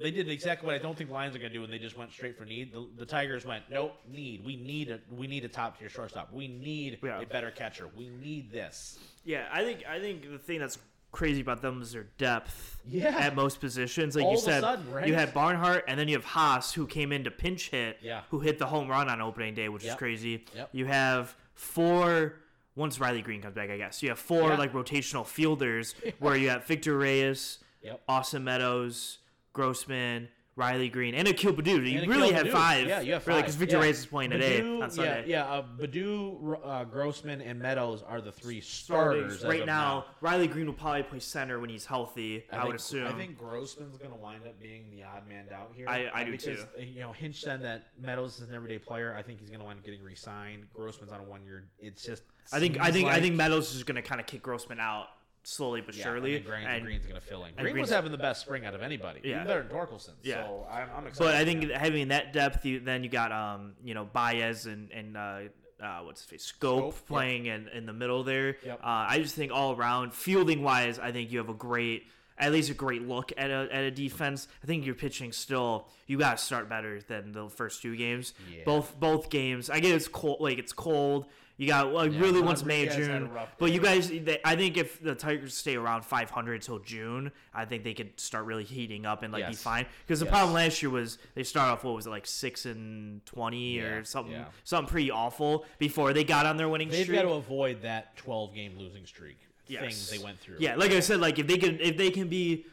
They 0.00 0.10
did 0.12 0.28
exactly 0.28 0.66
what 0.66 0.74
I 0.76 0.78
don't 0.78 0.96
think 0.96 1.10
Lions 1.10 1.34
are 1.34 1.40
going 1.40 1.50
to 1.52 1.58
do, 1.58 1.64
and 1.64 1.72
they 1.72 1.78
just 1.78 1.96
went 1.98 2.12
straight 2.12 2.38
for 2.38 2.44
need. 2.44 2.72
The, 2.72 2.86
the 2.96 3.04
Tigers 3.06 3.44
went, 3.44 3.64
nope, 3.68 3.94
need. 4.08 4.44
We 4.44 4.54
need 4.56 4.90
a 4.90 5.00
we 5.10 5.26
need 5.26 5.44
a 5.44 5.48
top 5.48 5.78
tier 5.78 5.88
shortstop. 5.88 6.32
We 6.32 6.46
need 6.48 6.98
Yeah. 7.02 7.20
a 7.20 7.26
better 7.26 7.50
catcher. 7.50 7.88
We 7.96 8.08
need 8.08 8.52
this. 8.52 8.98
Yeah, 9.24 9.46
I 9.52 9.64
think 9.64 9.84
I 9.88 9.98
think 9.98 10.30
the 10.30 10.38
thing 10.38 10.60
that's 10.60 10.78
crazy 11.10 11.40
about 11.40 11.62
them 11.62 11.80
is 11.82 11.92
their 11.92 12.06
depth. 12.18 12.76
Yeah. 12.86 13.08
At 13.18 13.34
most 13.34 13.60
positions, 13.60 14.14
like 14.14 14.24
All 14.26 14.32
you 14.32 14.36
of 14.38 14.42
a 14.42 14.46
said, 14.46 14.60
sudden, 14.60 14.92
right? 14.92 15.06
you 15.08 15.14
had 15.14 15.34
Barnhart, 15.34 15.84
and 15.88 15.98
then 15.98 16.06
you 16.06 16.14
have 16.16 16.24
Haase, 16.26 16.72
who 16.74 16.86
came 16.86 17.12
in 17.12 17.24
to 17.24 17.30
pinch 17.30 17.70
hit. 17.70 17.96
Yeah. 18.02 18.20
Who 18.30 18.40
hit 18.40 18.58
the 18.58 18.66
home 18.66 18.88
run 18.88 19.08
on 19.08 19.20
opening 19.20 19.54
day, 19.54 19.68
which 19.68 19.84
is 19.84 19.94
crazy. 19.96 20.44
Yep. 20.54 20.68
You 20.72 20.86
have 20.86 21.34
four. 21.54 22.34
Once 22.76 23.00
Riley 23.00 23.22
Greene 23.22 23.42
comes 23.42 23.56
back, 23.56 23.70
I 23.70 23.76
guess 23.78 24.02
you 24.04 24.10
have 24.10 24.20
four 24.20 24.50
Yeah. 24.50 24.56
like 24.58 24.72
rotational 24.72 25.26
fielders, 25.26 25.96
where 26.20 26.36
you 26.36 26.50
have 26.50 26.64
Victor 26.66 26.96
Reyes, 26.96 27.58
Yep. 27.82 28.00
Austin 28.08 28.44
Meadows, 28.44 29.18
Grossman. 29.62 30.28
Riley 30.54 30.88
Greene 30.88 31.14
and 31.14 31.28
Akil 31.28 31.52
Baddoo. 31.52 31.88
You 31.88 32.00
And 32.00 32.10
really 32.10 32.30
Akil 32.30 32.34
have 32.38 32.46
Baddoo. 32.48 32.52
five. 32.52 32.88
Yeah, 32.88 33.00
you 33.00 33.12
have 33.12 33.24
really 33.28 33.38
five. 33.38 33.44
because 33.44 33.54
Victor 33.54 33.76
yeah. 33.76 33.82
Reyes 33.82 33.98
is 34.00 34.06
playing 34.06 34.30
today 34.30 34.60
Baddoo- 34.60 34.82
on 34.82 34.90
Sunday. 34.90 35.24
Yeah, 35.28 35.44
yeah. 35.46 35.52
Uh, 35.52 35.62
Baddoo, 35.78 36.58
uh, 36.64 36.82
Grossman, 36.82 37.40
and 37.42 37.60
Meadows 37.60 38.02
are 38.02 38.20
the 38.20 38.32
three 38.32 38.60
starters 38.60 39.44
right 39.44 39.60
of 39.60 39.66
now, 39.66 40.06
Riley 40.20 40.48
Greene 40.48 40.66
will 40.66 40.72
probably 40.72 41.04
play 41.04 41.20
center 41.20 41.60
when 41.60 41.70
he's 41.70 41.86
healthy. 41.86 42.44
I, 42.50 42.56
would 42.56 42.64
think, 42.64 42.74
assume. 42.74 43.06
I 43.06 43.12
think 43.12 43.38
Grossman's 43.38 43.98
going 43.98 44.10
to 44.10 44.16
wind 44.16 44.48
up 44.48 44.60
being 44.60 44.90
the 44.90 45.04
odd 45.04 45.28
man 45.28 45.44
out 45.54 45.70
here. 45.76 45.88
I- 45.88 46.10
I 46.12 46.24
do 46.24 46.32
because, 46.32 46.58
too. 46.58 46.66
uh, 46.76 46.80
You 46.82 47.00
know, 47.02 47.12
Hinch 47.12 47.40
said 47.40 47.62
that 47.62 47.86
Meadows 48.00 48.40
is 48.40 48.48
an 48.48 48.54
everyday 48.56 48.80
player. 48.80 49.14
I 49.16 49.22
think 49.22 49.38
he's 49.38 49.50
going 49.50 49.60
to 49.60 49.66
wind 49.66 49.78
up 49.78 49.84
getting 49.84 50.02
re-signed. 50.02 50.66
Grossman's 50.74 51.12
on 51.12 51.20
a 51.20 51.22
one-year. 51.24 51.68
It's 51.78 52.02
just. 52.02 52.24
I 52.52 52.58
think 52.58 52.80
I 52.80 52.90
think 52.90 53.06
I 53.06 53.20
think 53.20 53.36
Meadows 53.36 53.76
is 53.76 53.84
going 53.84 53.94
to 53.94 54.02
kind 54.02 54.20
of 54.20 54.26
kick 54.26 54.42
Grossman 54.42 54.80
out 54.80 55.06
slowly 55.48 55.80
but 55.80 55.94
Yeah, 55.96 56.04
surely. 56.04 56.36
and 56.36 56.44
Greene, 56.44 56.66
and- 56.66 56.84
Greene's 56.84 57.06
going 57.06 57.20
to 57.20 57.26
fill 57.26 57.44
in. 57.44 57.54
Greene 57.54 57.78
was 57.78 57.90
having 57.90 58.12
the 58.12 58.18
best 58.18 58.40
spring 58.42 58.64
out 58.66 58.74
of 58.74 58.82
anybody. 58.82 59.20
Yeah. 59.24 59.36
Even 59.36 59.46
better 59.46 59.62
than 59.62 59.72
Torkelson. 59.76 60.12
Yeah. 60.22 60.44
So 60.44 60.66
I'm, 60.70 60.88
I'm 60.96 61.06
excited. 61.06 61.18
but 61.18 61.34
I 61.34 61.44
think 61.44 61.70
having 61.70 62.08
that 62.08 62.32
depth, 62.32 62.64
you, 62.64 62.80
then 62.80 63.02
you 63.04 63.10
got 63.10 63.32
um 63.32 63.72
you 63.84 63.94
know 63.94 64.04
Baez 64.04 64.66
and 64.66 64.90
and 64.92 65.16
uh, 65.16 65.40
uh, 65.82 66.00
what's 66.02 66.22
his 66.22 66.30
face 66.30 66.52
Schoop, 66.60 66.92
Schoop, 66.92 67.06
playing 67.06 67.46
in, 67.46 67.68
in 67.68 67.86
the 67.86 67.92
middle 67.92 68.24
there. 68.24 68.56
Yep. 68.64 68.80
Uh, 68.82 69.06
I 69.08 69.18
just 69.20 69.34
think 69.36 69.52
all 69.52 69.76
around 69.76 70.12
fielding 70.12 70.62
wise, 70.62 70.98
I 70.98 71.12
think 71.12 71.30
you 71.32 71.38
have 71.38 71.48
a 71.48 71.54
great. 71.54 72.06
At 72.40 72.52
least 72.52 72.70
a 72.70 72.74
great 72.74 73.02
look 73.02 73.32
at 73.36 73.50
a, 73.50 73.68
at 73.72 73.82
a 73.82 73.90
defense. 73.90 74.46
I 74.62 74.66
think 74.68 74.86
your 74.86 74.94
pitching 74.94 75.32
still 75.32 75.88
you 76.06 76.18
got 76.18 76.38
to 76.38 76.44
start 76.44 76.68
better 76.68 77.00
than 77.00 77.32
the 77.32 77.48
first 77.48 77.82
two 77.82 77.96
games. 77.96 78.32
Yeah. 78.54 78.62
Both 78.64 78.94
both 79.00 79.28
games. 79.28 79.68
I 79.68 79.80
get 79.80 79.92
it's 79.96 80.06
cold. 80.06 80.40
Like 80.40 80.56
it's 80.58 80.72
cold. 80.72 81.26
You 81.58 81.66
got 81.66 81.92
like 81.92 82.12
Yeah, 82.12 82.20
really 82.20 82.40
once 82.40 82.64
May 82.64 82.86
Rodriguez 82.86 83.08
had 83.08 83.16
a 83.16 83.26
June. 83.26 83.38
But 83.58 83.72
you 83.72 83.80
guys, 83.80 84.08
they, 84.08 84.38
I 84.44 84.54
think 84.54 84.76
if 84.76 85.02
the 85.02 85.14
Tigers 85.16 85.54
stay 85.54 85.74
around 85.74 86.04
500 86.04 86.54
until 86.54 86.78
June, 86.78 87.32
I 87.52 87.64
think 87.64 87.82
they 87.82 87.94
could 87.94 88.18
start 88.18 88.44
really 88.44 88.62
heating 88.62 89.04
up 89.04 89.24
and 89.24 89.32
like 89.32 89.46
be 89.48 89.54
fine. 89.54 89.84
Because 90.06 90.20
the 90.20 90.26
Yes. 90.26 90.32
problem 90.32 90.54
last 90.54 90.80
year 90.82 90.90
was 90.90 91.18
they 91.34 91.42
start 91.42 91.68
off 91.70 91.82
what 91.82 91.96
was 91.96 92.06
it 92.06 92.10
like 92.10 92.26
six 92.26 92.64
and 92.64 93.26
20 93.26 93.76
Yeah, 93.76 93.82
or 93.82 94.04
something, 94.04 94.32
yeah. 94.34 94.44
something 94.62 94.88
pretty 94.88 95.10
awful 95.10 95.64
before 95.80 96.12
they 96.12 96.22
got 96.22 96.46
on 96.46 96.56
their 96.56 96.68
winning 96.68 96.90
They've 96.90 97.02
streak. 97.02 97.18
got 97.18 97.22
to 97.28 97.32
avoid 97.34 97.82
that 97.82 98.16
12 98.16 98.54
game 98.54 98.78
losing 98.78 99.04
streak 99.04 99.38
Yes. 99.66 99.80
things 99.82 100.10
they 100.10 100.18
went 100.24 100.38
through. 100.38 100.56
Yeah, 100.60 100.76
like 100.76 100.92
I 100.92 101.00
said, 101.00 101.18
like 101.20 101.40
if 101.40 101.48
they 101.48 101.58
can 101.58 101.80
if 101.80 101.96
they 101.96 102.10
can 102.12 102.28
be, 102.28 102.66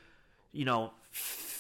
you 0.53 0.63
know, 0.63 0.91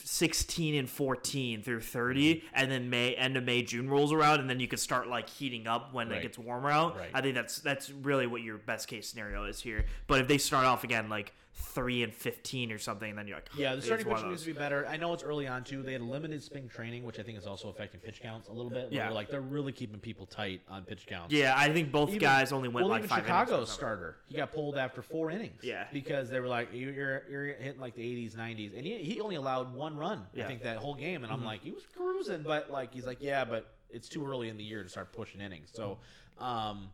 16 0.07 0.75
and 0.75 0.89
14 0.89 1.61
through 1.63 1.81
30 1.81 2.35
Mm-hmm. 2.35 2.47
and 2.53 2.71
then 2.71 2.89
May 2.89 3.15
end 3.15 3.37
of 3.37 3.43
May 3.43 3.61
June 3.63 3.89
rolls 3.89 4.13
around 4.13 4.39
and 4.39 4.49
then 4.49 4.59
you 4.59 4.67
can 4.67 4.77
start 4.77 5.07
like 5.07 5.29
heating 5.29 5.67
up 5.67 5.93
when 5.93 6.09
Right. 6.09 6.19
it 6.19 6.21
gets 6.21 6.37
warmer 6.37 6.69
out. 6.69 6.97
Right. 6.97 7.09
I 7.13 7.21
think 7.21 7.35
that's 7.35 7.59
that's 7.59 7.89
really 7.89 8.27
what 8.27 8.41
your 8.41 8.57
best 8.57 8.87
case 8.87 9.07
scenario 9.09 9.45
is 9.45 9.59
here. 9.59 9.85
But 10.07 10.21
if 10.21 10.27
they 10.27 10.37
start 10.37 10.65
off 10.65 10.83
again 10.83 11.09
like 11.09 11.33
3 11.57 12.03
and 12.03 12.13
15 12.13 12.71
or 12.73 12.77
something 12.77 13.09
and 13.09 13.17
then 13.17 13.27
you're 13.27 13.37
like 13.37 13.47
Yeah, 13.57 13.75
the 13.75 13.81
starting 13.81 14.05
pitching 14.05 14.29
needs 14.29 14.41
to 14.41 14.47
be 14.47 14.53
better. 14.59 14.85
I 14.87 14.97
know 14.97 15.13
it's 15.13 15.23
early 15.23 15.47
on 15.47 15.63
too. 15.63 15.81
They 15.83 15.93
had 15.93 16.01
limited 16.01 16.43
spring 16.43 16.67
training, 16.67 17.03
which 17.05 17.17
I 17.17 17.23
think 17.23 17.37
is 17.37 17.47
also 17.47 17.69
affecting 17.69 18.01
pitch 18.01 18.21
counts 18.21 18.49
a 18.49 18.51
little 18.51 18.69
bit. 18.69 18.89
Yeah. 18.91 19.09
Like 19.09 19.29
they're 19.29 19.39
really 19.39 19.71
keeping 19.71 19.99
people 19.99 20.25
tight 20.25 20.61
on 20.69 20.83
pitch 20.83 21.05
counts. 21.07 21.33
Yeah, 21.33 21.53
I 21.55 21.71
think 21.71 21.91
both 21.93 22.09
Even- 22.09 22.19
guys 22.19 22.51
only 22.51 22.67
went 22.67 22.83
well, 22.85 22.89
like 22.91 22.99
even 22.99 23.09
5 23.09 23.19
Chicago's 23.19 23.71
starter, 23.71 24.17
he 24.27 24.35
got 24.35 24.51
pulled 24.51 24.77
after 24.77 25.01
four 25.01 25.31
innings. 25.31 25.61
Yeah. 25.63 25.87
because 25.93 26.29
they 26.29 26.41
were 26.41 26.47
like, 26.47 26.73
"You- 26.73 26.89
"You're 26.91 27.23
you're 27.29 27.45
hitting 27.53 27.79
like 27.79 27.95
the 27.95 28.03
80s, 28.03 28.35
90s," 28.35 28.75
and 28.75 28.85
he, 28.85 28.97
he 28.97 29.21
only 29.21 29.35
allowed 29.35 29.73
one 29.73 29.95
run. 29.95 30.25
Yeah. 30.33 30.41
Mm-hmm. 30.41 30.45
I 30.45 30.47
think 30.49 30.63
that 30.63 30.77
whole 30.77 30.95
game, 30.95 31.23
and 31.23 31.31
I'm 31.31 31.45
like, 31.45 31.61
he 31.63 31.71
was 31.71 31.83
cruising, 31.95 32.43
but 32.43 32.69
like 32.69 32.93
he's 32.93 33.05
like, 33.05 33.19
"Yeah, 33.21 33.45
but 33.45 33.73
it's 33.89 34.09
too 34.09 34.27
early 34.27 34.49
in 34.49 34.57
the 34.57 34.63
year 34.63 34.83
to 34.83 34.89
start 34.89 35.13
pushing 35.13 35.39
innings." 35.39 35.69
So, 35.73 35.99
um, 36.39 36.89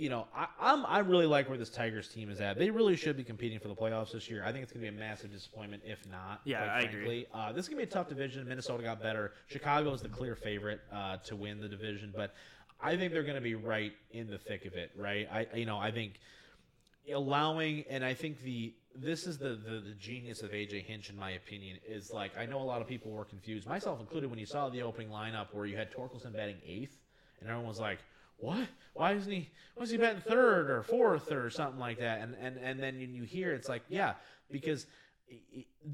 you 0.00 0.08
know, 0.08 0.26
I, 0.34 0.46
I'm 0.58 0.86
I 0.86 1.00
really 1.00 1.26
like 1.26 1.48
where 1.50 1.58
this 1.58 1.68
Tigers 1.68 2.08
team 2.08 2.30
is 2.30 2.40
at. 2.40 2.58
They 2.58 2.70
really 2.70 2.96
should 2.96 3.18
be 3.18 3.22
competing 3.22 3.58
for 3.58 3.68
the 3.68 3.74
playoffs 3.74 4.12
this 4.12 4.30
year. 4.30 4.42
I 4.44 4.50
think 4.50 4.62
it's 4.62 4.72
going 4.72 4.84
to 4.84 4.90
be 4.90 4.96
a 4.96 4.98
massive 4.98 5.30
disappointment 5.30 5.82
if 5.84 6.08
not. 6.10 6.40
Yeah, 6.44 6.64
quite 6.64 6.72
I 6.72 6.80
agree. 6.80 7.26
Uh, 7.34 7.52
this 7.52 7.66
is 7.66 7.68
going 7.68 7.80
to 7.80 7.86
be 7.86 7.90
a 7.90 7.92
tough 7.92 8.08
division. 8.08 8.48
Minnesota 8.48 8.82
got 8.82 9.02
better. 9.02 9.32
Chicago 9.46 9.92
is 9.92 10.00
the 10.00 10.08
clear 10.08 10.34
favorite 10.34 10.80
uh, 10.90 11.18
to 11.18 11.36
win 11.36 11.60
the 11.60 11.68
division, 11.68 12.14
but 12.16 12.34
I 12.82 12.96
think 12.96 13.12
they're 13.12 13.22
going 13.22 13.34
to 13.34 13.42
be 13.42 13.54
right 13.54 13.92
in 14.12 14.26
the 14.30 14.38
thick 14.38 14.64
of 14.64 14.72
it. 14.72 14.90
Right? 14.96 15.28
I 15.30 15.46
you 15.54 15.66
know 15.66 15.76
I 15.76 15.90
think 15.90 16.14
allowing 17.12 17.84
and 17.90 18.02
I 18.02 18.14
think 18.14 18.42
the 18.42 18.72
this 18.94 19.26
is 19.26 19.36
the, 19.36 19.50
the 19.50 19.82
the 19.86 19.94
genius 20.00 20.42
of 20.42 20.52
AJ 20.52 20.86
Hinch 20.86 21.10
in 21.10 21.16
my 21.16 21.32
opinion 21.32 21.76
is 21.86 22.10
like 22.10 22.38
I 22.38 22.46
know 22.46 22.58
a 22.58 22.64
lot 22.64 22.80
of 22.80 22.88
people 22.88 23.10
were 23.10 23.26
confused, 23.26 23.68
myself 23.68 24.00
included, 24.00 24.30
when 24.30 24.38
you 24.38 24.46
saw 24.46 24.70
the 24.70 24.80
opening 24.80 25.10
lineup 25.10 25.48
where 25.52 25.66
you 25.66 25.76
had 25.76 25.92
Torkelson 25.92 26.32
batting 26.32 26.56
eighth, 26.66 26.96
and 27.40 27.50
everyone 27.50 27.68
was 27.68 27.78
like, 27.80 27.98
"What? 28.40 28.68
Why 28.94 29.12
isn't 29.12 29.30
he? 29.30 29.50
Why 29.74 29.84
is 29.84 29.90
he 29.90 29.96
batting 29.96 30.22
third 30.22 30.70
or 30.70 30.82
fourth 30.82 31.32
or 31.32 31.50
something 31.50 31.80
like 31.80 31.98
that?" 32.00 32.20
And 32.20 32.34
and 32.40 32.56
and 32.58 32.80
then 32.80 32.98
you, 32.98 33.06
you 33.06 33.22
hear 33.24 33.52
it's 33.52 33.68
like, 33.68 33.82
yeah, 33.88 34.14
because 34.50 34.86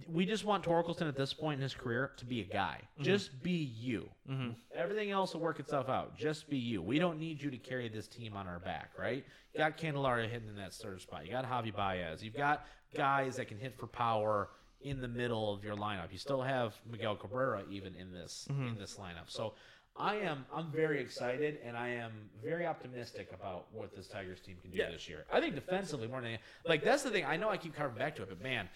we 0.09 0.25
just 0.25 0.45
want 0.45 0.65
Torkelson 0.65 1.09
at 1.09 1.17
this 1.17 1.33
point 1.33 1.59
in 1.59 1.63
his 1.63 1.75
career 1.75 2.13
to 2.17 2.25
be 2.25 2.41
a 2.41 2.45
guy. 2.45 2.81
Mm-hmm. 2.95 3.05
Just 3.05 3.43
be 3.43 3.73
you. 3.79 4.09
Mm-hmm. 4.31 4.51
Everything 4.75 5.11
else 5.11 5.35
will 5.35 5.43
work 5.43 5.61
itself 5.61 5.89
out. 5.89 6.17
Just 6.17 6.49
be 6.49 6.57
you. 6.57 6.83
We 6.83 6.99
don't 6.99 7.19
need 7.19 7.43
you 7.43 7.51
to 7.51 7.59
carry 7.59 7.89
this 7.89 8.09
team 8.09 8.35
on 8.35 8.47
our 8.47 8.59
back, 8.59 8.91
right? 8.99 9.25
You 9.53 9.59
got 9.59 9.77
Candelario 9.77 10.29
hitting 10.29 10.49
in 10.49 10.57
that 10.57 10.73
third 10.73 11.01
spot. 11.03 11.27
You 11.27 11.33
got 11.33 11.45
Javi 11.45 11.75
Baez. 11.75 12.23
You've 12.23 12.37
got 12.37 12.67
guys 12.95 13.37
that 13.37 13.49
can 13.49 13.59
hit 13.59 13.79
for 13.79 13.87
power 13.87 14.49
in 14.81 15.01
the 15.01 15.09
middle 15.09 15.53
of 15.53 15.65
your 15.65 15.77
lineup. 15.77 16.13
You 16.13 16.19
still 16.19 16.43
have 16.43 16.75
Miguel 16.91 17.17
Cabrera 17.17 17.63
even 17.71 17.95
in 17.95 18.13
this 18.13 18.47
in 18.49 18.57
mm-hmm. 18.57 18.79
this 18.79 18.97
lineup. 18.97 19.29
So 19.29 19.55
I 19.99 20.17
am 20.17 20.45
I'm 20.55 20.71
very 20.71 21.01
excited 21.01 21.59
and 21.65 21.77
I 21.77 21.89
am 21.89 22.13
very 22.43 22.67
optimistic 22.67 23.31
about 23.33 23.67
what 23.73 23.95
this 23.95 24.07
Tigers 24.09 24.41
team 24.41 24.57
can 24.61 24.71
do 24.71 24.79
Yeah. 24.79 24.91
this 24.91 25.09
year. 25.09 25.25
I 25.33 25.41
think 25.41 25.55
defensively 25.55 26.07
more 26.09 26.21
than 26.21 26.33
any- 26.33 26.43
like 26.65 26.83
that's 26.85 27.03
the 27.03 27.11
thing. 27.11 27.25
I 27.25 27.37
know 27.37 27.49
I 27.49 27.57
keep 27.57 27.75
coming 27.75 27.97
back 27.97 28.15
to 28.17 28.23
it, 28.23 28.29
but 28.29 28.41
man, 28.43 28.69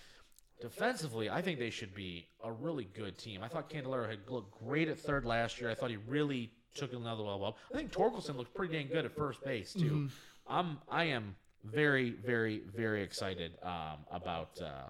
defensively, 0.61 1.29
I 1.31 1.43
think 1.43 1.59
they 1.59 1.71
should 1.71 1.95
be 1.95 2.27
a 2.43 2.51
really 2.53 2.85
good 2.85 3.19
team. 3.19 3.43
I 3.43 3.49
thought 3.49 3.69
Candelario 3.71 4.09
had 4.09 4.29
looked 4.31 4.59
great 4.65 4.89
at 4.89 4.99
third 4.99 5.25
last 5.25 5.61
year. 5.61 5.71
I 5.71 5.75
thought 5.75 5.91
he 5.91 5.97
really 5.97 6.53
took 6.75 6.93
another 6.93 7.23
level 7.23 7.47
up. 7.47 7.59
I 7.73 7.77
think 7.77 7.93
Torkelson 7.93 8.37
looked 8.37 8.55
pretty 8.55 8.75
dang 8.75 8.89
good 8.89 9.05
at 9.05 9.13
first 9.15 9.43
base 9.45 9.73
too. 9.73 9.81
Mm-hmm. 9.81 10.07
I'm 10.47 10.79
I 10.89 11.05
am 11.05 11.37
very 11.65 12.11
very 12.11 12.61
very 12.75 13.03
excited 13.03 13.59
um, 13.63 13.99
about 14.11 14.61
uh, 14.63 14.89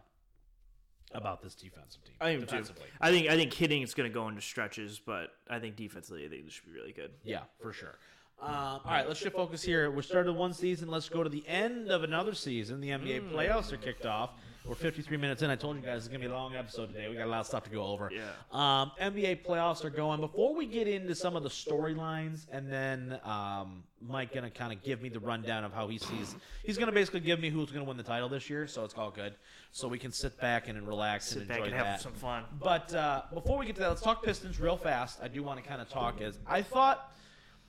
about 1.13 1.43
this 1.43 1.55
defensive 1.55 2.05
team. 2.05 2.15
I 2.21 2.31
am 2.31 2.41
too. 2.41 2.47
defensively. 2.47 2.87
I 3.01 3.11
think 3.11 3.29
I 3.29 3.37
think 3.37 3.53
hitting 3.53 3.83
is 3.83 3.95
going 3.95 4.09
to 4.11 4.15
go 4.15 4.29
into 4.29 4.41
stretches, 4.41 5.01
but 5.05 5.29
I 5.49 5.59
think 5.59 5.77
defensively, 5.77 6.25
I 6.25 6.29
think 6.29 6.45
this 6.45 6.55
should 6.55 6.67
be 6.67 6.73
really 6.73 6.93
good. 6.93 7.13
Yeah, 7.25 7.43
for 7.61 7.73
sure. 7.73 7.97
Um, 8.41 8.49
all 8.53 8.81
right, 8.87 9.07
let's 9.07 9.21
shift 9.21 9.37
focus 9.37 9.63
here. 9.63 9.91
We 9.91 10.03
started 10.03 10.33
one 10.33 10.53
season. 10.55 10.89
Let's 10.89 11.09
go 11.09 11.23
to 11.23 11.29
the 11.29 11.47
end 11.47 11.91
of 11.91 12.03
another 12.05 12.35
season. 12.35 12.81
The 12.81 12.89
NBA 12.91 13.21
Hmm. 13.21 13.35
playoffs 13.37 13.71
are 13.73 13.77
kicked 13.77 14.07
off. 14.07 14.31
We're 14.67 14.75
53 14.75 15.17
minutes 15.17 15.41
in. 15.43 15.51
I 15.51 15.57
told 15.57 15.77
you 15.77 15.83
guys 15.83 15.99
it's 15.99 16.09
gonna 16.09 16.21
be 16.21 16.27
a 16.27 16.33
long 16.33 16.55
episode 16.55 16.89
today. 16.93 17.09
We 17.09 17.17
got 17.17 17.27
a 17.27 17.31
lot 17.31 17.41
of 17.41 17.47
stuff 17.47 17.65
to 17.65 17.71
go 17.71 17.83
over. 17.85 18.11
Yeah. 18.13 18.31
Um, 18.53 18.93
NBA 19.01 19.37
playoffs 19.43 19.85
are 19.85 19.91
going. 19.91 20.21
Before 20.21 20.55
we 20.55 20.67
get 20.67 20.87
into 20.87 21.15
some 21.15 21.35
of 21.35 21.43
the 21.43 21.49
storylines, 21.49 22.47
and 22.53 22.71
then 22.71 23.19
um, 23.25 23.83
Mike 24.07 24.35
gonna 24.35 24.51
kind 24.51 24.73
of 24.73 24.83
give 24.83 25.01
me 25.03 25.09
the 25.09 25.19
rundown 25.21 25.65
of 25.65 25.73
how 25.73 25.89
he 25.89 25.97
sees. 25.99 26.37
He's 26.63 26.77
gonna 26.79 26.93
basically 26.93 27.21
give 27.21 27.41
me 27.41 27.49
who's 27.51 27.71
gonna 27.73 27.85
win 27.87 27.97
the 27.97 28.03
title 28.03 28.29
this 28.29 28.49
year. 28.51 28.67
So 28.67 28.85
it's 28.85 28.95
all 28.95 29.11
good. 29.11 29.35
So 29.73 29.89
we 29.89 29.99
can 29.99 30.13
sit 30.13 30.39
back 30.41 30.69
and 30.69 30.87
relax 30.87 31.27
Sit 31.29 31.39
and 31.39 31.49
back 31.49 31.59
enjoy 31.59 31.67
and 31.69 31.75
have 31.77 31.87
that. 31.87 32.01
some 32.03 32.13
fun. 32.13 32.45
But 32.61 32.95
uh, 32.95 33.23
before 33.33 33.59
we 33.59 33.65
get 33.67 33.77
to 33.77 33.81
that, 33.83 33.89
let's 33.89 34.03
talk 34.03 34.23
Pistons 34.23 34.61
real 34.61 34.77
fast. 34.77 35.21
I 35.23 35.29
do 35.29 35.43
want 35.43 35.63
to 35.63 35.67
kind 35.69 35.81
of 35.81 35.89
talk 35.89 36.21
as 36.21 36.39
I 36.47 36.61
thought. 36.63 37.13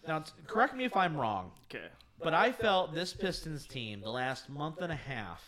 Now, 0.08 0.24
correct 0.48 0.76
me 0.76 0.84
if 0.86 0.96
I'm 0.96 1.16
wrong, 1.16 1.52
Okay. 1.66 1.88
but 2.20 2.34
I 2.34 2.52
felt 2.52 2.94
this 2.94 3.14
Pistons 3.14 3.66
team 3.68 4.02
the 4.02 4.10
last 4.10 4.50
month 4.50 4.82
and 4.82 4.92
a 4.92 4.96
half 4.96 5.44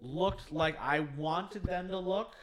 looked 0.00 0.52
like 0.52 0.78
I 0.80 1.00
wanted 1.16 1.62
them 1.62 1.88
to 1.88 1.98
look 1.98 2.34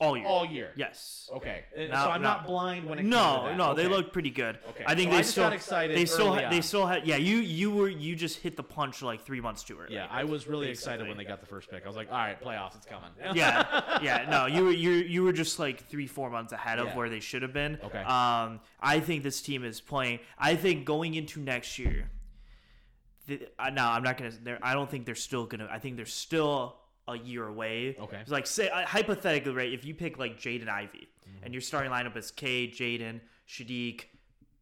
all 0.00 0.16
year. 0.16 0.26
all 0.26 0.46
year. 0.46 0.72
Yes. 0.76 1.28
Okay. 1.34 1.64
And 1.76 1.90
No, 1.90 1.96
so 2.04 2.10
I'm 2.10 2.22
no. 2.22 2.28
not 2.28 2.46
blind 2.46 2.86
when 2.86 2.98
it 2.98 3.02
comes 3.02 3.12
to 3.14 3.18
No, 3.20 3.44
that. 3.46 3.56
no, 3.56 3.74
they 3.74 3.84
Okay. 3.84 3.94
look 3.94 4.12
pretty 4.12 4.30
good. 4.30 4.58
Okay. 4.70 4.84
I 4.86 4.94
think 4.94 5.08
Well, 5.10 5.16
I 5.16 5.18
they 5.18 5.22
just 5.22 5.30
still 5.32 5.44
got 5.44 5.52
excited 5.52 5.96
They 5.96 6.06
still 6.06 6.28
early 6.28 6.44
ha- 6.44 6.50
they 6.50 6.56
on. 6.56 6.62
still 6.62 6.86
had 6.86 7.06
yeah. 7.06 7.16
You 7.16 7.36
you 7.36 7.70
were 7.70 7.88
you 7.88 8.16
just 8.16 8.38
hit 8.40 8.56
the 8.56 8.62
punch 8.62 9.02
like 9.02 9.20
three 9.24 9.40
months 9.40 9.62
too 9.62 9.78
early. 9.78 9.94
Yeah, 9.94 10.06
I 10.10 10.24
was 10.24 10.46
really 10.46 10.70
excited 10.70 11.06
when 11.06 11.16
they 11.18 11.24
got 11.24 11.40
the 11.40 11.46
first 11.46 11.70
pick. 11.70 11.84
I 11.84 11.86
was 11.86 11.96
like, 11.96 12.10
all 12.10 12.18
right, 12.18 12.40
playoffs, 12.40 12.76
it's 12.76 12.86
coming. 12.86 13.10
yeah, 13.34 14.00
yeah. 14.02 14.26
No, 14.30 14.46
you 14.46 14.64
were 14.64 14.72
you 14.72 14.90
you 14.92 15.22
were 15.22 15.32
just 15.32 15.58
like 15.58 15.86
three 15.88 16.06
four 16.06 16.30
months 16.30 16.52
ahead 16.52 16.78
of 16.78 16.86
Yeah. 16.88 16.96
where 16.96 17.08
they 17.10 17.20
should 17.20 17.42
have 17.42 17.52
been. 17.52 17.78
Okay. 17.84 17.98
Um, 18.02 18.60
I 18.80 19.00
think 19.00 19.22
this 19.22 19.42
team 19.42 19.64
is 19.64 19.80
playing. 19.80 20.20
I 20.38 20.56
think 20.56 20.84
going 20.86 21.14
into 21.14 21.40
next 21.40 21.78
year. 21.78 22.10
The, 23.26 23.46
uh, 23.58 23.70
no, 23.70 23.84
I'm 23.84 24.02
not 24.02 24.16
gonna. 24.16 24.30
they're- 24.42 24.58
I 24.62 24.72
don't 24.72 24.90
think 24.90 25.04
they're 25.06 25.14
still 25.14 25.44
gonna. 25.46 25.68
I 25.70 25.78
think 25.78 25.96
they're 25.96 26.06
still 26.06 26.76
a 27.08 27.16
year 27.18 27.46
away. 27.46 27.96
Okay. 27.98 28.18
It's 28.20 28.30
like 28.30 28.46
say 28.46 28.68
uh, 28.68 28.86
hypothetically, 28.86 29.52
right? 29.52 29.72
If 29.72 29.84
you 29.84 29.94
pick 29.94 30.18
like 30.18 30.38
Jaden 30.38 30.68
Ivey 30.68 31.08
Mm-hmm. 31.28 31.44
and 31.44 31.54
your 31.54 31.60
starting 31.60 31.92
lineup 31.92 32.16
is 32.16 32.30
K, 32.32 32.66
Jaden, 32.66 33.20
Saddiq, 33.48 34.02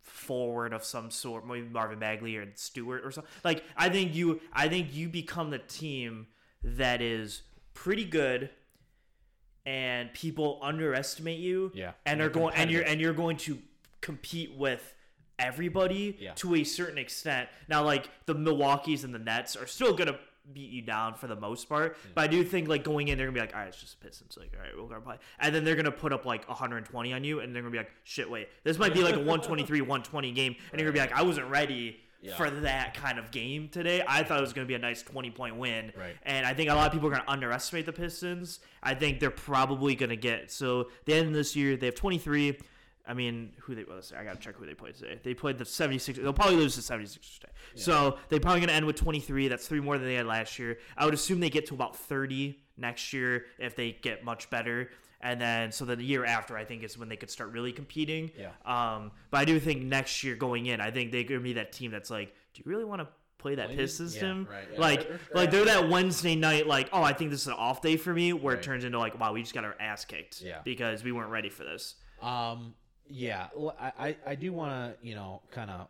forward 0.03 0.73
of 0.75 0.85
some 0.85 1.11
sort, 1.11 1.47
maybe 1.47 1.67
Marvin 1.69 1.99
Bagley 1.99 2.37
or 2.37 2.47
Stewart 2.57 3.05
or 3.05 3.11
something. 3.11 3.31
Like 3.45 3.65
I 3.77 3.89
think 3.89 4.15
you, 4.15 4.41
I 4.53 4.69
think 4.69 4.95
you 4.95 5.09
become 5.09 5.49
the 5.51 5.59
team 5.61 6.27
that 6.63 7.01
is 7.01 7.43
pretty 7.75 8.05
good, 8.05 8.51
and 9.67 10.13
people 10.15 10.59
underestimate 10.63 11.39
you. 11.39 11.71
Yeah. 11.75 11.93
and 12.07 12.21
You're 12.21 12.29
going 12.29 12.55
and 12.55 12.71
you're 12.71 12.83
and 12.83 13.01
you're 13.01 13.13
going 13.15 13.37
to 13.39 13.59
compete 14.01 14.55
with 14.55 14.95
everybody 15.39 16.17
Yeah. 16.21 16.33
to 16.35 16.57
a 16.57 16.65
certain 16.65 16.99
extent. 16.99 17.49
Now, 17.69 17.85
like 17.85 18.09
the 18.27 18.35
Milwaukee's 18.35 19.05
and 19.05 19.15
the 19.15 19.19
Nets 19.21 19.57
are 19.57 19.67
still 19.67 19.95
gonna 19.95 20.19
beat 20.53 20.71
you 20.71 20.83
down 20.83 21.15
for 21.15 21.27
the 21.27 21.37
most 21.37 21.69
part, 21.69 21.97
but 22.15 22.23
I 22.23 22.27
do 22.27 22.43
think 22.45 22.69
like 22.69 22.85
going 22.85 23.09
in, 23.09 23.19
they're 23.19 23.27
gonna 23.27 23.35
be 23.35 23.41
like, 23.41 23.55
all 23.55 23.61
right, 23.61 23.69
it's 23.69 23.81
just 23.81 24.01
Pistons. 24.01 24.37
Like, 24.39 24.53
all 24.57 24.63
right, 24.63 24.73
we're 24.77 24.89
gonna 24.89 25.01
play, 25.01 25.17
and 25.41 25.55
then 25.55 25.65
they're 25.65 25.77
gonna 25.77 25.91
put 25.91 26.13
up 26.13 26.25
like 26.25 26.49
120 26.49 27.13
on 27.13 27.25
you, 27.25 27.41
and 27.41 27.55
they're 27.55 27.63
gonna 27.63 27.73
be 27.73 27.79
like, 27.79 27.91
shit, 28.05 28.31
wait, 28.31 28.49
this 28.65 28.79
might 28.79 28.95
be 28.95 29.03
like 29.03 29.15
a 29.15 29.19
123, 29.29 29.81
120 29.81 30.33
game, 30.33 30.57
and 30.73 30.81
you're 30.81 30.91
gonna 30.91 31.05
be 31.05 31.09
like, 31.09 31.19
I 31.19 31.23
wasn't 31.23 31.49
ready. 31.49 32.01
Yeah. 32.21 32.37
For 32.37 32.51
that 32.51 32.95
kind 32.95 33.17
of 33.21 33.31
game 33.31 33.69
today, 33.69 34.03
I 34.05 34.25
thought 34.25 34.39
it 34.39 34.41
was 34.41 34.53
going 34.53 34.67
to 34.67 34.69
be 34.69 34.75
a 34.75 34.79
nice 34.81 35.03
20 35.03 35.31
point 35.31 35.55
win. 35.55 35.93
Right. 35.97 36.17
And 36.25 36.45
I 36.45 36.53
think 36.53 36.69
a 36.69 36.75
lot 36.75 36.89
of 36.89 36.93
people 36.93 37.07
are 37.07 37.13
going 37.13 37.23
to 37.23 37.31
underestimate 37.31 37.87
the 37.87 37.93
Pistons. 37.93 38.59
I 38.83 38.95
think 38.95 39.21
they're 39.21 39.31
probably 39.31 39.95
going 39.95 40.11
to 40.11 40.17
get 40.17 40.51
so 40.51 40.91
the 41.05 41.15
end 41.15 41.29
of 41.29 41.35
this 41.35 41.55
year 41.55 41.77
they 41.77 41.87
have 41.87 41.95
23. 41.95 42.59
I 43.09 43.15
mean, 43.15 43.53
who 43.61 43.75
they 43.75 43.85
well, 43.85 44.01
I 44.19 44.23
got 44.23 44.35
to 44.35 44.41
check 44.41 44.55
who 44.57 44.67
they 44.67 44.75
played 44.75 44.95
today. 44.95 45.19
They 45.23 45.33
played 45.35 45.57
the 45.59 45.65
76. 45.65 46.19
They'll 46.19 46.33
probably 46.33 46.57
lose 46.57 46.77
the 46.77 46.83
76 46.83 47.39
today. 47.39 47.53
So 47.75 48.19
they're 48.29 48.39
probably 48.39 48.61
going 48.61 48.69
to 48.69 48.75
end 48.75 48.85
with 48.87 48.97
23. 48.97 49.49
That's 49.49 49.67
three 49.67 49.81
more 49.81 49.97
than 49.99 50.07
they 50.07 50.15
had 50.15 50.27
last 50.27 50.59
year. 50.59 50.79
I 50.97 51.05
would 51.07 51.15
assume 51.15 51.41
they 51.41 51.49
get 51.51 51.67
to 51.69 51.75
about 51.75 51.97
30 51.97 52.59
next 52.77 53.13
year 53.13 53.47
if 53.59 53.75
they 53.75 53.93
get 53.93 54.25
much 54.25 54.51
better. 54.51 54.91
And 55.21 55.41
then 55.41 55.73
so 55.73 55.85
then 55.85 55.99
the 55.99 56.05
year 56.05 56.25
after, 56.25 56.57
I 56.57 56.65
think 56.65 56.85
is 56.85 56.97
when 56.99 57.09
they 57.09 57.17
could 57.17 57.31
start 57.31 57.51
really 57.51 57.73
competing. 57.73 58.31
Yeah. 58.39 58.51
Um, 58.67 59.11
but 59.31 59.39
I 59.39 59.45
do 59.47 59.59
think 59.59 59.83
next 59.83 60.23
year 60.23 60.37
going 60.37 60.67
in, 60.67 60.81
I 60.81 60.91
think 60.91 61.11
they're 61.11 61.25
going 61.25 61.41
to 61.41 61.45
be 61.45 61.55
that 61.55 61.73
team 61.73 61.91
that's 61.91 62.11
like, 62.11 62.35
do 62.55 62.63
you 62.65 62.71
really 62.71 62.85
want 62.85 63.01
to 63.01 63.09
play 63.39 63.55
that 63.55 63.71
piss 63.71 63.97
system. 63.97 64.49
yeah, 64.51 64.57
right, 64.57 64.69
yeah. 64.75 64.81
Like, 64.81 65.09
They're- 65.09 65.21
like 65.33 65.51
they're 65.53 65.65
that 65.67 65.89
Wednesday 65.89 66.35
night, 66.35 66.67
like, 66.67 66.89
oh, 66.93 67.05
I 67.05 67.13
think 67.13 67.31
this 67.31 67.43
is 67.43 67.47
an 67.47 67.53
off 67.55 67.81
day 67.81 67.97
for 67.97 68.13
me, 68.13 68.33
where 68.33 68.55
Right. 68.55 68.63
it 68.63 68.67
turns 68.67 68.83
into 68.85 68.99
like, 68.99 69.19
wow, 69.19 69.33
we 69.33 69.43
just 69.43 69.55
got 69.55 69.65
our 69.65 69.77
ass 69.79 70.05
kicked, 70.05 70.41
Yeah. 70.43 70.59
because 70.65 71.05
we 71.05 71.13
weren't 71.13 71.31
ready 71.31 71.49
for 71.49 71.63
this. 71.63 71.95
Um, 72.21 72.75
yeah, 73.11 73.49
I, 73.81 73.93
I, 73.99 74.17
I 74.27 74.35
do 74.35 74.53
want 74.53 74.71
to, 74.73 75.07
you 75.07 75.15
know, 75.15 75.43
kind 75.51 75.71
of, 75.71 75.89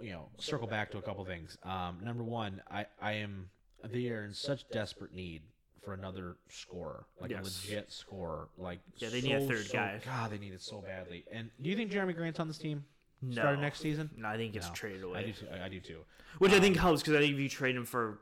you 0.00 0.12
know, 0.12 0.28
circle 0.38 0.66
back 0.66 0.90
to 0.92 0.98
a 0.98 1.02
couple 1.02 1.24
things. 1.24 1.58
Um, 1.62 1.98
number 2.02 2.22
one, 2.22 2.62
I, 2.70 2.86
I 3.00 3.12
am, 3.12 3.50
they 3.84 4.08
are 4.08 4.24
in 4.24 4.32
such 4.34 4.68
desperate 4.70 5.14
need 5.14 5.42
for 5.84 5.94
another 5.94 6.36
scorer, 6.48 7.04
like 7.20 7.30
Yes. 7.30 7.40
a 7.40 7.44
legit 7.68 7.92
scorer. 7.92 8.48
Like, 8.58 8.80
Yeah, 8.96 9.08
they 9.10 9.20
need 9.20 9.32
a 9.34 9.46
third 9.46 9.66
so- 9.66 9.72
guy. 9.74 10.00
God, 10.04 10.30
they 10.30 10.38
need 10.38 10.52
it 10.52 10.62
so 10.62 10.80
badly. 10.80 11.24
And 11.32 11.50
do 11.60 11.68
you 11.70 11.76
think 11.76 11.90
Jerami 11.90 12.14
Grant's 12.14 12.40
on 12.40 12.48
this 12.48 12.58
team? 12.58 12.84
No. 13.22 13.32
Starting 13.32 13.60
next 13.60 13.80
season? 13.80 14.10
No, 14.16 14.28
I 14.28 14.36
think 14.36 14.56
it's 14.56 14.66
No. 14.68 14.72
traded 14.74 15.02
I 15.02 15.06
away, 15.06 15.24
do, 15.26 15.32
too, 15.32 15.46
I, 15.52 15.64
I 15.66 15.68
do 15.68 15.80
too. 15.80 16.00
which 16.38 16.52
I 16.52 16.60
think 16.60 16.76
helps 16.76 17.02
because 17.02 17.14
I 17.16 17.20
think 17.20 17.34
if 17.34 17.40
you 17.40 17.48
trade 17.50 17.76
him 17.76 17.84
for 17.84 18.18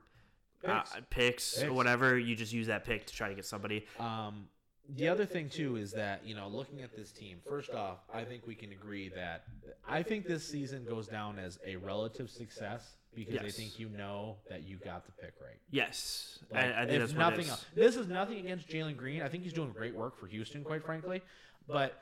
uh, 0.66 0.82
Picks. 0.82 1.54
picks, 1.54 1.62
or 1.62 1.72
whatever, 1.72 2.18
you 2.18 2.34
just 2.34 2.52
use 2.52 2.66
that 2.66 2.84
pick 2.84 3.06
to 3.06 3.14
try 3.14 3.28
to 3.28 3.34
get 3.36 3.46
somebody. 3.46 3.86
Um, 4.00 4.48
the 4.88 5.08
other 5.08 5.26
thing 5.26 5.48
too 5.50 5.76
is 5.76 5.92
that 5.92 6.22
you 6.26 6.34
know, 6.34 6.48
looking 6.48 6.82
at 6.82 6.96
this 6.96 7.10
team, 7.12 7.38
first 7.48 7.70
off, 7.70 7.98
I 8.12 8.24
think 8.24 8.46
we 8.46 8.54
can 8.54 8.72
agree 8.72 9.10
that 9.10 9.44
I 9.86 10.02
think 10.02 10.26
this 10.26 10.46
season 10.48 10.84
goes 10.84 11.06
down 11.08 11.38
as 11.38 11.58
a 11.66 11.76
relative 11.76 12.30
success 12.30 12.96
because 13.14 13.38
I 13.40 13.50
think 13.50 13.78
you 13.78 13.88
know 13.88 14.36
that 14.48 14.62
you 14.64 14.76
got 14.76 15.04
the 15.06 15.12
pick 15.12 15.34
right. 15.40 15.58
Yes, 15.70 16.38
Like, 16.52 16.64
I, 16.64 16.82
I 16.82 16.86
think 16.86 16.90
if 16.92 17.00
that's 17.00 17.12
what 17.12 17.18
nothing 17.18 17.40
it 17.40 17.42
is. 17.44 17.50
else. 17.50 17.66
This 17.74 17.96
is 17.96 18.08
nothing 18.08 18.38
against 18.38 18.68
Jalen 18.68 18.96
Green. 18.96 19.22
I 19.22 19.28
think 19.28 19.42
he's 19.42 19.52
doing 19.52 19.72
great 19.72 19.94
work 19.94 20.18
for 20.18 20.26
Houston, 20.26 20.62
quite 20.64 20.84
frankly. 20.84 21.22
But 21.66 22.00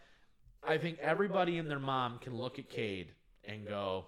I 0.66 0.78
think 0.78 0.98
everybody 1.00 1.58
and 1.58 1.70
their 1.70 1.78
mom 1.80 2.18
can 2.18 2.36
look 2.36 2.58
at 2.58 2.68
Cade 2.68 3.08
and 3.44 3.66
go, 3.66 4.06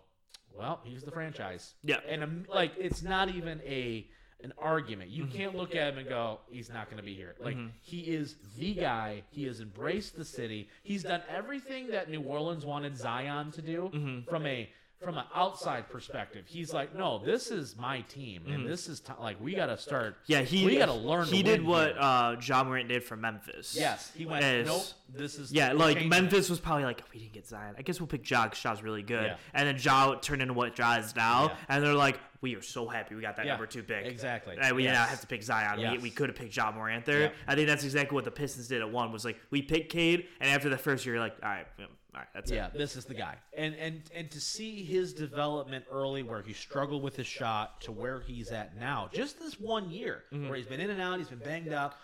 "Well, 0.57 0.81
he's 0.85 1.03
the 1.03 1.11
franchise." 1.11 1.74
Yeah. 1.83 1.99
and 2.09 2.22
um, 2.22 2.45
like 2.49 2.72
it's 2.79 3.03
not 3.03 3.29
even 3.31 3.61
a 3.64 4.07
an 4.43 4.53
argument. 4.59 5.11
Mm-hmm. 5.11 5.20
You 5.20 5.26
can't 5.26 5.57
look 5.57 5.74
at 5.74 5.93
him 5.93 5.99
and 5.99 6.09
go, 6.09 6.39
"He's 6.51 6.68
not 6.70 6.86
going 6.86 6.99
to 6.99 7.03
be 7.03 7.14
here." 7.14 7.34
Like 7.41 7.57
he 7.80 8.01
is 8.01 8.36
the 8.57 8.74
guy. 8.74 9.22
He 9.30 9.45
has 9.45 9.61
embraced 9.61 10.16
the 10.16 10.24
city. 10.24 10.68
He's 10.82 11.03
done 11.03 11.22
everything 11.28 11.89
that 11.89 12.09
New 12.11 12.22
Orleans 12.22 12.64
wanted 12.64 12.97
Zion 12.97 13.51
to 13.53 13.62
do 13.62 13.91
Mm-hmm. 13.93 14.28
from 14.30 14.47
a 14.47 14.68
from 15.01 15.16
an 15.16 15.24
outside 15.32 15.89
perspective. 15.89 16.45
He's 16.49 16.72
like, 16.72 16.93
"No, 16.97 17.18
this 17.24 17.53
is 17.53 17.76
my 17.76 18.01
team, 18.03 18.43
and 18.47 18.59
Mm-hmm. 18.61 18.68
this 18.68 18.89
is 18.89 18.99
t- 19.01 19.12
like 19.20 19.41
we 19.41 19.55
got 19.55 19.66
to 19.66 19.78
start." 19.78 20.16
Yeah, 20.26 20.41
he 20.43 20.66
we 20.66 20.76
got 20.76 20.86
to 20.86 20.93
learn. 20.93 21.26
He 21.26 21.43
did 21.45 21.64
what 21.64 21.93
here. 21.93 21.97
uh, 22.01 22.36
Ja 22.45 22.64
Morant 22.64 22.89
did 22.89 23.05
for 23.05 23.16
Memphis. 23.16 23.76
Yes, 23.78 24.11
he 24.16 24.26
went. 24.26 24.45
As- 24.45 24.66
Nope, 24.66 24.82
this 25.14 25.39
is 25.39 25.53
Yeah, 25.53 25.72
like 25.72 26.05
Memphis 26.07 26.51
was 26.51 26.59
probably 26.61 26.84
like, 26.84 27.03
we 27.14 27.20
didn't 27.20 27.32
get 27.32 27.47
Zion. 27.47 27.76
I 27.78 27.82
guess 27.82 28.01
we'll 28.01 28.09
pick 28.09 28.28
Ja 28.28 28.45
because 28.45 28.59
Ja's 28.61 28.82
really 28.82 29.03
good. 29.05 29.24
Yeah. 29.26 29.36
And 29.55 29.68
then 29.68 29.78
Ja 29.78 30.16
turned 30.16 30.43
into 30.43 30.53
what 30.55 30.76
Ja 30.76 30.97
is 30.97 31.14
now. 31.16 31.45
Yeah. 31.45 31.55
And 31.68 31.84
they're 31.84 31.95
like, 31.95 32.18
we 32.41 32.55
are 32.55 32.62
so 32.62 32.86
happy 32.86 33.14
we 33.14 33.20
got 33.22 33.36
that 33.36 33.47
Yeah, 33.47 33.53
number 33.53 33.66
two 33.66 33.82
pick. 33.82 34.07
exactly. 34.07 34.57
And 34.61 34.76
we 34.76 34.84
now 34.84 34.93
Yes. 34.93 35.09
have 35.11 35.20
to 35.22 35.26
pick 35.26 35.43
Zion. 35.43 35.80
Yes. 35.80 35.93
We, 35.93 35.99
we 36.05 36.11
could 36.11 36.28
have 36.28 36.36
picked 36.36 36.57
Ja 36.57 36.70
Morant 36.70 37.05
there. 37.05 37.20
Yeah. 37.20 37.30
I 37.47 37.55
think 37.55 37.66
that's 37.68 37.84
exactly 37.84 38.14
what 38.14 38.24
the 38.24 38.30
Pistons 38.30 38.68
did 38.68 38.80
at 38.80 38.91
one 38.91 39.11
was 39.12 39.24
like, 39.24 39.39
we 39.51 39.62
picked 39.62 39.91
Cade, 39.91 40.26
and 40.41 40.51
after 40.51 40.68
the 40.68 40.78
first 40.78 41.05
year, 41.05 41.16
you're 41.16 41.24
like, 41.24 41.36
all 41.43 41.49
right, 41.49 41.66
yeah, 41.78 41.84
all 41.86 42.20
right, 42.20 42.28
that's 42.34 42.51
Yeah, 42.51 42.66
it. 42.68 42.74
this 42.78 42.95
is 42.97 43.05
the 43.05 43.14
guy. 43.14 43.36
And 43.57 43.74
and 43.74 44.03
and 44.14 44.30
to 44.30 44.41
see 44.41 44.84
his 44.84 45.12
development 45.12 45.84
early 45.91 46.22
where 46.22 46.43
he 46.43 46.53
struggled 46.53 47.03
with 47.03 47.16
his 47.16 47.26
shot 47.26 47.80
to 47.82 47.93
where 47.93 48.20
he's 48.20 48.51
at 48.51 48.76
now, 48.78 49.09
just 49.12 49.39
this 49.41 49.59
one 49.61 49.91
year 49.91 50.24
Mm-hmm. 50.32 50.49
where 50.49 50.57
he's 50.57 50.66
been 50.66 50.80
in 50.80 50.91
and 50.91 51.01
out, 51.01 51.18
he's 51.18 51.28
been 51.28 51.39
banged 51.39 51.72
up. 51.72 51.99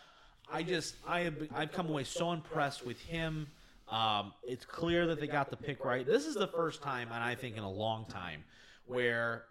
I 0.53 0.63
just 0.63 0.97
I 1.07 1.21
have 1.21 1.35
I've 1.55 1.73
come 1.73 1.89
away 1.89 2.05
so 2.05 2.33
impressed 2.33 2.85
with 2.85 3.01
him. 3.01 3.47
Um, 3.89 4.33
it's 4.43 4.65
clear 4.65 5.07
that 5.07 5.21
they 5.21 5.27
got 5.27 5.49
the 5.51 5.57
pick 5.57 5.85
right. 5.85 6.07
This 6.07 6.27
is 6.27 6.35
the 6.35 6.47
first 6.49 6.83
time, 6.83 7.09
and 7.13 7.23
I 7.23 7.35
think 7.35 7.57
in 7.57 7.63
a 7.63 7.71
long 7.71 8.05
time, 8.07 8.43
where 8.87 9.45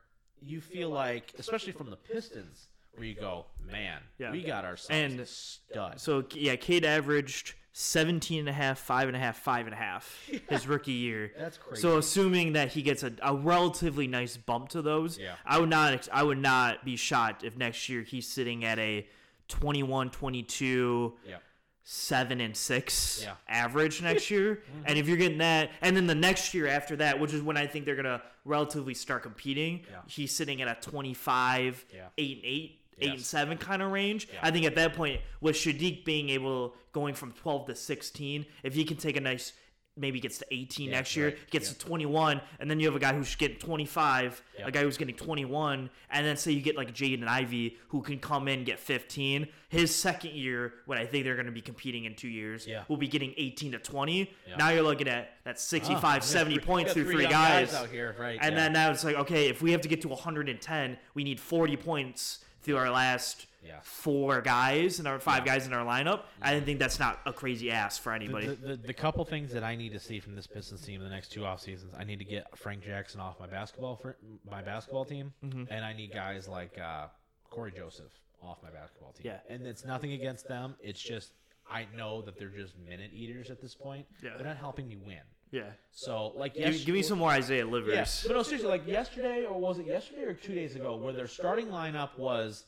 you 0.45 0.61
feel 0.61 0.89
like, 0.89 1.33
especially 1.39 1.73
from 1.73 1.89
the 1.89 1.95
Pistons, 1.97 2.67
where 2.95 3.05
you 3.05 3.15
go, 3.15 3.45
man, 3.65 3.99
Yeah. 4.19 4.31
we 4.31 4.43
got 4.43 4.65
ourselves 4.65 4.89
And 4.89 5.27
stud. 5.27 5.99
So, 5.99 6.25
yeah, 6.33 6.55
Cade 6.55 6.85
averaged 6.85 7.55
17 7.75 8.39
and 8.41 8.49
a 8.49 8.53
half, 8.53 8.77
five 8.77 9.07
and 9.07 9.17
a 9.17 9.19
half, 9.19 9.37
five 9.39 9.65
and 9.65 9.73
a 9.73 9.77
half 9.77 10.29
his 10.49 10.67
rookie 10.67 10.91
year. 10.91 11.31
That's 11.37 11.57
crazy. 11.57 11.81
So 11.81 11.97
assuming 11.97 12.53
that 12.53 12.71
he 12.71 12.83
gets 12.83 13.01
a, 13.01 13.11
a 13.23 13.33
relatively 13.35 14.05
nice 14.07 14.37
bump 14.37 14.69
to 14.69 14.81
those, 14.83 15.17
Yeah. 15.17 15.35
I 15.45 15.59
would 15.59 15.69
not 15.69 16.07
I 16.11 16.21
would 16.21 16.37
not 16.37 16.85
be 16.85 16.95
shocked 16.95 17.43
if 17.43 17.57
next 17.57 17.89
year 17.89 18.03
he's 18.03 18.27
sitting 18.27 18.63
at 18.63 18.77
a 18.77 19.07
21, 19.47 20.09
22, 20.11 21.13
yeah, 21.27 21.37
seven 21.84 22.39
and 22.41 22.55
six 22.55 23.21
Yeah. 23.23 23.34
average 23.47 24.01
next 24.01 24.29
year. 24.31 24.55
Mm-hmm. 24.69 24.84
And 24.86 24.97
if 24.97 25.07
you're 25.07 25.17
getting 25.17 25.39
that, 25.39 25.71
and 25.81 25.95
then 25.95 26.07
the 26.07 26.15
next 26.15 26.53
year 26.53 26.67
after 26.67 26.95
that, 26.97 27.19
which 27.19 27.34
is 27.34 27.41
when 27.41 27.57
I 27.57 27.67
think 27.67 27.86
they're 27.86 27.95
gonna 27.95 28.21
relatively 28.45 28.93
start 28.93 29.23
competing, 29.23 29.81
Yeah. 29.89 29.97
he's 30.07 30.31
sitting 30.36 30.61
at 30.61 30.67
a 30.67 30.79
25, 30.89 31.86
Yeah. 31.93 32.07
eight 32.17 32.38
and 32.38 32.45
eight. 32.45 32.79
Eight 32.99 33.09
and 33.09 33.21
seven 33.21 33.57
kind 33.57 33.81
of 33.81 33.91
range. 33.91 34.27
I 34.41 34.51
think 34.51 34.65
at 34.67 34.75
that 34.75 34.93
point, 34.93 35.19
with 35.41 35.55
Saddiq 35.55 36.05
being 36.05 36.29
able 36.29 36.75
going 36.91 37.15
from 37.15 37.31
twelve 37.31 37.65
to 37.65 37.75
sixteen, 37.75 38.45
if 38.61 38.75
he 38.75 38.86
can 38.86 38.97
take 38.97 39.17
a 39.17 39.19
nice, 39.19 39.51
maybe 39.95 40.19
gets 40.19 40.39
to 40.39 40.45
eighteen 40.51 40.89
Yeah, 40.89 40.95
next 40.97 41.15
year, 41.15 41.27
right. 41.27 41.49
gets 41.51 41.67
Yeah. 41.69 41.73
to 41.73 41.79
twenty 41.85 42.05
one, 42.05 42.41
and 42.59 42.69
then 42.69 42.79
you 42.79 42.87
have 42.87 42.95
a 42.95 42.99
guy 42.99 43.13
who's 43.13 43.35
getting 43.35 43.57
twenty 43.57 43.85
five, 43.85 44.41
Yeah. 44.57 44.67
a 44.67 44.71
guy 44.71 44.81
who's 44.81 44.97
getting 44.97 45.15
twenty 45.15 45.45
one, 45.45 45.89
and 46.09 46.25
then 46.25 46.35
say 46.35 46.51
you 46.51 46.61
get 46.61 46.75
like 46.75 46.93
Jaden 46.93 47.15
and 47.21 47.29
Ivey 47.29 47.77
who 47.89 48.01
can 48.01 48.19
come 48.19 48.47
in 48.47 48.59
and 48.59 48.65
get 48.65 48.79
fifteen. 48.79 49.47
His 49.69 49.93
second 49.95 50.33
year, 50.33 50.73
when 50.85 50.97
I 50.97 51.05
think 51.05 51.25
they're 51.25 51.35
going 51.35 51.45
to 51.47 51.51
be 51.51 51.61
competing 51.61 52.05
in 52.05 52.15
two 52.15 52.27
years, 52.27 52.67
will 52.87 52.97
be 52.97 53.07
getting 53.07 53.33
eighteen 53.37 53.71
to 53.73 53.79
twenty. 53.79 54.31
Yeah. 54.47 54.55
Now 54.57 54.69
you're 54.69 54.83
looking 54.83 55.07
at 55.07 55.37
that 55.43 55.59
65, 55.59 56.03
Ah, 56.03 56.19
70 56.19 56.57
got 56.57 56.65
points 56.65 56.93
through 56.93 57.03
got 57.05 57.11
three 57.11 57.21
young 57.23 57.31
guys. 57.31 57.73
out 57.73 57.89
here, 57.89 58.15
right? 58.17 58.39
And 58.41 58.57
then 58.57 58.73
now 58.73 58.91
it's 58.91 59.03
like, 59.03 59.15
okay, 59.17 59.47
if 59.49 59.61
we 59.61 59.71
have 59.71 59.81
to 59.81 59.87
get 59.89 60.01
to 60.01 60.07
110, 60.07 60.97
we 61.13 61.23
need 61.23 61.39
40 61.39 61.75
points 61.77 62.39
through 62.61 62.77
our 62.77 62.89
last 62.89 63.45
Yeah. 63.66 63.80
four 63.84 64.41
guys 64.41 64.99
and 64.99 65.07
our 65.07 65.20
five 65.20 65.45
guys 65.45 65.66
in 65.68 65.74
our 65.74 65.86
lineup. 65.86 66.24
I 66.41 66.53
didn't 66.53 66.66
think 66.66 66.80
that's 66.80 66.99
not 66.99 67.20
a 67.26 67.32
crazy 67.34 67.72
ass 67.72 67.97
for 67.97 68.11
anybody. 68.14 68.47
The, 68.47 68.55
the, 68.55 68.76
the 68.78 68.93
couple 68.93 69.24
things 69.26 69.51
that 69.53 69.64
I 69.64 69.76
need 69.76 69.93
to 69.93 69.99
see 69.99 70.20
from 70.20 70.36
this 70.36 70.47
Pistons 70.47 70.82
team 70.82 71.01
in 71.01 71.07
the 71.07 71.14
next 71.14 71.32
two 71.32 71.45
off 71.45 71.61
seasons, 71.61 71.93
I 71.97 72.03
need 72.03 72.20
to 72.20 72.26
get 72.26 72.57
Frank 72.57 72.84
Jackson 72.84 73.20
off 73.22 73.39
my 73.39 73.47
basketball 73.47 73.95
fr- 73.95 74.11
my 74.49 74.61
basketball 74.61 75.05
team, 75.05 75.34
Mm-hmm. 75.45 75.64
and 75.70 75.86
I 75.86 75.93
need 75.93 76.14
guys 76.14 76.47
like 76.47 76.78
uh, 76.78 77.07
Cory 77.49 77.72
Joseph 77.76 78.11
off 78.41 78.57
my 78.61 78.70
basketball 78.70 79.14
team. 79.14 79.28
Yeah. 79.28 79.39
and 79.53 79.66
it's 79.66 79.86
nothing 79.86 80.11
against 80.14 80.47
them. 80.47 80.76
It's 80.82 81.01
just 81.01 81.32
I 81.72 81.88
know 81.95 82.22
that 82.24 82.38
they're 82.38 82.49
just 82.49 82.74
minute 82.78 83.11
eaters 83.14 83.49
at 83.49 83.61
this 83.61 83.74
point. 83.74 84.05
Yeah. 84.22 84.32
they're 84.38 84.45
not 84.47 84.57
helping 84.57 84.88
me 84.89 84.97
win. 84.97 85.20
Yeah. 85.51 85.64
So 85.91 86.34
like, 86.36 86.55
Give, 86.55 86.74
yes, 86.74 86.84
give 86.84 86.95
me 86.95 87.03
some 87.03 87.20
more 87.20 87.30
Isaiah 87.30 87.64
Yeah, 87.66 87.72
Livers. 87.72 88.26
but 88.28 88.34
no, 88.34 88.43
seriously, 88.43 88.70
like 88.70 88.86
yesterday, 88.88 89.45
or 89.45 89.57
was 89.59 89.78
it 89.80 89.86
yesterday 89.86 90.24
or 90.24 90.34
two 90.34 90.53
days 90.55 90.76
ago, 90.76 90.95
where 90.97 91.14
their 91.14 91.28
starting 91.28 91.68
lineup 91.68 92.18
was, 92.18 92.66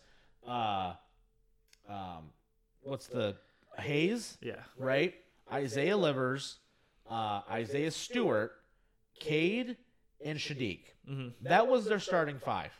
uh, 0.47 0.93
um, 1.89 2.29
what's 2.81 3.07
the 3.07 3.35
Hayes, 3.79 4.37
Yeah. 4.41 4.63
right? 4.77 5.13
Isaiah 5.51 5.97
Livers, 5.97 6.57
uh, 7.09 7.41
Isaiah 7.49 7.91
Stewart, 7.91 8.53
Cade, 9.19 9.77
and 10.23 10.39
Saddiq. 10.39 10.79
Mhm. 11.07 11.33
That 11.41 11.67
was 11.67 11.85
their 11.85 11.99
starting 11.99 12.39
five. 12.39 12.71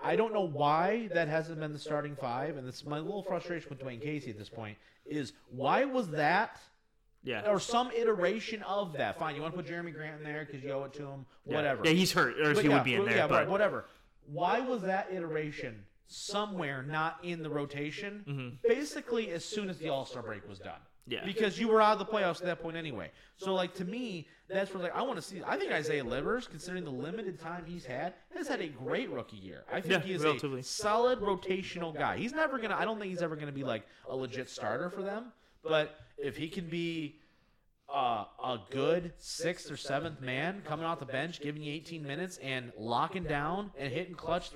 I 0.00 0.16
don't 0.16 0.32
know 0.32 0.42
why 0.46 1.08
that 1.08 1.28
hasn't 1.28 1.58
been 1.60 1.72
the 1.72 1.78
starting 1.78 2.16
five, 2.16 2.56
and 2.56 2.66
it's 2.66 2.84
my 2.84 2.98
little 2.98 3.22
frustration 3.22 3.68
with 3.68 3.78
Dwane 3.80 4.00
Casey 4.00 4.30
at 4.30 4.38
this 4.38 4.48
point. 4.48 4.78
Is 5.04 5.32
why 5.50 5.84
was 5.84 6.10
that 6.10 6.60
Yeah. 7.24 7.48
or 7.50 7.58
some 7.60 7.90
iteration 7.92 8.62
of 8.62 8.92
that? 8.94 9.18
Fine, 9.18 9.34
you 9.36 9.42
want 9.42 9.54
to 9.56 9.62
put 9.62 9.70
Jerami 9.70 9.92
Grant 9.92 10.18
in 10.18 10.24
there 10.24 10.44
because 10.44 10.62
you 10.62 10.70
owe 10.72 10.84
it 10.84 10.92
to 10.94 11.06
him, 11.06 11.26
whatever. 11.44 11.84
Yeah, 11.84 11.92
he's 11.92 12.12
hurt, 12.12 12.38
or 12.40 12.54
But 12.54 12.62
he 12.62 12.68
yeah, 12.70 12.74
would 12.76 12.84
be 12.84 12.94
in 12.94 13.04
there. 13.04 13.16
yeah, 13.16 13.26
but 13.26 13.48
whatever. 13.48 13.86
Why 14.26 14.60
was 14.60 14.82
that 14.82 15.12
iteration 15.12 15.84
somewhere 16.08 16.82
not 16.82 17.18
in 17.22 17.42
the 17.42 17.50
rotation? 17.50 18.58
Basically, 18.66 19.30
as 19.30 19.44
soon 19.44 19.70
as 19.70 19.78
the 19.78 19.88
All 19.88 20.04
Star 20.04 20.22
break 20.22 20.48
was 20.48 20.58
done. 20.58 20.72
Mm-hmm. 20.72 20.82
Yeah. 21.10 21.24
Because 21.24 21.58
you 21.58 21.68
were 21.68 21.80
out 21.80 21.92
of 21.92 21.98
the 22.00 22.04
playoffs 22.04 22.40
at 22.40 22.44
that 22.46 22.60
point 22.60 22.76
anyway. 22.76 23.10
So, 23.38 23.54
like 23.54 23.72
to 23.76 23.84
me, 23.86 24.26
that's 24.46 24.74
where 24.74 24.82
like 24.82 24.94
I 24.94 25.00
want 25.00 25.16
to 25.16 25.22
see. 25.22 25.40
I 25.46 25.56
think 25.56 25.72
Isaiah 25.72 26.04
Livers, 26.04 26.46
considering 26.46 26.84
the 26.84 26.90
limited 26.90 27.40
time 27.40 27.64
he's 27.66 27.86
had, 27.86 28.12
has 28.36 28.46
had 28.46 28.60
a 28.60 28.68
great 28.68 29.08
rookie 29.10 29.38
year. 29.38 29.64
I 29.72 29.80
think 29.80 29.92
Yeah, 29.92 30.00
he 30.00 30.12
is 30.12 30.22
relatively. 30.22 30.60
a 30.60 30.64
solid 30.64 31.20
rotational 31.20 31.96
guy. 31.96 32.18
He's 32.18 32.32
never 32.34 32.58
gonna. 32.58 32.76
I 32.76 32.84
don't 32.84 32.98
think 32.98 33.10
he's 33.10 33.22
ever 33.22 33.36
gonna 33.36 33.52
be 33.52 33.64
like 33.64 33.86
a 34.06 34.14
legit 34.14 34.50
starter 34.50 34.90
for 34.90 35.02
them. 35.02 35.32
But 35.62 35.96
if 36.18 36.36
he 36.36 36.48
can 36.48 36.68
be 36.68 37.20
uh, 37.88 38.24
a 38.44 38.58
good 38.70 39.12
sixth 39.16 39.70
or 39.70 39.78
seventh 39.78 40.20
man 40.20 40.60
coming 40.66 40.84
off 40.84 40.98
the 40.98 41.06
bench, 41.06 41.40
giving 41.40 41.62
you 41.62 41.72
18 41.72 42.02
minutes 42.02 42.36
and 42.42 42.70
locking 42.76 43.24
down 43.24 43.70
and 43.78 43.90
hitting 43.90 44.14
clutch 44.14 44.50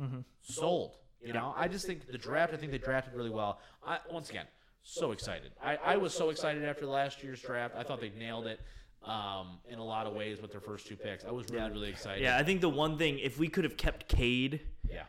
3s 0.00 0.24
sold. 0.42 0.96
You 1.22 1.32
know, 1.32 1.54
I 1.56 1.68
just 1.68 1.86
think 1.86 2.06
the 2.06 2.18
draft. 2.18 2.52
I 2.52 2.56
think 2.56 2.70
they 2.70 2.78
drafted 2.78 3.14
really 3.14 3.30
well. 3.30 3.58
I, 3.86 3.98
once 4.10 4.28
again, 4.28 4.46
so 4.82 5.12
excited. 5.12 5.52
I, 5.62 5.76
I 5.76 5.96
was 5.96 6.12
so 6.12 6.28
excited 6.28 6.62
after 6.64 6.84
last 6.84 7.22
year's 7.22 7.40
draft. 7.40 7.74
I 7.76 7.82
thought 7.82 8.00
they 8.00 8.12
nailed 8.18 8.46
it 8.46 8.60
um, 9.02 9.58
in 9.66 9.78
a 9.78 9.84
lot 9.84 10.06
of 10.06 10.12
ways 10.12 10.42
with 10.42 10.50
their 10.52 10.60
first 10.60 10.86
two 10.86 10.96
picks. 10.96 11.24
I 11.24 11.30
was 11.30 11.46
really, 11.50 11.70
really 11.70 11.88
excited. 11.88 12.22
yeah, 12.22 12.36
I 12.36 12.42
think 12.42 12.60
the 12.60 12.68
one 12.68 12.98
thing, 12.98 13.18
if 13.20 13.38
we 13.38 13.48
could 13.48 13.64
have 13.64 13.78
kept 13.78 14.06
Cade, 14.08 14.60
yeah. 14.90 15.04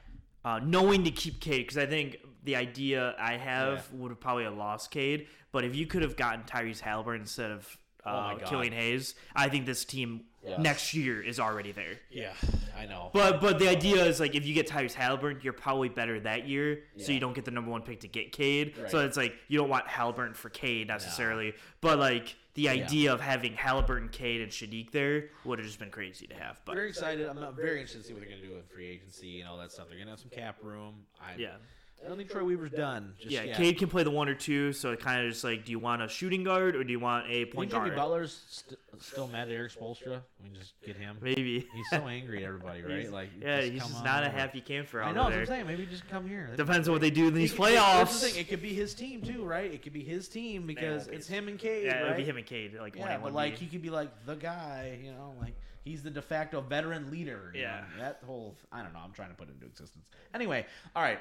uh, 0.45 0.61
knowing 0.63 1.03
to 1.03 1.11
keep 1.11 1.41
Cade, 1.41 1.63
because 1.67 1.77
I 1.77 1.85
think 1.85 2.17
the 2.45 2.55
idea 2.55 3.13
I 3.19 3.35
have 3.35 3.91
would 3.91 4.11
have 4.11 4.19
probably 4.21 4.45
have 4.45 4.55
lost 4.55 4.91
Cade. 4.91 5.27
But 5.51 5.65
if 5.65 5.75
you 5.75 5.85
could 5.85 6.01
have 6.01 6.15
gotten 6.15 6.43
Tyrese 6.43 6.79
Halliburton 6.79 7.21
instead 7.21 7.51
of 7.51 7.77
Oh 8.05 8.11
uh, 8.11 8.35
God. 8.35 8.45
Killian 8.45 8.73
Hayes, 8.73 9.15
I 9.35 9.49
think 9.49 9.65
this 9.65 9.83
team 9.83 10.25
Yes. 10.45 10.59
next 10.59 10.93
year 10.93 11.21
is 11.21 11.39
already 11.39 11.71
there. 11.71 11.99
Yeah, 12.09 12.33
I 12.77 12.85
know. 12.85 13.09
But 13.13 13.41
but 13.41 13.57
the 13.59 13.67
idea 13.67 14.05
is 14.05 14.19
like 14.19 14.35
if 14.35 14.45
you 14.45 14.53
get 14.53 14.67
Tyrese 14.67 14.93
Halliburton, 14.93 15.41
you're 15.43 15.53
probably 15.53 15.89
better 15.89 16.19
that 16.19 16.47
year, 16.47 16.83
so 16.97 17.11
you 17.11 17.19
don't 17.19 17.33
get 17.33 17.45
the 17.45 17.51
number 17.51 17.71
one 17.71 17.81
pick 17.81 18.01
to 18.01 18.07
get 18.07 18.31
Cade. 18.31 18.77
Right. 18.77 18.91
So 18.91 18.99
it's 18.99 19.17
like 19.17 19.33
you 19.47 19.57
don't 19.57 19.69
want 19.69 19.87
Halliburton 19.87 20.35
for 20.35 20.49
Cade 20.49 20.87
necessarily, 20.87 21.53
but 21.81 21.97
like 21.99 22.35
the 22.53 22.69
idea 22.69 23.11
of 23.13 23.19
having 23.19 23.53
Halliburton, 23.53 24.09
Cade, 24.09 24.41
and 24.41 24.51
Saddiq 24.51 24.91
there 24.91 25.25
would 25.43 25.59
have 25.59 25.65
just 25.67 25.79
been 25.79 25.91
crazy 25.91 26.25
to 26.27 26.35
have. 26.35 26.61
But 26.63 26.75
very 26.75 26.89
excited. 26.89 27.27
I'm 27.27 27.39
not 27.39 27.55
very 27.55 27.81
interested 27.81 28.01
to 28.01 28.07
see 28.07 28.13
what 28.13 28.21
they're 28.21 28.29
going 28.29 28.41
to 28.41 28.47
do 28.47 28.55
with 28.55 28.69
free 28.69 28.87
agency 28.87 29.41
and 29.41 29.49
all 29.49 29.57
that 29.57 29.71
stuff. 29.71 29.87
They're 29.89 29.97
going 29.97 30.07
to 30.07 30.11
have 30.11 30.19
some 30.19 30.29
cap 30.29 30.57
room. 30.61 30.93
I, 31.19 31.37
yeah, 31.37 31.55
I 32.03 32.07
don't 32.07 32.17
think 32.17 32.29
Troy 32.29 32.43
Weaver's 32.43 32.69
done. 32.71 33.13
Just 33.17 33.31
yeah, 33.31 33.43
yet. 33.43 33.57
Cade 33.57 33.79
can 33.79 33.87
play 33.87 34.03
the 34.03 34.11
one 34.11 34.29
or 34.29 34.35
two, 34.35 34.73
so 34.73 34.91
it 34.91 34.99
kind 34.99 35.25
of 35.25 35.31
just 35.31 35.43
like, 35.43 35.65
do 35.65 35.71
you 35.71 35.79
want 35.79 36.03
a 36.03 36.07
shooting 36.07 36.43
guard 36.43 36.75
or 36.75 36.83
do 36.83 36.91
you 36.91 36.99
want 36.99 37.25
a 37.29 37.45
point 37.45 37.71
guard? 37.71 37.85
Jimmy? 37.85 37.95
Butler's 37.95 38.43
st- 38.47 38.79
still 39.01 39.27
mad 39.27 39.47
at 39.47 39.53
Erik 39.55 39.71
Spoelstra? 39.71 40.21
We 40.39 40.49
can 40.49 40.55
just 40.59 40.73
get 40.85 40.97
him. 40.97 41.17
Maybe. 41.19 41.65
He's 41.73 41.89
so 41.89 42.07
angry 42.07 42.43
at 42.43 42.47
everybody, 42.49 42.81
right? 42.83 42.99
He's- 42.99 43.11
like, 43.11 43.29
yeah, 43.41 43.61
just 43.61 43.71
he's 43.71 43.81
come 43.81 43.89
just 43.89 43.99
on 44.01 44.05
not 44.05 44.23
a 44.23 44.29
happy 44.29 44.61
camper 44.61 45.01
out 45.01 45.07
I 45.07 45.09
out 45.09 45.15
know. 45.15 45.23
That's 45.23 45.49
what 45.49 45.55
I'm 45.55 45.65
saying. 45.65 45.67
Maybe 45.67 45.85
just 45.89 46.07
come 46.07 46.27
here. 46.27 46.51
Depends 46.55 46.87
on 46.87 46.91
what 46.93 47.01
they 47.01 47.09
do 47.09 47.27
in 47.27 47.33
these 47.33 47.53
It 47.53 47.57
could- 47.57 47.73
That's 47.73 48.19
the 48.19 48.27
playoffs. 48.27 48.31
thing. 48.33 48.41
It 48.41 48.49
could 48.49 48.61
be 48.61 48.73
his 48.75 48.93
team 48.93 49.21
too, 49.23 49.43
right? 49.43 49.73
It 49.73 49.81
could 49.81 49.93
be 49.93 50.03
his 50.03 50.27
team 50.27 50.67
because 50.67 51.07
it's 51.07 51.27
him 51.27 51.47
and 51.47 51.57
Cade, 51.57 51.85
Yeah, 51.85 51.93
right? 51.93 52.05
it'll 52.05 52.17
be 52.17 52.23
him 52.25 52.37
and 52.37 52.45
Cade, 52.45 52.75
like 52.79 52.95
one 52.97 53.07
Yeah, 53.09 53.17
but 53.17 53.33
like 53.33 53.57
he 53.57 53.65
could 53.65 53.81
be 53.81 53.89
like 53.89 54.09
the 54.27 54.35
guy, 54.35 54.99
you 55.03 55.11
know, 55.11 55.33
like 55.41 55.55
he's 55.83 56.03
the 56.03 56.11
de 56.11 56.21
facto 56.21 56.61
veteran 56.61 57.09
leader. 57.09 57.51
Yeah. 57.55 57.81
know, 57.97 58.03
that 58.03 58.21
whole 58.27 58.55
I 58.71 58.83
don't 58.83 58.93
know. 58.93 58.99
I'm 59.03 59.11
trying 59.13 59.29
to 59.29 59.35
put 59.35 59.47
it 59.49 59.53
into 59.53 59.65
existence. 59.65 60.05
Anyway, 60.35 60.67
all 60.95 61.01
right. 61.01 61.19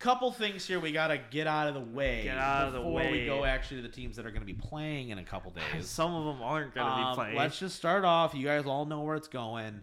Couple 0.00 0.32
things 0.32 0.66
here 0.66 0.80
we 0.80 0.92
gotta 0.92 1.18
get 1.30 1.46
out 1.46 1.68
of 1.68 1.74
the 1.74 1.80
way. 1.80 2.22
Get 2.24 2.38
out 2.38 2.66
of 2.66 2.72
the 2.72 2.78
before 2.78 2.94
way. 2.94 3.12
we 3.12 3.26
go 3.26 3.44
actually 3.44 3.82
to 3.82 3.86
the 3.88 3.92
teams 3.94 4.16
that 4.16 4.24
are 4.24 4.30
gonna 4.30 4.46
be 4.46 4.54
playing 4.54 5.10
in 5.10 5.18
a 5.18 5.22
couple 5.22 5.50
days. 5.74 5.86
Some 5.88 6.14
of 6.14 6.24
them 6.24 6.42
aren't 6.42 6.74
gonna 6.74 6.90
Um, 6.90 7.12
be 7.12 7.14
playing. 7.16 7.36
Let's 7.36 7.58
just 7.58 7.76
start 7.76 8.02
off. 8.04 8.34
You 8.34 8.46
guys 8.46 8.64
all 8.64 8.86
know 8.86 9.02
where 9.02 9.14
it's 9.14 9.28
going. 9.28 9.82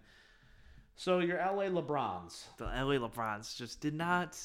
So 0.96 1.20
your 1.20 1.38
LA 1.38 1.66
LeBrons. 1.66 2.46
the 2.58 2.66
LA 2.66 2.96
LeBrons 3.08 3.56
just 3.56 3.80
did 3.80 3.94
not. 3.94 4.36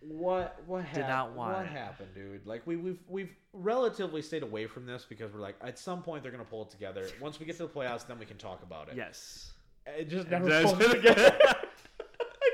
What 0.00 0.62
what 0.66 0.84
happened? 0.84 1.02
Did 1.04 1.08
not 1.08 1.32
want 1.32 1.56
what 1.56 1.66
it. 1.66 1.72
happened, 1.72 2.08
dude? 2.14 2.46
Like 2.46 2.64
we 2.64 2.76
we've 2.76 3.00
we've 3.08 3.34
relatively 3.52 4.22
stayed 4.22 4.44
away 4.44 4.68
from 4.68 4.86
this 4.86 5.04
because 5.08 5.32
we're 5.32 5.40
like 5.40 5.56
at 5.60 5.76
some 5.76 6.02
point 6.04 6.22
they're 6.22 6.30
gonna 6.30 6.44
pull 6.44 6.62
it 6.62 6.70
together. 6.70 7.04
Once 7.20 7.40
we 7.40 7.46
get 7.46 7.56
to 7.56 7.64
the 7.64 7.68
playoffs, 7.68 8.06
then 8.06 8.20
we 8.20 8.26
can 8.26 8.36
talk 8.38 8.62
about 8.62 8.88
it. 8.90 8.94
Yes. 8.96 9.50
It 9.86 10.08
just 10.08 10.30
never 10.30 10.62
pulls 10.62 10.78
together. 10.92 11.36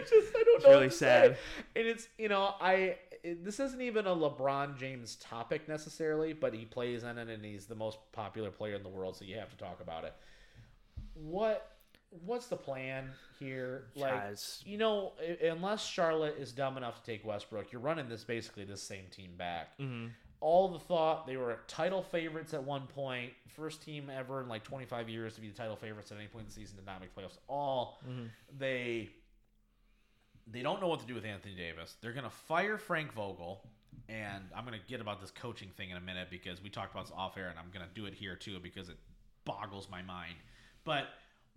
I 0.06 0.10
just 0.20 0.36
I 0.36 0.42
don't 0.42 0.56
It's 0.56 0.64
know. 0.64 0.70
really 0.70 0.88
to 0.88 0.94
sad. 0.94 1.32
say. 1.32 1.80
And 1.80 1.86
it's 1.88 2.08
you 2.18 2.28
know 2.28 2.54
I 2.60 2.96
it, 3.24 3.44
this 3.44 3.60
isn't 3.60 3.80
even 3.80 4.06
a 4.06 4.14
LeBron 4.14 4.76
James 4.78 5.14
topic 5.16 5.68
necessarily, 5.68 6.32
but 6.32 6.52
he 6.54 6.64
plays 6.64 7.04
in 7.04 7.18
it 7.18 7.28
and 7.28 7.44
he's 7.44 7.66
the 7.66 7.74
most 7.76 7.98
popular 8.12 8.50
player 8.50 8.74
in 8.74 8.82
the 8.82 8.88
world, 8.88 9.16
so 9.16 9.24
you 9.24 9.36
have 9.36 9.50
to 9.50 9.56
talk 9.56 9.80
about 9.80 10.04
it. 10.04 10.12
What 11.14 11.68
what's 12.24 12.46
the 12.46 12.56
plan 12.56 13.08
here? 13.38 13.84
Like 13.96 14.12
Guys. 14.12 14.62
you 14.66 14.76
know, 14.78 15.12
unless 15.42 15.84
Charlotte 15.86 16.36
is 16.38 16.52
dumb 16.52 16.76
enough 16.76 17.02
to 17.02 17.10
take 17.10 17.24
Westbrook, 17.24 17.72
you're 17.72 17.80
running 17.80 18.08
this 18.08 18.24
basically 18.24 18.64
the 18.64 18.76
same 18.76 19.04
team 19.10 19.30
back. 19.36 19.78
Mm-hmm. 19.78 20.08
All 20.40 20.68
the 20.68 20.78
thought 20.80 21.26
they 21.26 21.36
were 21.36 21.60
title 21.68 22.02
favorites 22.02 22.52
at 22.52 22.64
one 22.64 22.86
point, 22.88 23.30
first 23.54 23.82
team 23.82 24.10
ever 24.10 24.42
in 24.42 24.48
like 24.48 24.64
25 24.64 25.08
years 25.08 25.36
to 25.36 25.40
be 25.40 25.48
the 25.48 25.54
title 25.54 25.76
favorites 25.76 26.10
at 26.10 26.18
any 26.18 26.26
point 26.26 26.42
in 26.42 26.48
the 26.48 26.54
season, 26.54 26.76
did 26.76 26.86
not 26.86 27.00
make 27.00 27.14
playoffs. 27.14 27.38
All 27.48 28.00
Mm-hmm. 28.08 28.24
they 28.58 29.10
they 30.50 30.62
don't 30.62 30.80
know 30.80 30.88
what 30.88 31.00
to 31.00 31.06
do 31.06 31.14
with 31.14 31.24
Anthony 31.24 31.54
Davis. 31.54 31.96
They're 32.00 32.12
gonna 32.12 32.30
fire 32.30 32.78
Frank 32.78 33.12
Vogel, 33.12 33.62
and 34.08 34.44
I'm 34.56 34.64
gonna 34.64 34.78
get 34.88 35.00
about 35.00 35.20
this 35.20 35.30
coaching 35.30 35.68
thing 35.76 35.90
in 35.90 35.96
a 35.96 36.00
minute 36.00 36.28
because 36.30 36.62
we 36.62 36.68
talked 36.70 36.92
about 36.92 37.06
this 37.06 37.14
off 37.16 37.36
air, 37.36 37.48
and 37.48 37.58
I'm 37.58 37.70
gonna 37.72 37.88
do 37.94 38.06
it 38.06 38.14
here 38.14 38.36
too 38.36 38.58
because 38.62 38.88
it 38.88 38.96
boggles 39.44 39.88
my 39.90 40.02
mind. 40.02 40.34
But 40.84 41.06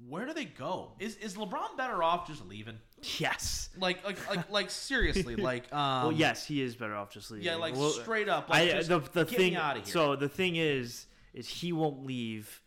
where 0.10 0.26
do 0.26 0.34
they 0.34 0.46
go? 0.46 0.92
Is 1.00 1.16
is 1.18 1.36
LeBron 1.36 1.78
better 1.78 2.04
off 2.04 2.28
just 2.28 2.46
leaving? 2.48 2.78
Yes. 3.18 3.70
Like 3.80 4.04
like 4.06 4.30
like 4.30 4.50
like 4.52 4.70
seriously, 4.70 5.36
like 5.38 5.72
um 5.74 6.04
well, 6.04 6.12
yes, 6.12 6.46
he 6.46 6.62
is 6.62 6.76
better 6.76 6.96
off 6.96 7.12
just 7.12 7.32
leaving. 7.32 7.46
yeah, 7.46 7.56
like 7.56 7.76
Well, 7.76 7.90
straight 7.92 8.28
up. 8.30 8.50
Like, 8.50 8.74
I 8.74 8.82
the 8.84 9.00
the 9.14 9.26
thing. 9.26 9.56
out 9.56 9.78
of 9.78 9.84
here. 9.86 9.94
So 9.94 10.16
the 10.16 10.30
thing 10.30 10.58
is, 10.58 11.08
is 11.34 11.48
he 11.48 11.72
won't 11.72 12.06
leave 12.06 12.62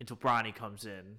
until 0.00 0.16
Bronny 0.16 0.54
comes 0.54 0.84
in. 0.84 1.18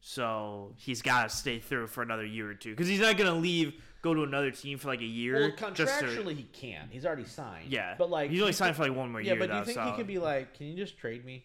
So 0.00 0.74
he's 0.76 1.02
got 1.02 1.28
to 1.28 1.34
stay 1.34 1.58
through 1.58 1.88
for 1.88 2.02
another 2.02 2.24
year 2.24 2.48
or 2.48 2.54
two 2.54 2.70
because 2.70 2.86
he's 2.88 3.00
not 3.00 3.16
gonna 3.16 3.34
leave, 3.34 3.74
go 4.08 4.14
to 4.14 4.22
another 4.22 4.50
team 4.50 4.78
for 4.78 4.88
like 4.88 5.00
a 5.00 5.04
year. 5.04 5.34
well, 5.40 5.72
just 5.74 5.98
to- 6.00 6.06
contractually 6.06 6.36
he 6.36 6.44
can. 6.44 6.88
He's 6.90 7.04
already 7.06 7.24
signed. 7.26 7.70
yeah, 7.70 7.94
but 7.98 8.10
like 8.10 8.30
he's 8.30 8.40
only 8.40 8.52
signed 8.52 8.76
for 8.76 8.82
like 8.88 8.96
one 8.96 9.10
more 9.12 9.20
Yeah, 9.20 9.32
year. 9.34 9.40
but 9.40 9.50
do 9.50 9.56
you 9.58 9.64
think 9.64 9.76
so. 9.76 9.84
he 9.84 9.92
could 9.96 10.06
be 10.06 10.18
like, 10.18 10.54
can 10.54 10.66
you 10.66 10.76
just 10.76 10.96
trade 10.98 11.24
me, 11.24 11.44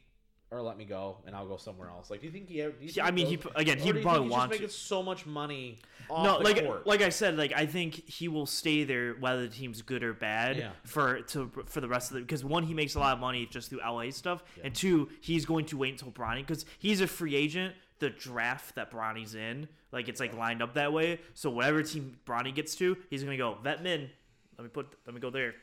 or 0.51 0.61
let 0.61 0.77
me 0.77 0.85
go, 0.85 1.17
and 1.25 1.35
I'll 1.35 1.47
go 1.47 1.57
somewhere 1.57 1.89
else? 1.89 2.09
Like, 2.09 2.21
do 2.21 2.27
you 2.27 2.31
think 2.31 2.47
he? 2.49 2.61
ever- 2.61 2.73
Yeah, 2.79 3.05
I 3.05 3.11
mean, 3.11 3.27
he 3.27 3.39
again, 3.55 3.77
he'd 3.79 4.01
probably 4.01 4.19
think 4.21 4.23
he's 4.25 4.31
want 4.31 4.51
just 4.51 4.57
to. 4.59 4.63
making 4.63 4.69
so 4.69 5.03
much 5.03 5.25
money. 5.25 5.79
No, 6.09 6.37
like 6.37 6.63
court? 6.63 6.85
like 6.85 7.01
I 7.01 7.09
said, 7.09 7.37
like 7.37 7.53
I 7.53 7.65
think 7.65 8.07
he 8.09 8.27
will 8.27 8.45
stay 8.45 8.83
there 8.83 9.13
whether 9.13 9.41
the 9.47 9.53
team's 9.53 9.81
good 9.81 10.03
or 10.03 10.13
bad 10.13 10.57
Yeah. 10.57 10.69
for 10.85 11.21
to 11.21 11.49
for 11.65 11.81
the 11.81 11.87
rest 11.87 12.11
of 12.11 12.15
the 12.15 12.21
because 12.21 12.43
one 12.45 12.63
he 12.63 12.73
makes 12.73 12.95
a 12.95 12.99
lot 12.99 13.13
of 13.13 13.19
money 13.19 13.45
just 13.49 13.69
through 13.69 13.79
LA 13.79 14.11
stuff, 14.11 14.43
Yeah. 14.57 14.65
and 14.65 14.75
two 14.75 15.09
he's 15.21 15.45
going 15.45 15.65
to 15.67 15.77
wait 15.77 15.91
until 15.93 16.11
Bronny 16.11 16.39
because 16.45 16.65
he's 16.77 17.01
a 17.01 17.07
free 17.07 17.35
agent. 17.35 17.73
The 18.03 18.09
draft 18.09 18.75
that 18.75 18.91
Bronny's 18.91 19.33
in, 19.33 19.69
like 19.93 20.09
it's 20.09 20.19
like 20.19 20.35
lined 20.35 20.61
up 20.61 20.73
that 20.73 20.91
way. 20.91 21.21
So 21.35 21.49
whatever 21.49 21.81
team 21.83 22.17
Bronny 22.25 22.53
gets 22.53 22.75
to, 22.75 22.97
he's 23.09 23.23
gonna 23.23 23.37
go 23.37 23.57
vet 23.63 23.81
min. 23.81 24.09
Let 24.57 24.65
me 24.65 24.69
put. 24.69 24.87
Let 25.05 25.15
me 25.15 25.21
go 25.21 25.29
there. 25.29 25.53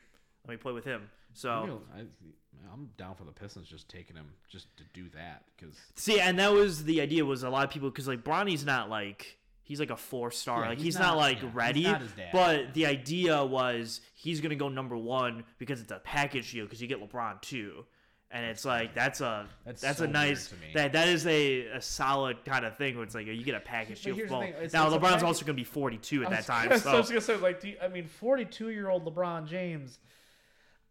Let 0.46 0.52
me 0.52 0.56
play 0.56 0.72
with 0.72 0.86
him. 0.86 1.10
So 1.34 1.82
I, 1.94 2.00
I'm 2.72 2.88
down 2.96 3.14
for 3.14 3.24
the 3.24 3.30
Pistons 3.30 3.68
just 3.68 3.90
taking 3.90 4.16
him 4.16 4.32
just 4.48 4.74
to 4.78 4.84
do 4.94 5.10
that 5.14 5.44
because 5.54 5.76
See, 5.96 6.18
and 6.18 6.38
that 6.38 6.50
was 6.50 6.84
the 6.84 7.02
idea. 7.02 7.26
Was 7.26 7.42
a 7.42 7.50
lot 7.50 7.64
of 7.64 7.70
people 7.70 7.90
because 7.90 8.08
like 8.08 8.24
Bronny's 8.24 8.64
not 8.64 8.88
like 8.88 9.36
he's 9.62 9.78
like 9.78 9.90
a 9.90 9.98
four 9.98 10.30
star. 10.30 10.62
Yeah, 10.62 10.68
like 10.70 10.78
he's 10.78 10.86
he's, 10.86 10.94
not- 10.94 11.08
not, 11.08 11.16
like 11.18 11.42
yeah, 11.42 11.50
ready. 11.52 11.82
not. 11.82 12.00
But 12.32 12.72
the 12.72 12.86
idea 12.86 13.44
was 13.44 14.00
he's 14.14 14.40
gonna 14.40 14.54
go 14.54 14.70
number 14.70 14.96
one 14.96 15.44
because 15.58 15.82
it's 15.82 15.92
a 15.92 15.98
package 15.98 16.52
deal 16.52 16.64
because 16.64 16.80
you 16.80 16.88
get 16.88 17.06
LeBron 17.06 17.42
too. 17.42 17.84
And 18.32 18.44
it's 18.46 18.64
like 18.64 18.94
that's 18.94 19.20
a 19.20 19.48
That's 19.66 19.80
that's, 19.82 19.98
so 19.98 20.04
a 20.04 20.06
nice 20.06 20.48
to 20.50 20.54
me. 20.56 20.68
that 20.74 20.92
that 20.92 21.08
is 21.08 21.26
a, 21.26 21.66
a 21.66 21.82
solid 21.82 22.44
kind 22.44 22.64
of 22.64 22.76
thing 22.76 22.94
where 22.94 23.02
it's 23.02 23.14
like 23.16 23.26
you 23.26 23.42
get 23.42 23.56
a 23.56 23.60
package 23.60 24.02
deal. 24.02 24.14
Well, 24.30 24.42
now 24.42 24.46
it's 24.60 24.72
LeBron's 24.74 24.98
package- 25.00 25.22
also 25.24 25.44
going 25.44 25.56
to 25.56 25.60
be 25.60 25.64
42 25.64 26.22
at 26.24 26.30
that 26.30 26.36
was- 26.38 26.46
time, 26.46 26.72
I 26.72 26.76
so 26.76 26.96
was 26.98 27.08
gonna 27.08 27.20
say, 27.20 27.36
like, 27.36 27.60
do 27.60 27.70
you, 27.70 27.76
I 27.82 27.88
mean, 27.88 28.06
forty-two-year-old 28.06 29.04
LeBron 29.04 29.48
James. 29.48 29.98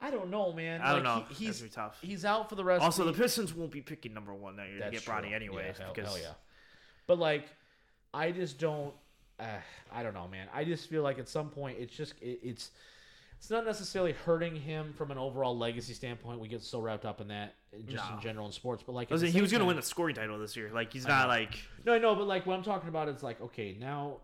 I 0.02 0.12
don't 0.12 0.30
know, 0.30 0.52
man. 0.54 0.82
I 0.82 0.94
don't 0.94 1.04
Like, 1.04 1.30
know. 1.30 1.36
He, 1.36 1.46
he's 1.46 1.60
gonna 1.60 1.70
be 1.70 1.76
tough. 1.76 1.98
he's 2.02 2.26
out 2.26 2.50
for 2.50 2.56
the 2.56 2.64
rest. 2.64 2.82
Also, 2.84 3.02
of 3.04 3.08
the 3.08 3.14
the 3.14 3.20
Pistons 3.24 3.54
won't 3.54 3.72
be 3.72 3.82
picking 3.82 4.14
number 4.14 4.34
one 4.34 4.56
that 4.58 4.68
year 4.70 4.80
to 4.84 4.92
get 4.92 5.02
Bronny 5.04 5.28
true. 5.28 5.36
anyways 5.36 5.76
Yeah, 5.78 5.84
hell, 5.86 5.94
because 5.94 6.10
hell 6.12 6.22
yeah. 6.22 6.34
But 7.08 7.20
like, 7.20 7.46
I 8.14 8.32
just 8.32 8.60
don't. 8.60 8.94
Uh, 9.40 9.46
I 9.94 10.04
don't 10.04 10.14
know, 10.14 10.28
man. 10.28 10.48
I 10.54 10.66
just 10.66 10.90
feel 10.90 11.04
like 11.04 11.20
at 11.20 11.30
some 11.30 11.50
point 11.50 11.78
it's 11.80 11.96
just 11.96 12.14
it, 12.22 12.40
it's 12.44 12.72
it's 13.40 13.50
not 13.50 13.66
necessarily 13.66 14.12
hurting 14.12 14.54
him 14.56 14.94
from 14.94 15.12
an 15.12 15.18
overall 15.18 15.58
legacy 15.58 15.94
standpoint. 15.94 16.40
We 16.42 16.50
get 16.50 16.62
so 16.62 16.82
wrapped 16.82 17.06
up 17.06 17.22
in 17.22 17.30
that 17.30 17.56
just 17.88 18.04
in 18.12 18.20
general 18.22 18.46
in 18.46 18.52
sports. 18.52 18.84
But 18.86 18.94
like, 18.94 19.10
was 19.10 19.22
he 19.22 19.42
was 19.42 19.50
going 19.52 19.62
to 19.62 19.66
win 19.66 19.78
the 19.78 19.82
scoring 19.82 20.14
title 20.16 20.38
this 20.38 20.58
year. 20.58 20.70
Like 20.74 20.92
he's 20.92 21.08
not 21.08 21.30
like 21.30 21.58
No, 21.86 21.94
I 21.94 22.00
know, 22.00 22.16
but 22.16 22.28
like 22.28 22.46
what 22.46 22.56
I'm 22.58 22.64
talking 22.64 22.90
about 22.90 23.08
is 23.08 23.24
like, 23.24 23.40
okay, 23.42 23.78
now 23.80 24.18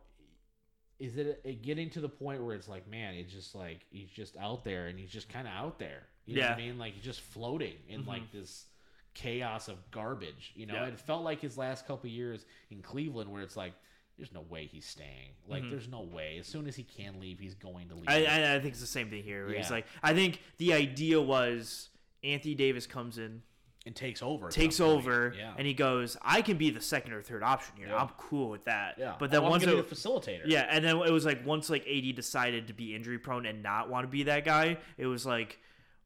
is 1.00 1.18
it, 1.18 1.42
it 1.44 1.62
getting 1.62 1.90
to 1.92 2.02
the 2.02 2.10
point 2.10 2.44
where 2.44 2.56
it's 2.56 2.68
like, 2.68 2.90
man, 2.90 3.16
it's 3.16 3.32
just 3.32 3.56
like 3.56 3.86
he's 3.90 4.10
just 4.10 4.36
out 4.38 4.64
there 4.66 4.88
and 4.88 5.00
he's 5.00 5.10
just 5.12 5.30
kind 5.30 5.48
of 5.48 5.54
out 5.54 5.80
there. 5.80 6.04
You 6.26 6.36
know 6.38 6.42
what 6.44 6.52
I 6.52 6.58
mean? 6.58 6.78
Like 6.78 6.94
he's 6.96 7.04
just 7.04 7.22
floating 7.22 7.76
in 7.88 8.04
Mhm. 8.04 8.08
like 8.08 8.32
this 8.32 8.66
chaos 9.14 9.70
of 9.70 9.76
garbage. 9.92 10.52
You 10.56 10.66
know, 10.66 10.74
Yeah. 10.76 10.88
it 10.88 11.00
felt 11.00 11.24
like 11.24 11.40
his 11.40 11.58
last 11.58 11.88
couple 11.88 12.10
years 12.10 12.46
in 12.70 12.82
Cleveland 12.82 13.32
where 13.32 13.42
it's 13.42 13.56
like, 13.56 13.74
there's 14.18 14.32
no 14.32 14.42
way 14.42 14.66
he's 14.66 14.86
staying. 14.86 15.32
Like, 15.48 15.64
Mhm. 15.64 15.72
there's 15.72 15.88
no 15.88 16.02
way. 16.02 16.38
As 16.40 16.48
soon 16.48 16.68
as 16.68 16.76
he 16.76 16.84
can 16.84 17.20
leave, 17.20 17.40
he's 17.40 17.56
going 17.56 17.90
to 17.90 17.96
leave. 17.96 18.06
I, 18.08 18.26
I, 18.26 18.56
I 18.56 18.60
think 18.60 18.72
it's 18.72 18.80
the 18.82 18.88
same 18.88 19.10
thing 19.10 19.24
here. 19.24 19.46
Where 19.48 19.56
He's 19.56 19.70
like, 19.72 19.86
I 20.02 20.14
think 20.14 20.42
the 20.58 20.74
idea 20.74 21.22
was 21.22 21.90
Anthony 22.24 22.56
Davis 22.56 22.88
comes 22.88 23.18
in, 23.18 23.42
and 23.86 23.96
takes 23.96 24.24
over. 24.24 24.50
takes 24.50 24.80
over, 24.80 25.34
Yeah. 25.38 25.54
and 25.58 25.68
he 25.68 25.74
goes, 25.76 26.18
I 26.22 26.42
can 26.42 26.58
be 26.58 26.72
the 26.72 26.82
second 26.82 27.14
or 27.14 27.22
third 27.22 27.44
option 27.44 27.76
here. 27.78 27.90
Yeah. 27.90 28.02
I'm 28.02 28.10
cool 28.18 28.50
with 28.50 28.66
that. 28.66 28.96
yeah. 28.98 29.16
But 29.20 29.30
then 29.30 29.42
Oh, 29.42 29.46
I'm 29.46 29.52
once 29.52 29.64
gonna 29.66 29.78
it, 29.78 29.88
facilitator. 29.90 30.42
yeah, 30.48 30.68
and 30.72 30.84
then 30.84 30.96
it 30.98 31.12
was 31.12 31.24
like 31.26 31.46
once 31.46 31.70
like 31.70 31.86
AD 31.88 32.14
decided 32.14 32.66
to 32.68 32.74
be 32.74 32.96
injury 32.96 33.20
prone 33.20 33.46
and 33.46 33.62
not 33.62 33.90
want 33.90 34.04
to 34.06 34.08
be 34.08 34.24
that 34.24 34.44
guy, 34.44 34.78
it 34.98 35.06
was 35.06 35.24
like, 35.26 35.60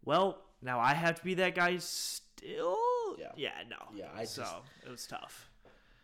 well, 0.03 0.43
now 0.61 0.77
I 0.79 0.93
have 0.93 1.15
to 1.19 1.23
be 1.23 1.35
that 1.35 1.55
guy 1.55 1.77
still. 1.77 2.75
Yeah. 3.17 3.31
Yeah. 3.37 3.51
No. 3.69 3.77
Yeah, 3.95 4.09
I 4.13 4.25
so 4.25 4.41
just- 4.41 4.55
it 4.85 4.89
was 4.89 5.07
tough. 5.07 5.49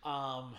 Um, 0.04 0.56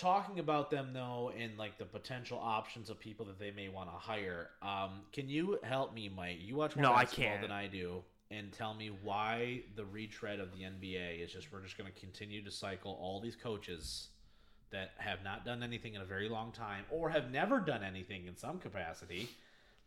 talking 0.00 0.38
about 0.38 0.70
them 0.70 0.90
though, 0.92 1.32
and 1.38 1.56
like 1.58 1.78
the 1.78 1.84
potential 1.84 2.38
options 2.42 2.90
of 2.90 2.98
people 2.98 3.26
that 3.26 3.38
they 3.38 3.50
may 3.50 3.68
want 3.68 3.88
to 3.90 3.96
hire. 3.96 4.48
Um, 4.62 5.02
can 5.12 5.28
you 5.28 5.58
help 5.62 5.94
me, 5.94 6.08
Mike? 6.14 6.38
You 6.40 6.56
watch 6.56 6.74
more 6.76 6.82
No, 6.82 6.92
I 6.92 7.04
basketball 7.04 7.26
can't. 7.28 7.42
than 7.42 7.52
I 7.52 7.66
do, 7.66 8.02
and 8.30 8.52
tell 8.52 8.74
me 8.74 8.90
why 9.02 9.62
the 9.76 9.84
retread 9.84 10.40
of 10.40 10.48
the 10.52 10.64
NBA 10.64 11.22
is 11.24 11.32
just 11.32 11.52
we're 11.52 11.62
just 11.62 11.76
going 11.78 11.90
to 11.92 12.00
continue 12.00 12.42
to 12.44 12.50
cycle 12.50 12.98
all 13.00 13.20
these 13.20 13.36
coaches 13.36 14.08
that 14.70 14.92
have 14.98 15.22
not 15.24 15.44
done 15.44 15.62
anything 15.62 15.94
in 15.94 16.00
a 16.00 16.04
very 16.04 16.28
long 16.28 16.52
time 16.52 16.84
or 16.90 17.10
have 17.10 17.30
never 17.30 17.58
done 17.60 17.82
anything 17.82 18.26
in 18.26 18.36
some 18.36 18.58
capacity. 18.58 19.28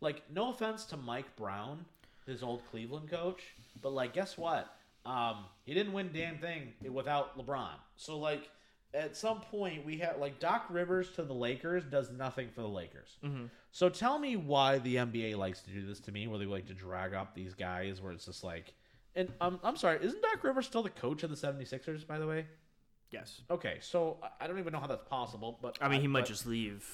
Like, 0.02 0.22
no 0.30 0.50
offense 0.50 0.84
to 0.86 0.96
Mike 0.98 1.34
Brown, 1.36 1.86
his 2.26 2.42
old 2.42 2.60
Cleveland 2.70 3.08
coach, 3.10 3.40
but 3.80 3.92
like, 3.94 4.12
guess 4.12 4.36
what? 4.36 4.76
Um, 5.06 5.46
he 5.64 5.72
didn't 5.72 5.94
win 5.94 6.10
damn 6.12 6.36
thing 6.38 6.74
without 6.92 7.38
LeBron. 7.38 7.70
So 7.96 8.18
like, 8.18 8.50
at 8.94 9.16
some 9.16 9.40
point 9.40 9.84
we 9.84 9.98
have 9.98 10.18
like 10.18 10.38
Doc 10.38 10.66
Rivers 10.70 11.10
to 11.16 11.22
the 11.24 11.34
Lakers 11.34 11.84
does 11.84 12.10
nothing 12.10 12.48
for 12.54 12.60
the 12.62 12.68
Lakers. 12.68 13.18
Mhm. 13.24 13.50
So 13.72 13.88
tell 13.88 14.18
me 14.18 14.36
why 14.36 14.78
the 14.78 14.96
NBA 14.98 15.34
likes 15.36 15.60
to 15.62 15.70
do 15.70 15.84
this 15.84 15.98
to 16.00 16.12
me, 16.12 16.26
where 16.28 16.38
they 16.38 16.46
like 16.46 16.66
to 16.66 16.74
drag 16.74 17.12
up 17.12 17.34
these 17.34 17.54
guys, 17.54 18.00
where 18.00 18.12
it's 18.12 18.24
just 18.26 18.44
like, 18.44 18.72
and 19.16 19.32
um, 19.40 19.58
I'm 19.64 19.76
sorry, 19.76 19.98
isn't 20.00 20.22
Doc 20.22 20.42
Rivers 20.44 20.66
still 20.66 20.82
the 20.82 20.90
coach 20.90 21.22
of 21.24 21.30
the 21.30 21.36
76ers, 21.36 22.06
by 22.06 22.18
the 22.18 22.26
way? 22.26 22.46
Yes. 23.10 23.42
Okay, 23.50 23.78
so 23.80 24.18
I- 24.22 24.44
I 24.44 24.46
don't 24.46 24.58
even 24.58 24.72
know 24.72 24.80
how 24.80 24.86
that's 24.86 25.08
possible, 25.08 25.58
but 25.60 25.76
I 25.80 25.88
mean, 25.88 26.00
he 26.00 26.06
might 26.08 26.20
but- 26.22 26.28
just 26.28 26.46
leave. 26.46 26.88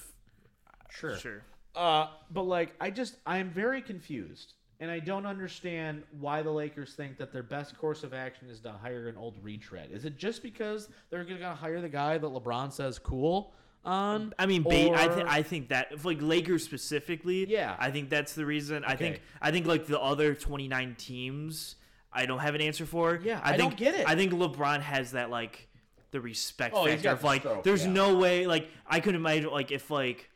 sure. 0.89 1.17
Sure. 1.17 1.41
Uh, 1.75 2.07
but 2.29 2.43
like, 2.43 2.73
I 2.81 2.89
just 2.89 3.15
I'm 3.25 3.49
very 3.49 3.81
confused, 3.81 4.53
and 4.81 4.89
I 4.91 4.99
don't 4.99 5.25
understand 5.27 6.03
why 6.19 6.41
the 6.41 6.51
Lakers 6.51 6.93
think 6.95 7.17
that 7.19 7.31
their 7.31 7.43
best 7.43 7.77
course 7.77 8.03
of 8.03 8.13
action 8.13 8.49
is 8.49 8.59
to 8.61 8.71
hire 8.71 9.07
an 9.07 9.15
old 9.15 9.35
retread. 9.41 9.89
Is 9.93 10.03
it 10.05 10.17
just 10.17 10.41
because 10.43 10.89
they're 11.09 11.23
gonna 11.23 11.55
hire 11.55 11.79
the 11.79 11.87
guy 11.89 12.17
that 12.17 12.27
LeBron 12.27 12.73
says 12.73 12.97
cool 12.99 13.53
on? 13.85 14.33
I 14.39 14.47
mean, 14.47 14.63
ba- 14.63 14.91
I, 14.95 15.07
th- 15.07 15.25
I 15.29 15.43
think 15.43 15.69
that 15.69 15.89
if 15.91 16.03
like 16.03 16.21
Lakers 16.21 16.63
specifically, 16.65 17.47
Yeah. 17.47 17.75
I 17.79 17.91
think 17.91 18.09
that's 18.09 18.33
the 18.33 18.45
reason. 18.45 18.83
I 18.83 18.95
think 18.95 19.21
I 19.39 19.51
think 19.51 19.67
like 19.67 19.85
the 19.85 19.99
other 20.01 20.33
29 20.33 20.95
teams, 20.97 21.75
I 22.11 22.25
don't 22.25 22.39
have 22.39 22.55
an 22.55 22.61
answer 22.61 22.87
for. 22.87 23.19
Yeah, 23.23 23.39
I, 23.43 23.53
I 23.53 23.57
think, 23.57 23.69
don't 23.71 23.77
get 23.77 23.93
it. 23.95 24.07
I 24.09 24.15
think 24.15 24.33
LeBron 24.33 24.81
has 24.81 25.11
that 25.11 25.29
like 25.29 25.67
the 26.09 26.19
respect 26.19 26.73
Oh, 26.75 26.85
factor 26.87 27.09
of 27.11 27.23
like, 27.23 27.41
stroke, 27.43 27.63
there's 27.63 27.85
yeah. 27.85 27.91
no 27.93 28.17
way 28.17 28.47
like 28.47 28.67
I 28.87 28.99
could 28.99 29.13
imagine 29.15 29.51
like 29.51 29.71
if 29.71 29.91
like 29.91 30.27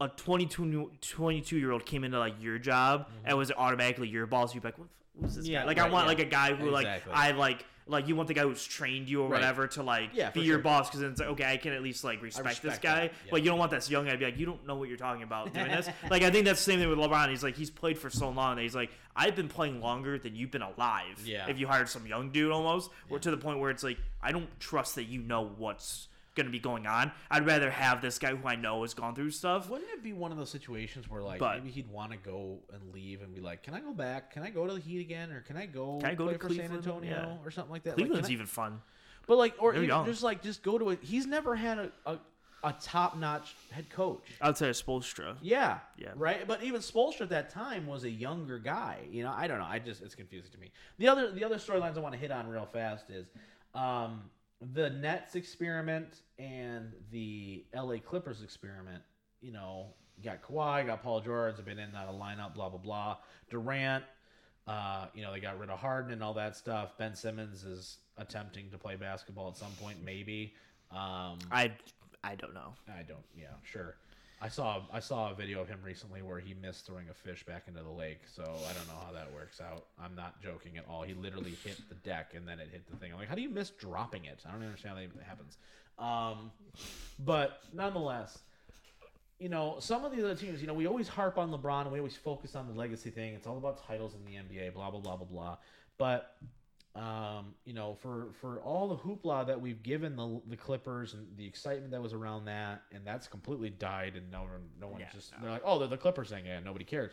a 0.00 0.08
22 0.08 0.90
22 1.00 1.56
year 1.56 1.70
old 1.70 1.84
came 1.86 2.04
into 2.04 2.18
like 2.18 2.34
your 2.42 2.58
job 2.58 3.08
and 3.24 3.36
was 3.38 3.52
automatically 3.52 4.08
your 4.08 4.26
boss, 4.26 4.54
you'd 4.54 4.62
be 4.62 4.68
like, 4.68 4.78
what 4.78 4.88
who's 5.20 5.36
this 5.36 5.44
Mm-hmm. 5.44 5.52
Yeah, 5.52 5.60
guy? 5.60 5.66
Like 5.66 5.78
I 5.78 5.88
want 5.88 6.04
yeah. 6.04 6.08
like 6.08 6.18
a 6.20 6.24
guy 6.24 6.54
who 6.54 6.68
Exactly. 6.74 7.12
like 7.12 7.18
I 7.18 7.30
like. 7.32 7.64
Like 7.86 8.08
you 8.08 8.16
want 8.16 8.28
the 8.28 8.34
guy 8.34 8.44
who's 8.44 8.64
trained 8.64 9.10
you 9.10 9.20
or 9.20 9.24
Right. 9.28 9.32
whatever 9.42 9.66
to 9.66 9.82
like 9.82 10.08
Yeah, 10.14 10.30
be 10.30 10.40
your 10.40 10.54
sure. 10.56 10.62
boss 10.62 10.88
because 10.88 11.00
then 11.00 11.10
it's 11.10 11.20
like 11.20 11.28
okay 11.28 11.44
I 11.44 11.58
can 11.58 11.74
at 11.74 11.82
least 11.82 12.02
like 12.02 12.22
respect, 12.22 12.62
this 12.62 12.78
guy 12.78 13.02
yeah. 13.02 13.30
but 13.30 13.42
you 13.42 13.50
don't 13.50 13.58
want 13.58 13.72
this 13.72 13.90
young 13.90 14.06
guy 14.06 14.12
to 14.12 14.16
be 14.16 14.24
like, 14.24 14.38
you 14.38 14.46
don't 14.46 14.66
know 14.66 14.76
what 14.76 14.88
you're 14.88 14.96
talking 14.96 15.22
about 15.22 15.52
doing 15.52 15.66
this. 15.68 15.86
like, 16.10 16.22
I 16.22 16.30
think 16.30 16.46
that's 16.46 16.64
the 16.64 16.72
same 16.72 16.80
thing 16.80 16.88
with 16.88 16.98
LeBron. 16.98 17.28
He's 17.28 17.42
like, 17.42 17.56
he's 17.56 17.68
played 17.68 17.98
for 17.98 18.08
so 18.08 18.30
long 18.30 18.56
that 18.56 18.62
he's 18.62 18.74
like, 18.74 18.90
I've 19.14 19.36
been 19.36 19.48
playing 19.48 19.82
longer 19.82 20.18
than 20.18 20.34
you've 20.34 20.50
been 20.50 20.62
alive. 20.62 21.20
Yeah. 21.26 21.46
If 21.46 21.58
you 21.58 21.66
hired 21.66 21.90
some 21.90 22.06
young 22.06 22.30
dude 22.30 22.50
almost, 22.52 22.90
or 23.10 23.18
to 23.18 23.30
the 23.30 23.36
point 23.36 23.58
where 23.58 23.70
it's 23.70 23.82
like, 23.84 23.98
I 24.22 24.32
don't 24.32 24.48
trust 24.60 24.94
that 24.94 25.04
you 25.04 25.20
know 25.20 25.44
what's 25.58 26.08
going 26.34 26.46
to 26.46 26.52
be 26.52 26.58
going 26.58 26.86
on. 26.86 27.12
I'd 27.30 27.46
rather 27.46 27.70
have 27.70 28.02
this 28.02 28.18
guy 28.18 28.34
who 28.34 28.46
I 28.48 28.56
know 28.56 28.82
has 28.82 28.92
gone 28.94 29.14
through 29.14 29.30
stuff. 29.30 29.68
Wouldn't 29.68 29.90
it 29.90 30.02
be 30.02 30.12
one 30.12 30.32
of 30.32 30.38
those 30.38 30.50
situations 30.50 31.08
where 31.08 31.22
like 31.22 31.38
But- 31.38 31.56
maybe 31.58 31.70
he'd 31.70 31.88
want 31.90 32.10
to 32.12 32.18
go 32.18 32.58
and 32.72 32.92
leave 32.92 33.22
and 33.22 33.34
be 33.34 33.40
like, 33.40 33.62
"Can 33.62 33.74
I 33.74 33.80
go 33.80 33.92
back? 33.92 34.32
Can 34.32 34.42
I 34.42 34.50
go 34.50 34.66
to 34.66 34.74
the 34.74 34.80
Heat 34.80 35.00
again, 35.00 35.30
or 35.32 35.40
can 35.42 35.56
I 35.56 35.66
go? 35.66 35.98
Can 36.00 36.10
I 36.10 36.14
go 36.14 36.28
to 36.30 36.38
for 36.38 36.50
San 36.52 36.72
Antonio 36.72 37.10
Yeah. 37.40 37.46
or 37.46 37.50
something 37.50 37.72
like 37.72 37.84
that?" 37.84 37.90
Like, 37.90 38.06
Cleveland's 38.06 38.28
I- 38.28 38.32
even 38.32 38.46
fun. 38.46 38.82
But 39.26 39.38
like, 39.38 39.54
or 39.58 39.72
They're 39.72 39.82
even 39.82 39.88
young. 39.88 40.06
just 40.06 40.22
like, 40.22 40.42
just 40.42 40.62
go 40.62 40.76
to 40.78 40.90
it. 40.90 40.98
He's 41.02 41.26
never 41.26 41.54
had 41.56 41.78
a, 41.78 41.92
a, 42.04 42.18
a 42.62 42.74
top 42.80 43.16
notch 43.16 43.54
head 43.70 43.88
coach. 43.88 44.22
Outside 44.42 44.68
of 44.68 44.76
Spoelstra. 44.76 45.36
Yeah. 45.40 45.78
Yeah. 45.96 46.12
Right. 46.16 46.46
But 46.46 46.62
even 46.62 46.80
Spoelstra 46.82 47.22
at 47.22 47.28
that 47.30 47.48
time 47.50 47.86
was 47.86 48.04
a 48.04 48.10
younger 48.10 48.58
guy. 48.58 48.98
You 49.10 49.22
know, 49.22 49.32
I 49.34 49.46
don't 49.46 49.58
know. 49.58 49.64
I 49.66 49.78
just 49.78 50.02
it's 50.02 50.14
confusing 50.14 50.50
to 50.50 50.58
me. 50.58 50.72
The 50.98 51.08
other 51.08 51.30
the 51.30 51.42
other 51.44 51.56
storylines 51.56 51.96
I 51.96 52.00
want 52.00 52.12
to 52.14 52.18
hit 52.20 52.30
on 52.30 52.48
real 52.48 52.66
fast 52.66 53.08
is 53.08 53.26
um, 53.74 54.22
the 54.72 54.90
Nets 54.90 55.34
experiment 55.34 56.22
and 56.38 56.92
the 57.10 57.64
LA 57.74 57.96
Clippers 57.98 58.42
experiment. 58.42 59.02
You 59.40 59.52
know, 59.52 59.88
you 60.16 60.24
got 60.24 60.42
Kawhi, 60.42 60.86
got 60.86 61.02
Paul 61.02 61.20
George, 61.20 61.56
have 61.56 61.64
been 61.64 61.78
in 61.78 61.94
of 61.94 62.14
lineup, 62.14 62.54
blah 62.54 62.68
blah 62.68 62.78
blah. 62.78 63.16
Durant. 63.50 64.04
Uh, 64.66 65.06
you 65.14 65.22
know, 65.22 65.30
they 65.30 65.40
got 65.40 65.58
rid 65.58 65.68
of 65.68 65.78
Harden 65.78 66.12
and 66.12 66.22
all 66.22 66.32
that 66.34 66.56
stuff. 66.56 66.96
Ben 66.96 67.14
Simmons 67.14 67.64
is 67.64 67.98
attempting 68.16 68.70
to 68.70 68.78
play 68.78 68.96
basketball 68.96 69.48
at 69.48 69.58
some 69.58 69.72
point, 69.72 69.98
maybe. 70.02 70.54
Um, 70.90 71.38
I, 71.50 71.72
I 72.22 72.34
don't 72.36 72.54
know. 72.54 72.72
I 72.88 73.02
don't. 73.02 73.24
Yeah, 73.36 73.48
sure. 73.62 73.96
I 74.40 74.48
saw 74.48 74.82
I 74.92 75.00
saw 75.00 75.30
a 75.30 75.34
video 75.34 75.60
of 75.60 75.68
him 75.68 75.78
recently 75.82 76.22
where 76.22 76.38
he 76.38 76.54
missed 76.54 76.86
throwing 76.86 77.08
a 77.08 77.14
fish 77.14 77.44
back 77.44 77.64
into 77.68 77.82
the 77.82 77.90
lake. 77.90 78.20
So 78.26 78.42
I 78.42 78.72
don't 78.72 78.86
know 78.88 79.02
how 79.06 79.12
that 79.12 79.32
works 79.32 79.60
out. 79.60 79.86
I'm 80.02 80.14
not 80.14 80.42
joking 80.42 80.76
at 80.76 80.84
all. 80.88 81.02
He 81.02 81.14
literally 81.14 81.56
hit 81.64 81.80
the 81.88 81.94
deck 81.96 82.32
and 82.34 82.46
then 82.46 82.60
it 82.60 82.68
hit 82.70 82.88
the 82.90 82.96
thing. 82.96 83.12
I'm 83.12 83.18
like, 83.18 83.28
how 83.28 83.34
do 83.34 83.42
you 83.42 83.48
miss 83.48 83.70
dropping 83.70 84.26
it? 84.26 84.42
I 84.46 84.52
don't 84.52 84.62
understand 84.62 84.96
how 84.98 85.02
that 85.02 85.24
happens. 85.26 85.56
Um, 85.98 86.50
but 87.24 87.60
nonetheless, 87.72 88.40
you 89.38 89.48
know, 89.48 89.76
some 89.78 90.04
of 90.04 90.14
the 90.14 90.22
other 90.24 90.34
teams, 90.34 90.60
you 90.60 90.66
know, 90.66 90.74
we 90.74 90.86
always 90.86 91.08
harp 91.08 91.38
on 91.38 91.50
LeBron 91.50 91.82
and 91.82 91.92
we 91.92 91.98
always 91.98 92.16
focus 92.16 92.54
on 92.54 92.66
the 92.66 92.74
legacy 92.74 93.10
thing. 93.10 93.34
It's 93.34 93.46
all 93.46 93.56
about 93.56 93.86
titles 93.86 94.14
in 94.14 94.24
the 94.24 94.38
NBA, 94.38 94.74
blah 94.74 94.90
blah 94.90 95.00
blah 95.00 95.16
blah 95.16 95.26
blah. 95.26 95.56
But 95.96 96.36
um, 96.94 97.54
you 97.64 97.72
know, 97.74 97.96
for 98.00 98.28
for 98.40 98.60
all 98.60 98.88
the 98.88 98.96
hoopla 98.96 99.46
that 99.48 99.60
we've 99.60 99.82
given 99.82 100.14
the 100.14 100.40
the 100.48 100.56
Clippers 100.56 101.14
and 101.14 101.26
the 101.36 101.46
excitement 101.46 101.90
that 101.90 102.00
was 102.00 102.12
around 102.12 102.44
that, 102.44 102.82
and 102.92 103.04
that's 103.04 103.26
completely 103.26 103.70
died, 103.70 104.14
and 104.16 104.30
no 104.30 104.42
one, 104.42 104.50
no 104.80 104.88
one 104.88 105.00
Yeah, 105.00 105.10
just 105.12 105.32
no. 105.32 105.38
they're 105.42 105.50
like, 105.50 105.62
oh, 105.64 105.78
they're 105.78 105.88
the 105.88 105.96
Clippers 105.96 106.30
thing, 106.30 106.46
and 106.46 106.64
nobody 106.64 106.84
cares. 106.84 107.12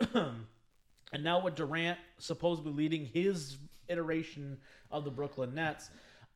and 0.14 1.22
now 1.22 1.42
with 1.42 1.56
Durant 1.56 1.98
supposedly 2.18 2.72
leading 2.72 3.04
his 3.04 3.58
iteration 3.88 4.58
of 4.90 5.04
the 5.04 5.10
Brooklyn 5.10 5.54
Nets, 5.54 5.90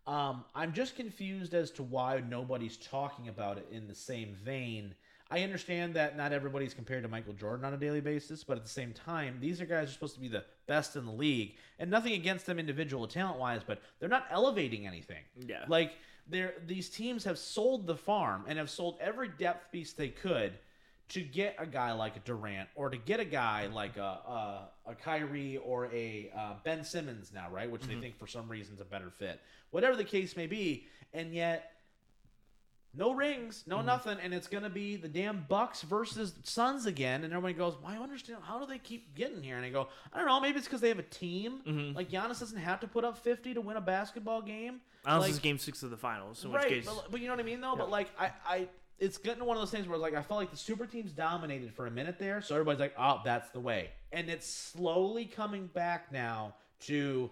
um, 0.06 0.44
I'm 0.54 0.72
just 0.74 0.96
confused 0.96 1.54
as 1.54 1.70
to 1.72 1.82
why 1.82 2.22
nobody's 2.28 2.76
talking 2.76 3.28
about 3.28 3.56
it 3.56 3.68
in 3.70 3.86
the 3.86 3.94
same 3.94 4.34
vein. 4.34 4.94
I 5.30 5.44
understand 5.44 5.94
that 5.94 6.14
not 6.14 6.34
everybody's 6.34 6.74
compared 6.74 7.04
to 7.04 7.08
Michael 7.08 7.32
Jordan 7.32 7.64
on 7.64 7.72
a 7.72 7.78
daily 7.78 8.02
basis, 8.02 8.44
but 8.44 8.58
at 8.58 8.64
the 8.64 8.70
same 8.70 8.92
time, 8.92 9.38
these 9.40 9.62
are 9.62 9.64
guys 9.66 9.84
who 9.84 9.90
are 9.90 9.92
supposed 9.94 10.14
to 10.14 10.20
be 10.20 10.28
the 10.28 10.44
best 10.66 10.96
in 10.96 11.04
the 11.04 11.12
league, 11.12 11.54
and 11.78 11.90
nothing 11.90 12.12
against 12.12 12.46
them 12.46 12.58
individual 12.58 13.06
talent 13.06 13.38
wise, 13.38 13.62
but 13.66 13.80
they're 13.98 14.08
not 14.08 14.26
elevating 14.30 14.86
anything. 14.86 15.22
Yeah. 15.46 15.64
Like 15.68 15.92
they're 16.28 16.54
these 16.66 16.88
teams 16.88 17.24
have 17.24 17.38
sold 17.38 17.86
the 17.86 17.96
farm 17.96 18.44
and 18.46 18.58
have 18.58 18.70
sold 18.70 18.98
every 19.00 19.28
depth 19.28 19.70
piece 19.72 19.92
they 19.92 20.08
could 20.08 20.52
to 21.08 21.20
get 21.20 21.54
a 21.58 21.66
guy 21.66 21.92
like 21.92 22.16
a 22.16 22.20
Durant 22.20 22.68
or 22.74 22.88
to 22.88 22.96
get 22.96 23.20
a 23.20 23.24
guy 23.24 23.66
like 23.66 23.96
a 23.96 24.00
a, 24.00 24.68
a 24.86 24.94
Kyrie 24.94 25.58
or 25.58 25.86
a 25.86 26.30
uh, 26.36 26.54
Ben 26.64 26.84
Simmons 26.84 27.32
now, 27.34 27.48
right? 27.50 27.70
Which 27.70 27.82
they 27.82 27.96
think 27.96 28.18
for 28.18 28.26
some 28.26 28.48
reason 28.48 28.74
is 28.74 28.80
a 28.80 28.84
better 28.84 29.10
fit. 29.10 29.40
Whatever 29.70 29.96
the 29.96 30.04
case 30.04 30.36
may 30.36 30.46
be, 30.46 30.86
and 31.12 31.34
yet 31.34 31.72
no 32.94 33.12
rings, 33.14 33.64
no 33.66 33.78
mm-hmm. 33.78 33.86
nothing, 33.86 34.18
and 34.22 34.34
it's 34.34 34.46
gonna 34.48 34.68
be 34.70 34.96
the 34.96 35.08
damn 35.08 35.46
Bucks 35.48 35.82
versus 35.82 36.34
Suns 36.44 36.86
again. 36.86 37.24
And 37.24 37.32
everybody 37.32 37.54
goes, 37.54 37.74
"Why 37.80 37.94
I 37.94 37.98
understand? 37.98 38.40
How 38.42 38.58
do 38.58 38.66
they 38.66 38.78
keep 38.78 39.14
getting 39.14 39.42
here?" 39.42 39.56
And 39.56 39.64
I 39.64 39.70
go, 39.70 39.88
"I 40.12 40.18
don't 40.18 40.26
know. 40.26 40.40
Maybe 40.40 40.58
it's 40.58 40.66
because 40.66 40.80
they 40.80 40.88
have 40.88 40.98
a 40.98 41.04
team. 41.04 41.60
Mm-hmm. 41.66 41.96
Like 41.96 42.10
Giannis 42.10 42.40
doesn't 42.40 42.58
have 42.58 42.80
to 42.80 42.86
put 42.86 43.04
up 43.04 43.16
fifty 43.18 43.54
to 43.54 43.60
win 43.60 43.76
a 43.76 43.80
basketball 43.80 44.42
game. 44.42 44.80
Unless 45.04 45.22
like, 45.22 45.30
it's 45.30 45.38
game 45.38 45.58
six 45.58 45.82
of 45.82 45.90
the 45.90 45.96
finals, 45.96 46.44
in 46.44 46.52
which 46.52 46.62
right? 46.62 46.68
case, 46.68 46.86
But, 46.86 47.10
but 47.10 47.20
you 47.20 47.26
know 47.26 47.32
what 47.32 47.40
I 47.40 47.44
mean, 47.44 47.60
though. 47.60 47.74
But 47.74 47.90
like, 47.90 48.10
I, 48.18 48.30
I, 48.46 48.68
it's 49.00 49.18
getting 49.18 49.44
one 49.44 49.56
of 49.56 49.60
those 49.62 49.70
things 49.70 49.88
where 49.88 49.98
like 49.98 50.14
I 50.14 50.22
felt 50.22 50.38
like 50.38 50.50
the 50.50 50.56
super 50.56 50.86
teams 50.86 51.12
dominated 51.12 51.72
for 51.74 51.86
a 51.86 51.90
minute 51.90 52.18
there, 52.18 52.40
so 52.42 52.54
everybody's 52.54 52.80
like, 52.80 52.94
"Oh, 52.98 53.20
that's 53.24 53.50
the 53.50 53.60
way," 53.60 53.90
and 54.12 54.28
it's 54.28 54.46
slowly 54.46 55.24
coming 55.24 55.66
back 55.68 56.12
now 56.12 56.54
to. 56.80 57.30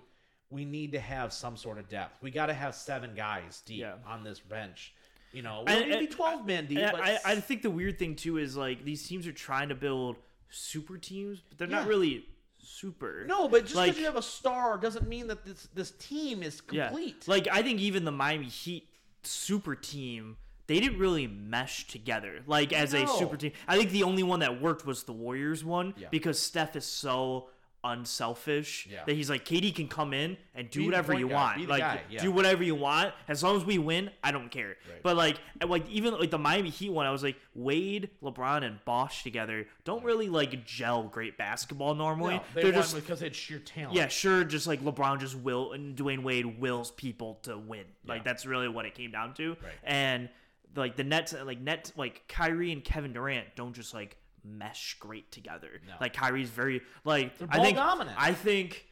We 0.52 0.64
need 0.64 0.90
to 0.92 0.98
have 0.98 1.32
some 1.32 1.56
sort 1.56 1.78
of 1.78 1.88
depth. 1.88 2.20
We 2.20 2.32
got 2.32 2.46
to 2.46 2.54
have 2.54 2.74
seven 2.74 3.14
guys 3.14 3.62
deep 3.64 3.82
Yeah. 3.82 3.94
on 4.04 4.24
this 4.24 4.40
bench. 4.40 4.92
You 5.32 5.42
know, 5.42 5.64
and- 5.66 6.10
twelve 6.10 6.46
man 6.46 6.66
deep. 6.66 6.80
But 6.80 7.00
I, 7.00 7.18
I 7.24 7.34
think 7.36 7.62
the 7.62 7.70
weird 7.70 7.98
thing 7.98 8.16
too 8.16 8.38
is 8.38 8.56
like 8.56 8.84
these 8.84 9.06
teams 9.06 9.26
are 9.26 9.32
trying 9.32 9.68
to 9.68 9.74
build 9.74 10.16
super 10.48 10.98
teams, 10.98 11.40
but 11.48 11.58
they're 11.58 11.68
not 11.68 11.86
really 11.86 12.24
super. 12.58 13.24
no, 13.26 13.48
but 13.48 13.62
just 13.62 13.74
because 13.74 13.88
like- 13.88 13.98
you 13.98 14.04
have 14.04 14.16
a 14.16 14.22
star 14.22 14.76
doesn't 14.78 15.08
mean 15.08 15.28
that 15.28 15.44
this 15.44 15.68
this 15.74 15.92
team 15.92 16.42
is 16.42 16.60
yeah. 16.70 16.88
complete. 16.88 17.28
Like 17.28 17.48
I 17.50 17.62
think 17.62 17.80
even 17.80 18.04
the 18.04 18.12
Miami 18.12 18.46
Heat 18.46 18.88
super 19.22 19.74
team, 19.76 20.36
they 20.66 20.80
didn't 20.80 20.98
really 20.98 21.26
mesh 21.26 21.86
together. 21.86 22.40
Like 22.46 22.72
as 22.72 22.94
a 22.94 23.06
super 23.06 23.36
team, 23.36 23.52
I 23.68 23.76
think 23.76 23.90
the 23.90 24.02
only 24.02 24.22
one 24.22 24.40
that 24.40 24.60
worked 24.60 24.84
was 24.84 25.04
the 25.04 25.12
Warriors 25.12 25.64
one 25.64 25.94
Yeah. 25.96 26.08
because 26.10 26.38
Steph 26.40 26.74
is 26.74 26.84
so 26.84 27.50
unselfish 27.84 28.86
Yeah. 28.90 29.04
that 29.06 29.14
he's 29.14 29.30
like 29.30 29.44
Katie 29.44 29.72
can 29.72 29.88
come 29.88 30.12
in 30.12 30.36
and 30.54 30.70
do 30.70 30.80
Be 30.80 30.86
whatever 30.86 31.14
you 31.14 31.28
guard, 31.28 31.58
want 31.58 31.68
like 31.68 31.80
guy, 31.80 32.00
yeah. 32.10 32.22
do 32.22 32.30
whatever 32.32 32.62
you 32.62 32.74
want 32.74 33.14
as 33.28 33.42
long 33.42 33.56
as 33.56 33.64
we 33.64 33.78
win 33.78 34.10
I 34.22 34.32
don't 34.32 34.50
care 34.50 34.76
Right. 34.88 35.02
but 35.02 35.16
like 35.16 35.38
like 35.66 35.88
even 35.88 36.14
like 36.18 36.30
the 36.30 36.38
Miami 36.38 36.70
Heat 36.70 36.90
one 36.90 37.06
I 37.06 37.10
was 37.10 37.22
like 37.22 37.36
Wade 37.54 38.10
LeBron 38.22 38.64
and 38.64 38.84
Bosh 38.84 39.22
together 39.22 39.66
don't 39.84 40.04
really 40.04 40.28
like 40.28 40.64
gel 40.64 41.04
great 41.04 41.36
basketball 41.38 41.94
normally 41.94 42.34
no, 42.36 42.42
they 42.54 42.62
they're 42.62 42.72
won 42.72 42.80
just 42.82 42.94
because 42.94 43.22
it's 43.22 43.36
sheer 43.36 43.58
talent. 43.58 43.94
yeah, 43.94 44.08
sure. 44.08 44.44
Just 44.44 44.66
like 44.66 44.82
LeBron 44.82 45.20
just 45.20 45.36
will 45.36 45.72
and 45.72 45.96
Dwyane 45.96 46.22
Wade 46.22 46.60
wills 46.60 46.90
people 46.90 47.38
to 47.42 47.56
win. 47.56 47.84
Like 48.06 48.24
that's 48.24 48.46
really 48.46 48.68
what 48.68 48.84
it 48.86 48.94
came 48.94 49.10
down 49.10 49.34
to. 49.34 49.50
Right. 49.50 49.72
And 49.84 50.28
like 50.76 50.96
the 50.96 51.04
Nets, 51.04 51.34
like 51.44 51.60
Nets, 51.60 51.92
like 51.96 52.22
Kyrie 52.28 52.72
and 52.72 52.84
Kevin 52.84 53.12
Durant 53.12 53.46
don't 53.56 53.72
just 53.74 53.92
like 53.94 54.16
mesh 54.44 54.96
great 54.98 55.30
together. 55.32 55.80
No. 55.86 55.94
Like 56.00 56.14
Kyrie's 56.14 56.50
very 56.50 56.82
like 57.04 57.38
They're 57.38 57.48
I 57.50 57.60
think 57.60 57.76
dominant. 57.76 58.16
I 58.18 58.32
think 58.32 58.86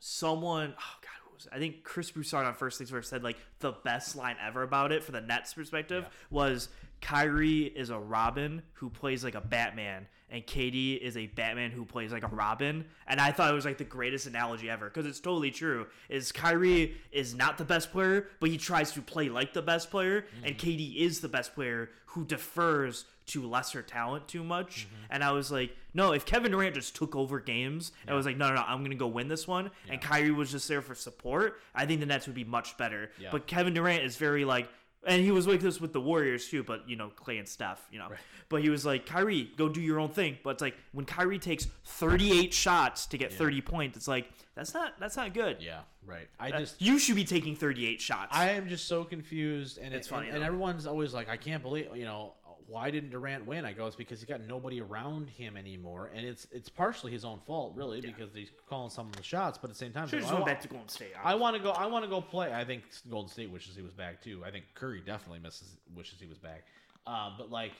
someone. 0.00 0.74
Oh 0.78 0.94
God. 1.02 1.10
who 1.24 1.34
was 1.34 1.46
it? 1.46 1.52
I 1.54 1.58
think 1.58 1.84
Chris 1.84 2.10
Broussard 2.10 2.46
on 2.46 2.54
First 2.54 2.78
Things 2.78 2.90
First 2.90 3.10
said 3.10 3.22
like 3.22 3.36
the 3.60 3.72
best 3.72 4.16
line 4.16 4.36
ever 4.44 4.62
about 4.62 4.92
it 4.92 5.04
for 5.04 5.12
the 5.12 5.20
Nets 5.20 5.54
perspective 5.54 6.04
Yeah. 6.04 6.10
was 6.30 6.68
Kyrie 7.00 7.64
is 7.64 7.90
a 7.90 7.98
Robin 7.98 8.62
who 8.74 8.90
plays 8.90 9.22
like 9.22 9.34
a 9.34 9.40
Batman, 9.40 10.06
and 10.30 10.44
KD 10.46 10.98
is 10.98 11.16
a 11.16 11.26
Batman 11.26 11.70
who 11.70 11.84
plays 11.84 12.10
like 12.10 12.24
a 12.24 12.28
Robin. 12.28 12.84
And 13.06 13.20
I 13.20 13.32
thought 13.32 13.50
it 13.50 13.54
was 13.54 13.64
like 13.64 13.78
the 13.78 13.84
greatest 13.84 14.26
analogy 14.26 14.68
ever 14.70 14.86
because 14.86 15.06
it's 15.06 15.20
totally 15.20 15.50
true. 15.50 15.86
Is 16.08 16.32
Kyrie 16.32 16.96
is 17.12 17.34
not 17.34 17.58
the 17.58 17.64
best 17.64 17.92
player, 17.92 18.28
but 18.40 18.50
he 18.50 18.56
tries 18.56 18.92
to 18.92 19.02
play 19.02 19.28
like 19.28 19.52
the 19.52 19.62
best 19.62 19.90
player, 19.90 20.26
and 20.42 20.56
mm. 20.56 20.58
KD 20.58 20.96
is 20.96 21.20
the 21.20 21.28
best 21.28 21.54
player 21.54 21.90
who 22.06 22.24
defers 22.24 23.04
to 23.26 23.46
lesser 23.48 23.82
talent 23.82 24.28
too 24.28 24.44
much. 24.44 24.86
And 25.10 25.22
I 25.24 25.32
was 25.32 25.50
like, 25.50 25.74
no, 25.94 26.12
if 26.12 26.24
Kevin 26.26 26.52
Durant 26.52 26.74
just 26.74 26.94
took 26.94 27.16
over 27.16 27.40
games 27.40 27.92
and 28.06 28.14
was 28.16 28.26
like, 28.26 28.36
no, 28.36 28.48
no, 28.48 28.54
no, 28.56 28.62
I'm 28.66 28.82
gonna 28.82 28.94
go 28.94 29.06
win 29.08 29.28
this 29.28 29.48
one, 29.48 29.70
and 29.88 30.00
Kyrie 30.00 30.30
was 30.30 30.50
just 30.52 30.68
there 30.68 30.82
for 30.82 30.94
support, 30.94 31.60
I 31.74 31.86
think 31.86 32.00
the 32.00 32.06
Nets 32.06 32.26
would 32.26 32.36
be 32.36 32.44
much 32.44 32.76
better. 32.78 33.10
Yeah. 33.18 33.30
But 33.32 33.46
Kevin 33.46 33.74
Durant 33.74 34.02
is 34.04 34.16
very 34.16 34.44
like 34.44 34.68
and 35.06 35.22
he 35.22 35.30
was 35.30 35.46
like 35.46 35.60
this 35.60 35.80
with 35.80 35.92
the 35.92 36.00
Warriors 36.00 36.48
too, 36.48 36.64
but 36.64 36.88
you 36.88 36.96
know, 36.96 37.10
Clay 37.10 37.38
and 37.38 37.48
Steph, 37.48 37.86
you 37.92 37.98
know. 38.00 38.08
But 38.48 38.62
he 38.62 38.70
was 38.70 38.84
like, 38.84 39.06
Kyrie, 39.06 39.50
go 39.56 39.68
do 39.68 39.80
your 39.80 40.00
own 40.00 40.08
thing. 40.08 40.38
But 40.42 40.50
it's 40.50 40.62
like 40.62 40.74
when 40.92 41.04
Kyrie 41.06 41.38
takes 41.38 41.66
38 41.84 42.52
shots 42.52 43.06
to 43.06 43.18
get 43.18 43.32
30 43.32 43.60
points, 43.60 43.96
it's 43.96 44.08
like 44.08 44.28
that's 44.56 44.74
not 44.74 44.94
that's 44.98 45.16
not 45.16 45.32
good. 45.32 45.58
yeah, 45.60 45.80
right. 46.04 46.28
I 46.40 46.50
Uh, 46.50 46.58
just 46.60 46.80
you 46.82 46.98
should 46.98 47.14
be 47.16 47.24
taking 47.24 47.54
38 47.54 48.00
shots. 48.00 48.36
I 48.36 48.50
am 48.50 48.68
just 48.68 48.86
so 48.88 49.04
confused, 49.04 49.78
and 49.78 49.88
It's 49.94 50.06
it's 50.06 50.08
funny, 50.08 50.26
and, 50.26 50.36
and 50.36 50.44
everyone's 50.44 50.86
always 50.86 51.14
like, 51.14 51.28
I 51.28 51.36
can't 51.36 51.62
believe, 51.62 51.88
you 51.94 52.04
know, 52.04 52.34
why 52.68 52.90
didn't 52.90 53.10
Durant 53.10 53.46
win? 53.46 53.64
I 53.64 53.72
go, 53.72 53.86
it's 53.86 53.96
because 53.96 54.20
he's 54.20 54.28
got 54.28 54.40
nobody 54.46 54.80
around 54.80 55.30
him 55.30 55.56
anymore, 55.56 56.10
and 56.14 56.26
it's 56.26 56.46
it's 56.50 56.68
partially 56.68 57.12
his 57.12 57.24
own 57.24 57.38
fault, 57.46 57.74
really, 57.76 58.00
because 58.00 58.30
he's 58.34 58.50
calling 58.68 58.90
some 58.90 59.06
of 59.06 59.16
the 59.16 59.22
shots, 59.22 59.58
but 59.58 59.70
at 59.70 59.74
the 59.74 59.78
same 59.78 59.92
time, 59.92 60.08
should 60.08 60.18
I 60.18 60.22
just 60.22 60.32
went 60.32 60.46
back 60.46 60.60
to 60.62 60.68
Golden 60.68 60.88
State. 60.88 61.12
I 61.22 61.34
want 61.34 61.56
to 61.56 61.62
go. 61.62 61.70
I 61.70 61.86
want 61.86 62.04
to 62.04 62.10
go 62.10 62.20
play. 62.20 62.52
I 62.52 62.64
think 62.64 62.82
Golden 63.10 63.30
State 63.30 63.50
wishes 63.50 63.76
he 63.76 63.82
was 63.82 63.94
back 63.94 64.22
too. 64.22 64.42
I 64.44 64.50
think 64.50 64.64
Curry 64.74 65.02
definitely 65.04 65.40
misses 65.40 65.76
wishes 65.94 66.18
he 66.20 66.26
was 66.26 66.38
back. 66.38 66.64
Um, 67.06 67.34
but 67.38 67.50
like 67.50 67.72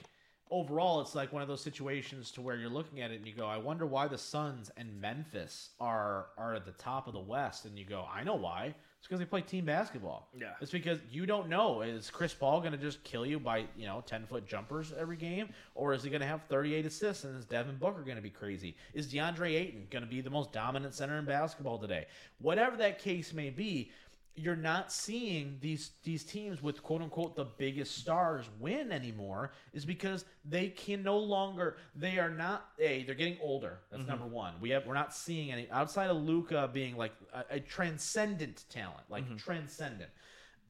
overall, 0.49 1.01
it's 1.01 1.15
like 1.15 1.33
one 1.33 1.41
of 1.41 1.47
those 1.47 1.61
situations 1.61 2.31
to 2.31 2.41
where 2.41 2.55
you're 2.55 2.69
looking 2.69 3.01
at 3.01 3.11
it 3.11 3.15
and 3.17 3.27
you 3.27 3.33
go, 3.33 3.45
I 3.45 3.57
wonder 3.57 3.85
why 3.85 4.07
the 4.07 4.17
Suns 4.17 4.71
and 4.77 5.01
Memphis 5.01 5.69
are 5.79 6.27
are 6.37 6.55
at 6.55 6.65
the 6.65 6.71
top 6.73 7.07
of 7.07 7.13
the 7.13 7.19
West, 7.19 7.65
and 7.65 7.77
you 7.77 7.85
go, 7.85 8.05
I 8.11 8.23
know 8.23 8.35
why. 8.35 8.73
It's 8.99 9.07
because 9.07 9.19
they 9.19 9.25
play 9.25 9.41
team 9.41 9.65
basketball. 9.65 10.27
Yeah. 10.37 10.53
It's 10.59 10.71
because 10.71 10.99
you 11.11 11.25
don't 11.25 11.49
know 11.49 11.81
is 11.81 12.09
Chris 12.09 12.33
Paul 12.33 12.59
going 12.59 12.71
to 12.71 12.77
just 12.77 13.03
kill 13.03 13.25
you 13.25 13.39
by 13.39 13.65
you 13.77 13.85
know 13.85 14.03
ten 14.05 14.25
foot 14.25 14.47
jumpers 14.47 14.91
every 14.97 15.17
game, 15.17 15.49
or 15.75 15.93
is 15.93 16.03
he 16.03 16.09
going 16.09 16.21
to 16.21 16.27
have 16.27 16.41
38 16.49 16.85
assists 16.85 17.23
and 17.23 17.37
is 17.37 17.45
Devin 17.45 17.77
Booker 17.77 18.01
going 18.01 18.17
to 18.17 18.21
be 18.23 18.29
crazy? 18.29 18.75
Is 18.93 19.07
DeAndre 19.07 19.53
Ayton 19.53 19.87
going 19.91 20.03
to 20.03 20.09
be 20.09 20.21
the 20.21 20.29
most 20.29 20.51
dominant 20.51 20.93
center 20.93 21.17
in 21.19 21.25
basketball 21.25 21.77
today? 21.77 22.07
Whatever 22.39 22.75
that 22.77 22.99
case 22.99 23.33
may 23.33 23.49
be, 23.49 23.91
you're 24.37 24.55
not 24.55 24.91
seeing 24.91 25.57
these 25.61 25.91
these 26.03 26.23
teams 26.23 26.61
with 26.61 26.83
quote 26.83 27.01
unquote 27.01 27.35
the 27.35 27.45
biggest 27.57 27.97
stars 27.97 28.45
win 28.59 28.91
anymore 28.91 29.51
is 29.73 29.83
because 29.83 30.25
they 30.45 30.69
can 30.69 31.01
no 31.01 31.17
longer 31.17 31.77
they 31.95 32.19
are 32.19 32.29
not 32.29 32.67
a 32.79 33.03
they're 33.03 33.15
getting 33.15 33.37
older. 33.41 33.79
That's 33.91 34.05
number 34.07 34.27
one. 34.27 34.53
We 34.61 34.69
have 34.69 34.85
we're 34.85 34.93
not 34.93 35.13
seeing 35.13 35.51
any 35.51 35.67
outside 35.71 36.11
of 36.11 36.17
Luka 36.17 36.69
being 36.71 36.95
like 36.95 37.13
a, 37.33 37.55
a 37.55 37.59
transcendent 37.59 38.65
talent 38.69 39.03
like 39.09 39.37
transcendent. 39.37 40.11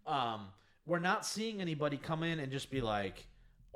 Um 0.06 0.48
we're 0.86 1.00
not 1.00 1.26
seeing 1.26 1.60
anybody 1.60 1.98
come 1.98 2.24
in 2.24 2.40
and 2.40 2.50
just 2.50 2.72
be 2.72 2.80
like 2.80 3.28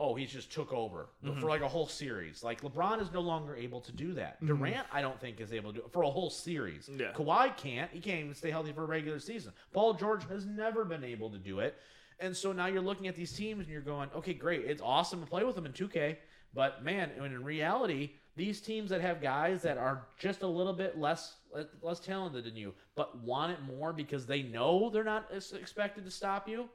oh 0.01 0.15
he 0.15 0.25
just 0.25 0.51
took 0.51 0.73
over 0.73 1.07
mm-hmm. 1.23 1.39
for 1.39 1.47
like 1.47 1.61
a 1.61 1.67
whole 1.67 1.87
series 1.87 2.43
like 2.43 2.61
LeBron 2.61 3.01
is 3.01 3.11
no 3.13 3.21
longer 3.21 3.55
able 3.55 3.79
to 3.79 3.91
do 3.91 4.13
that 4.13 4.35
mm-hmm. 4.37 4.47
Durant 4.47 4.87
I 4.91 5.01
don't 5.01 5.19
think 5.19 5.39
is 5.39 5.53
able 5.53 5.71
to 5.71 5.79
do 5.79 5.85
it 5.85 5.93
for 5.93 6.03
a 6.03 6.09
whole 6.09 6.29
series 6.29 6.89
Yeah. 6.89 7.13
Kawhi 7.13 7.55
can't. 7.57 7.91
He 7.91 7.99
can't 7.99 8.19
even 8.19 8.35
stay 8.35 8.51
healthy 8.51 8.71
for 8.71 8.83
a 8.83 8.87
regular 8.87 9.19
season. 9.19 9.53
Paul 9.73 9.93
George 9.93 10.27
has 10.29 10.45
never 10.45 10.83
been 10.83 11.03
able 11.03 11.29
to 11.29 11.37
do 11.37 11.59
it. 11.59 11.75
And 12.19 12.35
so 12.35 12.51
now 12.51 12.67
you're 12.67 12.81
looking 12.81 13.07
at 13.07 13.15
these 13.15 13.31
teams 13.33 13.61
and 13.61 13.69
you're 13.69 13.81
going, 13.81 14.09
okay, 14.15 14.33
great. 14.33 14.65
It's 14.65 14.81
awesome 14.81 15.21
to 15.21 15.25
play 15.25 15.43
with 15.43 15.55
them 15.55 15.65
in 15.65 15.73
2K. 15.73 16.17
But 16.53 16.83
man, 16.83 17.11
when 17.17 17.31
in 17.31 17.43
reality, 17.43 18.11
these 18.35 18.61
teams 18.61 18.89
that 18.89 19.01
have 19.01 19.21
guys 19.21 19.61
that 19.63 19.77
are 19.77 20.07
just 20.17 20.41
a 20.41 20.47
little 20.47 20.73
bit 20.73 20.99
less 20.99 21.35
less 21.81 21.99
talented 21.99 22.45
than 22.45 22.55
you, 22.55 22.73
but 22.95 23.17
want 23.19 23.51
it 23.51 23.59
more 23.63 23.91
because 23.91 24.25
they 24.25 24.41
know 24.41 24.89
they're 24.89 25.03
not 25.03 25.29
expected 25.53 26.05
to 26.05 26.11
stop 26.11 26.47
you, 26.47 26.69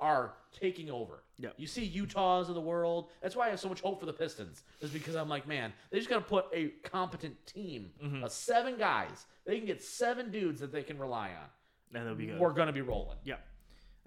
are 0.00 0.32
taking 0.58 0.90
over. 0.90 1.22
Yep. 1.38 1.54
You 1.56 1.66
see 1.66 1.84
Utahs 1.84 2.48
of 2.48 2.54
the 2.54 2.60
world. 2.60 3.08
That's 3.22 3.34
why 3.36 3.46
I 3.46 3.50
have 3.50 3.60
so 3.60 3.68
much 3.68 3.80
hope 3.80 4.00
for 4.00 4.06
the 4.06 4.12
Pistons. 4.12 4.62
Is 4.80 4.90
because 4.90 5.14
I'm 5.14 5.28
like, 5.28 5.46
man, 5.46 5.72
they 5.90 5.98
just 5.98 6.10
got 6.10 6.16
to 6.16 6.24
put 6.24 6.46
a 6.52 6.68
competent 6.82 7.34
team 7.46 7.90
of 8.22 8.30
seven 8.32 8.76
guys. 8.78 9.26
They 9.46 9.56
can 9.56 9.66
get 9.66 9.82
seven 9.82 10.30
dudes 10.30 10.60
that 10.60 10.72
they 10.72 10.82
can 10.82 10.98
rely 10.98 11.28
on. 11.30 11.46
and 11.94 12.02
that'll 12.04 12.14
be 12.14 12.26
good. 12.26 12.38
We're 12.38 12.52
gonna 12.52 12.72
be 12.72 12.82
rolling. 12.82 13.16
yeah, 13.24 13.36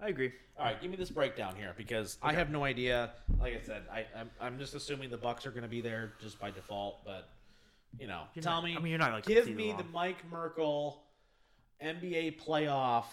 I 0.00 0.08
agree. 0.08 0.32
All 0.56 0.64
right, 0.64 0.80
give 0.80 0.90
me 0.90 0.96
this 0.96 1.10
breakdown 1.10 1.56
here 1.56 1.74
because 1.76 2.16
I 2.22 2.32
have 2.32 2.50
no 2.50 2.62
idea. 2.64 3.10
Like 3.40 3.54
I 3.56 3.60
said, 3.66 3.82
I, 3.92 4.06
I'm, 4.16 4.30
I'm 4.40 4.58
just 4.58 4.74
assuming 4.76 5.10
the 5.10 5.16
Bucks 5.16 5.44
are 5.46 5.50
going 5.50 5.64
to 5.64 5.68
be 5.68 5.80
there 5.80 6.12
just 6.22 6.38
by 6.38 6.52
default. 6.52 7.04
But 7.04 7.28
you 7.98 8.06
know, 8.06 8.22
You're 8.34 8.44
tell 8.44 8.54
not- 8.62 8.64
me. 8.64 8.76
I 8.76 8.78
mean, 8.78 8.90
you're 8.90 8.98
not, 9.00 9.12
like, 9.12 9.26
give 9.26 9.48
me 9.48 9.72
the 9.76 9.82
Mike 9.92 10.18
Merkel 10.30 11.02
NBA 11.82 12.40
playoff. 12.44 13.04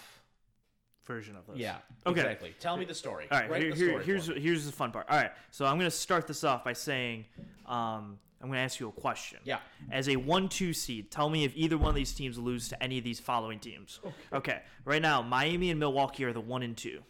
Version 1.11 1.35
of 1.35 1.45
this. 1.45 1.57
Yeah, 1.57 1.77
Okay. 2.05 2.21
exactly. 2.21 2.55
Tell 2.61 2.77
me 2.77 2.85
the 2.85 2.93
story. 2.95 3.27
All 3.29 3.37
right, 3.39 3.49
Write 3.49 3.63
here, 3.63 3.75
here- 3.75 3.99
here's 4.01 4.27
here's 4.27 4.65
the 4.65 4.71
fun 4.71 4.91
part. 4.91 5.07
All 5.09 5.17
right, 5.17 5.31
so 5.51 5.65
I'm 5.65 5.77
gonna 5.77 5.91
start 5.91 6.25
this 6.25 6.43
off 6.45 6.63
by 6.63 6.71
saying, 6.71 7.25
um, 7.65 8.17
I'm 8.41 8.47
gonna 8.47 8.59
ask 8.61 8.79
you 8.79 8.87
a 8.87 8.91
question. 8.93 9.39
Yeah. 9.43 9.59
As 9.91 10.07
a 10.07 10.15
one-two 10.15 10.71
seed, 10.73 11.11
tell 11.11 11.29
me 11.29 11.43
if 11.43 11.51
either 11.55 11.77
one 11.77 11.89
of 11.89 11.95
these 11.95 12.13
teams 12.13 12.37
lose 12.37 12.69
to 12.69 12.81
any 12.81 12.97
of 12.97 13.03
these 13.03 13.19
following 13.19 13.59
teams. 13.59 13.99
Okay. 14.31 14.61
Right 14.85 15.01
now, 15.01 15.21
Miami 15.21 15.69
and 15.69 15.79
Milwaukee 15.81 16.23
are 16.23 16.31
the 16.33 16.39
one 16.41 16.63
and 16.63 16.77
two. 16.77 17.03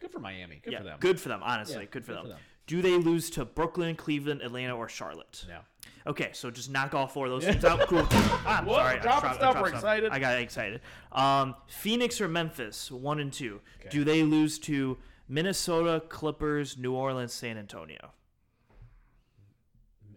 good 0.00 0.10
for 0.10 0.18
Miami. 0.18 0.60
Good 0.64 0.72
yeah, 0.72 0.78
for 0.78 0.84
them. 0.84 0.96
good 1.00 1.20
for 1.20 1.28
them. 1.28 1.42
Honestly, 1.42 1.80
Yeah, 1.82 1.84
good 1.90 2.04
for 2.06 2.12
good 2.12 2.16
them. 2.16 2.24
for 2.24 2.28
them. 2.30 2.38
Do 2.66 2.80
they 2.82 2.96
lose 2.96 3.28
to 3.30 3.44
Brooklyn, 3.44 3.94
Cleveland, 3.96 4.40
Atlanta, 4.42 4.74
or 4.76 4.88
Charlotte? 4.88 5.44
No. 5.46 5.60
Okay, 6.06 6.30
so 6.32 6.50
just 6.50 6.70
knock 6.70 6.94
all 6.94 7.06
four 7.08 7.26
of 7.26 7.32
those 7.32 7.44
teams 7.44 7.64
out. 7.64 7.80
Cool. 7.88 8.06
Ah, 8.10 8.58
I'm 8.60 8.66
Whoa, 8.66 8.74
sorry. 8.76 8.98
I 8.98 9.02
dropping 9.02 9.20
dropped- 9.20 9.24
I 9.24 9.32
stuff. 9.34 9.52
dropped 9.54 9.60
We're 9.60 9.74
excited. 9.74 10.12
I 10.12 10.18
got 10.20 10.38
excited. 10.40 10.80
Um, 11.12 11.54
Phoenix 11.66 12.20
or 12.20 12.28
Memphis, 12.28 12.90
one 12.90 13.18
and 13.18 13.32
two. 13.32 13.60
Do 13.90 14.04
they 14.04 14.22
lose 14.22 14.58
to 14.60 14.98
Minnesota, 15.28 16.00
Clippers, 16.08 16.78
New 16.78 16.94
Orleans, 16.94 17.32
San 17.32 17.58
Antonio? 17.58 18.12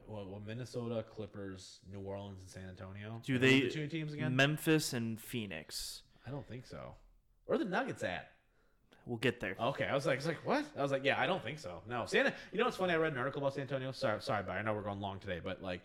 Well, 0.07 0.25
well, 0.27 0.41
Minnesota, 0.45 1.03
Clippers, 1.15 1.79
New 1.91 1.99
Orleans, 2.01 2.39
and 2.39 2.49
San 2.49 2.69
Antonio. 2.69 3.21
Do 3.23 3.35
Are 3.35 3.39
those 3.39 3.49
they 3.49 3.59
the 3.61 3.69
two 3.69 3.87
teams 3.87 4.13
again? 4.13 4.35
Memphis 4.35 4.93
and 4.93 5.19
Phoenix? 5.19 6.01
I 6.25 6.31
don't 6.31 6.47
think 6.47 6.65
so. 6.65 6.95
Where 7.45 7.55
are 7.55 7.63
the 7.63 7.69
Nuggets 7.69 8.03
at? 8.03 8.31
We'll 9.05 9.17
get 9.17 9.39
there. 9.39 9.55
Okay, 9.59 9.85
I 9.85 9.95
was 9.95 10.05
like, 10.05 10.15
I 10.15 10.17
was 10.17 10.25
like, 10.27 10.45
what? 10.45 10.65
I 10.77 10.81
was 10.81 10.91
like, 10.91 11.03
yeah, 11.03 11.19
I 11.19 11.25
don't 11.25 11.43
think 11.43 11.57
so. 11.59 11.81
No, 11.89 12.05
San. 12.05 12.31
You 12.51 12.59
know 12.59 12.65
what's 12.65 12.77
funny? 12.77 12.93
I 12.93 12.97
read 12.97 13.13
an 13.13 13.17
article 13.19 13.41
about 13.41 13.53
San 13.55 13.63
Antonio. 13.63 13.91
Sorry, 13.91 14.21
sorry, 14.21 14.43
but 14.45 14.51
I 14.53 14.61
know 14.61 14.73
we're 14.73 14.81
going 14.81 14.99
long 15.01 15.19
today, 15.19 15.39
but 15.43 15.61
like 15.63 15.81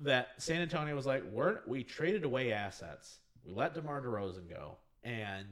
that 0.00 0.28
San 0.38 0.62
Antonio 0.62 0.94
was 0.94 1.06
like, 1.06 1.22
we're 1.30 1.60
we 1.66 1.82
traded 1.84 2.24
away 2.24 2.52
assets. 2.52 3.18
We 3.44 3.52
let 3.52 3.74
DeMar 3.74 4.00
DeRozan 4.02 4.48
go, 4.48 4.76
and 5.04 5.46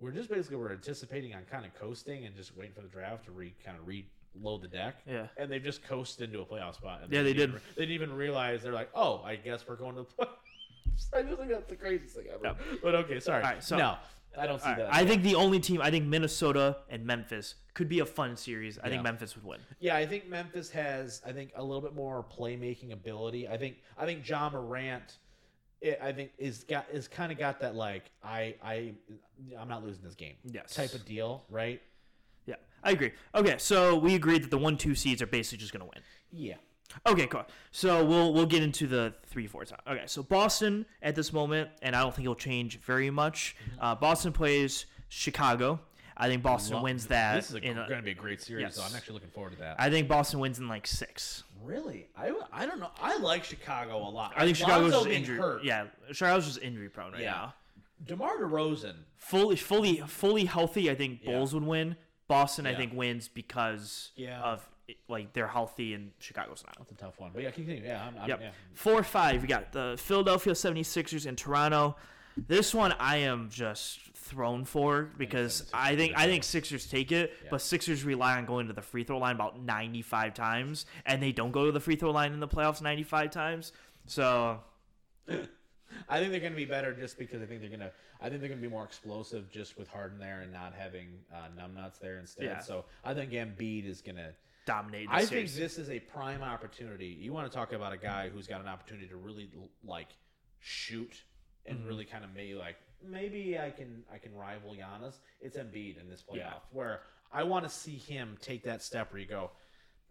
we're 0.00 0.10
just 0.10 0.28
basically 0.28 0.56
we're 0.56 0.72
anticipating 0.72 1.34
on 1.34 1.42
kind 1.50 1.64
of 1.64 1.74
coasting 1.74 2.24
and 2.26 2.34
just 2.34 2.56
waiting 2.56 2.74
for 2.74 2.80
the 2.82 2.88
draft 2.88 3.24
to 3.26 3.30
re 3.32 3.54
kind 3.64 3.76
of 3.78 3.86
reload 3.86 4.62
the 4.62 4.68
deck. 4.68 4.96
Yeah. 5.06 5.26
and 5.36 5.50
they've 5.50 5.62
just 5.62 5.82
coasted 5.84 6.30
into 6.30 6.40
a 6.40 6.44
playoff 6.46 6.74
spot. 6.74 7.00
And 7.04 7.12
Yeah, 7.12 7.22
they 7.22 7.32
didn't 7.32 7.52
did. 7.52 7.60
even- 7.60 7.60
They 7.76 7.82
didn't 7.86 7.94
even 7.94 8.12
realize 8.16 8.62
they're 8.62 8.72
like, 8.72 8.90
oh, 8.94 9.22
I 9.24 9.36
guess 9.36 9.64
we're 9.68 9.76
going 9.76 9.94
to 9.96 10.02
the 10.02 10.06
playoffs. 10.24 10.28
I 11.14 11.22
just 11.22 11.38
think 11.38 11.50
that's 11.50 11.68
the 11.68 11.76
craziest 11.76 12.16
thing 12.16 12.26
ever. 12.32 12.40
Yeah. 12.44 12.54
But 12.82 12.94
okay, 12.96 13.20
sorry. 13.20 13.42
All 13.42 13.50
right, 13.50 13.62
so- 13.62 13.76
no, 13.78 13.96
I 14.38 14.46
don't 14.46 14.60
see 14.60 14.66
All 14.68 14.72
right, 14.72 14.78
that. 14.86 14.94
I 14.94 15.04
think 15.06 15.22
the 15.22 15.34
only 15.34 15.60
team, 15.60 15.80
I 15.80 15.90
think 15.90 16.06
Minnesota 16.06 16.78
and 16.88 17.04
Memphis 17.04 17.54
could 17.74 17.88
be 17.88 18.00
a 18.00 18.06
fun 18.06 18.36
series. 18.36 18.78
I 18.78 18.84
Yeah. 18.86 18.90
think 18.92 19.02
Memphis 19.04 19.34
would 19.36 19.44
win. 19.44 19.60
Yeah, 19.80 19.96
I 19.96 20.06
think 20.06 20.28
Memphis 20.28 20.70
has, 20.70 21.22
I 21.26 21.32
think, 21.32 21.52
a 21.56 21.62
little 21.62 21.80
bit 21.80 21.94
more 21.94 22.24
playmaking 22.24 22.92
ability. 22.92 23.48
I 23.48 23.56
think, 23.56 23.76
I 23.98 24.06
think 24.06 24.28
Ja 24.28 24.48
Morant, 24.50 25.18
i 25.84 25.96
I 26.00 26.12
think 26.12 26.30
is 26.38 26.64
got 26.64 26.86
is 26.90 27.08
kind 27.08 27.30
of 27.30 27.38
got 27.38 27.60
that 27.60 27.74
like 27.74 28.04
I 28.22 28.54
I 28.62 28.94
I'm 29.58 29.68
not 29.68 29.84
losing 29.84 30.02
this 30.02 30.14
game 30.14 30.34
Yes. 30.44 30.74
type 30.74 30.94
of 30.94 31.04
deal, 31.04 31.44
right? 31.50 31.82
Yeah, 32.46 32.54
I 32.82 32.92
agree. 32.92 33.12
Okay, 33.34 33.56
so 33.58 33.96
we 33.96 34.14
agreed 34.14 34.42
that 34.44 34.50
the 34.50 34.58
one, 34.58 34.76
two 34.78 34.94
seeds 34.94 35.20
are 35.20 35.26
basically 35.26 35.58
just 35.58 35.72
going 35.72 35.80
to 35.84 35.90
win. 35.94 36.02
Yeah. 36.32 36.56
Okay, 37.06 37.26
cool. 37.26 37.44
So 37.72 38.04
we'll 38.04 38.32
we'll 38.32 38.46
get 38.46 38.62
into 38.62 38.86
the 38.86 39.14
three 39.26 39.46
four 39.46 39.64
time. 39.64 39.80
Okay, 39.86 40.04
so 40.06 40.22
Boston 40.22 40.86
at 41.02 41.14
this 41.14 41.32
moment, 41.32 41.70
and 41.82 41.94
I 41.96 42.00
don't 42.02 42.14
think 42.14 42.24
it'll 42.24 42.34
change 42.34 42.78
very 42.80 43.10
much. 43.10 43.56
Uh, 43.80 43.94
Boston 43.94 44.32
plays 44.32 44.86
Chicago. 45.08 45.80
I 46.16 46.28
think 46.28 46.44
Boston 46.44 46.76
Lo- 46.76 46.82
wins 46.84 47.06
that. 47.08 47.34
This 47.34 47.50
is 47.50 47.58
going 47.60 47.74
to 47.76 48.02
be 48.02 48.12
a 48.12 48.14
great 48.14 48.40
series, 48.40 48.74
so 48.74 48.82
I'm 48.82 48.94
actually 48.94 49.14
looking 49.14 49.30
forward 49.30 49.54
to 49.54 49.58
that. 49.58 49.74
I 49.80 49.90
think 49.90 50.06
Boston 50.06 50.38
wins 50.38 50.60
in 50.60 50.68
like 50.68 50.86
six. 50.86 51.42
really, 51.64 52.06
I 52.16 52.32
I 52.52 52.66
don't 52.66 52.78
know. 52.78 52.90
I 53.00 53.16
like 53.18 53.42
Chicago 53.42 53.96
a 53.96 54.10
lot. 54.10 54.32
I 54.36 54.44
think 54.44 54.56
Chicago's 54.56 54.92
Lonzo 54.92 55.04
just 55.08 55.16
injured. 55.18 55.38
hurt. 55.38 55.64
Yeah, 55.64 55.86
Chicago's 56.12 56.46
just 56.46 56.62
injury 56.62 56.88
prone 56.88 57.12
right 57.12 57.22
Yeah. 57.22 57.30
now. 57.32 57.54
DeMar 58.06 58.36
DeRozan. 58.38 58.94
Fully, 59.16 59.56
fully, 59.56 59.96
fully 60.06 60.44
healthy. 60.44 60.90
I 60.90 60.94
think 60.94 61.20
Yeah. 61.22 61.32
Bulls 61.32 61.54
would 61.54 61.64
win. 61.64 61.96
Boston, 62.28 62.66
I 62.66 62.74
think, 62.74 62.92
wins 62.94 63.28
because 63.28 64.12
Yeah. 64.16 64.40
of 64.40 64.68
like 65.08 65.32
they're 65.32 65.48
healthy 65.48 65.94
and 65.94 66.10
Chicago's 66.18 66.62
not. 66.66 66.76
That's 66.78 66.92
a 66.92 66.94
tough 66.94 67.18
one, 67.18 67.30
but 67.32 67.42
yeah, 67.42 67.50
continue. 67.50 67.82
Yeah, 67.84 68.06
I'm, 68.06 68.18
I'm, 68.18 68.28
Yep. 68.28 68.40
yeah. 68.40 68.50
Four 68.74 69.02
five. 69.02 69.42
We 69.42 69.48
got 69.48 69.72
the 69.72 69.96
Philadelphia 69.98 70.52
76ers 70.52 71.26
and 71.26 71.36
Toronto. 71.38 71.96
This 72.36 72.74
one 72.74 72.92
I 72.98 73.18
am 73.18 73.48
just 73.50 74.00
thrown 74.16 74.64
for 74.64 75.10
because 75.16 75.70
I 75.72 75.94
think 75.94 76.14
I 76.16 76.26
think 76.26 76.42
Sixers 76.44 76.86
take 76.88 77.12
it, 77.12 77.32
but 77.50 77.60
Sixers 77.62 78.04
rely 78.04 78.36
on 78.36 78.44
going 78.44 78.66
to 78.66 78.72
the 78.72 78.82
free 78.82 79.04
throw 79.04 79.18
line 79.18 79.36
about 79.36 79.60
95 79.62 80.34
times, 80.34 80.86
and 81.06 81.22
they 81.22 81.30
don't 81.32 81.52
go 81.52 81.66
to 81.66 81.72
the 81.72 81.80
free 81.80 81.96
throw 81.96 82.10
line 82.10 82.32
in 82.32 82.40
the 82.40 82.48
playoffs 82.48 82.82
95 82.82 83.30
times. 83.30 83.72
So 84.06 84.58
I 86.08 86.18
think 86.18 86.30
they're 86.32 86.40
going 86.40 86.52
to 86.52 86.56
be 86.56 86.64
better 86.64 86.92
just 86.92 87.18
because 87.18 87.40
I 87.42 87.46
think 87.46 87.60
they're 87.60 87.70
going 87.70 87.80
to. 87.80 87.92
I 88.20 88.28
think 88.28 88.40
they're 88.40 88.48
going 88.48 88.60
to 88.60 88.66
be 88.66 88.72
more 88.72 88.84
explosive 88.84 89.50
just 89.50 89.76
with 89.78 89.88
Harden 89.88 90.18
there 90.18 90.40
and 90.40 90.52
not 90.52 90.72
having 90.76 91.08
uh, 91.32 91.48
numbnuts 91.60 91.98
there 92.00 92.18
instead. 92.18 92.44
Yeah. 92.46 92.58
So 92.60 92.84
I 93.04 93.14
think 93.14 93.30
Embiid 93.32 93.86
is 93.86 94.00
going 94.00 94.16
to. 94.16 94.32
Dominate. 94.66 95.08
The 95.08 95.14
I 95.14 95.24
series. 95.24 95.52
think 95.54 95.62
this 95.62 95.78
is 95.78 95.90
a 95.90 96.00
prime 96.00 96.42
opportunity. 96.42 97.06
You 97.20 97.32
want 97.32 97.50
to 97.50 97.56
talk 97.56 97.72
about 97.72 97.92
a 97.92 97.96
guy 97.98 98.28
who's 98.28 98.46
got 98.46 98.60
an 98.60 98.68
opportunity 98.68 99.06
to 99.08 99.16
really 99.16 99.48
like 99.84 100.08
shoot 100.60 101.22
and 101.66 101.78
Mm-hmm. 101.78 101.88
really 101.88 102.04
kind 102.04 102.24
of 102.24 102.30
maybe 102.34 102.54
like 102.54 102.76
maybe 103.02 103.58
I 103.58 103.70
can 103.70 104.02
I 104.12 104.18
can 104.18 104.34
rival 104.34 104.74
Giannis. 104.74 105.14
It's 105.40 105.56
Embiid 105.56 106.00
in 106.00 106.08
this 106.10 106.22
playoff 106.22 106.36
Yeah. 106.36 106.52
where 106.72 107.00
I 107.32 107.42
want 107.42 107.64
to 107.64 107.70
see 107.70 107.96
him 107.96 108.36
take 108.40 108.62
that 108.64 108.82
step 108.82 109.12
where 109.12 109.20
you 109.20 109.26
go. 109.26 109.50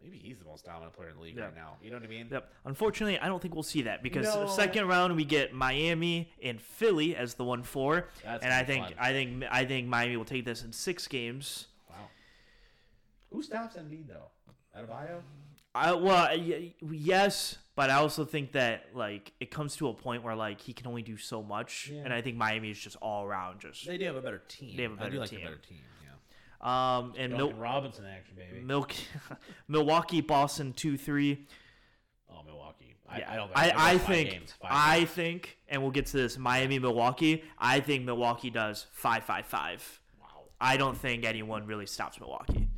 Maybe 0.02 0.18
he's 0.18 0.38
the 0.38 0.44
most 0.46 0.66
dominant 0.66 0.94
player 0.94 1.10
in 1.10 1.16
the 1.16 1.22
league 1.22 1.38
Yeah. 1.38 1.46
right 1.46 1.56
now. 1.56 1.78
You 1.82 1.90
know 1.92 1.96
what 1.98 2.04
I 2.04 2.08
mean? 2.10 2.28
Yep. 2.30 2.52
Unfortunately, 2.66 3.18
I 3.20 3.28
don't 3.28 3.42
think 3.42 3.54
we'll 3.54 3.64
see 3.64 3.84
that 3.84 4.04
because 4.04 4.26
No. 4.26 4.48
second 4.48 4.88
round 4.88 5.16
we 5.16 5.24
get 5.24 5.54
Miami 5.54 6.32
and 6.44 6.60
Philly 6.62 7.16
as 7.16 7.36
the 7.36 7.44
one 7.46 7.64
four, 7.64 8.10
That's 8.24 8.44
and 8.44 8.54
I 8.54 8.64
think 8.64 8.84
fun. 8.86 8.94
I 9.00 9.12
think 9.14 9.44
I 9.50 9.64
think 9.66 9.88
Miami 9.88 10.18
will 10.18 10.26
take 10.26 10.44
this 10.46 10.64
in 10.64 10.74
six 10.74 11.08
games. 11.08 11.68
Wow. 11.90 12.10
Who 13.32 13.42
stops 13.44 13.76
Embiid 13.78 14.08
though? 14.08 14.30
Adebayo? 14.78 15.22
I 15.76 15.92
well 15.94 16.28
y- 16.38 16.74
yes, 16.92 17.58
but 17.76 17.90
I 17.90 17.96
also 17.96 18.26
think 18.26 18.52
that 18.52 18.88
like 18.94 19.34
it 19.40 19.50
comes 19.50 19.76
to 19.78 19.88
a 19.88 19.94
point 19.94 20.24
where 20.24 20.36
like 20.36 20.62
he 20.62 20.74
can 20.74 20.88
only 20.88 21.02
do 21.02 21.18
so 21.18 21.42
much, 21.42 21.90
Yeah. 21.92 22.02
and 22.06 22.14
I 22.14 22.22
think 22.22 22.38
Miami 22.38 22.70
is 22.70 22.80
just 22.80 22.96
all 23.02 23.26
around 23.26 23.60
just 23.60 23.86
They 23.88 23.98
do 23.98 24.06
have 24.06 24.16
a 24.16 24.22
better 24.22 24.42
team. 24.48 24.78
They 24.78 24.84
have 24.84 24.92
a 24.92 24.96
I 24.96 24.98
do 24.98 25.04
better 25.12 25.20
like 25.20 25.30
team. 25.32 25.40
a 25.40 25.44
better 25.46 25.58
team. 25.58 25.80
Yeah. 26.62 26.98
um 27.00 27.14
and 27.18 27.34
Mil- 27.34 27.54
Robinson 27.54 28.06
action, 28.06 28.36
baby. 28.36 28.64
Milk 28.64 28.94
Milwaukee 29.68 30.22
Boston 30.22 30.74
two 30.74 30.98
three. 30.98 31.48
oh, 32.32 32.44
Milwaukee. 32.44 32.96
I, 33.10 33.20
Yeah, 33.20 33.32
I 33.32 33.36
don't. 33.36 33.52
I, 33.56 33.64
think 33.66 33.78
I 33.80 33.90
they'll 33.98 34.00
think 34.08 34.30
games, 34.30 34.54
I 34.62 35.00
games. 35.00 35.10
think, 35.12 35.58
and 35.70 35.82
we'll 35.82 35.92
get 35.92 36.06
to 36.08 36.18
this 36.18 36.38
Miami 36.38 36.80
Milwaukee. 36.80 37.44
I 37.58 37.80
think 37.80 38.06
Milwaukee 38.06 38.50
does 38.52 38.86
five 38.92 39.24
five 39.24 39.46
five. 39.46 40.00
Wow. 40.22 40.28
I 40.62 40.78
don't 40.78 40.98
think 40.98 41.26
anyone 41.26 41.66
really 41.68 41.86
stops 41.86 42.20
Milwaukee. 42.20 42.70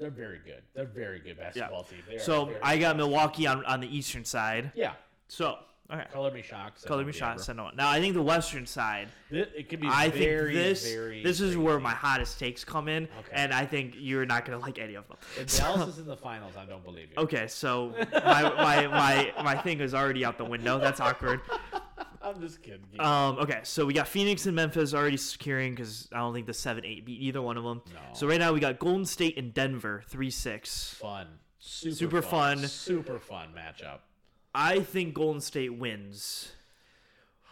Yeah. 0.00 0.08
They're 0.08 0.10
very 0.10 0.38
good. 0.44 0.62
They're 0.74 0.86
very 0.86 1.18
good 1.20 1.38
basketball 1.38 1.84
team. 1.84 1.98
They 2.08 2.18
So 2.18 2.52
I 2.62 2.78
got 2.78 2.96
Milwaukee 2.96 3.46
on, 3.46 3.64
on 3.66 3.80
the 3.80 3.96
eastern 3.96 4.24
side. 4.24 4.72
yeah. 4.74 4.92
So 5.28 5.58
okay, 5.92 6.04
Color 6.12 6.30
me 6.32 6.42
shocked. 6.42 6.84
color 6.86 7.04
me. 7.04 7.12
Amber. 7.20 7.40
Send 7.42 7.60
on. 7.60 7.76
Now 7.76 7.88
I 7.90 8.00
think 8.00 8.14
the 8.14 8.22
western 8.22 8.66
side. 8.66 9.08
It, 9.30 9.52
it 9.56 9.68
could 9.68 9.80
be 9.80 9.86
I 9.88 10.08
very, 10.08 10.54
think 10.54 10.64
this 10.66 10.92
very. 10.92 11.22
this 11.22 11.40
is 11.40 11.56
where 11.56 11.78
my 11.78 11.92
hottest 11.92 12.38
takes 12.38 12.64
come 12.64 12.88
in, 12.88 13.04
Okay. 13.04 13.28
and 13.32 13.52
I 13.52 13.64
think 13.66 13.94
you're 13.96 14.26
not 14.26 14.44
gonna 14.44 14.58
like 14.58 14.78
any 14.80 14.94
of 14.94 15.06
them. 15.06 15.18
If 15.38 15.50
So- 15.50 15.62
Dallas 15.62 15.88
is 15.90 15.98
in 15.98 16.06
the 16.06 16.16
finals, 16.16 16.54
I 16.56 16.64
don't 16.64 16.82
believe 16.84 17.08
you. 17.16 17.22
okay, 17.22 17.46
so 17.46 17.94
my, 18.12 18.42
my 18.42 18.86
my 18.88 19.32
my 19.44 19.56
thing 19.56 19.80
is 19.80 19.94
already 19.94 20.24
out 20.24 20.36
the 20.38 20.44
window. 20.44 20.78
That's 20.80 21.00
awkward. 21.00 21.40
I'm 22.22 22.40
just 22.40 22.62
kidding. 22.62 22.84
Um, 22.98 23.38
okay, 23.38 23.60
so 23.62 23.86
we 23.86 23.94
got 23.94 24.06
Phoenix 24.08 24.46
and 24.46 24.54
Memphis 24.54 24.92
already 24.94 25.16
securing 25.16 25.74
because 25.74 26.08
I 26.12 26.18
don't 26.18 26.34
think 26.34 26.46
the 26.46 26.54
seven 26.54 26.84
eight 26.84 27.04
beat 27.06 27.20
either 27.22 27.40
one 27.40 27.56
of 27.56 27.64
them. 27.64 27.82
No. 27.94 28.00
So 28.12 28.26
right 28.26 28.38
now 28.38 28.52
we 28.52 28.60
got 28.60 28.78
Golden 28.78 29.04
State 29.06 29.38
and 29.38 29.54
Denver 29.54 30.02
three 30.08 30.30
six. 30.30 30.94
fun. 31.00 31.26
Super, 31.58 31.94
Super 31.94 32.22
fun. 32.22 32.58
Super 32.58 33.18
fun 33.18 33.48
matchup. 33.54 33.98
I 34.54 34.80
think 34.80 35.14
Golden 35.14 35.40
State 35.40 35.74
wins, 35.78 36.52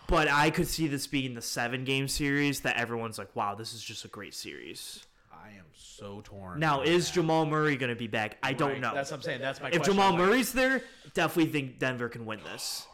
but 0.06 0.28
I 0.28 0.50
could 0.50 0.66
see 0.66 0.86
this 0.86 1.06
being 1.06 1.34
the 1.34 1.42
seven 1.42 1.84
game 1.84 2.08
series 2.08 2.60
that 2.60 2.76
everyone's 2.76 3.18
like, 3.18 3.34
"Wow, 3.36 3.54
this 3.54 3.72
is 3.74 3.82
just 3.82 4.04
a 4.04 4.08
great 4.08 4.34
series." 4.34 5.04
I 5.32 5.50
am 5.50 5.66
so 5.74 6.20
torn. 6.24 6.58
Now, 6.58 6.82
is 6.82 7.06
that. 7.08 7.14
Jamal 7.14 7.46
Murray 7.46 7.76
going 7.76 7.90
to 7.90 7.96
be 7.96 8.06
back? 8.08 8.36
I 8.42 8.52
don't 8.52 8.72
Right, 8.72 8.80
know. 8.80 8.92
That's 8.94 9.10
what 9.10 9.18
I'm 9.18 9.22
saying. 9.22 9.40
That's 9.40 9.60
my 9.60 9.68
if 9.68 9.76
question. 9.76 9.94
Jamal 9.94 10.16
Murray's 10.16 10.52
there, 10.52 10.82
definitely 11.14 11.52
think 11.52 11.78
Denver 11.78 12.08
can 12.08 12.26
win 12.26 12.40
this. 12.52 12.86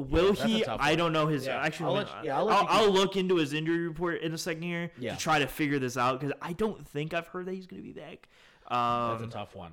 Will 0.00 0.28
that's 0.34 0.40
a 0.42 0.46
he? 0.48 0.64
I 0.66 0.94
don't 0.94 1.12
know 1.12 1.26
his. 1.26 1.46
Yeah, 1.46 1.58
Actually, 1.60 1.86
I'll 1.86 1.92
let 1.94 2.06
me- 2.06 2.12
let 2.14 2.24
you- 2.24 2.28
yeah, 2.30 2.38
I'll 2.38 2.48
I'll, 2.48 2.66
I'll 2.68 2.90
look 2.90 3.16
into 3.16 3.36
his 3.36 3.52
injury 3.52 3.86
report 3.86 4.20
in 4.22 4.32
a 4.34 4.38
second 4.38 4.62
here 4.62 4.90
Yeah. 4.98 5.14
to 5.14 5.18
try 5.20 5.38
to 5.38 5.46
figure 5.46 5.78
this 5.78 5.96
out 5.96 6.20
because 6.20 6.34
I 6.42 6.52
don't 6.52 6.86
think 6.86 7.14
I've 7.14 7.28
heard 7.28 7.46
that 7.46 7.54
he's 7.54 7.66
going 7.66 7.82
to 7.82 7.86
be 7.86 7.92
back. 7.98 8.28
That's 8.68 9.20
a 9.20 9.24
Um, 9.24 9.30
tough 9.30 9.54
one. 9.54 9.72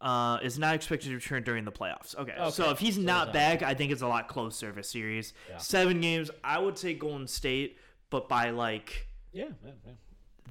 uh, 0.00 0.38
is 0.42 0.58
not 0.58 0.74
expected 0.74 1.08
to 1.10 1.14
return 1.14 1.44
during 1.44 1.64
the 1.64 1.70
playoffs. 1.72 2.16
Okay, 2.16 2.34
so 2.50 2.70
if 2.70 2.78
he's 2.80 2.96
so 2.96 3.02
not 3.02 3.28
it's 3.28 3.32
back, 3.34 3.62
I 3.62 3.74
think 3.74 3.92
it's 3.92 4.02
a 4.02 4.08
lot 4.08 4.26
closer 4.28 4.68
of 4.68 4.76
a 4.78 4.82
series. 4.82 5.32
Yeah. 5.48 5.58
Seven 5.58 6.00
games, 6.00 6.30
I 6.42 6.58
would 6.58 6.76
say 6.76 6.94
Golden 6.94 7.28
State, 7.28 7.78
but 8.10 8.28
by 8.28 8.50
like 8.50 9.06
Yeah, 9.32 9.44
man, 9.62 9.74
man. 9.86 9.98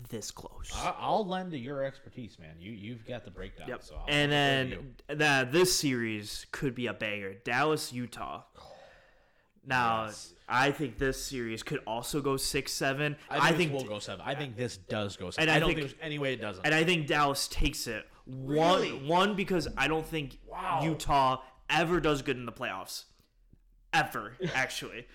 this 0.10 0.32
close. 0.32 0.72
I- 0.74 0.96
I'll 0.98 1.26
lend 1.28 1.52
to 1.52 1.58
your 1.58 1.84
expertise, 1.84 2.40
man. 2.40 2.56
You 2.60 2.72
you've 2.72 3.06
got 3.06 3.26
the 3.26 3.32
breakdown. 3.32 3.68
Yep. 3.68 3.84
So 3.84 3.96
I'll 3.98 4.06
and 4.08 4.34
I'll 4.34 4.64
give 4.64 4.72
you. 4.86 4.94
then 5.10 5.18
that 5.18 5.52
this 5.52 5.78
series 5.78 6.46
could 6.52 6.74
be 6.74 6.88
a 6.88 6.94
banger. 6.94 7.34
Dallas, 7.34 7.92
Utah. 7.92 8.44
Now, 9.66 10.06
Yes. 10.06 10.34
I 10.50 10.72
think 10.72 10.98
this 10.98 11.24
series 11.24 11.64
could 11.64 11.80
also 11.86 12.20
go 12.22 12.36
six 12.36 12.72
seven. 12.74 13.16
I 13.30 13.52
think, 13.52 13.72
this 13.72 13.84
will 13.84 13.90
go 13.90 14.00
seven. 14.00 14.24
I 14.26 14.36
think 14.36 14.58
this 14.58 14.78
does 14.78 15.16
go 15.18 15.30
seven. 15.30 15.44
And 15.50 15.52
I, 15.52 15.58
I 15.58 15.60
don't 15.60 15.70
think- 15.70 15.80
think, 15.80 15.92
there's 15.92 16.06
any 16.06 16.20
way 16.20 16.34
it 16.34 16.42
doesn't. 16.42 16.66
and 16.66 16.74
I 16.76 16.84
think 16.84 17.08
Dallas 17.08 17.48
takes 17.48 17.88
it. 17.88 18.06
Really? 18.28 18.92
One 18.92 19.08
one 19.08 19.36
because 19.36 19.68
I 19.78 19.88
don't 19.88 20.06
think 20.06 20.38
Wow. 20.48 20.82
Utah 20.84 21.42
ever 21.70 22.00
does 22.00 22.22
good 22.22 22.38
in 22.38 22.46
the 22.46 22.52
playoffs. 22.52 23.06
Ever, 23.94 24.36
actually. 24.54 25.08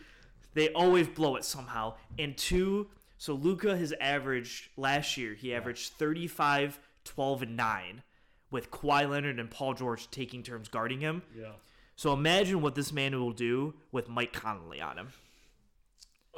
they 0.55 0.71
always 0.73 1.07
blow 1.09 1.37
it 1.37 1.45
somehow. 1.45 1.95
And 2.19 2.37
two, 2.37 2.89
so 3.19 3.35
Luka 3.35 3.77
has 3.77 3.93
averaged 4.01 4.69
last 4.77 5.17
year, 5.17 5.35
he 5.35 5.55
averaged 5.55 5.93
35, 5.95 6.79
12, 7.05 7.43
and 7.43 7.57
9 7.57 8.03
with 8.51 8.71
Kawhi 8.71 9.09
Leonard 9.09 9.39
and 9.39 9.51
Paul 9.51 9.75
George 9.75 10.11
taking 10.11 10.43
turns 10.43 10.69
guarding 10.69 11.01
him. 11.01 11.23
yeah. 11.37 11.53
So 11.97 12.13
imagine 12.13 12.61
what 12.61 12.75
this 12.75 12.93
man 12.93 13.19
will 13.19 13.33
do 13.33 13.75
with 13.91 14.09
Mike 14.09 14.33
Conley 14.33 14.81
on 14.81 14.99
him. 14.99 15.09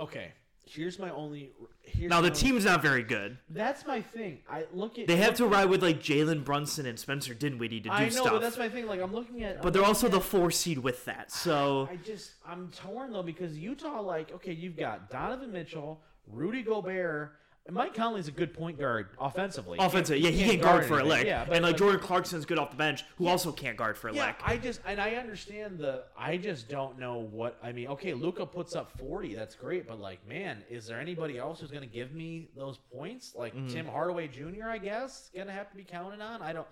Okay. 0.00 0.32
Here's 0.64 0.98
my 0.98 1.10
only. 1.10 1.50
Here's 1.82 2.10
Now 2.10 2.20
the 2.20 2.30
team's 2.30 2.64
not 2.66 2.82
very 2.82 3.02
good. 3.02 3.38
That's 3.48 3.86
my 3.86 4.02
thing. 4.02 4.40
I 4.50 4.66
look 4.72 4.98
at. 4.98 5.06
They 5.06 5.16
have 5.16 5.34
to 5.36 5.46
ride 5.46 5.70
with 5.70 5.82
like 5.82 6.00
Jalen 6.00 6.44
Brunson 6.44 6.84
and 6.84 6.98
Spencer 6.98 7.32
Dinwiddie 7.32 7.80
to 7.80 7.88
do 7.88 7.94
I 7.94 8.04
know, 8.04 8.10
stuff. 8.10 8.32
but 8.32 8.40
that's 8.42 8.58
my 8.58 8.68
thing. 8.68 8.86
Like 8.86 9.00
I'm 9.00 9.12
looking 9.12 9.42
at. 9.42 9.62
but 9.62 9.68
I'm 9.68 9.72
they're 9.72 9.84
also 9.84 10.08
the 10.08 10.20
four 10.20 10.50
seed 10.50 10.78
with 10.78 11.06
that. 11.06 11.32
So 11.32 11.88
I 11.90 11.96
just 11.96 12.32
I'm 12.46 12.70
torn 12.70 13.12
though 13.12 13.22
because 13.22 13.56
Utah, 13.56 14.00
like, 14.02 14.30
okay, 14.32 14.52
you've 14.52 14.76
got 14.76 15.10
Donovan 15.10 15.50
Mitchell, 15.50 16.02
Rudy 16.26 16.62
Gobert, 16.62 17.32
and 17.68 17.74
Mike 17.76 17.94
Conley's 17.94 18.28
a 18.28 18.32
good 18.32 18.54
point 18.54 18.78
guard 18.80 19.10
offensively. 19.20 19.76
offensive, 19.78 20.16
yeah, 20.18 20.30
he 20.30 20.42
can't 20.44 20.62
guard 20.62 20.86
for 20.86 20.98
a 21.00 21.04
lick. 21.04 21.26
Yeah, 21.26 21.44
but 21.44 21.54
and 21.54 21.62
like 21.62 21.72
like- 21.72 21.78
Jordan 21.78 22.00
Clarkson's 22.00 22.46
good 22.46 22.58
off 22.58 22.70
the 22.70 22.76
bench, 22.76 23.04
who 23.18 23.28
also 23.28 23.52
can't 23.52 23.76
guard 23.76 23.96
for 23.98 24.08
a 24.08 24.14
Yeah, 24.14 24.26
lick. 24.28 24.36
I 24.42 24.56
just 24.56 24.80
and 24.86 24.98
I 25.00 25.12
understand 25.16 25.78
the. 25.78 26.04
I 26.16 26.38
just 26.38 26.68
don't 26.68 26.98
know 26.98 27.18
what 27.30 27.58
I 27.62 27.72
mean. 27.72 27.88
Okay, 27.88 28.14
Luka 28.14 28.46
puts 28.46 28.74
up 28.74 28.90
forty. 28.98 29.34
That's 29.34 29.54
great, 29.54 29.86
but 29.86 30.00
like, 30.00 30.26
man, 30.26 30.64
is 30.70 30.86
there 30.86 30.98
anybody 30.98 31.36
else 31.38 31.60
who's 31.60 31.70
going 31.70 31.82
to 31.86 31.94
give 31.94 32.14
me 32.14 32.48
those 32.56 32.78
points? 32.92 33.34
Like 33.36 33.54
Mm-hmm. 33.54 33.68
Tim 33.68 33.86
Hardaway 33.86 34.28
Jr. 34.28 34.68
I 34.68 34.78
guess 34.78 35.30
going 35.34 35.46
to 35.46 35.52
have 35.52 35.70
to 35.70 35.76
be 35.76 35.84
counted 35.84 36.20
on. 36.22 36.40
I 36.42 36.52
don't. 36.54 36.66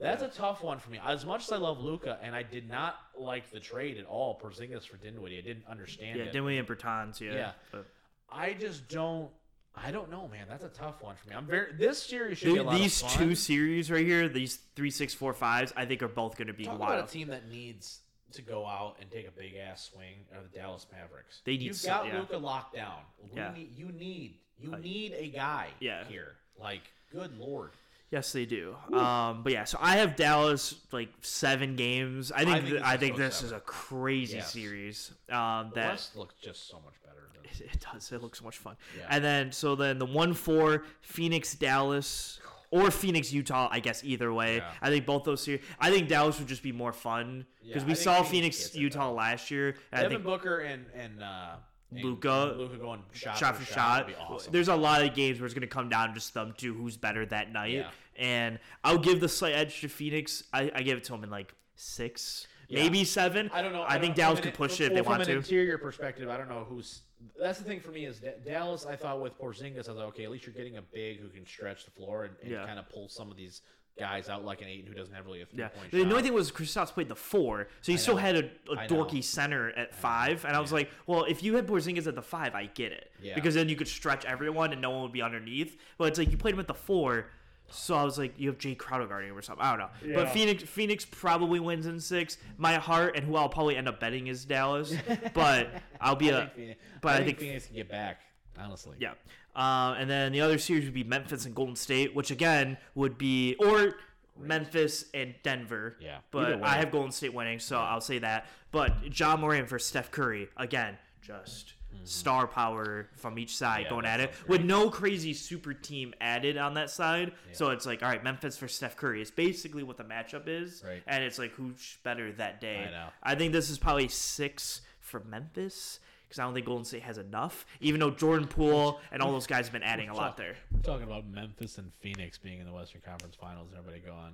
That's 0.00 0.24
a 0.24 0.28
tough 0.28 0.64
one 0.64 0.80
for 0.80 0.90
me. 0.90 0.98
As 1.06 1.24
much 1.24 1.44
as 1.44 1.52
I 1.52 1.58
love 1.58 1.78
Luka, 1.78 2.18
and 2.20 2.34
I 2.34 2.42
did 2.42 2.68
not 2.68 2.96
like 3.16 3.52
the 3.52 3.60
trade 3.60 3.98
at 3.98 4.06
all, 4.06 4.40
Porzingis 4.42 4.84
for 4.88 4.96
Dinwiddie. 4.96 5.38
I 5.38 5.42
didn't 5.42 5.66
understand 5.68 6.18
yeah, 6.18 6.24
it. 6.24 6.32
Dinwiddie 6.32 6.58
and 6.58 6.66
Bertans, 6.66 7.20
yeah. 7.20 7.32
Yeah. 7.32 7.52
But 7.70 7.86
I 8.28 8.54
just 8.54 8.88
don't. 8.88 9.30
I 9.74 9.90
don't 9.90 10.10
know, 10.10 10.28
man. 10.28 10.46
That's 10.48 10.64
a 10.64 10.68
tough 10.68 11.02
one 11.02 11.16
for 11.16 11.30
me. 11.30 11.34
I'm 11.36 11.46
very. 11.46 11.72
This 11.72 12.02
series 12.02 12.38
should 12.38 12.46
th- 12.46 12.56
be 12.56 12.60
a 12.60 12.62
lot 12.62 12.78
these 12.78 13.02
of 13.02 13.10
fun. 13.10 13.18
two 13.28 13.34
series 13.34 13.90
right 13.90 14.04
here, 14.04 14.28
these 14.28 14.58
three, 14.76 14.90
six, 14.90 15.14
four, 15.14 15.32
fives, 15.32 15.72
I 15.76 15.86
think 15.86 16.02
are 16.02 16.08
both 16.08 16.36
going 16.36 16.48
to 16.48 16.52
be 16.52 16.64
Talk 16.64 16.78
wild. 16.78 16.92
about 16.94 17.08
a 17.08 17.12
team 17.12 17.28
that 17.28 17.48
needs 17.48 18.00
to 18.32 18.42
go 18.42 18.66
out 18.66 18.96
and 19.00 19.10
take 19.10 19.26
a 19.26 19.30
big 19.30 19.54
ass 19.56 19.90
swing 19.92 20.14
are 20.34 20.42
the 20.42 20.58
Dallas 20.58 20.86
Mavericks. 20.92 21.40
They 21.44 21.52
need 21.52 21.62
You've 21.62 21.76
some- 21.76 22.04
got 22.04 22.06
yeah. 22.12 22.20
Luka 22.20 22.36
locked 22.38 22.74
down. 22.74 22.98
Yeah. 23.34 23.52
need, 23.54 23.76
you 23.76 23.92
need 23.92 24.38
you 24.58 24.76
need 24.76 25.14
a 25.16 25.28
guy 25.28 25.68
yeah. 25.80 26.04
here. 26.04 26.34
Like, 26.58 26.82
good 27.10 27.36
lord. 27.38 27.70
Yes, 28.12 28.30
they 28.32 28.44
do. 28.44 28.76
Um, 28.92 29.42
but 29.42 29.52
yeah, 29.52 29.64
so 29.64 29.78
I 29.80 29.96
have 29.96 30.14
Dallas 30.16 30.74
like 30.92 31.08
seven 31.22 31.74
games. 31.76 32.30
I 32.30 32.44
think 32.44 32.50
think 32.56 32.66
th- 32.66 32.74
this 32.74 32.82
I 32.84 32.94
is 32.94 33.00
think 33.00 33.16
this 33.16 33.42
is 33.42 33.52
a 33.52 33.60
crazy 33.60 34.36
Yes. 34.36 34.52
series. 34.52 35.12
Um, 35.30 35.70
The 35.70 35.76
that 35.76 35.90
West 35.92 36.14
looks 36.16 36.34
just 36.34 36.68
so 36.68 36.76
much 36.84 36.94
better. 37.02 37.26
Than, 37.34 37.66
it 37.66 37.84
does. 37.92 38.12
It 38.12 38.20
looks 38.22 38.38
so 38.38 38.44
much 38.44 38.58
fun. 38.58 38.76
Yeah. 38.98 39.06
And 39.08 39.24
then 39.24 39.50
so 39.50 39.74
then 39.74 39.98
the 39.98 40.04
one 40.06 40.34
four 40.34 40.84
Phoenix 41.00 41.54
Dallas 41.54 42.38
or 42.70 42.90
Phoenix 42.90 43.32
Utah. 43.32 43.68
I 43.70 43.80
guess 43.80 44.04
either 44.04 44.30
way. 44.30 44.56
Yeah. 44.56 44.70
I 44.82 44.90
think 44.90 45.06
both 45.06 45.24
those 45.24 45.40
series. 45.42 45.62
I 45.80 45.90
think 45.90 46.08
Dallas 46.08 46.38
would 46.38 46.48
just 46.48 46.62
be 46.62 46.72
more 46.72 46.92
fun 46.92 47.46
because 47.66 47.82
Yeah, 47.82 47.88
we 47.88 47.94
saw 47.94 48.22
Phoenix 48.22 48.30
Phoenix 48.58 48.74
it, 48.74 48.78
Utah 48.78 49.10
last 49.10 49.50
year. 49.50 49.76
And 49.90 50.00
I 50.00 50.02
Devin 50.02 50.16
think 50.18 50.24
Booker 50.24 50.58
and 50.58 50.84
and 50.94 51.22
uh, 51.22 51.54
and 51.90 52.04
Luka- 52.04 52.54
Luka 52.58 52.76
going 52.78 53.02
shot, 53.12 53.36
shot 53.38 53.56
for 53.56 53.64
shot. 53.64 54.10
shot. 54.10 54.16
awesome. 54.28 54.52
There's 54.52 54.68
a 54.68 54.76
lot 54.76 55.02
of 55.02 55.14
games 55.14 55.38
where 55.40 55.44
it's 55.46 55.54
going 55.54 55.60
to 55.62 55.66
come 55.66 55.88
down 55.90 56.08
to 56.08 56.14
just 56.14 56.32
them 56.34 56.54
two 56.56 56.72
who's 56.74 56.96
better 56.96 57.24
that 57.26 57.52
night. 57.52 57.72
Yeah. 57.72 57.90
And 58.16 58.58
I'll 58.84 58.98
give 58.98 59.20
the 59.20 59.28
slight 59.28 59.54
edge 59.54 59.80
to 59.80 59.88
Phoenix. 59.88 60.44
I, 60.52 60.70
I 60.74 60.82
give 60.82 60.98
it 60.98 61.04
to 61.04 61.12
them 61.12 61.24
in 61.24 61.30
like 61.30 61.54
six, 61.76 62.46
Yeah. 62.68 62.82
maybe 62.82 63.04
seven. 63.04 63.50
I 63.52 63.62
don't 63.62 63.72
know. 63.72 63.84
I, 63.86 63.98
think 63.98 64.14
don't- 64.14 64.24
Dallas 64.24 64.38
from 64.40 64.50
could 64.50 64.54
push 64.54 64.80
it 64.80 64.84
if 64.86 64.94
they 64.94 65.00
want 65.02 65.20
From 65.22 65.26
to. 65.26 65.32
an 65.32 65.38
interior 65.38 65.78
perspective, 65.78 66.28
I 66.28 66.36
don't 66.36 66.48
know 66.48 66.66
who's. 66.68 67.02
That's 67.40 67.58
the 67.58 67.64
thing 67.64 67.80
for 67.80 67.90
me 67.92 68.04
is 68.06 68.18
Da- 68.18 68.32
Dallas. 68.44 68.84
I 68.84 68.96
thought 68.96 69.20
with 69.20 69.38
Porzingis, 69.38 69.88
I 69.88 69.92
was 69.92 69.98
like, 69.98 70.08
okay, 70.08 70.24
at 70.24 70.30
least 70.30 70.44
you're 70.44 70.54
getting 70.54 70.76
a 70.76 70.82
big 70.82 71.20
who 71.20 71.28
can 71.28 71.46
stretch 71.46 71.84
the 71.84 71.90
floor 71.92 72.24
and, 72.24 72.34
and 72.42 72.50
Yeah. 72.50 72.66
kind 72.66 72.78
of 72.78 72.88
pull 72.88 73.08
some 73.08 73.30
of 73.30 73.36
these 73.36 73.62
guys 73.98 74.28
out 74.30 74.42
like 74.44 74.62
an 74.62 74.68
eight 74.68 74.86
who 74.88 74.94
doesn't 74.94 75.14
have 75.14 75.26
really 75.26 75.42
a 75.42 75.46
three 75.46 75.58
Yeah. 75.60 75.68
point 75.68 75.90
The 75.90 75.98
shot. 76.02 76.10
only 76.10 76.22
thing 76.22 76.32
was 76.32 76.50
Kristaps 76.50 76.88
played 76.88 77.08
the 77.08 77.14
four, 77.14 77.68
so 77.82 77.92
he 77.92 77.98
still 77.98 78.14
know. 78.14 78.20
had 78.22 78.36
a, 78.36 78.42
know. 78.42 78.48
dorky 78.88 79.22
center 79.22 79.70
at 79.72 79.94
five, 79.94 80.44
and 80.46 80.56
I 80.56 80.60
was 80.60 80.72
like, 80.72 80.90
well, 81.06 81.24
if 81.24 81.42
you 81.42 81.54
had 81.56 81.66
Porzingis 81.66 82.06
at 82.06 82.14
the 82.14 82.22
five, 82.22 82.54
I 82.54 82.66
get 82.66 82.90
it, 82.92 83.10
Yeah. 83.22 83.34
because 83.34 83.54
then 83.54 83.68
you 83.68 83.76
could 83.76 83.88
stretch 83.88 84.24
everyone 84.24 84.72
and 84.72 84.80
no 84.80 84.90
one 84.90 85.02
would 85.02 85.12
be 85.12 85.20
underneath. 85.22 85.76
But 85.98 86.08
it's 86.08 86.18
like 86.18 86.30
you 86.30 86.38
played 86.38 86.54
him 86.54 86.60
at 86.60 86.66
the 86.68 86.74
four, 86.74 87.26
so 87.72 87.94
I 87.94 88.04
was 88.04 88.18
like, 88.18 88.34
you 88.38 88.48
have 88.48 88.58
Jae 88.58 88.76
Crowder 88.76 89.06
guarding 89.06 89.30
him 89.30 89.36
or 89.36 89.42
something. 89.42 89.64
I 89.64 89.76
don't 89.76 89.80
know. 89.80 90.14
But 90.14 90.30
Phoenix, 90.30 90.62
Phoenix 90.62 91.04
probably 91.04 91.58
wins 91.60 91.86
in 91.86 91.98
six. 92.00 92.38
My 92.58 92.74
heart 92.74 93.16
and 93.16 93.24
who 93.26 93.36
I'll 93.36 93.48
probably 93.48 93.76
end 93.76 93.88
up 93.88 93.98
betting 94.00 94.26
is 94.28 94.44
Dallas, 94.44 94.94
but 95.34 95.68
I'll 96.00 96.16
be 96.16 96.32
I 96.32 96.36
a 96.36 96.40
think 96.42 96.54
Phoenix, 96.54 96.80
but 97.00 97.08
I 97.08 97.12
I 97.12 97.16
think, 97.18 97.26
think- 97.26 97.38
Phoenix 97.40 97.66
can 97.66 97.76
get 97.76 97.88
back. 97.88 98.20
Honestly, 98.58 98.96
yeah. 99.00 99.12
Uh, 99.56 99.94
and 99.98 100.08
then 100.08 100.32
the 100.32 100.40
other 100.40 100.58
series 100.58 100.84
would 100.84 100.94
be 100.94 101.04
Memphis 101.04 101.46
and 101.46 101.54
Golden 101.54 101.76
State, 101.76 102.14
which 102.14 102.30
again 102.30 102.76
would 102.94 103.16
be 103.18 103.54
or 103.58 103.96
Memphis 104.38 105.06
and 105.14 105.34
Denver. 105.42 105.96
Yeah. 106.00 106.18
But. 106.30 106.62
I 106.62 106.74
have 106.76 106.90
Golden 106.90 107.12
State 107.12 107.34
winning, 107.34 107.58
so 107.58 107.78
I'll 107.78 108.00
say 108.00 108.18
that. 108.18 108.46
But 108.70 109.18
Ja 109.18 109.36
Morant 109.36 109.68
versus 109.68 109.88
Steph 109.88 110.10
Curry 110.10 110.48
again, 110.56 110.96
just 111.22 111.74
star 112.04 112.46
power 112.46 113.08
from 113.16 113.38
each 113.38 113.56
side 113.56 113.72
Mm-hmm. 113.72 113.82
Yeah, 113.84 113.90
going 113.90 114.06
at 114.06 114.20
it 114.20 114.34
sounds 114.34 114.48
with 114.48 114.64
no 114.64 114.90
crazy 114.90 115.32
super 115.34 115.72
team 115.74 116.12
added 116.20 116.56
on 116.56 116.74
that 116.74 116.90
side. 116.90 117.32
So 117.52 117.70
it's 117.70 117.86
like, 117.86 118.02
all 118.02 118.08
right, 118.08 118.22
Memphis 118.22 118.56
for 118.56 118.68
Steph 118.68 118.96
Curry 118.96 119.22
is 119.22 119.30
basically 119.30 119.82
what 119.82 119.96
the 119.96 120.04
matchup 120.04 120.48
is, 120.48 120.82
Right. 120.86 121.02
and 121.06 121.22
it's 121.24 121.38
like 121.38 121.52
who's 121.52 121.98
better 122.02 122.32
that 122.32 122.60
day. 122.60 122.86
I 122.88 122.90
know. 122.90 123.06
I 123.22 123.34
think 123.34 123.52
this 123.52 123.70
is 123.70 123.78
probably 123.78 124.08
six 124.08 124.80
for 125.00 125.20
Memphis 125.20 126.00
because 126.28 126.38
I 126.38 126.44
don't 126.44 126.54
think 126.54 126.64
Golden 126.66 126.84
State 126.84 127.02
has 127.02 127.18
enough. 127.18 127.66
Even 127.80 128.00
though 128.00 128.10
Jordan 128.10 128.48
Poole 128.48 129.00
and 129.10 129.20
all 129.22 129.30
those 129.32 129.46
guys 129.46 129.66
have 129.66 129.72
been 129.72 129.82
adding 129.82 130.08
a 130.08 130.14
lot 130.14 130.36
there. 130.38 130.54
We're 130.72 130.80
talking 130.80 131.06
about 131.06 131.26
Memphis 131.28 131.76
and 131.78 131.92
Phoenix 132.00 132.38
being 132.38 132.58
in 132.60 132.66
the 132.66 132.72
Western 132.72 133.02
Conference 133.02 133.36
Finals, 133.36 133.68
and 133.70 133.78
everybody 133.78 134.00
going, 134.00 134.32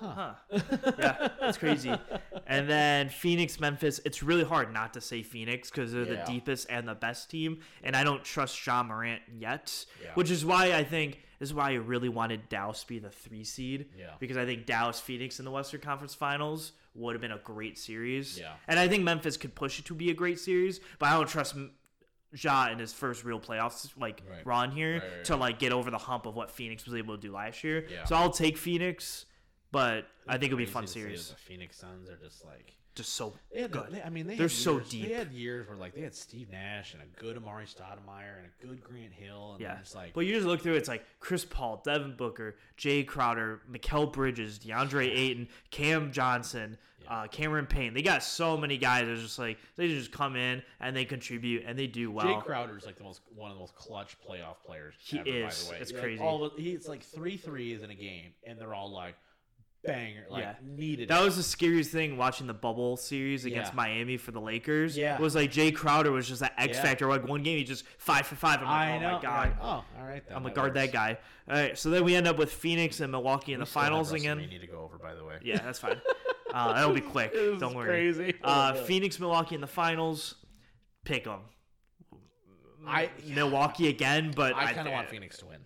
Huh. 0.00 0.34
yeah, 0.98 1.28
that's 1.40 1.58
crazy. 1.58 1.92
And 2.46 2.68
then 2.68 3.08
Phoenix, 3.08 3.58
Memphis. 3.60 4.00
It's 4.04 4.22
really 4.22 4.44
hard 4.44 4.72
not 4.72 4.92
to 4.94 5.00
say 5.00 5.22
Phoenix 5.22 5.70
because 5.70 5.92
they're 5.92 6.04
Yeah. 6.04 6.24
the 6.24 6.32
deepest 6.32 6.66
and 6.70 6.86
the 6.86 6.94
best 6.94 7.30
team. 7.30 7.60
And 7.82 7.96
I 7.96 8.04
don't 8.04 8.22
trust 8.24 8.64
Ja 8.66 8.82
Morant 8.82 9.22
yet, 9.38 9.84
Yeah. 10.02 10.10
which 10.14 10.30
is 10.30 10.44
why 10.44 10.72
I 10.74 10.84
think 10.84 11.22
this 11.38 11.48
is 11.50 11.54
why 11.54 11.70
I 11.70 11.74
really 11.74 12.08
wanted 12.08 12.48
Dallas 12.48 12.80
to 12.82 12.86
be 12.86 12.98
the 12.98 13.10
three 13.10 13.44
seed. 13.44 13.90
Yeah. 13.98 14.10
Because 14.18 14.36
I 14.36 14.44
think 14.46 14.66
Dallas 14.66 15.00
Phoenix 15.00 15.38
in 15.38 15.44
the 15.44 15.50
Western 15.50 15.80
Conference 15.80 16.14
Finals 16.14 16.72
would 16.94 17.14
have 17.14 17.20
been 17.20 17.32
a 17.32 17.38
great 17.38 17.76
series. 17.78 18.38
Yeah. 18.38 18.54
And 18.68 18.78
I 18.78 18.88
think 18.88 19.02
Memphis 19.04 19.36
could 19.36 19.54
push 19.54 19.78
it 19.78 19.84
to 19.86 19.94
be 19.94 20.10
a 20.10 20.14
great 20.14 20.38
series, 20.38 20.80
but 20.98 21.08
I 21.10 21.14
don't 21.14 21.28
trust. 21.28 21.54
Ja 22.34 22.68
in 22.68 22.78
his 22.78 22.92
first 22.92 23.24
real 23.24 23.40
playoffs 23.40 23.88
like 23.96 24.20
Right. 24.28 24.44
run 24.44 24.70
here 24.72 24.94
Right, 24.94 25.02
right, 25.02 25.24
to 25.26 25.36
like 25.36 25.58
get 25.58 25.72
over 25.72 25.90
the 25.90 25.96
hump 25.98 26.26
of 26.26 26.34
what 26.34 26.50
Phoenix 26.50 26.84
was 26.84 26.94
able 26.94 27.16
to 27.16 27.20
do 27.20 27.32
last 27.32 27.64
year. 27.64 27.86
Yeah. 27.88 28.04
So 28.04 28.16
I'll 28.16 28.32
take 28.32 28.58
Phoenix, 28.58 29.24
but 29.76 30.06
I 30.26 30.38
think 30.38 30.44
it'd 30.46 30.56
be 30.58 30.64
a 30.64 30.66
fun 30.66 30.86
series. 30.86 31.28
The 31.28 31.36
Phoenix 31.36 31.76
Suns 31.76 32.08
are 32.08 32.16
just 32.16 32.42
like 32.46 32.72
Just 32.94 33.12
so 33.12 33.34
had, 33.54 33.70
good. 33.70 33.88
They, 33.90 34.00
I 34.02 34.08
mean, 34.08 34.26
they 34.26 34.36
They're 34.36 34.48
so 34.48 34.76
years, 34.76 34.88
deep. 34.88 35.08
They 35.08 35.12
had 35.12 35.30
years 35.32 35.68
where 35.68 35.76
like 35.76 35.94
they 35.94 36.00
had 36.00 36.14
Steve 36.14 36.50
Nash 36.50 36.94
and 36.94 37.02
a 37.02 37.20
good 37.20 37.36
Amar'e 37.36 37.66
Stoudemire 37.66 38.38
and 38.38 38.46
a 38.46 38.66
good 38.66 38.82
Grant 38.82 39.12
Hill, 39.12 39.52
and 39.52 39.60
Yeah. 39.60 39.74
yeah, 39.74 39.80
just 39.80 39.94
like 39.94 40.14
But 40.14 40.20
you 40.20 40.34
just 40.34 40.46
look 40.46 40.62
through 40.62 40.74
it, 40.74 40.78
it's 40.78 40.88
like 40.88 41.04
Chris 41.20 41.44
Paul, 41.44 41.82
Devin 41.84 42.16
Booker, 42.16 42.56
Jae 42.78 43.06
Crowder, 43.06 43.60
Mikal 43.70 44.10
Bridges, 44.10 44.58
DeAndre 44.58 45.14
Ayton, 45.14 45.48
Cam 45.70 46.10
Johnson, 46.10 46.78
uh, 47.06 47.26
Cameron 47.28 47.66
Payne. 47.66 47.92
They 47.92 48.02
got 48.02 48.22
so 48.22 48.56
many 48.56 48.78
guys. 48.78 49.06
It's 49.06 49.20
just 49.20 49.38
like 49.38 49.58
they 49.76 49.88
just 49.88 50.10
come 50.10 50.34
in 50.34 50.62
and 50.80 50.96
they 50.96 51.04
contribute 51.04 51.64
and 51.66 51.78
they 51.78 51.86
do 51.86 52.10
well. 52.10 52.26
Jae 52.26 52.42
Crowder 52.42 52.78
is 52.78 52.86
like 52.86 52.96
the 52.96 53.04
most 53.04 53.20
one 53.34 53.50
of 53.50 53.56
the 53.56 53.60
most 53.60 53.76
clutch 53.76 54.16
playoff 54.26 54.56
players. 54.64 54.94
He 54.98 55.18
ever, 55.18 55.28
is. 55.28 55.64
By 55.64 55.68
the 55.68 55.70
way, 55.72 55.78
It's 55.82 55.92
Like, 55.92 56.00
crazy. 56.02 56.22
All 56.22 56.48
the, 56.48 56.62
he's 56.62 56.88
like 56.88 57.02
three 57.02 57.36
threes 57.36 57.82
in 57.82 57.90
a 57.90 57.94
game, 57.94 58.32
and 58.46 58.58
they're 58.58 58.74
all 58.74 58.90
like 58.90 59.16
banger, 59.86 60.26
like 60.30 60.42
Yeah. 60.42 60.54
needed. 60.62 61.08
That 61.08 61.22
was 61.22 61.36
the 61.36 61.42
scariest 61.42 61.90
thing 61.90 62.16
watching 62.16 62.46
the 62.46 62.54
bubble 62.54 62.96
series 62.96 63.44
against 63.44 63.72
Yeah. 63.72 63.76
Miami 63.76 64.16
for 64.16 64.32
the 64.32 64.40
Lakers. 64.40 64.96
Yeah. 64.96 65.18
was 65.18 65.34
like 65.34 65.52
Jae 65.52 65.74
Crowder 65.74 66.10
was 66.12 66.26
just 66.28 66.40
that 66.40 66.54
X 66.58 66.76
Yeah. 66.76 66.82
factor. 66.82 67.06
Like 67.08 67.26
one 67.26 67.42
game, 67.42 67.58
he 67.58 67.64
just 67.64 67.84
five 67.98 68.26
for 68.26 68.34
five. 68.36 68.60
I'm 68.60 68.66
like, 68.66 68.74
I 68.74 68.96
oh 68.96 69.00
know. 69.00 69.12
my 69.16 69.22
god. 69.22 69.48
Like, 69.48 69.56
oh, 69.60 69.66
all 69.66 69.84
right. 70.04 70.26
Then, 70.26 70.36
I'm 70.36 70.42
gonna 70.42 70.54
that 70.54 70.54
guard 70.60 70.74
that 70.74 70.92
guy. 70.92 71.18
All 71.48 71.54
right, 71.56 71.78
so 71.78 71.90
then 71.90 72.02
we 72.04 72.14
end 72.16 72.26
up 72.26 72.36
with 72.38 72.52
Phoenix 72.52 73.00
and 73.00 73.12
Milwaukee 73.12 73.52
in 73.52 73.60
We 73.60 73.64
the 73.64 73.70
finals 73.70 74.12
again. 74.12 74.38
WrestleMania 74.38 74.60
to 74.60 74.66
go 74.66 74.80
over, 74.80 74.98
by 74.98 75.14
the 75.14 75.24
way. 75.24 75.38
Yeah, 75.42 75.58
that's 75.58 75.78
fine. 75.78 76.00
Uh, 76.52 76.72
that'll 76.74 76.92
be 76.94 77.00
quick. 77.00 77.32
This 77.34 77.60
Don't 77.60 77.74
worry. 77.74 77.86
crazy. 78.12 78.34
Uh, 78.42 78.74
Phoenix, 78.74 79.20
Milwaukee 79.20 79.54
in 79.54 79.60
the 79.60 79.66
finals. 79.66 80.34
Pick 81.04 81.24
them. 81.24 81.40
I 82.86 83.10
Milwaukee 83.26 83.88
again, 83.88 84.32
but 84.34 84.54
I 84.54 84.72
kind 84.72 84.86
of 84.86 84.94
want 84.94 85.08
Phoenix 85.10 85.38
to 85.38 85.46
win. 85.46 85.58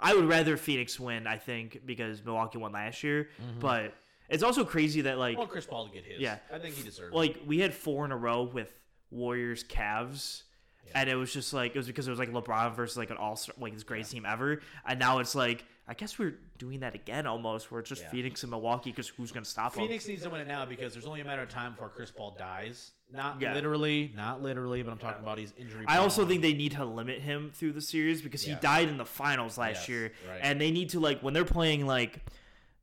I 0.00 0.14
would 0.14 0.24
rather 0.24 0.56
Phoenix 0.56 0.98
win. 0.98 1.26
I 1.26 1.36
think 1.36 1.82
because 1.84 2.24
Milwaukee 2.24 2.58
won 2.58 2.72
last 2.72 3.02
year, 3.04 3.28
mm-hmm. 3.40 3.60
but 3.60 3.94
it's 4.28 4.42
also 4.42 4.64
crazy 4.64 5.02
that 5.02 5.18
like 5.18 5.36
I 5.36 5.38
want 5.38 5.50
Chris 5.50 5.66
Paul 5.66 5.86
to 5.86 5.92
get 5.92 6.04
his. 6.04 6.20
Yeah. 6.20 6.38
I 6.52 6.58
think 6.58 6.74
he 6.74 6.82
deserves. 6.82 7.12
it. 7.12 7.16
like 7.16 7.38
we 7.46 7.58
had 7.58 7.74
four 7.74 8.04
in 8.04 8.12
a 8.12 8.16
row 8.16 8.44
with 8.44 8.72
Warriors, 9.10 9.64
Cavs. 9.64 10.44
And 10.94 11.08
it 11.08 11.14
was 11.14 11.32
just 11.32 11.52
like 11.52 11.74
it 11.74 11.78
was 11.78 11.86
because 11.86 12.08
it 12.08 12.10
was 12.10 12.18
like 12.18 12.32
LeBron 12.32 12.74
versus 12.74 12.96
like 12.96 13.10
an 13.10 13.16
all 13.16 13.36
star 13.36 13.54
like 13.60 13.72
his 13.72 13.84
greatest 13.84 14.10
team 14.12 14.26
ever, 14.26 14.60
and 14.86 14.98
now 14.98 15.18
it's 15.18 15.34
like 15.34 15.64
I 15.86 15.94
guess 15.94 16.18
we're 16.18 16.34
doing 16.58 16.80
that 16.80 16.94
again 16.94 17.26
almost, 17.26 17.70
We're 17.70 17.82
just 17.82 18.02
Yeah. 18.02 18.10
Phoenix 18.10 18.42
and 18.42 18.50
Milwaukee 18.50 18.90
because 18.90 19.08
who's 19.08 19.30
gonna 19.32 19.44
stop 19.44 19.74
them? 19.74 19.84
Phoenix 19.86 20.06
needs 20.08 20.22
to 20.22 20.30
win 20.30 20.40
it 20.40 20.48
now 20.48 20.64
because 20.64 20.92
there's 20.92 21.06
only 21.06 21.20
a 21.20 21.24
matter 21.24 21.42
of 21.42 21.48
time 21.48 21.72
before 21.72 21.88
Chris 21.90 22.10
Paul 22.10 22.34
dies. 22.38 22.92
Not 23.12 23.40
Yeah. 23.40 23.54
literally, 23.54 24.12
not 24.16 24.40
literally, 24.42 24.82
but 24.82 24.90
I'm 24.92 24.98
talking 24.98 25.22
about 25.22 25.38
he's 25.38 25.52
injury. 25.56 25.84
I 25.88 25.98
also 25.98 26.22
prone. 26.22 26.28
think 26.28 26.42
they 26.42 26.54
need 26.54 26.72
to 26.72 26.84
limit 26.84 27.20
him 27.20 27.50
through 27.54 27.72
the 27.72 27.80
series 27.80 28.22
because 28.22 28.42
he 28.44 28.54
died 28.56 28.88
in 28.88 28.98
the 28.98 29.04
finals 29.04 29.58
last 29.58 29.80
Yes, 29.82 29.88
year, 29.88 30.12
right. 30.28 30.40
and 30.42 30.60
they 30.60 30.70
need 30.70 30.90
to 30.90 31.00
like 31.00 31.20
when 31.20 31.34
they're 31.34 31.44
playing 31.44 31.86
like 31.86 32.20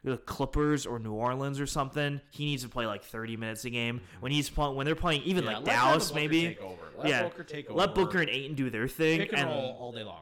the 0.03 0.17
Clippers 0.17 0.85
or 0.85 0.99
New 0.99 1.13
Orleans 1.13 1.59
or 1.59 1.65
something, 1.65 2.21
he 2.29 2.45
needs 2.45 2.63
to 2.63 2.69
play 2.69 2.85
like 2.85 3.03
30 3.03 3.35
minutes 3.37 3.65
a 3.65 3.69
game. 3.69 4.01
When 4.19 4.31
he's 4.31 4.49
playing, 4.49 4.75
when 4.75 4.85
they're 4.85 4.95
playing 4.95 5.23
even 5.23 5.43
Mm-hmm. 5.43 5.51
Yeah, 5.51 5.57
like 5.57 5.65
Dallas, 5.65 6.13
maybe. 6.13 6.57
Let 6.97 7.07
yeah, 7.09 7.23
Booker 7.23 7.43
take 7.43 7.69
over. 7.69 7.77
let. 7.79 7.95
Booker 7.95 8.19
and 8.19 8.29
Ayton 8.29 8.55
do 8.55 8.69
their 8.69 8.87
thing, 8.87 9.19
Pick 9.19 9.33
and, 9.33 9.41
and 9.41 9.49
all 9.49 9.91
day 9.91 10.03
long. 10.03 10.21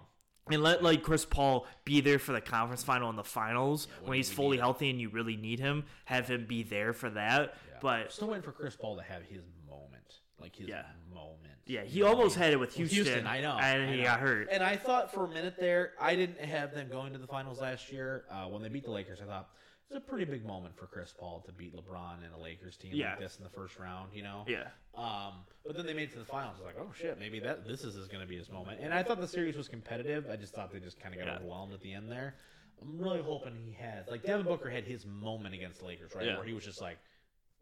and 0.51 0.61
let 0.63 0.83
like 0.83 1.03
Chris 1.03 1.23
Paul 1.25 1.65
be 1.85 2.01
there 2.01 2.19
for 2.19 2.31
the 2.33 2.41
conference 2.41 2.83
final 2.83 3.09
and 3.09 3.17
the 3.17 3.23
finals 3.23 3.87
when 4.01 4.09
when 4.09 4.17
he's 4.17 4.31
fully 4.31 4.57
healthy 4.57 4.89
and 4.89 4.99
you 4.99 5.09
really 5.09 5.37
need 5.37 5.59
him. 5.59 5.85
Have 6.05 6.27
him 6.27 6.45
be 6.47 6.63
there 6.63 6.93
for 6.93 7.09
that. 7.11 7.53
Yeah. 7.69 7.77
But 7.81 8.11
still 8.11 8.29
waiting 8.29 8.43
for 8.43 8.51
Chris 8.51 8.75
Paul 8.75 8.95
to 8.97 9.03
have 9.03 9.21
his 9.23 9.41
moment, 9.69 10.19
like 10.39 10.55
his 10.55 10.67
Yeah. 10.67 10.83
moment. 11.13 11.53
yeah, 11.67 11.81
he 11.83 11.99
You 11.99 12.07
almost 12.07 12.35
had 12.35 12.53
it 12.53 12.59
with 12.59 12.77
With 12.77 12.91
Houston. 12.91 13.25
I 13.27 13.41
know, 13.41 13.57
and 13.59 13.83
I 13.83 13.91
he 13.91 13.97
know. 13.97 14.03
got 14.03 14.19
hurt. 14.19 14.47
And 14.51 14.63
I 14.63 14.75
thought 14.75 15.13
for 15.13 15.25
a 15.25 15.29
minute 15.29 15.55
there, 15.59 15.93
I 15.99 16.15
didn't 16.15 16.39
have 16.39 16.73
them 16.73 16.89
going 16.89 17.13
to 17.13 17.19
the 17.19 17.27
finals 17.27 17.59
last 17.61 17.91
year 17.91 18.25
uh, 18.29 18.45
when 18.45 18.61
they 18.61 18.69
beat 18.69 18.83
the 18.85 18.91
Lakers. 18.91 19.19
I 19.21 19.25
thought 19.25 19.49
it's 19.89 19.97
a 19.97 19.99
pretty 20.09 20.25
big 20.25 20.45
moment 20.45 20.75
for 20.75 20.87
Chris 20.87 21.13
Paul 21.17 21.41
to 21.45 21.51
beat 21.51 21.75
LeBron 21.75 22.23
and 22.25 22.33
a 22.33 22.37
Lakers 22.37 22.75
team 22.77 22.91
Yeah. 22.95 23.11
like 23.11 23.19
this 23.19 23.37
in 23.37 23.43
the 23.43 23.49
first 23.49 23.77
round. 23.79 24.09
You 24.13 24.23
know. 24.23 24.43
Yeah. 24.47 24.67
Um, 24.95 25.33
but 25.65 25.75
then 25.75 25.85
they 25.85 25.93
made 25.93 26.09
it 26.09 26.13
to 26.13 26.19
the 26.19 26.25
finals. 26.25 26.55
I 26.61 26.65
was 26.65 26.75
like, 26.75 26.85
oh 26.85 26.91
shit, 26.97 27.19
maybe 27.19 27.39
that 27.41 27.67
this 27.67 27.83
is, 27.83 27.95
going 28.07 28.21
to 28.21 28.27
be 28.27 28.37
his 28.37 28.49
moment. 28.49 28.79
And 28.81 28.93
I 28.93 29.03
thought 29.03 29.19
the 29.19 29.27
series 29.27 29.55
was 29.55 29.67
competitive. 29.67 30.25
I 30.31 30.35
just 30.37 30.53
thought 30.53 30.71
they 30.71 30.79
just 30.79 30.99
kind 30.99 31.13
of 31.13 31.19
got 31.19 31.27
Yeah. 31.27 31.35
overwhelmed 31.37 31.73
at 31.73 31.81
the 31.81 31.93
end 31.93 32.09
there. 32.11 32.35
I'm 32.81 32.97
really 32.99 33.21
hoping 33.21 33.55
he 33.55 33.73
has 33.73 34.07
like 34.07 34.23
Devin 34.23 34.45
Booker 34.45 34.69
had 34.69 34.83
his 34.85 35.05
moment 35.05 35.53
against 35.55 35.79
the 35.79 35.85
Lakers, 35.85 36.13
right, 36.15 36.25
Yeah. 36.25 36.35
where 36.37 36.45
he 36.45 36.53
was 36.53 36.63
just 36.65 36.81
like, 36.81 36.97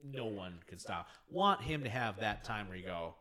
no 0.03 0.25
one 0.25 0.59
could 0.67 0.81
stop. 0.81 1.07
Want 1.29 1.61
him 1.61 1.83
to 1.83 1.89
have 1.89 2.19
that 2.19 2.43
time 2.43 2.67
where 2.67 2.77
you 2.77 2.85
go, 2.85 3.15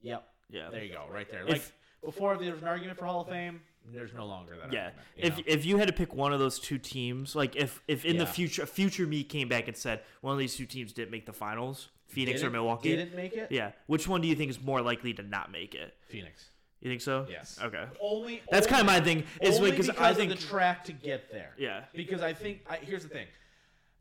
yep, 0.00 0.28
Yeah. 0.50 0.68
there 0.70 0.84
you 0.84 0.92
go, 0.92 1.06
right 1.10 1.30
there. 1.30 1.42
If- 1.42 1.48
Like 1.48 1.72
before 2.04 2.36
there 2.36 2.52
was 2.52 2.62
an 2.62 2.68
argument 2.68 2.98
for 2.98 3.06
Hall 3.06 3.22
of 3.22 3.28
Fame, 3.28 3.60
there's 3.92 4.12
no 4.14 4.26
longer 4.26 4.56
that. 4.60 4.72
Yeah, 4.72 4.84
argument, 4.86 5.06
if 5.16 5.36
know? 5.36 5.42
if 5.46 5.64
you 5.64 5.78
had 5.78 5.88
to 5.88 5.94
pick 5.94 6.14
one 6.14 6.32
of 6.32 6.40
those 6.40 6.58
two 6.58 6.78
teams, 6.78 7.34
like 7.36 7.56
if 7.56 7.82
if 7.88 8.04
in 8.04 8.18
the 8.18 8.24
Yeah. 8.24 8.30
future 8.30 8.66
future 8.66 9.06
me 9.06 9.24
came 9.24 9.48
back 9.48 9.68
and 9.68 9.76
said 9.76 10.02
one 10.20 10.32
of 10.32 10.38
these 10.38 10.56
two 10.56 10.66
teams 10.66 10.92
didn't 10.92 11.10
make 11.10 11.26
the 11.26 11.32
finals, 11.32 11.88
Phoenix 12.06 12.40
or 12.40 12.44
Didn't- 12.44 12.52
Milwaukee, 12.52 12.96
didn't 12.96 13.14
make 13.14 13.34
it. 13.34 13.50
yeah, 13.50 13.72
which 13.86 14.08
one 14.08 14.20
do 14.20 14.28
you 14.28 14.34
think 14.34 14.50
is 14.50 14.60
more 14.60 14.80
likely 14.82 15.12
to 15.14 15.22
not 15.22 15.50
make 15.50 15.74
it? 15.74 15.94
Phoenix. 16.08 16.50
You 16.80 16.88
think 16.90 17.00
so? 17.00 17.26
Yes. 17.28 17.58
Okay. 17.60 17.84
Only 18.00 18.40
That's 18.52 18.66
kind 18.68 18.80
of 18.80 18.86
my 18.86 19.00
thing. 19.00 19.24
Is 19.42 19.56
only 19.58 19.72
because 19.72 19.90
I 19.90 20.10
of 20.10 20.16
think 20.16 20.30
the 20.30 20.36
track 20.38 20.84
to 20.84 20.92
get 20.92 21.28
there. 21.32 21.52
Yeah. 21.58 21.82
Because 21.92 22.22
I 22.22 22.32
think 22.32 22.60
I, 22.70 22.76
here's 22.76 23.02
the 23.02 23.08
thing. 23.08 23.26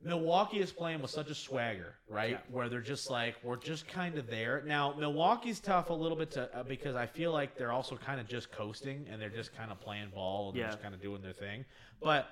Milwaukee 0.03 0.59
is 0.59 0.71
playing 0.71 1.01
with 1.01 1.11
such 1.11 1.29
a 1.29 1.35
swagger, 1.35 1.95
right? 2.07 2.31
Yeah. 2.31 2.37
Where 2.51 2.69
they're 2.69 2.81
just 2.81 3.09
like 3.09 3.35
we're 3.43 3.55
just 3.57 3.87
kind 3.87 4.17
of 4.17 4.27
there. 4.29 4.63
Now 4.65 4.93
Milwaukee's 4.97 5.59
tough 5.59 5.89
a 5.89 5.93
little 5.93 6.17
bit 6.17 6.31
to 6.31 6.55
uh, 6.57 6.63
because 6.63 6.95
I 6.95 7.05
feel 7.07 7.31
like 7.31 7.57
they're 7.57 7.71
also 7.71 7.95
kind 7.97 8.19
of 8.21 8.27
just 8.27 8.51
coasting 8.51 9.05
and 9.11 9.21
they're 9.21 9.29
just 9.29 9.55
kind 9.55 9.71
of 9.71 9.79
playing 9.81 10.09
ball 10.13 10.49
and 10.49 10.57
they're 10.57 10.65
Yeah. 10.65 10.69
just 10.71 10.81
kind 10.83 10.93
of 10.93 11.01
doing 11.01 11.21
their 11.21 11.33
thing. 11.33 11.65
But 12.01 12.27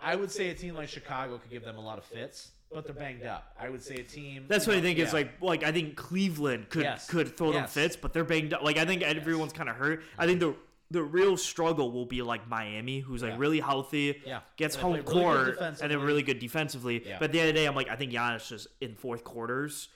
I 0.00 0.16
would 0.16 0.30
say 0.30 0.48
a 0.48 0.54
team 0.54 0.74
like 0.74 0.88
Chicago 0.88 1.38
could 1.38 1.50
give 1.50 1.64
them 1.64 1.76
a 1.76 1.80
lot 1.80 1.98
of 1.98 2.04
fits, 2.04 2.52
but 2.72 2.84
they're 2.84 2.94
banged 2.94 3.24
up. 3.24 3.54
I 3.60 3.68
would 3.68 3.82
say 3.82 3.96
a 3.96 4.02
team. 4.04 4.46
that's 4.48 4.66
what 4.66 4.74
I 4.74 4.78
know, 4.78 4.84
think 4.84 4.98
is 4.98 5.12
like 5.12 5.40
like 5.42 5.62
I 5.64 5.72
think 5.72 5.94
Cleveland 5.96 6.70
could 6.70 6.84
Yes. 6.84 7.06
could 7.06 7.36
throw 7.36 7.52
them 7.52 7.66
fits, 7.66 7.96
but 7.96 8.12
they're 8.14 8.24
banged 8.24 8.54
up. 8.54 8.62
Like 8.62 8.78
I 8.78 8.84
think 8.86 9.02
everyone's 9.02 9.52
kind 9.52 9.68
of 9.68 9.76
hurt. 9.76 10.02
I 10.18 10.26
think 10.26 10.40
the 10.40 10.54
the 10.90 11.02
real 11.02 11.36
struggle 11.36 11.92
will 11.92 12.06
be 12.06 12.22
like 12.22 12.48
Miami, 12.48 13.00
who's 13.00 13.22
like 13.22 13.32
Yeah. 13.32 13.38
really 13.38 13.60
healthy, 13.60 14.22
Yeah. 14.24 14.40
gets 14.56 14.74
They 14.76 14.82
home 14.82 14.92
play 14.92 15.00
really 15.02 15.22
court, 15.22 15.58
and 15.60 15.90
they're 15.90 15.98
really 15.98 16.22
good 16.22 16.38
defensively. 16.38 17.06
Yeah. 17.06 17.18
But 17.18 17.26
at 17.26 17.32
the 17.32 17.40
end 17.40 17.48
of 17.50 17.54
the 17.54 17.60
day, 17.60 17.66
I'm 17.66 17.74
like 17.74 17.88
I 17.88 17.96
think 17.96 18.12
Giannis 18.12 18.48
just 18.48 18.68
in 18.80 18.94
fourth 18.94 19.22
quarters 19.24 19.88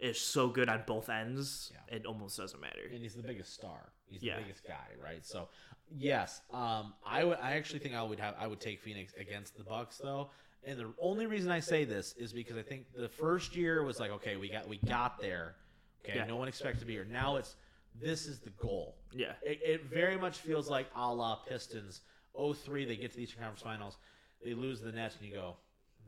is 0.00 0.20
so 0.20 0.48
good 0.48 0.68
on 0.68 0.82
both 0.86 1.08
ends, 1.08 1.72
Yeah. 1.72 1.96
it 1.96 2.04
almost 2.04 2.36
doesn't 2.36 2.60
matter. 2.60 2.86
and 2.92 3.02
he's 3.02 3.14
the 3.14 3.22
biggest 3.22 3.54
star. 3.54 3.92
He's 4.06 4.20
the 4.20 4.32
biggest 4.36 4.64
guy, 4.66 4.88
right? 5.02 5.24
So, 5.24 5.48
yes, 5.90 6.42
um, 6.52 6.94
I 7.04 7.24
would. 7.24 7.38
I 7.38 7.52
actually 7.52 7.78
think 7.80 7.94
I 7.94 8.02
would 8.02 8.20
have. 8.20 8.34
I 8.38 8.46
would 8.46 8.60
take 8.60 8.80
Phoenix 8.82 9.14
against 9.14 9.56
the 9.56 9.64
Bucks, 9.64 9.96
though. 9.98 10.30
And 10.62 10.78
the 10.78 10.92
only 11.00 11.26
reason 11.26 11.50
I 11.50 11.60
say 11.60 11.84
this 11.84 12.14
is 12.18 12.32
because 12.32 12.56
I 12.56 12.62
think 12.62 12.86
the 12.94 13.08
first 13.08 13.56
year 13.56 13.82
was 13.82 13.98
like, 13.98 14.10
okay, 14.12 14.36
we 14.36 14.48
got 14.50 14.68
we 14.68 14.76
got 14.78 15.18
there. 15.20 15.56
Okay, 16.04 16.22
no 16.28 16.36
one 16.36 16.48
expected 16.48 16.80
to 16.80 16.86
be 16.86 16.92
here. 16.92 17.04
Now 17.06 17.36
it's 17.36 17.56
this 18.00 18.26
is 18.26 18.40
the 18.40 18.50
goal. 18.50 18.96
Yeah. 19.12 19.32
It, 19.42 19.60
it 19.64 19.84
very 19.84 20.16
much 20.16 20.38
feels 20.38 20.68
like 20.68 20.86
a 20.96 21.12
la 21.12 21.36
Pistons. 21.36 22.00
03, 22.36 22.84
they 22.84 22.96
get 22.96 23.10
to 23.12 23.16
the 23.16 23.22
Eastern 23.22 23.40
Conference 23.42 23.62
Finals, 23.62 23.96
they 24.44 24.54
lose 24.54 24.80
the 24.80 24.90
Nets, 24.90 25.16
and 25.20 25.28
you 25.28 25.34
go, 25.34 25.56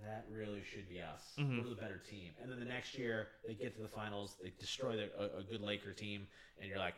that 0.03 0.27
really 0.31 0.63
should 0.69 0.89
be 0.89 1.01
us. 1.01 1.23
Mm-hmm. 1.39 1.59
We're 1.63 1.71
the 1.71 1.81
better 1.81 1.99
team. 2.11 2.33
And 2.43 2.51
then 2.51 2.59
the 2.59 2.65
next 2.67 2.99
year, 2.99 3.29
they 3.47 3.55
get 3.55 3.77
to 3.77 3.83
the 3.83 3.89
finals, 3.89 4.37
they 4.43 4.53
destroy 4.59 4.97
the, 4.97 5.11
a, 5.19 5.39
a 5.39 5.43
good 5.43 5.61
Laker 5.61 5.93
team, 5.93 6.27
and 6.61 6.69
you're 6.69 6.79
like, 6.79 6.95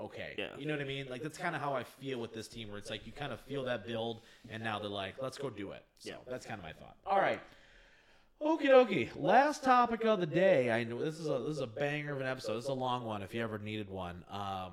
okay. 0.00 0.34
Yeah. 0.38 0.46
You 0.56 0.66
know 0.66 0.74
what 0.74 0.80
I 0.80 0.86
mean? 0.86 1.06
Like, 1.10 1.22
that's 1.22 1.36
kind 1.36 1.54
of 1.56 1.60
how 1.60 1.74
I 1.74 1.82
feel 1.82 2.20
with 2.20 2.32
this 2.32 2.46
team, 2.48 2.68
where 2.68 2.78
it's 2.78 2.88
like 2.88 3.04
you 3.06 3.12
kind 3.12 3.32
of 3.32 3.40
feel 3.40 3.64
that 3.64 3.84
build, 3.86 4.22
and 4.48 4.62
now 4.62 4.78
they're 4.78 4.88
like, 4.88 5.16
let's 5.20 5.36
go 5.36 5.50
do 5.50 5.72
it. 5.72 5.84
So 5.98 6.10
Yeah. 6.10 6.16
that's 6.30 6.46
kind 6.46 6.58
of 6.58 6.64
my 6.64 6.72
thought. 6.72 6.96
All 7.04 7.18
right. 7.18 7.40
Okie 8.44 8.68
dokie. 8.68 9.08
Last 9.14 9.62
topic 9.62 10.04
of 10.04 10.18
the 10.18 10.26
day. 10.26 10.70
I 10.70 10.82
know 10.84 10.98
this 10.98 11.18
is 11.20 11.28
a 11.28 11.38
this 11.38 11.56
is 11.56 11.60
a 11.60 11.66
banger 11.66 12.12
of 12.12 12.20
an 12.20 12.26
episode. 12.26 12.56
This 12.56 12.64
is 12.64 12.70
a 12.70 12.74
long 12.74 13.04
one. 13.04 13.22
If 13.22 13.34
you 13.34 13.42
ever 13.42 13.58
needed 13.58 13.88
one, 13.88 14.24
um, 14.30 14.72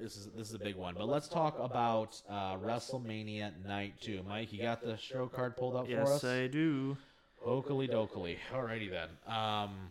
this 0.00 0.16
is 0.16 0.28
this 0.36 0.48
is 0.48 0.54
a 0.54 0.58
big 0.58 0.74
one. 0.74 0.94
But 0.98 1.08
let's 1.08 1.28
talk 1.28 1.56
about 1.60 2.20
uh, 2.28 2.56
WrestleMania 2.56 3.64
Night 3.64 3.94
Two. 4.00 4.24
Mike, 4.28 4.52
you 4.52 4.60
got 4.60 4.82
the 4.82 4.96
show 4.96 5.28
card 5.28 5.56
pulled 5.56 5.76
up 5.76 5.88
for 5.88 6.02
us. 6.02 6.22
Yes. 6.22 6.24
I 6.24 6.46
do. 6.48 6.96
Oakley 7.44 7.86
dokley. 7.86 8.38
Alrighty 8.52 8.90
then. 8.90 9.08
Um, 9.32 9.90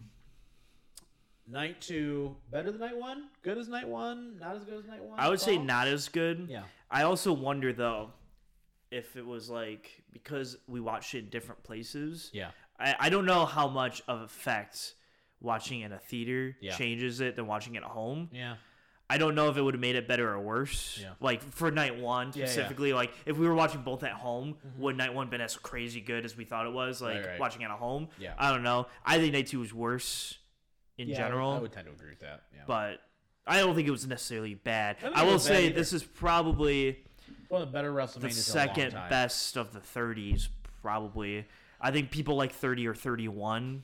night 1.47 1.79
Two 1.79 2.35
better 2.51 2.71
than 2.71 2.81
Night 2.81 2.97
One? 2.97 3.29
Good 3.41 3.57
as 3.57 3.69
Night 3.69 3.87
One? 3.87 4.37
Not 4.39 4.57
as 4.57 4.63
good 4.65 4.79
as 4.79 4.85
Night 4.85 5.03
One? 5.03 5.19
I 5.19 5.29
would 5.29 5.39
say 5.39 5.57
not 5.57 5.87
as 5.87 6.09
good. 6.09 6.47
Yeah. 6.49 6.63
I 6.91 7.03
also 7.03 7.31
wonder 7.31 7.71
though 7.71 8.09
if 8.91 9.15
it 9.15 9.25
was 9.25 9.49
like 9.49 10.03
because 10.11 10.57
we 10.67 10.79
watched 10.79 11.15
it 11.15 11.19
in 11.19 11.29
different 11.29 11.63
places. 11.63 12.29
Yeah. 12.33 12.51
I, 12.79 12.95
I 12.99 13.09
don't 13.09 13.25
know 13.25 13.45
how 13.45 13.67
much 13.67 14.01
of 14.07 14.21
effect 14.21 14.95
watching 15.41 15.81
in 15.81 15.91
a 15.91 15.99
theater 15.99 16.55
Yeah. 16.61 16.75
changes 16.75 17.19
it 17.19 17.35
than 17.35 17.47
watching 17.47 17.75
it 17.75 17.79
at 17.79 17.89
home. 17.89 18.29
Yeah. 18.33 18.55
I 19.09 19.17
don't 19.17 19.35
know 19.35 19.49
if 19.49 19.57
it 19.57 19.61
would 19.61 19.73
have 19.75 19.81
made 19.81 19.95
it 19.95 20.07
better 20.07 20.31
or 20.31 20.39
worse. 20.39 20.97
Yeah. 20.99 21.09
Like 21.19 21.43
for 21.43 21.69
night 21.69 21.99
one 21.99 22.31
Yeah, 22.33 22.43
yeah. 22.43 22.45
specifically, 22.47 22.93
like 22.93 23.13
if 23.25 23.37
we 23.37 23.45
were 23.47 23.53
watching 23.53 23.81
both 23.81 24.03
at 24.03 24.13
home, 24.13 24.55
mm-hmm. 24.65 24.81
would 24.81 24.97
night 24.97 25.13
one 25.13 25.29
been 25.29 25.41
as 25.41 25.55
crazy 25.57 26.01
good 26.01 26.25
as 26.25 26.35
we 26.37 26.45
thought 26.45 26.65
it 26.65 26.73
was? 26.73 27.01
Like 27.01 27.17
Right, 27.17 27.27
right. 27.27 27.39
watching 27.39 27.61
it 27.61 27.65
at 27.65 27.71
home. 27.71 28.07
Yeah. 28.17 28.33
I 28.37 28.51
don't 28.51 28.63
know. 28.63 28.87
I 29.05 29.19
think 29.19 29.33
night 29.33 29.47
two 29.47 29.59
was 29.59 29.73
worse 29.73 30.37
in 30.97 31.09
Yeah, 31.09 31.15
I 31.17 31.19
would- 31.19 31.27
general, 31.27 31.51
I 31.51 31.59
would 31.59 31.71
tend 31.73 31.87
to 31.87 31.93
agree 31.93 32.11
with 32.11 32.19
that. 32.21 32.43
Yeah. 32.55 32.61
but 32.65 33.01
I 33.45 33.57
don't 33.59 33.75
think 33.75 33.87
it 33.87 33.91
was 33.91 34.07
necessarily 34.07 34.53
bad. 34.55 34.95
I 35.03 35.21
I, 35.21 35.23
will 35.25 35.37
say 35.37 35.65
either. 35.65 35.75
this 35.75 35.91
is 35.91 36.01
probably 36.03 37.03
one 37.49 37.61
of 37.61 37.67
the 37.67 37.73
better 37.73 37.91
WrestleManias 37.91 38.21
the 38.21 38.29
second 38.31 38.93
best 39.09 39.57
of 39.57 39.73
the 39.73 39.79
30s 39.81 40.47
probably 40.81 41.45
i 41.83 41.91
think 41.91 42.09
people 42.09 42.35
like 42.35 42.51
30 42.53 42.87
or 42.87 42.95
31 42.95 43.83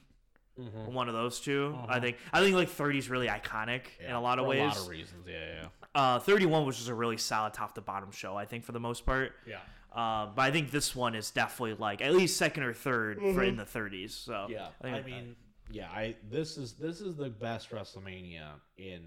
Mm-hmm. 0.59 0.93
one 0.93 1.07
of 1.07 1.13
those 1.13 1.39
2 1.39 1.73
i 1.87 2.01
think 2.01 2.17
i 2.33 2.41
think 2.41 2.53
like 2.53 2.67
30 2.67 2.97
is 2.97 3.09
really 3.09 3.27
iconic 3.27 3.83
in 4.05 4.11
a 4.11 4.19
lot 4.19 4.39
of 4.39 4.43
for 4.45 4.49
ways 4.49 4.59
A 4.59 4.65
lot 4.65 4.77
of 4.77 4.87
reasons. 4.89 5.25
Yeah, 5.25 5.61
yeah. 5.63 5.67
uh 5.95 6.19
31 6.19 6.65
was 6.65 6.75
just 6.75 6.89
a 6.89 6.93
really 6.93 7.15
solid 7.15 7.53
top 7.53 7.75
to 7.75 7.81
bottom 7.81 8.11
show 8.11 8.35
i 8.35 8.43
think 8.43 8.65
for 8.65 8.73
the 8.73 8.79
most 8.79 9.05
part 9.05 9.31
Yeah. 9.47 9.59
uh, 9.95 10.25
but 10.35 10.41
i 10.41 10.51
think 10.51 10.69
this 10.69 10.93
one 10.93 11.15
is 11.15 11.31
definitely 11.31 11.75
like 11.75 12.01
at 12.01 12.13
least 12.13 12.35
second 12.35 12.63
or 12.63 12.73
3rd 12.73 13.33
for 13.35 13.41
in 13.43 13.55
the 13.55 13.63
30s 13.63 14.09
so 14.11 14.33
Mm-hmm. 14.33 14.51
Yeah, 14.51 14.67
I, 14.83 14.87
I 14.89 15.01
mean, 15.03 15.35
yeah, 15.71 15.87
I 15.91 16.15
this 16.29 16.57
is 16.57 16.73
this 16.73 16.99
is 16.99 17.15
the 17.15 17.29
best 17.29 17.69
WrestleMania 17.71 18.47
in 18.77 19.01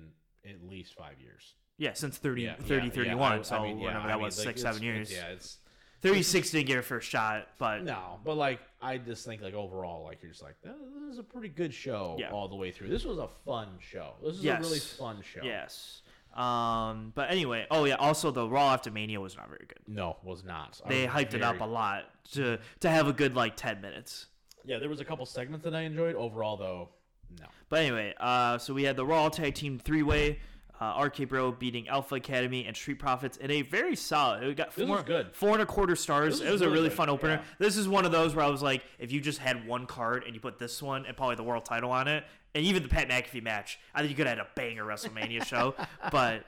at 0.48 0.62
least 0.66 0.94
five 0.94 1.20
years. 1.20 1.52
yeah 1.77 1.93
since 1.93 2.16
30 2.16 2.43
Yeah, 2.43 2.55
30 2.56 2.86
yeah, 2.86 2.90
31 2.93 3.32
yeah, 3.32 3.39
I- 3.39 3.43
so 3.43 3.56
I 3.56 3.62
mean, 3.62 3.78
yeah, 3.78 3.85
whenever 3.89 4.05
I 4.05 4.09
that 4.09 4.16
mean, 4.16 4.24
was 4.24 4.39
like, 4.39 4.47
six 4.56 4.62
seven 4.62 4.82
years 4.82 5.10
it's- 5.10 5.23
Yeah, 5.23 5.35
it's 5.35 5.59
36 6.03 6.51
didn't 6.51 6.66
get 6.66 6.79
a 6.79 6.83
first 6.83 7.09
shot 7.09 7.49
but 7.59 7.85
no, 7.85 8.19
but 8.24 8.37
like 8.37 8.61
I 8.81 8.99
just 8.99 9.24
think 9.24 9.41
like 9.43 9.55
overall, 9.55 10.05
like 10.05 10.19
you're 10.23 10.33
just 10.33 10.43
like 10.43 10.57
"Oh, 10.66 10.70
this 11.07 11.12
is 11.12 11.19
a 11.19 11.23
pretty 11.23 11.49
good 11.49 11.73
show 11.73 12.16
Yeah. 12.19 12.31
all 12.31 12.49
the 12.49 12.57
way 12.57 12.73
through. 12.73 12.89
This 12.89 13.05
was 13.05 13.19
a 13.19 13.29
fun 13.47 13.69
show. 13.81 14.15
This 14.23 14.35
is 14.37 14.45
Yes. 14.45 14.61
a 14.61 14.62
really 14.62 14.79
fun 14.81 15.23
show. 15.23 15.41
yes 15.45 16.03
um 16.35 17.12
but 17.15 17.31
anyway 17.31 17.66
oh 17.70 17.85
yeah 17.85 17.95
also 17.97 18.31
the 18.31 18.49
raw 18.49 18.73
after 18.73 18.91
mania 18.91 19.20
was 19.20 19.37
not 19.37 19.49
very 19.51 19.66
good 19.69 19.81
No, 19.87 20.16
was 20.23 20.43
not. 20.45 20.81
They 20.89 21.05
was 21.07 21.15
hyped 21.15 21.35
it 21.35 21.43
up 21.43 21.61
a 21.61 21.65
lot 21.65 22.05
to 22.33 22.59
to 22.81 22.89
have 22.89 23.07
a 23.07 23.12
good 23.12 23.37
like 23.37 23.55
10 23.57 23.81
minutes 23.83 24.27
Yeah, 24.65 24.79
there 24.79 24.89
was 24.89 25.01
a 25.01 25.05
couple 25.05 25.27
segments 25.27 25.65
that 25.65 25.74
I 25.74 25.83
enjoyed. 25.83 26.15
Overall, 26.16 26.57
though, 26.57 26.89
no. 27.39 27.47
but 27.69 27.81
anyway 27.81 28.15
uh 28.19 28.57
so 28.57 28.73
we 28.73 28.83
had 28.85 28.97
the 28.97 29.05
raw 29.05 29.29
tag 29.29 29.55
team 29.55 29.79
three-way 29.79 30.39
uh, 30.82 31.02
RK 31.04 31.28
Bro 31.28 31.52
beating 31.52 31.88
Alpha 31.88 32.16
Academy 32.16 32.66
and 32.66 32.76
Street 32.76 32.98
Profits 32.98 33.36
in 33.36 33.50
a 33.50 33.62
very 33.62 33.94
solid. 33.96 34.42
It 34.42 34.56
got 34.56 34.72
four, 34.72 34.86
was 34.86 35.02
good. 35.04 35.28
four 35.34 35.50
and 35.52 35.62
a 35.62 35.66
quarter 35.66 35.94
stars. 35.96 36.38
This 36.40 36.48
It 36.48 36.50
was 36.50 36.52
was 36.52 36.60
a 36.62 36.64
really 36.66 36.76
really 36.78 36.88
good, 36.90 36.96
fun 36.96 37.09
opener. 37.09 37.34
yeah. 37.34 37.44
This 37.59 37.76
is 37.76 37.88
one 37.88 38.04
of 38.04 38.12
those 38.12 38.34
where 38.34 38.44
I 38.44 38.48
was 38.48 38.62
like, 38.62 38.82
if 38.98 39.12
you 39.12 39.20
just 39.20 39.38
had 39.38 39.66
one 39.66 39.86
card 39.86 40.24
and 40.24 40.34
you 40.34 40.40
put 40.40 40.59
this 40.59 40.82
one 40.82 41.06
and 41.06 41.16
probably 41.16 41.36
the 41.36 41.42
world 41.44 41.64
title 41.64 41.90
on 41.90 42.09
it, 42.09 42.24
and 42.54 42.64
even 42.64 42.82
the 42.82 42.88
Pat 42.88 43.09
McAfee 43.09 43.42
match, 43.42 43.78
I 43.94 44.00
think 44.00 44.10
you 44.10 44.16
could 44.16 44.26
have 44.26 44.38
had 44.38 44.46
a 44.46 44.50
banger 44.54 44.84
WrestleMania 44.84 45.44
show. 45.46 45.74
But 46.10 46.44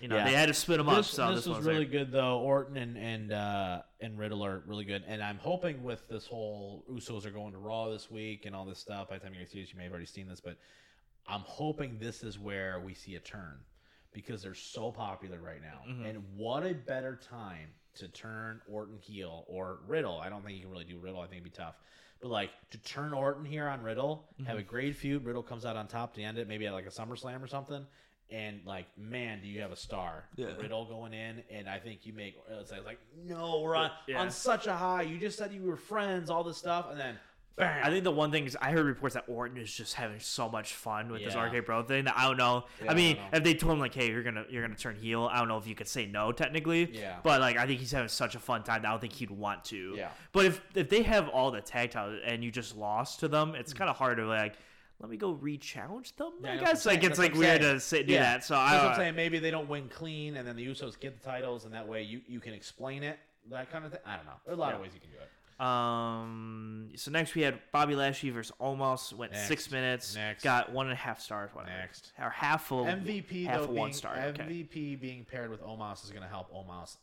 you 0.00 0.08
know 0.08 0.16
Yeah. 0.16 0.24
they 0.24 0.32
had 0.34 0.46
to 0.46 0.54
split 0.54 0.76
them 0.78 0.88
up, 0.88 0.98
This, 0.98 1.06
so 1.08 1.28
this 1.28 1.36
this, 1.38 1.46
was 1.48 1.58
was 1.58 1.66
really 1.66 1.86
good 1.86 2.12
though. 2.12 2.38
Orton 2.40 2.76
and 2.76 2.96
and 2.98 3.32
uh, 3.32 3.82
and 4.00 4.18
Riddle 4.18 4.44
are 4.44 4.62
really 4.66 4.84
good, 4.84 5.02
and 5.08 5.22
I'm 5.22 5.38
hoping 5.38 5.82
with 5.82 6.06
this 6.08 6.26
whole 6.26 6.84
Usos 6.92 7.24
are 7.24 7.30
going 7.30 7.52
to 7.52 7.58
Raw 7.58 7.88
this 7.88 8.10
week 8.10 8.44
and 8.44 8.54
all 8.54 8.66
this 8.66 8.78
stuff. 8.78 9.08
By 9.08 9.16
the 9.18 9.24
time 9.24 9.32
you 9.34 9.40
guys 9.40 9.50
see 9.50 9.60
this, 9.62 9.72
you 9.72 9.78
may 9.78 9.84
have 9.84 9.92
already 9.92 10.06
seen 10.06 10.28
this, 10.28 10.40
but 10.40 10.58
I'm 11.28 11.40
hoping 11.40 11.98
this 11.98 12.22
is 12.22 12.38
where 12.38 12.80
we 12.80 12.94
see 12.94 13.16
a 13.16 13.20
turn 13.20 13.58
because 14.12 14.42
they're 14.42 14.54
so 14.54 14.90
popular 14.90 15.38
right 15.40 15.60
now. 15.60 15.80
Mm-hmm. 15.90 16.06
And 16.06 16.24
what 16.36 16.64
a 16.64 16.72
better 16.74 17.18
time 17.28 17.68
to 17.96 18.08
turn 18.08 18.60
Orton 18.70 18.98
heel 19.00 19.44
or 19.48 19.80
Riddle. 19.86 20.18
I 20.18 20.28
don't 20.28 20.44
think 20.44 20.56
you 20.56 20.62
can 20.62 20.70
really 20.70 20.84
do 20.84 20.98
Riddle. 20.98 21.20
I 21.20 21.24
think 21.24 21.40
it'd 21.42 21.44
be 21.44 21.50
tough. 21.50 21.74
But 22.20 22.30
like 22.30 22.50
to 22.70 22.78
turn 22.78 23.12
Orton 23.12 23.44
here 23.44 23.68
on 23.68 23.82
Riddle, 23.82 24.24
have 24.46 24.58
a 24.58 24.62
great 24.62 24.96
feud. 24.96 25.24
Riddle 25.24 25.42
comes 25.42 25.66
out 25.66 25.76
on 25.76 25.86
top 25.86 26.14
to 26.14 26.22
end 26.22 26.38
it, 26.38 26.48
maybe 26.48 26.66
at 26.66 26.72
like 26.72 26.86
a 26.86 26.90
SummerSlam 26.90 27.42
or 27.42 27.46
something. 27.46 27.84
And 28.30 28.60
like, 28.64 28.86
man, 28.98 29.40
do 29.40 29.46
you 29.48 29.60
have 29.60 29.70
a 29.70 29.76
star? 29.76 30.24
Yeah. 30.34 30.46
Riddle 30.60 30.86
going 30.86 31.12
in, 31.12 31.44
and 31.50 31.68
I 31.68 31.78
think 31.78 32.06
you 32.06 32.12
make 32.12 32.36
it's 32.50 32.72
like, 32.72 32.98
no, 33.24 33.60
we're 33.60 33.76
on 33.76 33.90
Yeah. 34.08 34.20
on 34.20 34.30
such 34.30 34.66
a 34.66 34.72
high. 34.74 35.02
You 35.02 35.18
just 35.18 35.38
said 35.38 35.52
you 35.52 35.62
were 35.62 35.76
friends, 35.76 36.28
all 36.30 36.42
this 36.42 36.56
stuff, 36.56 36.86
and 36.90 36.98
then 36.98 37.18
bam. 37.56 37.84
I 37.84 37.90
think 37.90 38.04
the 38.04 38.10
one 38.10 38.30
thing 38.30 38.44
is 38.44 38.56
I 38.60 38.70
heard 38.70 38.86
reports 38.86 39.14
that 39.14 39.24
Orton 39.28 39.56
is 39.56 39.72
just 39.72 39.94
having 39.94 40.20
so 40.20 40.48
much 40.48 40.74
fun 40.74 41.10
with 41.10 41.24
this 41.24 41.34
Yeah. 41.34 41.44
RK 41.44 41.64
Bro 41.64 41.84
thing 41.84 42.04
that 42.04 42.16
I 42.16 42.26
don't 42.26 42.36
know. 42.36 42.66
Yeah, 42.82 42.90
I 42.90 42.94
mean, 42.94 43.16
I 43.16 43.20
know. 43.20 43.28
if 43.38 43.44
they 43.44 43.54
told 43.54 43.72
him 43.74 43.80
like, 43.80 43.94
"Hey, 43.94 44.10
you're 44.10 44.22
gonna 44.22 44.44
you're 44.48 44.62
gonna 44.62 44.76
turn 44.76 44.96
heel," 44.96 45.28
I 45.30 45.38
don't 45.38 45.48
know 45.48 45.58
if 45.58 45.66
you 45.66 45.74
could 45.74 45.88
say 45.88 46.06
no 46.06 46.32
technically. 46.32 46.90
Yeah. 46.92 47.16
But 47.22 47.40
like, 47.40 47.56
I 47.56 47.66
think 47.66 47.80
he's 47.80 47.92
having 47.92 48.08
such 48.08 48.34
a 48.34 48.38
fun 48.38 48.62
time. 48.62 48.82
that 48.82 48.88
I 48.88 48.90
don't 48.92 49.00
think 49.00 49.14
he'd 49.14 49.30
want 49.30 49.64
to. 49.66 49.94
Yeah. 49.96 50.08
But 50.32 50.46
if 50.46 50.60
if 50.74 50.88
they 50.88 51.02
have 51.02 51.28
all 51.28 51.50
the 51.50 51.60
tag 51.60 51.90
titles 51.90 52.20
and 52.24 52.44
you 52.44 52.50
just 52.50 52.76
lost 52.76 53.20
to 53.20 53.28
them, 53.28 53.54
it's 53.54 53.72
mm. 53.72 53.78
kind 53.78 53.90
of 53.90 53.96
hard 53.96 54.18
to 54.18 54.26
like. 54.26 54.56
Let 54.98 55.10
me 55.10 55.18
go 55.18 55.32
re-challenge 55.32 56.16
them. 56.16 56.32
Yeah, 56.42 56.54
I 56.54 56.56
guess 56.56 56.86
like 56.86 57.04
it's 57.04 57.18
like 57.18 57.34
weird 57.34 57.60
saying. 57.60 57.74
to 57.74 57.80
say, 57.80 58.02
do 58.02 58.14
that. 58.14 58.44
So 58.44 58.54
what 58.54 58.62
I'm 58.62 58.96
saying. 58.96 59.14
Maybe 59.14 59.38
they 59.38 59.50
don't 59.50 59.68
win 59.68 59.90
clean, 59.90 60.38
and 60.38 60.48
then 60.48 60.56
the 60.56 60.66
Usos 60.66 60.98
get 60.98 61.20
the 61.20 61.28
titles, 61.28 61.66
and 61.66 61.74
that 61.74 61.86
way 61.86 62.02
you, 62.02 62.22
you 62.26 62.40
can 62.40 62.54
explain 62.54 63.02
it, 63.02 63.18
that 63.50 63.70
kind 63.70 63.84
of 63.84 63.90
thing. 63.90 64.00
I 64.06 64.16
don't 64.16 64.24
know. 64.24 64.32
There's 64.46 64.56
a 64.56 64.60
lot 64.60 64.74
of 64.74 64.80
ways 64.80 64.92
you 64.94 65.00
can 65.00 65.10
do 65.10 65.18
it. 65.18 65.28
Um. 65.58 66.90
So 66.96 67.10
next 67.10 67.34
we 67.34 67.42
had 67.42 67.58
Bobby 67.72 67.94
Lashley 67.94 68.30
versus 68.30 68.52
Omos. 68.60 69.12
Went 69.12 69.32
Next. 69.32 69.48
six 69.48 69.70
minutes. 69.70 70.14
Next. 70.14 70.42
Got 70.42 70.72
one 70.72 70.86
and 70.86 70.92
a 70.92 70.96
half 70.96 71.20
stars. 71.20 71.50
Whatever. 71.52 71.76
Next. 71.78 72.12
Or 72.18 72.30
half 72.30 72.66
full 72.66 72.84
MVP 72.84 73.46
half 73.46 73.58
though 73.58 73.64
a 73.64 73.66
being, 73.68 73.78
one 73.78 73.92
star. 73.92 74.16
Okay. 74.16 74.42
MVP 74.42 75.00
being 75.00 75.24
paired 75.24 75.50
with 75.50 75.62
Omos 75.62 76.04
is 76.04 76.10
going 76.10 76.22
to 76.22 76.28
help 76.28 76.52
Omos. 76.52 76.96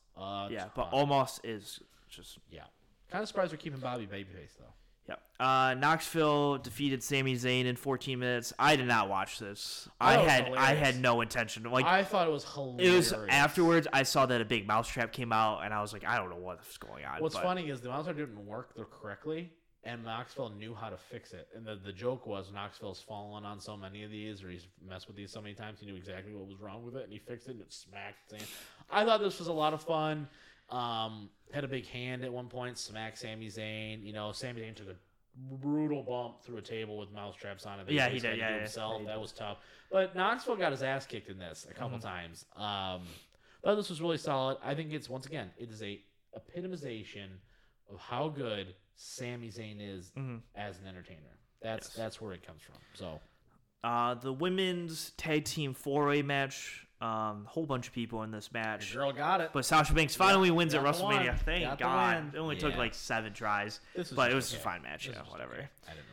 Yeah, 0.51 0.65
but 0.75 0.91
Omos 0.91 1.39
is 1.43 1.79
just 2.09 2.37
yeah, 2.51 2.61
kind 3.09 3.21
of 3.21 3.27
surprised 3.27 3.51
we're 3.51 3.57
keeping 3.57 3.79
Bobby 3.79 4.05
babyface 4.05 4.57
though. 4.59 4.73
Uh, 5.43 5.73
Knoxville 5.73 6.59
defeated 6.59 7.03
Sami 7.03 7.35
Zayn 7.35 7.65
in 7.65 7.75
14 7.75 8.17
minutes. 8.17 8.53
I 8.57 8.77
did 8.77 8.87
not 8.87 9.09
watch 9.09 9.39
this. 9.39 9.89
I 9.99 10.15
thought 10.15 10.21
it 10.23 10.49
was 10.51 10.59
had 10.59 10.71
I 10.71 10.75
had 10.75 11.01
no 11.01 11.19
intention. 11.19 11.63
Like 11.63 11.83
I 11.83 12.05
thought 12.05 12.29
it 12.29 12.31
was 12.31 12.45
hilarious. 12.45 13.07
it 13.07 13.09
hilarious. 13.09 13.11
was 13.11 13.27
afterwards. 13.29 13.87
I 13.91 14.03
saw 14.03 14.25
that 14.25 14.39
a 14.39 14.45
big 14.45 14.65
mousetrap 14.65 15.11
came 15.11 15.33
out, 15.33 15.65
and 15.65 15.73
I 15.73 15.81
was 15.81 15.91
like, 15.91 16.05
I 16.05 16.15
don't 16.15 16.29
know 16.29 16.37
what's 16.37 16.77
going 16.77 17.03
on. 17.03 17.21
What's 17.21 17.35
but- 17.35 17.43
funny 17.43 17.69
is 17.69 17.81
the 17.81 17.89
mousetrap 17.89 18.15
didn't 18.15 18.45
work 18.45 18.69
correctly, 18.89 19.51
and 19.83 20.05
Knoxville 20.05 20.51
knew 20.51 20.73
how 20.73 20.87
to 20.87 20.95
fix 20.95 21.33
it. 21.33 21.49
And 21.53 21.65
the, 21.65 21.77
the 21.83 21.91
joke 21.91 22.25
was 22.25 22.49
Knoxville's 22.53 23.01
fallen 23.01 23.43
on 23.43 23.59
so 23.59 23.75
many 23.75 24.05
of 24.05 24.11
these, 24.11 24.41
or 24.45 24.49
he's 24.49 24.67
messed 24.87 25.07
with 25.07 25.17
these 25.17 25.29
so 25.29 25.41
many 25.41 25.55
times, 25.55 25.81
he 25.81 25.85
knew 25.85 25.97
exactly 25.97 26.33
what 26.33 26.47
was 26.47 26.61
wrong 26.61 26.85
with 26.85 26.95
it, 26.95 27.03
and 27.03 27.11
he 27.11 27.19
fixed 27.19 27.49
it 27.49 27.51
and 27.51 27.61
it 27.61 27.73
smacked 27.73 28.31
Zayn. 28.31 28.45
I 28.89 29.03
thought 29.03 29.19
this 29.19 29.39
was 29.39 29.49
a 29.49 29.53
lot 29.53 29.73
of 29.73 29.81
fun. 29.83 30.29
Um, 30.69 31.29
had 31.51 31.65
a 31.65 31.67
big 31.67 31.85
hand 31.85 32.23
at 32.23 32.31
one 32.31 32.47
point, 32.47 32.77
smacked 32.77 33.17
Sami 33.17 33.47
Zayn. 33.47 34.05
You 34.05 34.13
know, 34.13 34.31
Sami 34.31 34.61
Zayn 34.61 34.73
took 34.73 34.87
a 34.87 34.95
brutal 35.35 36.03
bump 36.03 36.43
through 36.43 36.57
a 36.57 36.61
table 36.61 36.97
with 36.97 37.11
mousetraps 37.11 37.65
on 37.65 37.79
it. 37.79 37.89
Yeah, 37.89 38.09
he 38.09 38.19
did, 38.19 38.37
yeah, 38.37 38.49
yeah. 38.49 38.57
himself. 38.59 39.01
Yeah, 39.01 39.07
that 39.09 39.19
was 39.21 39.31
tough. 39.31 39.57
But 39.91 40.15
Knoxville 40.15 40.55
got 40.55 40.71
his 40.71 40.83
ass 40.83 41.05
kicked 41.05 41.29
in 41.29 41.37
this 41.37 41.65
a 41.69 41.73
couple 41.73 41.97
Mm-hmm. 41.97 42.07
times. 42.07 42.45
Um, 42.55 43.03
thought 43.63 43.75
this 43.75 43.89
was 43.89 44.01
really 44.01 44.17
solid. 44.17 44.57
I 44.63 44.73
think 44.75 44.91
it's 44.93 45.09
once 45.09 45.25
again, 45.25 45.51
it 45.57 45.69
is 45.69 45.81
a 45.81 46.01
epitomization 46.37 47.27
of 47.91 47.99
how 47.99 48.29
good 48.29 48.75
Sami 48.95 49.49
Zayn 49.49 49.77
is 49.79 50.11
Mhm. 50.17 50.41
as 50.55 50.79
an 50.79 50.87
entertainer. 50.87 51.37
That's 51.61 51.87
Yes. 51.89 51.95
that's 51.95 52.21
where 52.21 52.33
it 52.33 52.45
comes 52.45 52.61
from. 52.61 52.75
So 52.93 53.19
Uh, 53.83 54.13
the 54.13 54.31
women's 54.31 55.11
tag 55.11 55.43
team 55.43 55.73
four 55.73 56.07
way 56.07 56.21
match. 56.21 56.87
Um, 57.03 57.45
whole 57.49 57.65
bunch 57.65 57.87
of 57.87 57.93
people 57.93 58.23
in 58.23 58.31
this 58.31 58.53
match. 58.53 58.93
girl 58.93 59.11
got 59.11 59.41
it. 59.41 59.49
But 59.51 59.65
Sasha 59.65 59.93
Banks 59.93 60.15
finally 60.15 60.51
wins 60.51 60.73
at 60.73 60.81
WrestleMania. 60.81 61.27
one. 61.27 61.37
Thank 61.43 61.65
Got 61.65 61.79
God. 61.79 62.33
It 62.33 62.37
only 62.37 62.55
took 62.55 62.77
like 62.77 62.93
seven 62.93 63.33
tries. 63.33 63.81
This 63.93 64.09
was 64.09 64.15
but 64.15 64.31
it 64.31 64.35
was 64.35 64.53
okay. 64.53 64.61
a 64.61 64.63
fine 64.63 64.81
match. 64.83 65.07
This 65.07 65.15
yeah, 65.17 65.29
whatever. 65.29 65.53
okay. 65.53 65.67
I 65.85 65.89
didn't 65.91 66.05
really. 66.05 66.12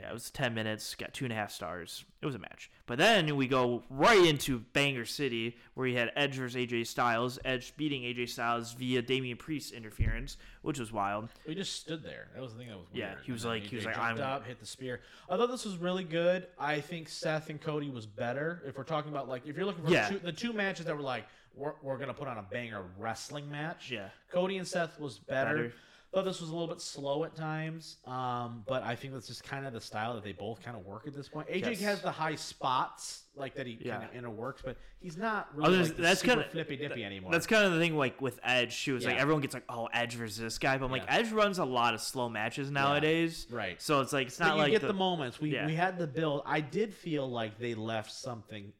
Yeah, 0.00 0.10
it 0.10 0.12
was 0.12 0.30
10 0.30 0.54
minutes, 0.54 0.94
got 0.94 1.12
two 1.12 1.24
and 1.24 1.32
a 1.32 1.36
half 1.36 1.50
stars. 1.50 2.04
It 2.22 2.26
was 2.26 2.36
a 2.36 2.38
match. 2.38 2.70
But 2.86 2.98
then 2.98 3.34
we 3.36 3.48
go 3.48 3.82
right 3.90 4.24
into 4.24 4.60
Banger 4.72 5.04
City, 5.04 5.56
where 5.74 5.84
we 5.88 5.94
had 5.94 6.12
Edge 6.14 6.36
versus 6.36 6.54
AJ 6.56 6.86
Styles. 6.86 7.38
Edge 7.44 7.76
beating 7.76 8.02
AJ 8.02 8.28
Styles 8.28 8.74
via 8.74 9.02
Damian 9.02 9.36
Priest 9.36 9.72
interference, 9.72 10.36
which 10.62 10.78
was 10.78 10.92
wild. 10.92 11.28
We 11.48 11.54
just 11.56 11.74
stood 11.74 12.04
there. 12.04 12.28
That 12.34 12.42
was 12.42 12.52
the 12.52 12.58
thing 12.60 12.68
that 12.68 12.76
was 12.78 12.86
weird. 12.92 13.08
Yeah, 13.10 13.14
he 13.24 13.32
was 13.32 13.44
And 13.44 13.54
like- 13.54 13.64
he 13.64 13.74
was 13.76 13.84
like, 13.84 13.98
I'm- 13.98 14.20
up, 14.20 14.46
hit 14.46 14.60
the 14.60 14.66
spear. 14.66 15.00
I 15.28 15.36
thought 15.36 15.50
this 15.50 15.64
was 15.64 15.76
really 15.78 16.04
good. 16.04 16.46
I 16.58 16.80
think 16.80 17.08
Seth 17.08 17.50
and 17.50 17.60
Cody 17.60 17.90
was 17.90 18.06
better. 18.06 18.62
If 18.66 18.76
we're 18.78 18.84
talking 18.84 19.10
about 19.10 19.28
like, 19.28 19.46
if 19.46 19.56
you're 19.56 19.66
looking 19.66 19.84
for 19.84 19.90
Yeah. 19.90 20.08
two, 20.10 20.18
the 20.20 20.32
two 20.32 20.52
matches 20.52 20.86
that 20.86 20.94
were 20.96 21.02
like, 21.02 21.24
we're, 21.56 21.72
we're 21.82 21.98
gonna 21.98 22.14
put 22.14 22.28
on 22.28 22.38
a 22.38 22.42
banger 22.42 22.84
wrestling 22.98 23.50
match. 23.50 23.90
Yeah. 23.90 24.10
Cody 24.30 24.58
and 24.58 24.66
Seth 24.68 25.00
was 25.00 25.18
better. 25.18 25.54
Better. 25.56 25.72
Thought 26.14 26.24
this 26.24 26.40
was 26.40 26.48
a 26.48 26.52
little 26.54 26.68
bit 26.68 26.80
slow 26.80 27.24
at 27.24 27.34
times, 27.34 27.98
um, 28.06 28.64
but 28.66 28.82
I 28.82 28.94
think 28.96 29.12
that's 29.12 29.26
just 29.26 29.44
kind 29.44 29.66
of 29.66 29.74
the 29.74 29.80
style 29.80 30.14
that 30.14 30.24
they 30.24 30.32
both 30.32 30.62
kind 30.62 30.74
of 30.74 30.86
work 30.86 31.06
at 31.06 31.12
this 31.12 31.28
point. 31.28 31.48
AJ 31.48 31.72
Yes. 31.72 31.80
has 31.82 32.00
the 32.00 32.10
high 32.10 32.34
spots, 32.34 33.24
like 33.36 33.54
that 33.56 33.66
he 33.66 33.76
Yeah. 33.78 33.98
kind 33.98 34.08
of 34.08 34.16
inner 34.16 34.30
works, 34.30 34.62
but 34.64 34.78
he's 35.00 35.18
not 35.18 35.48
Oh, 35.54 35.58
really 35.68 35.82
like 35.82 35.96
that's 35.98 36.22
kinda- 36.22 36.48
flippy 36.48 36.76
dippy 36.78 37.04
anymore. 37.04 37.30
That's 37.30 37.46
kind 37.46 37.66
of 37.66 37.74
the 37.74 37.78
thing, 37.78 37.94
like 37.94 38.22
with 38.22 38.40
Edge. 38.42 38.72
She 38.72 38.90
was 38.90 39.04
like, 39.04 39.16
everyone 39.16 39.42
gets 39.42 39.52
like, 39.52 39.64
oh, 39.68 39.90
Edge 39.92 40.14
versus 40.14 40.38
this 40.38 40.58
guy. 40.58 40.78
But 40.78 40.86
I'm 40.86 40.92
like, 40.92 41.02
Yeah. 41.04 41.16
Edge 41.16 41.30
runs 41.30 41.58
a 41.58 41.64
lot 41.66 41.92
of 41.92 42.00
slow 42.00 42.30
matches 42.30 42.70
nowadays. 42.70 43.46
Right. 43.50 43.80
So 43.82 44.00
it's 44.00 44.14
like, 44.14 44.28
it's 44.28 44.40
not 44.40 44.56
like 44.56 44.70
get 44.72 44.80
the, 44.80 44.86
the, 44.86 44.92
moments. 44.94 45.40
We 45.42 45.52
Yeah. 45.52 45.66
we 45.66 45.74
had 45.74 45.98
the 45.98 46.06
build. 46.06 46.40
I 46.46 46.60
did 46.62 46.94
feel 46.94 47.28
like 47.30 47.58
they 47.58 47.74
left 47.74 48.10
something 48.12 48.72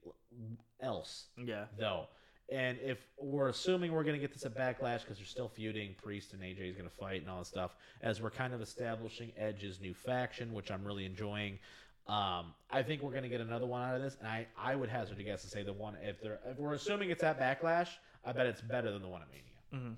else 0.81 1.27
Yeah. 1.37 1.67
though. 1.79 2.09
And 2.51 2.79
if 2.83 2.99
we're 3.21 3.49
assuming 3.49 3.93
we're 3.93 4.05
gonna 4.05 4.19
get 4.19 4.33
this 4.33 4.47
at 4.47 4.55
Backlash 4.57 5.01
because 5.03 5.19
they're 5.19 5.27
still 5.27 5.49
feuding, 5.49 5.95
Priest 6.03 6.33
and 6.33 6.43
AJ 6.43 6.71
is 6.71 6.77
gonna 6.77 6.89
fight 6.89 7.21
and 7.21 7.31
all 7.31 7.39
that 7.41 7.47
stuff, 7.47 7.77
as 8.01 8.23
we're 8.23 8.31
kind 8.31 8.55
of 8.55 8.63
establishing 8.63 9.33
Edge's 9.37 9.81
new 9.81 9.93
faction, 9.93 10.53
which 10.55 10.71
I'm 10.71 10.83
really 10.85 11.05
enjoying. 11.05 11.59
Um, 12.07 12.55
I 12.71 12.83
think 12.83 13.03
we're 13.03 13.13
gonna 13.13 13.29
get 13.29 13.43
another 13.43 13.67
one 13.67 13.83
out 13.83 13.95
of 13.97 14.03
this, 14.03 14.17
and 14.19 14.27
I, 14.27 14.47
I 14.57 14.77
would 14.77 14.89
hazard 14.89 15.19
a 15.21 15.23
guess 15.23 15.43
to 15.43 15.49
say 15.49 15.63
the 15.63 15.75
one 15.75 15.95
if 16.03 16.23
they're 16.23 16.39
if 16.47 16.59
we're 16.59 16.73
assuming 16.73 17.11
it's 17.11 17.23
at 17.23 17.39
Backlash, 17.39 17.89
I 18.25 18.33
bet 18.33 18.47
it's 18.47 18.63
better 18.63 18.91
than 18.93 19.03
the 19.03 19.09
one 19.09 19.21
at 19.21 19.29
Mania. 19.31 19.97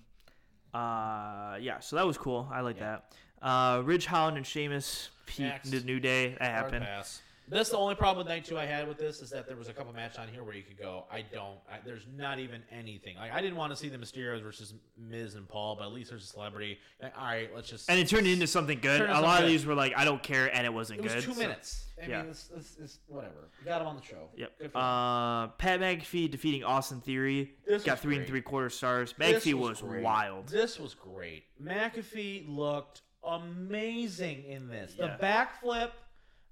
Uh, 0.75 1.57
yeah, 1.61 1.79
so 1.81 1.97
that 1.97 2.07
was 2.07 2.19
cool. 2.19 2.49
I 2.53 2.61
like 2.63 2.77
Yeah. 2.79 2.99
that. 3.41 3.47
Uh, 3.47 3.83
Ridge 3.85 4.07
Holland 4.07 4.37
and 4.37 4.47
Sheamus, 4.47 5.11
Pete, 5.27 5.47
Next. 5.47 5.71
the 5.71 5.81
New 5.81 5.99
Day. 6.01 6.31
That 6.39 6.41
Hard 6.53 6.53
happened. 6.65 6.85
pass. 6.85 7.23
This 7.51 7.71
the 7.71 7.77
only 7.77 7.97
problem 7.97 8.19
with 8.25 8.29
night 8.29 8.45
two 8.45 8.57
I 8.57 8.65
had 8.65 8.87
with 8.87 8.97
this 8.97 9.21
is 9.21 9.31
that 9.31 9.49
there 9.49 9.57
was 9.57 9.69
a 9.69 9.73
couple 9.73 9.93
matches 9.93 10.19
on 10.19 10.29
here 10.29 10.45
where 10.45 10.55
you 10.55 10.63
could 10.63 10.79
go. 10.79 11.05
I 11.11 11.23
don't. 11.23 11.59
I, 11.71 11.79
there's 11.85 12.07
not 12.17 12.39
even 12.39 12.63
anything. 12.71 13.17
Like 13.17 13.33
I 13.33 13.41
didn't 13.41 13.57
want 13.57 13.73
to 13.73 13.77
see 13.77 13.89
the 13.89 13.99
Mysterios 13.99 14.43
versus 14.43 14.75
Miz 14.97 15.35
and 15.35 15.49
Paul, 15.49 15.77
but 15.77 15.87
at 15.87 15.93
least 15.93 16.11
there's 16.11 16.25
a 16.25 16.29
celebrity. 16.29 16.79
Like, 17.03 17.13
all 17.19 17.25
right, 17.25 17.51
let's 17.55 17.69
just. 17.69 17.91
And 17.91 17.99
it 17.99 18.09
turned 18.09 18.29
into 18.29 18.47
something 18.47 18.79
good. 18.81 19.03
A 19.03 19.21
lot 19.21 19.43
of 19.43 19.49
these 19.49 19.67
were 19.67 19.75
like, 19.75 19.93
I 19.97 20.05
don't 20.05 20.23
care, 20.23 20.55
and 20.55 20.65
it 20.65 20.73
wasn't 20.73 21.01
it 21.01 21.03
was 21.03 21.15
good. 21.15 21.25
two 21.25 21.35
so- 21.35 21.41
minutes. 21.41 21.87
I 22.03 22.07
yeah. 22.07 22.23
mean, 22.23 22.31
it's, 22.31 22.49
it's 22.83 22.99
whatever. 23.09 23.51
We 23.59 23.67
got 23.67 23.83
him 23.83 23.89
on 23.89 23.97
the 23.97 24.03
show. 24.03 24.29
Yep. 24.35 24.59
Good 24.59 24.73
for 24.73 24.79
him. 24.79 24.85
Uh, 24.85 25.49
Pat 25.49 25.81
McAfee 25.81 26.31
defeating 26.31 26.65
Austin 26.65 27.03
Theory. 27.03 27.53
This 27.67 27.85
got 27.85 27.93
was 27.93 28.01
three 28.01 28.15
and 28.15 28.23
great. 28.23 28.31
three 28.31 28.41
quarter 28.41 28.71
stars. 28.71 29.15
This 29.19 29.45
McAfee 29.45 29.53
was, 29.55 29.83
great. 29.83 30.03
wild. 30.03 30.49
This 30.49 30.79
was 30.79 30.95
great. 30.95 31.45
McAfee 31.63 32.45
looked 32.49 33.03
amazing 33.23 34.45
in 34.45 34.69
this. 34.69 34.95
The 34.95 35.19
backflip 35.21 35.91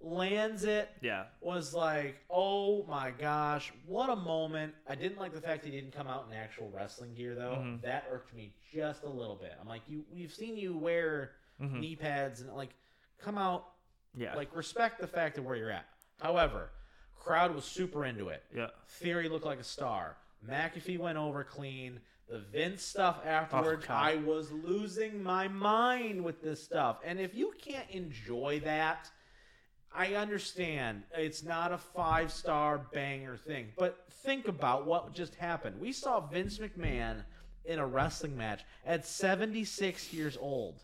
lands 0.00 0.64
it. 0.64 0.90
Yeah. 1.00 1.24
was 1.40 1.74
like, 1.74 2.16
oh 2.30 2.84
my 2.86 3.10
gosh, 3.10 3.72
what 3.86 4.10
a 4.10 4.16
moment. 4.16 4.74
I 4.88 4.94
didn't 4.94 5.18
like 5.18 5.32
the 5.34 5.40
fact 5.40 5.64
he 5.64 5.70
didn't 5.70 5.92
come 5.92 6.06
out 6.06 6.26
in 6.30 6.36
actual 6.36 6.70
wrestling 6.70 7.14
gear 7.14 7.34
though. 7.34 7.56
Mhm. 7.60 7.82
That 7.82 8.06
irked 8.10 8.34
me 8.34 8.54
just 8.72 9.02
a 9.02 9.08
little 9.08 9.36
bit. 9.36 9.54
I'm 9.60 9.66
like, 9.68 9.82
you 9.88 10.04
we've 10.12 10.32
seen 10.32 10.56
you 10.56 10.76
wear 10.76 11.32
Mhm. 11.60 11.80
knee 11.80 11.96
pads 11.96 12.40
and 12.40 12.52
like 12.54 12.70
come 13.18 13.36
out 13.38 13.72
Yeah. 14.14 14.34
like 14.34 14.54
respect 14.54 15.00
the 15.00 15.06
fact 15.08 15.36
of 15.38 15.44
where 15.44 15.56
you're 15.56 15.70
at. 15.70 15.86
However, 16.20 16.70
crowd 17.16 17.54
was 17.54 17.64
super 17.64 18.04
into 18.04 18.28
it. 18.28 18.44
yeah. 18.54 18.68
Theory 18.86 19.28
looked 19.28 19.44
like 19.46 19.58
a 19.58 19.64
star. 19.64 20.16
McAfee 20.46 20.98
went 20.98 21.18
over 21.18 21.42
clean. 21.42 22.00
The 22.28 22.38
Vince 22.40 22.82
stuff 22.84 23.24
afterwards, 23.24 23.86
God. 23.86 24.04
I 24.04 24.16
was 24.16 24.52
losing 24.52 25.22
my 25.22 25.48
mind 25.48 26.22
with 26.22 26.42
this 26.42 26.62
stuff. 26.62 27.00
And 27.02 27.18
if 27.18 27.34
you 27.34 27.52
can't 27.58 27.88
enjoy 27.90 28.60
that, 28.60 29.10
I 29.94 30.14
understand 30.14 31.02
it's 31.14 31.42
not 31.42 31.72
a 31.72 31.78
five 31.78 32.32
star 32.32 32.78
banger 32.92 33.36
thing. 33.36 33.68
But 33.76 34.04
think 34.24 34.48
about 34.48 34.86
what 34.86 35.12
just 35.14 35.34
happened. 35.34 35.80
We 35.80 35.92
saw 35.92 36.20
Vince 36.20 36.58
McMahon 36.58 37.24
in 37.64 37.78
a 37.78 37.86
wrestling 37.86 38.36
match 38.36 38.62
at 38.86 39.06
76 39.06 40.12
years 40.12 40.36
old. 40.40 40.82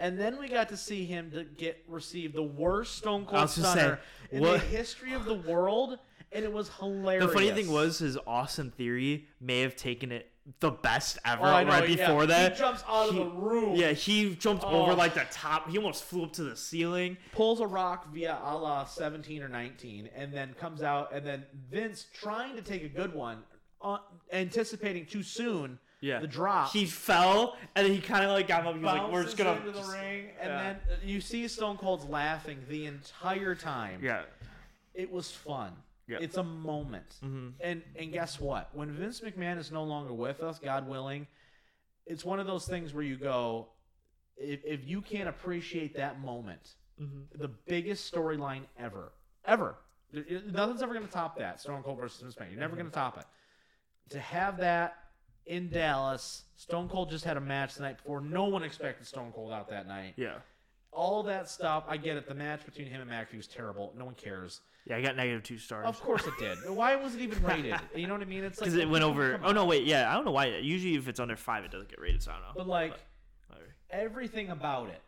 And 0.00 0.18
then 0.18 0.38
we 0.38 0.48
got 0.48 0.68
to 0.68 0.76
see 0.76 1.04
him 1.04 1.30
to 1.32 1.44
get 1.44 1.82
receive 1.88 2.32
the 2.32 2.42
worst 2.42 2.96
Stone 2.96 3.26
Cold 3.26 3.50
Stunner 3.50 3.98
say, 4.30 4.36
in 4.36 4.42
the 4.42 4.58
history 4.58 5.12
of 5.12 5.24
the 5.24 5.34
world, 5.34 5.98
and 6.32 6.44
it 6.44 6.52
was 6.52 6.68
hilarious. 6.78 7.26
The 7.26 7.32
funny 7.32 7.50
thing 7.50 7.70
was, 7.70 7.98
his 7.98 8.18
awesome 8.26 8.70
Theory 8.70 9.26
may 9.40 9.60
have 9.60 9.76
taken 9.76 10.12
it 10.12 10.30
the 10.60 10.70
best 10.70 11.18
ever 11.26 11.42
Oh, 11.42 11.62
know, 11.62 11.68
right 11.68 11.88
yeah. 11.88 11.96
before 12.06 12.24
that. 12.26 12.52
he 12.52 12.58
jumps 12.58 12.82
out 12.88 13.10
He- 13.12 13.20
of 13.20 13.26
the 13.26 13.30
room, 13.38 13.74
Yeah, 13.76 13.92
he 13.92 14.34
jumped 14.34 14.64
Oh. 14.64 14.82
over 14.82 14.94
like 14.94 15.12
the 15.14 15.26
top. 15.30 15.68
He 15.68 15.76
almost 15.76 16.04
flew 16.04 16.24
up 16.24 16.32
to 16.34 16.42
the 16.44 16.56
ceiling. 16.56 17.18
pulls 17.32 17.60
a 17.60 17.66
rock 17.66 18.08
via 18.12 18.38
a 18.42 18.56
la 18.56 18.84
17 18.84 19.42
or 19.42 19.48
19, 19.48 20.08
and 20.14 20.32
then 20.32 20.54
comes 20.54 20.82
out, 20.82 21.12
and 21.12 21.26
then 21.26 21.44
Vince 21.70 22.06
trying 22.14 22.56
to 22.56 22.62
take 22.62 22.82
a 22.82 22.88
good 22.88 23.12
one, 23.14 23.42
uh, 23.82 23.98
anticipating 24.32 25.04
too 25.04 25.22
soon, 25.22 25.78
Yeah. 26.00 26.20
the 26.20 26.26
drop. 26.26 26.72
He 26.72 26.86
fell 26.86 27.56
and 27.74 27.84
then 27.86 27.92
he 27.92 28.00
kind 28.00 28.24
of 28.24 28.30
like 28.30 28.48
got 28.48 28.64
up. 28.66 28.74
He 28.74 28.80
was 28.80 28.84
like, 28.92 29.12
"We're 29.12 29.24
just 29.24 29.36
gonna." 29.36 29.52
into 29.52 29.72
the 29.72 29.80
just- 29.80 29.92
ring, 29.92 30.30
and 30.40 30.48
yeah. 30.50 30.74
then 30.88 30.98
you 31.02 31.20
see 31.20 31.46
Stone 31.48 31.76
Cold's 31.76 32.04
laughing 32.06 32.64
the 32.68 32.86
entire 32.86 33.54
time. 33.54 34.00
Yeah. 34.02 34.22
it 34.94 35.12
was 35.12 35.30
fun. 35.30 35.72
It's 36.08 36.36
a 36.38 36.42
moment. 36.42 37.16
Mhm. 37.22 37.52
And 37.60 37.82
and 37.96 38.12
guess 38.12 38.40
what? 38.40 38.70
When 38.74 38.90
Vince 38.92 39.20
McMahon 39.20 39.58
is 39.58 39.70
no 39.70 39.84
longer 39.84 40.12
with 40.14 40.42
us, 40.42 40.58
God 40.58 40.88
willing, 40.88 41.26
it's 42.06 42.24
one 42.24 42.40
of 42.40 42.46
those 42.46 42.66
things 42.66 42.94
where 42.94 43.04
you 43.04 43.16
go, 43.16 43.68
if, 44.36 44.64
if 44.64 44.86
you 44.86 45.02
can't 45.02 45.28
appreciate 45.28 45.94
that 45.96 46.20
moment, 46.20 46.74
Mm-hmm. 47.00 47.40
the 47.40 47.46
biggest 47.46 48.12
storyline 48.12 48.62
ever, 48.76 49.12
ever, 49.44 49.76
nothing's 50.12 50.82
ever 50.82 50.92
going 50.94 51.06
to 51.06 51.12
top 51.12 51.38
that. 51.38 51.60
Stone 51.60 51.84
Cold 51.84 52.00
versus 52.00 52.20
Vince 52.22 52.34
McMahon. 52.34 52.50
You're 52.50 52.58
never 52.60 52.74
going 52.74 52.88
to 52.88 52.92
top 52.92 53.18
it. 53.18 53.24
To 54.10 54.18
have 54.18 54.56
that 54.58 54.96
in 55.46 55.68
Dallas, 55.70 56.42
Stone 56.56 56.88
Cold 56.88 57.10
just 57.10 57.24
had 57.24 57.36
a 57.36 57.40
match 57.40 57.74
the 57.76 57.82
night 57.82 57.98
before. 57.98 58.20
No 58.20 58.46
one 58.46 58.64
expected 58.64 59.06
Stone 59.06 59.30
Cold 59.32 59.52
out 59.52 59.68
that 59.70 59.86
night. 59.86 60.14
Yeah. 60.16 60.38
All 60.92 61.22
that 61.24 61.48
stuff, 61.48 61.84
I 61.88 61.96
get 61.96 62.16
it. 62.16 62.26
The 62.26 62.34
match 62.34 62.64
between 62.64 62.86
him 62.88 63.00
and 63.02 63.10
McAfee 63.10 63.36
was 63.36 63.46
terrible. 63.46 63.92
No 63.96 64.04
one 64.06 64.14
cares. 64.14 64.60
Yeah, 64.86 64.96
I 64.96 65.02
got 65.02 65.16
negative 65.16 65.42
two 65.42 65.58
stars. 65.58 65.86
Of 65.86 66.00
course 66.00 66.26
it 66.26 66.32
did. 66.38 66.56
Why 66.68 66.96
was 66.96 67.14
it 67.14 67.20
even 67.20 67.42
rated? 67.44 67.74
You 67.94 68.06
know 68.06 68.14
what 68.14 68.22
I 68.22 68.26
mean? 68.26 68.42
It's 68.42 68.58
like 68.60 68.70
Because 68.70 68.78
it 68.82 68.88
went 68.88 69.04
over. 69.04 69.38
Oh 69.44 69.52
no, 69.52 69.64
wait. 69.66 69.84
Yeah, 69.84 70.10
I 70.10 70.14
don't 70.14 70.24
know 70.24 70.30
why. 70.32 70.46
Usually, 70.46 70.94
if 70.94 71.06
it's 71.06 71.20
under 71.20 71.36
five, 71.36 71.64
it 71.64 71.70
doesn't 71.70 71.88
get 71.90 72.00
rated. 72.00 72.22
So 72.22 72.30
I 72.30 72.34
don't 72.34 72.42
know. 72.42 72.52
But 72.56 72.66
like 72.68 72.94
Whatever. 73.48 73.68
everything 73.90 74.48
about 74.50 74.88
it 74.88 75.00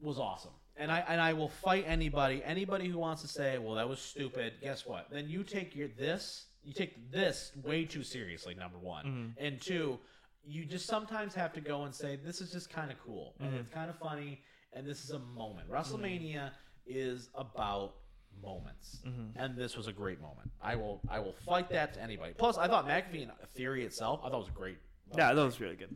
was 0.00 0.18
awesome. 0.18 0.52
And 0.76 0.90
I 0.90 1.00
and 1.08 1.20
I 1.20 1.32
will 1.34 1.48
fight 1.48 1.84
anybody, 1.86 2.42
anybody 2.44 2.88
who 2.88 2.98
wants 2.98 3.20
to 3.22 3.28
say, 3.28 3.58
"Well, 3.58 3.74
that 3.74 3.88
was 3.88 3.98
stupid." 4.00 4.54
Guess 4.62 4.86
what? 4.86 5.08
Then 5.10 5.28
you 5.28 5.42
take 5.42 5.76
your 5.76 5.88
this, 5.88 6.46
you 6.64 6.72
take 6.72 7.10
this 7.10 7.52
way 7.62 7.84
too 7.84 8.02
seriously. 8.02 8.54
Number 8.54 8.78
one, 8.78 9.04
Mm-hmm. 9.04 9.44
and 9.44 9.60
two, 9.60 9.98
you 10.46 10.64
just 10.64 10.86
sometimes 10.86 11.34
have 11.34 11.52
to 11.54 11.60
go 11.60 11.82
and 11.84 11.94
say, 11.94 12.16
"This 12.16 12.40
is 12.40 12.50
just 12.50 12.70
kind 12.70 12.90
of 12.90 12.96
cool 13.04 13.34
and 13.38 13.48
Mm-hmm. 13.50 13.58
it's 13.58 13.68
kind 13.74 13.90
of 13.90 13.98
funny, 13.98 14.40
and 14.72 14.86
this 14.86 15.04
is 15.04 15.10
a 15.10 15.18
moment." 15.18 15.70
WrestleMania 15.70 16.50
is 16.86 17.28
about 17.34 17.94
moments, 18.42 18.98
Mm-hmm. 19.06 19.38
and 19.38 19.56
this 19.56 19.76
was 19.76 19.86
a 19.86 19.92
great 19.92 20.20
moment. 20.20 20.50
I 20.60 20.74
will 20.76 21.00
I 21.08 21.18
will 21.20 21.34
fight 21.46 21.68
that 21.70 21.94
to 21.94 22.00
anybody. 22.02 22.32
Plus, 22.36 22.58
I 22.58 22.66
thought 22.66 22.88
McAfee 22.88 23.22
and 23.22 23.32
Theory 23.54 23.84
itself, 23.84 24.20
I 24.24 24.30
thought 24.30 24.38
was 24.40 24.48
a 24.48 24.52
great. 24.52 24.78
Yeah, 25.16 25.32
that 25.34 25.42
was 25.44 25.60
really 25.60 25.76
good. 25.76 25.94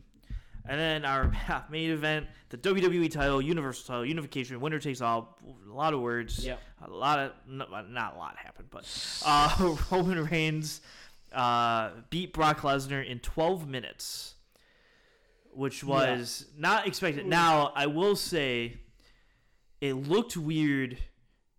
And 0.69 0.79
then 0.79 1.05
our 1.05 1.31
main 1.71 1.91
event, 1.91 2.27
the 2.49 2.57
WWE 2.57 3.09
title, 3.11 3.41
Universal 3.41 3.85
title, 3.87 4.05
unification, 4.05 4.59
winner 4.59 4.79
takes 4.79 5.01
all. 5.01 5.37
A 5.69 5.73
lot 5.73 5.93
of 5.93 6.01
words. 6.01 6.45
Yep. 6.45 6.59
A 6.85 6.89
lot 6.89 7.19
of 7.19 7.31
no, 7.47 7.65
not 7.89 8.15
a 8.15 8.17
lot 8.17 8.37
happened, 8.37 8.67
but 8.69 8.85
uh, 9.25 9.75
Roman 9.91 10.25
Reigns 10.25 10.81
uh, 11.33 11.91
beat 12.09 12.33
Brock 12.33 12.61
Lesnar 12.61 13.05
in 13.05 13.19
12 13.19 13.67
minutes, 13.67 14.35
which 15.57 15.83
was 15.83 16.45
not 16.57 16.85
expected. 16.87 17.25
Now 17.25 17.71
I 17.75 17.87
will 17.87 18.15
say, 18.15 18.77
it 19.81 19.93
looked 19.93 20.37
weird 20.37 20.97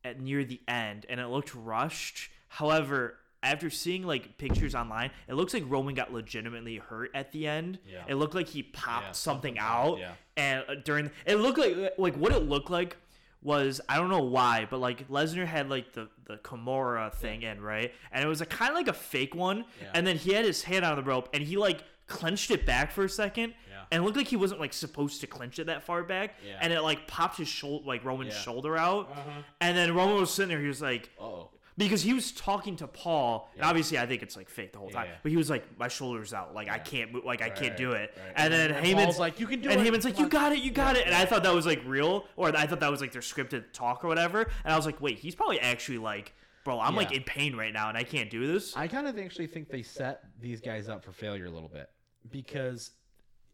at 0.05 0.21
near 0.21 0.45
the 0.45 0.61
end, 0.69 1.07
and 1.09 1.21
it 1.21 1.27
looked 1.27 1.55
rushed. 1.55 2.31
However, 2.49 3.17
after 3.43 3.71
seeing 3.71 4.05
like 4.05 4.39
pictures 4.39 4.75
online, 4.75 5.11
it 5.29 5.35
looks 5.35 5.53
like 5.55 5.65
Roman 5.67 5.95
got 5.95 6.13
legitimately 6.13 6.77
hurt 6.77 7.11
at 7.15 7.33
the 7.33 7.47
end. 7.47 7.79
Yeah. 7.87 8.05
It 8.09 8.15
looked 8.15 8.35
like 8.35 8.49
he 8.49 8.63
popped 8.63 9.07
Yeah, 9.07 9.13
something 9.13 9.55
something 9.57 9.59
out, 9.59 9.99
yeah. 9.99 10.13
and 10.37 10.65
uh, 10.69 10.75
during 10.85 11.11
it 11.27 11.37
looked 11.37 11.59
like 11.59 11.95
like 11.99 12.15
what 12.17 12.33
it 12.33 12.43
looked 12.49 12.71
like 12.71 12.97
was 13.43 13.81
I 13.89 13.97
don't 13.97 14.11
know 14.11 14.23
why, 14.25 14.67
but 14.69 14.79
like 14.79 15.09
Lesnar 15.09 15.47
had 15.47 15.69
like 15.71 15.93
the 15.93 16.09
the 16.25 16.37
Kimura 16.39 17.13
thing 17.15 17.43
in 17.43 17.61
right, 17.61 17.93
and 18.11 18.25
it 18.25 18.29
was 18.29 18.41
a 18.41 18.47
kind 18.47 18.71
of 18.71 18.77
like 18.77 18.89
a 18.89 18.93
fake 18.93 19.35
one, 19.35 19.65
Yeah. 19.81 19.91
and 19.95 20.07
then 20.07 20.17
he 20.17 20.33
had 20.33 20.45
his 20.45 20.63
hand 20.65 20.85
on 20.85 20.97
the 20.97 21.03
rope 21.05 21.29
and 21.33 21.43
he 21.45 21.57
like 21.57 21.85
clenched 22.09 22.51
it 22.51 22.67
back 22.67 22.91
for 22.91 23.05
a 23.05 23.09
second, 23.09 23.55
Yeah. 23.71 23.85
and 23.93 24.03
it 24.03 24.05
looked 24.05 24.17
like 24.17 24.29
he 24.29 24.37
wasn't 24.37 24.61
like 24.61 24.73
supposed 24.73 25.21
to 25.21 25.27
clench 25.27 25.59
it 25.59 25.67
that 25.67 25.83
far 25.85 26.03
back, 26.03 26.35
Yeah. 26.47 26.59
and 26.61 26.73
it 26.73 26.81
like 26.81 27.07
popped 27.07 27.37
his 27.37 27.49
shoulder 27.49 27.87
like 27.87 28.05
Roman's 28.05 28.35
Yeah. 28.35 28.41
shoulder 28.41 28.77
out, 28.77 29.11
Uh-huh. 29.13 29.43
and 29.61 29.77
then 29.77 29.95
Roman 29.95 30.17
was 30.17 30.33
sitting 30.33 30.49
there, 30.49 30.61
he 30.61 30.67
was 30.69 30.83
like. 30.83 31.11
Oh. 31.21 31.51
Because 31.77 32.03
he 32.03 32.13
was 32.13 32.33
talking 32.33 32.75
to 32.79 32.89
Paul, 32.89 33.49
and 33.53 33.61
Yeah. 33.61 33.69
obviously 33.69 34.01
I 34.01 34.07
think 34.07 34.25
it's 34.25 34.37
like 34.37 34.49
fake 34.49 34.73
the 34.73 34.81
whole 34.81 34.91
time. 34.91 35.07
Yeah. 35.07 35.15
But 35.23 35.31
he 35.31 35.37
was 35.37 35.49
like, 35.49 35.79
"My 35.79 35.87
shoulder's 35.87 36.35
out, 36.35 36.53
like 36.53 36.69
I 36.69 36.81
can't, 36.81 37.13
move, 37.13 37.25
like 37.25 37.41
I 37.41 37.51
can't 37.51 37.77
do 37.77 37.93
it." 37.93 38.13
right. 38.17 38.33
And 38.35 38.53
then 38.53 38.73
And 38.73 38.85
Heyman's 38.85 39.05
Paul's 39.05 39.19
like, 39.21 39.39
"You 39.39 39.47
can 39.47 39.61
do 39.61 39.69
and 39.71 39.81
it, 39.81 39.87
and 39.87 39.95
Heyman's 39.95 40.05
like, 40.05 40.19
"You 40.19 40.29
got 40.29 40.51
it, 40.51 40.59
you 40.59 40.73
got 40.73 40.97
Yeah, 40.97 41.03
it." 41.03 41.07
And 41.07 41.15
yeah. 41.15 41.21
I 41.23 41.25
thought 41.25 41.45
that 41.45 41.55
was 41.55 41.67
like 41.67 41.81
real, 41.87 42.27
or 42.35 42.49
I 42.49 42.67
thought 42.67 42.81
that 42.81 42.91
was 42.91 43.01
like 43.01 43.13
their 43.13 43.23
scripted 43.23 43.67
talk 43.73 44.03
or 44.05 44.09
whatever. 44.09 44.51
And 44.65 44.73
I 44.73 44.77
was 44.77 44.87
like, 44.87 45.01
"Wait, 45.01 45.21
he's 45.21 45.37
probably 45.37 45.61
actually 45.61 45.99
like, 45.99 46.35
bro, 46.65 46.81
I'm 46.81 46.97
like 46.97 47.13
in 47.13 47.23
pain 47.23 47.55
right 47.55 47.73
now, 47.73 47.89
and 47.89 47.97
I 47.97 48.03
can't 48.03 48.29
do 48.29 48.45
this." 48.53 48.77
I 48.77 48.89
kind 48.89 49.07
of 49.07 49.17
actually 49.17 49.47
think 49.47 49.69
they 49.69 49.83
set 49.83 50.25
these 50.41 50.61
guys 50.61 50.89
up 50.89 51.05
for 51.05 51.13
failure 51.13 51.47
a 51.47 51.51
little 51.51 51.69
bit 51.69 51.89
because 52.31 52.91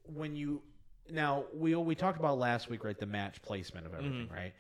when 0.04 0.34
you 0.36 0.62
now 1.10 1.44
we 1.54 1.74
we 1.74 1.94
talked 1.94 2.18
about 2.18 2.38
last 2.38 2.68
week, 2.70 2.84
right? 2.84 2.98
The 2.98 3.06
match 3.06 3.40
placement 3.42 3.86
of 3.86 3.94
everything, 3.94 4.26
Mm-hmm. 4.26 4.34
right? 4.34 4.52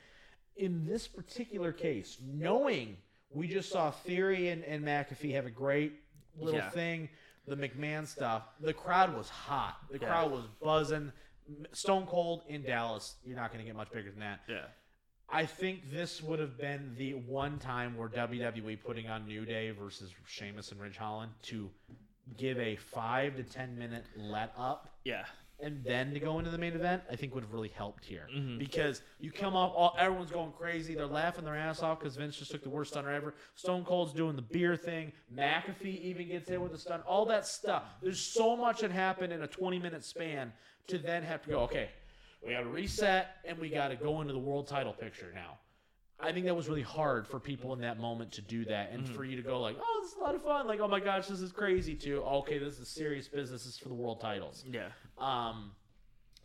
In 0.56 0.86
this 0.86 1.08
particular 1.08 1.72
case, 1.72 2.18
knowing 2.22 2.96
we 3.30 3.48
just 3.48 3.70
saw 3.70 3.90
Theory 3.90 4.48
and, 4.50 4.62
and 4.64 4.84
McAfee 4.84 5.32
have 5.34 5.46
a 5.46 5.50
great 5.50 5.94
little 6.38 6.60
Yeah. 6.60 6.70
thing, 6.70 7.08
the 7.48 7.56
McMahon 7.56 8.06
stuff, 8.06 8.44
the 8.60 8.72
crowd 8.72 9.16
was 9.16 9.28
hot. 9.28 9.78
The 9.90 9.98
Yeah. 9.98 10.06
crowd 10.06 10.30
was 10.30 10.44
buzzing. 10.62 11.12
Stone 11.72 12.06
Cold 12.06 12.42
in 12.48 12.62
Dallas, 12.62 13.16
you're 13.24 13.36
not 13.36 13.52
going 13.52 13.64
to 13.64 13.66
get 13.66 13.74
much 13.76 13.90
bigger 13.90 14.10
than 14.10 14.20
that. 14.20 14.40
yeah, 14.48 14.66
I 15.28 15.44
think 15.44 15.90
this 15.90 16.22
would 16.22 16.38
have 16.38 16.56
been 16.56 16.94
the 16.96 17.14
one 17.14 17.58
time 17.58 17.96
where 17.96 18.08
WWE 18.08 18.76
putting 18.82 19.08
on 19.08 19.26
New 19.26 19.44
Day 19.44 19.70
versus 19.72 20.14
Sheamus 20.26 20.70
and 20.70 20.80
Ridge 20.80 20.96
Holland 20.96 21.32
to 21.42 21.68
give 22.36 22.58
a 22.58 22.76
five 22.76 23.36
to 23.36 23.42
ten 23.42 23.76
minute 23.78 24.04
let 24.16 24.52
up 24.56 24.90
yeah, 25.04 25.24
and 25.60 25.84
then 25.84 26.12
to 26.14 26.20
go 26.20 26.38
into 26.38 26.50
the 26.50 26.58
main 26.58 26.72
event, 26.72 27.02
I 27.10 27.16
think 27.16 27.34
would 27.34 27.44
have 27.44 27.52
really 27.52 27.68
helped 27.68 28.04
here 28.04 28.26
Mm-hmm. 28.34 28.58
because 28.58 29.02
you 29.20 29.30
come 29.30 29.54
off, 29.54 29.72
all 29.76 29.94
everyone's 29.98 30.30
going 30.30 30.52
crazy, 30.52 30.94
they're 30.94 31.06
laughing 31.06 31.44
their 31.44 31.56
ass 31.56 31.82
off 31.82 32.00
because 32.00 32.16
Vince 32.16 32.36
just 32.36 32.50
took 32.50 32.62
the 32.62 32.70
worst 32.70 32.92
stunner 32.92 33.10
ever. 33.10 33.34
Stone 33.54 33.84
Cold's 33.84 34.12
doing 34.12 34.34
the 34.36 34.42
beer 34.42 34.76
thing, 34.76 35.12
McAfee 35.34 36.00
even 36.02 36.28
gets 36.28 36.48
in 36.50 36.60
with 36.60 36.72
the 36.72 36.78
stun, 36.78 37.00
all 37.02 37.24
that 37.26 37.46
stuff. 37.46 37.84
There's 38.02 38.20
so 38.20 38.56
much 38.56 38.80
that 38.80 38.90
happened 38.90 39.32
in 39.32 39.42
a 39.42 39.46
20 39.46 39.78
minute 39.78 40.04
span 40.04 40.52
to 40.88 40.98
then 40.98 41.22
have 41.22 41.42
to 41.42 41.50
go, 41.50 41.60
okay, 41.60 41.90
we 42.44 42.52
got 42.52 42.60
to 42.60 42.68
reset 42.68 43.36
and 43.44 43.58
we 43.58 43.68
got 43.70 43.88
to 43.88 43.96
go 43.96 44.20
into 44.20 44.32
the 44.32 44.38
world 44.38 44.66
title 44.66 44.92
picture 44.92 45.30
now. 45.34 45.58
I 46.24 46.32
think 46.32 46.46
that 46.46 46.54
was 46.56 46.68
really 46.68 46.82
hard 46.82 47.26
for 47.26 47.38
people 47.38 47.72
in 47.74 47.80
that 47.80 48.00
moment 48.00 48.32
to 48.32 48.42
do 48.42 48.64
that, 48.64 48.92
and 48.92 49.08
for 49.08 49.24
you 49.24 49.36
to 49.36 49.42
go 49.42 49.60
like, 49.60 49.76
"Oh, 49.80 50.00
this 50.02 50.12
is 50.12 50.18
a 50.18 50.22
lot 50.22 50.34
of 50.34 50.42
fun!" 50.42 50.66
Like, 50.66 50.80
"Oh 50.80 50.88
my 50.88 51.00
gosh, 51.00 51.26
this 51.26 51.40
is 51.40 51.52
crazy!" 51.52 51.94
too. 51.94 52.22
okay, 52.22 52.58
this 52.58 52.78
is 52.78 52.88
serious 52.88 53.28
business. 53.28 53.64
This 53.64 53.74
is 53.74 53.78
for 53.78 53.88
the 53.88 53.94
world 53.94 54.20
titles. 54.20 54.64
yeah. 54.70 54.88
Um, 55.18 55.72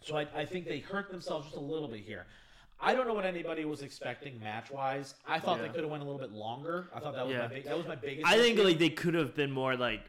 so 0.02 0.18
I, 0.18 0.28
I 0.36 0.46
think 0.46 0.66
they 0.66 0.80
hurt 0.80 1.10
themselves 1.10 1.46
just 1.48 1.58
a 1.58 1.62
little 1.62 1.88
bit 1.88 2.02
here. 2.02 2.26
I 2.82 2.94
don't 2.94 3.08
know 3.08 3.14
what 3.14 3.26
anybody 3.26 3.66
was 3.66 3.82
expecting 3.82 4.40
match 4.40 4.72
wise. 4.72 5.16
I 5.28 5.40
thought 5.40 5.60
they 5.60 5.68
could 5.68 5.82
have 5.82 5.90
went 5.90 6.02
a 6.02 6.06
little 6.06 6.20
bit 6.20 6.32
longer. 6.32 6.90
I 6.96 7.00
thought 7.00 7.14
that 7.16 7.26
was 7.26 7.36
Yeah. 7.36 7.42
my 7.42 7.48
big, 7.48 7.66
that 7.66 7.78
was 7.78 7.88
my 7.88 7.96
biggest. 7.96 8.26
I 8.28 8.38
think 8.38 8.58
issue. 8.58 8.68
like 8.68 8.80
they 8.80 8.90
could 8.90 9.14
have 9.16 9.36
been 9.36 9.52
more 9.52 9.76
like 9.76 10.02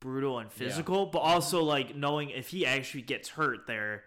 brutal 0.00 0.40
and 0.40 0.50
physical, 0.50 1.06
but 1.06 1.20
also 1.20 1.62
like 1.62 1.94
knowing 1.94 2.30
if 2.30 2.48
he 2.48 2.66
actually 2.66 3.02
gets 3.02 3.28
hurt 3.28 3.66
there, 3.68 4.02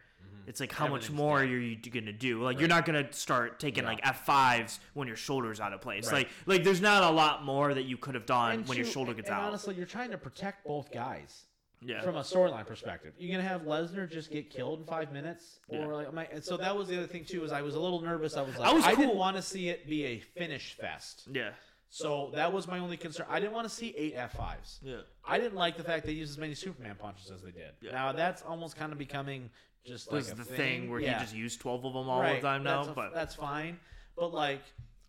it's 0.47 0.59
like 0.59 0.72
how 0.72 0.88
much 0.88 1.09
more 1.11 1.39
dead. 1.39 1.49
are 1.49 1.59
you 1.59 1.76
gonna 1.77 2.11
do? 2.13 2.41
Like 2.43 2.59
you're 2.59 2.67
not 2.69 2.85
gonna 2.85 3.11
start 3.13 3.59
taking 3.59 3.84
Yeah. 3.84 3.89
like 3.89 3.99
F 4.03 4.26
fives 4.26 4.80
when 4.93 5.07
your 5.07 5.17
shoulder's 5.17 5.59
out 5.59 5.73
of 5.73 5.81
place. 5.81 6.05
Right. 6.11 6.27
Like 6.27 6.30
like 6.45 6.63
there's 6.63 6.81
not 6.81 7.03
a 7.03 7.09
lot 7.09 7.43
more 7.43 7.73
that 7.73 7.84
you 7.84 7.97
could 7.97 8.15
have 8.15 8.26
done 8.26 8.51
And 8.53 8.67
when 8.67 8.77
your 8.77 8.85
shoulder 8.88 9.13
gets 9.13 9.30
and 9.30 9.38
out. 9.38 9.43
Honestly, 9.45 9.76
you're 9.76 9.85
trying 9.85 10.11
to 10.11 10.17
protect 10.17 10.65
both 10.65 10.91
guys. 10.91 11.45
yeah. 11.81 12.01
From 12.01 12.15
a 12.15 12.22
storyline 12.22 12.65
perspective, 12.65 13.13
you're 13.17 13.35
gonna 13.38 13.47
have 13.47 13.61
Lesnar 13.63 14.09
just 14.09 14.31
get 14.31 14.49
killed 14.49 14.80
in 14.81 14.85
five 14.85 15.11
minutes, 15.11 15.59
or 15.67 15.93
like, 15.93 16.13
my, 16.13 16.27
so 16.41 16.57
that 16.57 16.76
was 16.76 16.88
the 16.88 16.97
other 16.97 17.07
thing 17.07 17.26
too. 17.26 17.43
Is 17.43 17.51
I 17.51 17.61
was 17.61 17.76
a 17.76 17.80
little 17.80 18.01
nervous. 18.01 18.38
I 18.38 18.41
was 18.41 18.57
like, 18.57 18.72
I 18.85 18.91
I, 18.91 18.95
didn't 18.95 19.15
want 19.17 19.35
to 19.38 19.41
see 19.41 19.69
it 19.69 19.88
be 19.88 20.05
a 20.05 20.19
finish 20.19 20.76
fest. 20.80 21.27
yeah. 21.31 21.51
So 21.91 22.31
that 22.34 22.51
was 22.51 22.67
my 22.67 22.80
only 22.80 22.97
concern. 22.97 23.26
I 23.30 23.39
didn't 23.39 23.53
want 23.53 23.69
to 23.69 23.73
see 23.73 23.93
eight 23.95 24.17
F5s. 24.17 24.80
Yeah. 24.81 24.97
I 25.26 25.38
didn't 25.39 25.55
like 25.55 25.77
the 25.77 25.84
fact 25.84 26.05
they 26.05 26.11
used 26.11 26.31
as 26.31 26.38
many 26.38 26.53
Superman 26.53 26.95
punches 26.99 27.31
as 27.31 27.41
they 27.41 27.51
did. 27.51 27.72
Yeah. 27.80 27.91
Now 27.91 28.11
that's 28.11 28.41
almost 28.41 28.76
kind 28.76 28.91
of 28.91 28.97
becoming 28.97 29.49
just 29.86 30.07
like 30.12 30.16
Was 30.18 30.32
a 30.32 30.36
the 30.36 30.44
thing, 30.44 30.57
thing 30.82 30.90
where 30.90 30.99
Yeah. 30.99 31.20
he 31.20 31.26
just 31.26 31.36
used 31.36 31.60
twelve 31.62 31.86
of 31.86 31.94
them 31.94 32.10
all 32.10 32.22
Right. 32.22 32.41
the 32.41 32.48
time 32.48 32.64
now, 32.64 32.78
That's 32.84 32.90
a- 32.90 32.94
but 32.95 33.14
that's 33.14 33.36
fine. 33.36 33.80
But 34.18 34.34
like, 34.34 34.62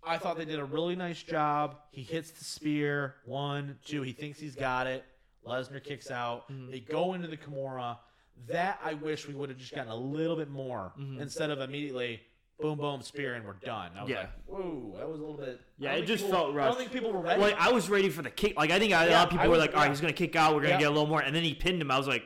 I 0.02 0.18
thought 0.18 0.36
they 0.36 0.44
did 0.44 0.58
a 0.60 0.64
really 0.64 0.94
nice 0.96 1.22
job. 1.22 1.76
He 1.90 2.02
hits 2.02 2.30
the 2.30 2.44
spear. 2.44 3.16
One, 3.24 3.78
two. 3.84 4.02
He 4.02 4.12
thinks 4.12 4.38
he's 4.38 4.54
got 4.56 4.86
it. 4.86 5.04
Lesnar 5.46 5.82
kicks 5.82 6.10
out. 6.10 6.48
Mm-hmm. 6.50 6.70
They 6.70 6.80
go 6.80 7.14
into 7.14 7.28
the 7.28 7.36
Kimura. 7.36 7.98
That 8.48 8.78
I 8.84 8.94
wish 8.94 9.26
we 9.26 9.34
would 9.34 9.48
have 9.48 9.58
just 9.58 9.74
gotten 9.74 9.90
a 9.90 9.96
little 9.96 10.36
bit 10.36 10.50
more 10.50 10.92
Mm-hmm. 10.98 11.20
instead 11.22 11.50
of 11.50 11.60
immediately 11.60 12.20
boom 12.60 12.78
boom 12.78 13.00
spear 13.02 13.34
and 13.34 13.44
we're 13.46 13.52
done. 13.54 13.90
I 13.96 14.02
was 14.02 14.10
Yeah. 14.10 14.18
like, 14.20 14.30
whoa, 14.46 14.94
that 14.98 15.08
was 15.08 15.18
a 15.18 15.22
little 15.22 15.36
bit. 15.38 15.60
Yeah, 15.78 15.92
it 15.92 16.06
just 16.06 16.24
people- 16.24 16.38
felt 16.52 16.56
I 16.56 16.66
don't 16.66 16.76
think 16.78 16.92
people 16.92 17.12
were 17.12 17.20
ready. 17.20 17.40
like 17.40 17.54
I 17.58 17.70
was 17.72 17.88
ready 17.90 18.08
for 18.10 18.22
the 18.22 18.30
kick. 18.30 18.56
Like 18.56 18.70
I 18.70 18.78
think 18.78 18.90
a 18.92 19.06
Yeah, 19.06 19.18
lot 19.18 19.24
of 19.26 19.30
people 19.30 19.48
were 19.48 19.56
like, 19.58 19.70
"All 19.72 19.76
right, 19.80 19.84
yeah. 19.86 19.90
he's 19.90 20.00
gonna 20.00 20.12
kick 20.12 20.36
out. 20.36 20.54
We're 20.54 20.60
gonna 20.62 20.74
Yeah. 20.74 20.78
get 20.80 20.86
a 20.88 20.90
little 20.90 21.06
more," 21.06 21.20
and 21.20 21.34
then 21.34 21.44
he 21.44 21.54
pinned 21.54 21.80
him. 21.82 21.90
I 21.90 21.98
was 21.98 22.06
like, 22.08 22.24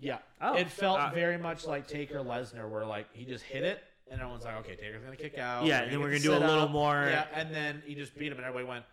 Yeah. 0.00 0.18
Oh. 0.40 0.54
it 0.56 0.70
felt 0.70 0.98
Uh, 1.00 1.10
very 1.14 1.36
much 1.38 1.66
like 1.66 1.86
Taker 1.86 2.18
Lesnar, 2.20 2.68
where 2.68 2.84
like 2.86 3.06
he 3.14 3.24
just 3.24 3.44
hit 3.44 3.64
it, 3.64 3.82
and 4.10 4.20
everyone's 4.20 4.44
like, 4.44 4.56
okay, 4.58 4.76
Taker's 4.76 5.02
gonna 5.02 5.16
kick 5.16 5.38
out. 5.38 5.66
Yeah, 5.66 5.82
and 5.82 5.92
then 5.92 6.00
we're 6.00 6.08
gonna 6.10 6.20
do 6.20 6.32
a 6.32 6.38
little 6.38 6.48
setup. 6.48 6.70
more- 6.70 7.06
Yeah, 7.08 7.26
and 7.34 7.52
then 7.54 7.82
he 7.86 7.94
just 7.94 8.16
beat 8.16 8.30
him, 8.30 8.38
and 8.38 8.46
everybody 8.46 8.66
went, 8.68 8.84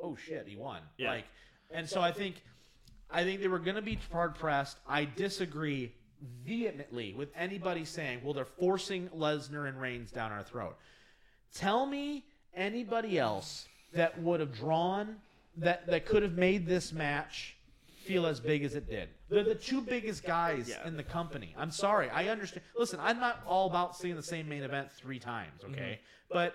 oh 0.00 0.16
shit, 0.16 0.46
he 0.46 0.56
won. 0.56 0.80
Yeah. 0.96 1.10
Like, 1.10 1.24
and 1.70 1.88
so 1.88 2.00
I 2.00 2.12
think 2.12 2.36
I 3.10 3.22
think 3.24 3.40
they 3.40 3.48
were 3.48 3.58
going 3.60 3.76
to 3.76 3.82
be 3.82 3.98
hard 4.10 4.34
pressed. 4.34 4.78
I 4.88 5.04
disagree 5.04 5.92
vehemently 6.44 7.14
with 7.14 7.28
anybody 7.36 7.84
saying, 7.84 8.20
"Well, 8.24 8.32
they're 8.34 8.44
forcing 8.44 9.08
Lesnar 9.10 9.68
and 9.68 9.80
Reigns 9.80 10.10
down 10.10 10.32
our 10.32 10.42
throat." 10.42 10.76
Tell 11.54 11.86
me 11.86 12.24
anybody 12.54 13.18
else 13.18 13.68
that 13.92 14.18
would 14.20 14.40
have 14.40 14.52
drawn 14.54 15.20
that 15.58 15.86
that 15.86 16.06
could 16.06 16.22
have 16.22 16.36
made 16.36 16.66
this 16.66 16.92
match 16.92 17.56
feel 18.04 18.26
as 18.26 18.40
big 18.40 18.64
as 18.64 18.74
it 18.74 18.88
did. 18.88 19.08
They're 19.28 19.42
the 19.44 19.54
two 19.54 19.80
biggest 19.80 20.24
guys 20.24 20.68
Yeah. 20.68 20.86
in 20.86 20.96
the 20.96 21.02
company. 21.02 21.54
I'm 21.58 21.70
sorry. 21.70 22.10
I 22.10 22.28
understand. 22.28 22.62
Listen, 22.76 23.00
I'm 23.00 23.18
not 23.18 23.42
all 23.46 23.66
about 23.68 23.96
seeing 23.96 24.16
the 24.16 24.22
same 24.22 24.48
main 24.48 24.62
event 24.62 24.92
three 24.92 25.18
times, 25.18 25.62
okay? 25.64 26.00
But 26.30 26.54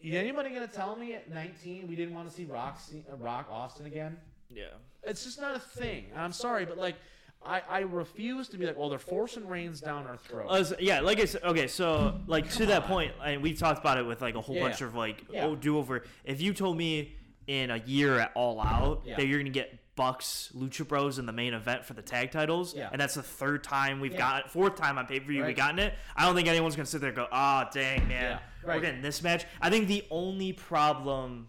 is 0.00 0.14
anybody 0.14 0.50
going 0.50 0.66
to 0.66 0.74
tell 0.74 0.96
me 0.96 1.14
at 1.14 1.30
19 1.30 1.86
we 1.88 1.94
didn't 1.96 2.14
want 2.14 2.28
to 2.28 2.34
see 2.34 2.44
Rock, 2.44 2.78
uh, 3.10 3.16
Rock 3.16 3.48
Austin 3.50 3.86
again? 3.86 4.16
Yeah. 4.50 4.64
It's 5.04 5.24
just 5.24 5.40
not 5.40 5.56
a 5.56 5.60
thing. 5.60 6.06
And 6.12 6.20
I'm 6.20 6.32
sorry, 6.32 6.64
but 6.66 6.76
like, 6.78 6.96
I, 7.44 7.62
I 7.68 7.78
refuse 7.80 8.48
to 8.50 8.58
be 8.58 8.66
like, 8.66 8.76
well, 8.78 8.88
they're 8.88 8.98
forcing 9.00 9.48
Reigns 9.48 9.80
down 9.80 10.06
our 10.06 10.16
throat. 10.16 10.46
Uh, 10.48 10.64
yeah, 10.78 11.00
like 11.00 11.18
I 11.18 11.24
said, 11.24 11.42
okay, 11.42 11.66
so 11.66 12.20
like 12.28 12.48
to 12.52 12.66
that 12.66 12.84
point, 12.84 13.12
and 13.24 13.42
we 13.42 13.52
talked 13.54 13.80
about 13.80 13.98
it 13.98 14.06
with 14.06 14.20
like 14.22 14.36
a 14.36 14.40
whole 14.40 14.54
Yeah. 14.56 14.62
bunch 14.62 14.80
of 14.80 14.94
like 14.94 15.24
Yeah. 15.30 15.46
oh, 15.46 15.56
do 15.56 15.76
over. 15.78 16.04
If 16.24 16.40
you 16.40 16.52
told 16.54 16.76
me 16.76 17.16
in 17.48 17.70
a 17.72 17.78
year 17.78 18.20
at 18.20 18.30
All 18.36 18.60
Out 18.60 19.02
Yeah. 19.04 19.16
that 19.16 19.26
you're 19.26 19.40
gonna 19.40 19.50
get 19.50 19.76
Bucks, 19.94 20.50
Lucha 20.56 20.86
Bros 20.88 21.18
in 21.18 21.26
the 21.26 21.32
main 21.32 21.52
event 21.52 21.84
for 21.84 21.92
the 21.92 22.00
tag 22.02 22.30
titles, 22.30 22.74
Yeah. 22.74 22.88
and 22.92 23.00
that's 23.00 23.14
the 23.14 23.22
third 23.22 23.62
time 23.62 24.00
we've 24.00 24.12
Yeah. 24.12 24.18
got 24.18 24.50
fourth 24.50 24.74
time 24.76 24.96
on 24.96 25.06
pay 25.06 25.20
per 25.20 25.26
view 25.26 25.42
Right. 25.42 25.48
we've 25.48 25.56
gotten 25.56 25.78
it. 25.78 25.94
I 26.16 26.24
don't 26.24 26.34
think 26.34 26.48
anyone's 26.48 26.76
gonna 26.76 26.86
sit 26.86 27.00
there 27.02 27.10
and 27.10 27.16
go, 27.16 27.28
ah, 27.30 27.68
dang 27.72 28.08
man, 28.08 28.22
Yeah. 28.22 28.38
Right. 28.66 28.76
we're 28.76 28.80
getting 28.80 29.02
this 29.02 29.22
match. 29.22 29.44
I 29.60 29.68
think 29.68 29.88
the 29.88 30.04
only 30.10 30.52
problem, 30.54 31.48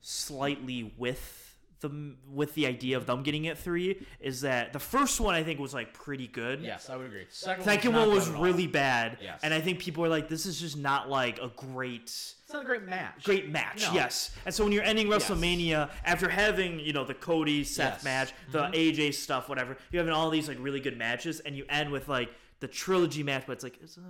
slightly 0.00 0.94
with. 0.96 1.43
The, 1.84 2.14
with 2.32 2.54
the 2.54 2.66
idea 2.66 2.96
of 2.96 3.04
them 3.04 3.22
getting 3.22 3.44
it 3.44 3.58
three 3.58 4.06
is 4.18 4.40
that 4.40 4.72
the 4.72 4.78
first 4.78 5.20
one 5.20 5.34
I 5.34 5.42
think 5.42 5.60
was 5.60 5.74
like 5.74 5.92
pretty 5.92 6.26
good. 6.26 6.62
yes, 6.62 6.88
I 6.88 6.96
would 6.96 7.04
agree. 7.04 7.26
Second, 7.28 7.62
Second 7.64 7.94
one 7.94 8.08
was 8.10 8.26
at 8.30 8.36
all. 8.36 8.42
really 8.42 8.66
bad, 8.66 9.18
Yes. 9.22 9.40
and 9.42 9.52
I 9.52 9.60
think 9.60 9.80
people 9.80 10.02
are 10.02 10.08
like, 10.08 10.26
"This 10.30 10.46
is 10.46 10.58
just 10.58 10.78
not 10.78 11.10
like 11.10 11.38
a 11.42 11.48
great, 11.54 12.04
It's 12.04 12.52
not 12.54 12.62
a 12.62 12.64
great 12.64 12.84
match. 12.84 13.22
great 13.24 13.50
match." 13.50 13.82
No. 13.88 13.92
Yes, 13.92 14.30
and 14.46 14.54
so 14.54 14.64
when 14.64 14.72
you're 14.72 14.82
ending 14.82 15.08
WrestleMania 15.08 15.90
after 16.06 16.26
having 16.30 16.80
you 16.80 16.94
know 16.94 17.04
the 17.04 17.12
Cody 17.12 17.64
Seth 17.64 17.84
Yes. 17.86 17.96
Mm-hmm. 17.98 18.04
match, 18.06 18.32
the 18.72 18.78
AJ 18.78 19.12
stuff, 19.12 19.50
whatever, 19.50 19.76
you're 19.92 20.00
having 20.02 20.14
all 20.14 20.30
these 20.30 20.48
like 20.48 20.56
really 20.58 20.80
good 20.80 20.96
matches, 20.96 21.40
and 21.40 21.54
you 21.54 21.66
end 21.68 21.90
with 21.92 22.08
like 22.08 22.30
the 22.60 22.68
trilogy 22.68 23.22
match, 23.22 23.44
but 23.46 23.52
it's 23.52 23.64
like, 23.64 23.78
it's 23.82 23.98
not 23.98 24.06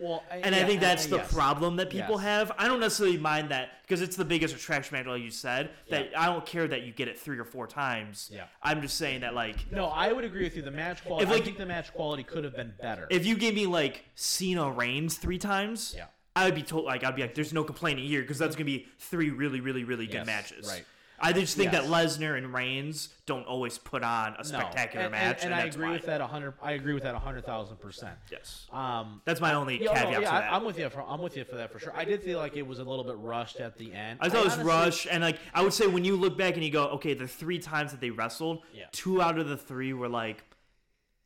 Well, 0.00 0.22
and 0.30 0.54
I 0.54 0.64
think 0.64 0.80
that's 0.80 1.06
the 1.06 1.16
yes. 1.16 1.32
problem 1.32 1.76
that 1.76 1.90
people 1.90 2.14
Yes. 2.16 2.24
have. 2.24 2.52
I 2.58 2.68
don't 2.68 2.80
necessarily 2.80 3.18
mind 3.18 3.50
that 3.50 3.70
because 3.82 4.00
it's 4.00 4.16
the 4.16 4.24
biggest 4.24 4.54
attraction 4.54 4.96
like 5.06 5.22
you 5.22 5.30
said. 5.30 5.70
That 5.90 6.10
Yeah. 6.12 6.20
I 6.22 6.26
don't 6.26 6.44
care 6.46 6.68
that 6.68 6.82
you 6.82 6.92
get 6.92 7.08
it 7.08 7.18
three 7.18 7.38
or 7.38 7.44
four 7.44 7.66
times. 7.66 8.30
Yeah. 8.32 8.44
I'm 8.62 8.80
just 8.82 8.96
saying 8.96 9.20
that 9.22 9.34
like 9.34 9.70
No, 9.72 9.86
I 9.86 10.12
would 10.12 10.24
agree 10.24 10.44
with 10.44 10.56
you. 10.56 10.62
The 10.62 10.70
match 10.70 11.04
quality. 11.04 11.24
If, 11.24 11.30
like- 11.30 11.42
I 11.42 11.44
think 11.44 11.58
the 11.58 11.66
match 11.66 11.92
quality 11.92 12.22
could 12.22 12.44
have 12.44 12.54
been 12.54 12.74
better. 12.80 13.06
if 13.10 13.26
you 13.26 13.36
gave 13.36 13.54
me 13.54 13.66
like 13.66 14.04
Cena 14.14 14.70
Reigns 14.70 15.16
three 15.16 15.38
times, 15.38 15.94
Yeah. 15.96 16.04
I 16.36 16.44
would 16.44 16.54
be 16.54 16.62
told 16.62 16.84
like 16.84 17.02
I'd 17.02 17.16
be 17.16 17.22
like, 17.22 17.34
there's 17.34 17.52
no 17.52 17.64
complaining 17.64 18.06
here 18.06 18.20
because 18.20 18.38
that's 18.38 18.54
gonna 18.54 18.64
be 18.66 18.86
three 18.98 19.30
really, 19.30 19.60
really, 19.60 19.82
really 19.84 20.06
good 20.06 20.14
Yes, 20.14 20.26
matches. 20.26 20.68
right. 20.68 20.84
I 21.20 21.32
just 21.32 21.56
think 21.56 21.72
Yes. 21.72 21.82
that 21.82 21.90
Lesnar 21.90 22.36
and 22.38 22.52
Reigns 22.54 23.08
don't 23.26 23.44
always 23.46 23.76
put 23.76 24.02
on 24.04 24.34
a 24.34 24.38
No. 24.38 24.42
spectacular 24.44 25.06
and, 25.06 25.12
match, 25.12 25.42
and, 25.42 25.52
and, 25.52 25.54
I 25.54 25.64
that's 25.64 25.74
agree 25.76 25.90
with 25.90 26.06
that. 26.06 26.20
hundred. 26.20 26.54
I 26.62 26.72
agree 26.72 26.94
with 26.94 27.02
that 27.02 27.14
hundred 27.16 27.44
thousand 27.44 27.78
percent. 27.78 28.16
Yes, 28.30 28.66
Um, 28.72 29.20
that's 29.24 29.40
my 29.40 29.54
only 29.54 29.78
yeah, 29.82 29.86
no, 29.86 29.92
caveat 29.94 30.10
yeah, 30.12 30.18
to 30.18 30.24
that. 30.24 30.52
I, 30.52 30.56
am 30.56 30.64
with 30.64 30.78
you. 30.78 30.88
For, 30.90 31.02
I'm 31.02 31.20
with 31.20 31.36
you 31.36 31.44
for 31.44 31.56
that 31.56 31.72
for 31.72 31.78
sure. 31.80 31.92
I 31.96 32.04
did 32.04 32.22
feel 32.22 32.38
like 32.38 32.56
it 32.56 32.66
was 32.66 32.78
a 32.78 32.84
little 32.84 33.04
bit 33.04 33.16
rushed 33.16 33.58
at 33.60 33.76
the 33.76 33.92
end. 33.92 34.18
I 34.22 34.28
thought 34.28 34.40
it 34.40 34.44
was 34.44 34.52
honestly- 34.54 34.72
rush, 34.72 35.06
and 35.10 35.22
like 35.22 35.38
I 35.52 35.62
would 35.62 35.72
say 35.72 35.86
when 35.88 36.04
you 36.04 36.16
look 36.16 36.38
back 36.38 36.54
and 36.54 36.64
you 36.64 36.70
go, 36.70 36.86
okay, 36.90 37.14
the 37.14 37.26
three 37.28 37.58
times 37.58 37.90
that 37.90 38.00
they 38.00 38.10
wrestled, 38.10 38.62
Yeah. 38.72 38.84
two 38.92 39.20
out 39.20 39.38
of 39.38 39.48
the 39.48 39.56
three 39.56 39.92
were 39.92 40.08
like 40.08 40.44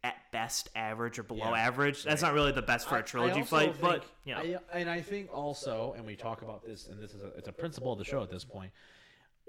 at 0.04 0.16
best 0.32 0.68
average 0.74 1.18
or 1.18 1.22
below 1.22 1.50
Yeah. 1.50 1.60
average. 1.66 2.02
That's 2.02 2.22
not 2.22 2.32
really 2.32 2.50
the 2.52 2.62
best 2.62 2.88
for 2.88 2.96
a 2.98 3.02
trilogy 3.02 3.42
fight, 3.42 3.80
but 3.80 4.00
think- 4.02 4.12
you 4.24 4.34
know, 4.34 4.60
I, 4.72 4.78
and 4.80 4.90
I 4.90 5.00
think 5.02 5.30
also, 5.32 5.92
and 5.96 6.04
we 6.06 6.16
talk 6.16 6.42
about 6.42 6.64
this, 6.64 6.88
and 6.88 7.00
this 7.00 7.12
is 7.14 7.22
a, 7.22 7.26
it's 7.36 7.46
a 7.48 7.52
principle 7.52 7.92
of 7.92 7.98
the 7.98 8.04
show 8.04 8.22
at 8.22 8.30
this 8.30 8.42
point. 8.44 8.72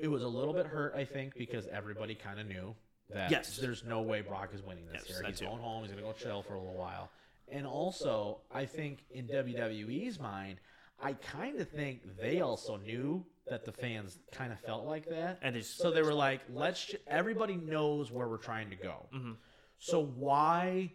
It 0.04 0.10
was 0.12 0.22
a 0.24 0.28
little 0.28 0.54
bit 0.54 0.66
hurt, 0.66 0.94
I 0.96 1.06
think, 1.06 1.34
because 1.38 1.66
everybody 1.68 2.14
kind 2.14 2.38
of 2.38 2.46
knew 2.46 2.76
that 3.12 3.32
Yes. 3.32 3.56
there's 3.56 3.86
no 3.86 4.02
way 4.02 4.20
Brock 4.20 4.54
is 4.54 4.62
winning 4.62 4.86
this 4.88 5.06
Yes, 5.08 5.10
year. 5.10 5.24
He's 5.30 5.40
going 5.40 5.62
home. 5.62 5.82
He's 5.84 5.92
gonna 5.92 6.04
go 6.04 6.12
chill 6.12 6.42
for 6.44 6.56
a 6.56 6.60
little 6.60 6.76
while. 6.78 7.10
And 7.48 7.66
also, 7.66 8.42
I 8.52 8.66
think 8.66 9.06
in 9.12 9.28
WWE's 9.28 10.20
mind, 10.20 10.60
I 11.00 11.14
kind 11.14 11.58
of 11.62 11.70
think 11.70 12.18
they 12.18 12.42
also 12.42 12.76
knew 12.76 13.26
that 13.48 13.64
the 13.64 13.72
fans 13.72 14.20
kind 14.34 14.52
of 14.52 14.60
felt 14.60 14.86
like 14.86 15.06
that, 15.08 15.40
And 15.42 15.56
they 15.56 15.60
just- 15.62 15.78
so 15.78 15.90
they 15.90 16.02
were 16.02 16.14
like, 16.14 16.42
"Let's." 16.50 16.86
Ju- 16.86 16.98
everybody 17.08 17.56
knows 17.56 18.12
where 18.12 18.28
we're 18.28 18.38
trying 18.38 18.70
to 18.72 18.76
go. 18.76 19.08
Mhm. 19.14 19.38
So 19.78 20.02
why, 20.04 20.92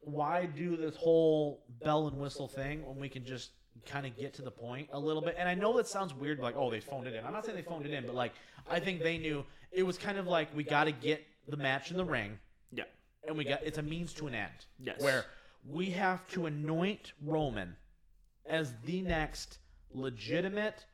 why 0.00 0.46
do 0.46 0.78
this 0.78 0.96
whole 0.96 1.62
bell 1.68 2.08
and 2.08 2.18
whistle 2.18 2.48
thing 2.48 2.86
when 2.86 2.98
we 2.98 3.10
can 3.10 3.24
just 3.26 3.52
kind 3.86 4.06
of 4.06 4.16
get 4.16 4.34
to 4.34 4.42
the 4.42 4.50
point 4.50 4.88
a 4.92 4.98
little 4.98 5.22
bit? 5.22 5.36
And 5.38 5.48
I 5.48 5.54
know 5.54 5.76
that 5.76 5.86
sounds 5.86 6.14
weird, 6.14 6.38
like, 6.38 6.56
"Oh, 6.56 6.70
they 6.70 6.80
phoned 6.80 7.06
it 7.06 7.14
in." 7.14 7.24
I'm 7.24 7.32
not 7.32 7.44
saying 7.44 7.56
they 7.56 7.62
phoned 7.62 7.86
it 7.86 7.92
in, 7.92 8.06
but 8.06 8.14
like, 8.14 8.32
I 8.70 8.80
think 8.80 9.02
they 9.02 9.18
knew 9.18 9.44
it 9.72 9.82
was 9.82 9.98
kind 9.98 10.18
of 10.18 10.26
like 10.26 10.54
we 10.56 10.64
got 10.64 10.84
to 10.84 10.92
get 10.92 11.24
the 11.48 11.56
match 11.56 11.90
in 11.90 11.96
the 11.96 12.04
ring 12.04 12.38
yeah, 12.72 12.84
and 13.26 13.36
we 13.36 13.44
got 13.44 13.62
it's 13.62 13.78
a 13.78 13.82
means 13.82 14.12
to 14.14 14.26
an 14.26 14.34
end. 14.34 14.66
Yes. 14.78 15.00
Where 15.00 15.24
we 15.68 15.90
have 15.90 16.28
to 16.32 16.46
anoint 16.46 17.12
Roman 17.22 17.76
as 18.46 18.74
the 18.84 19.02
next 19.02 19.58
legitimate, 19.92 20.84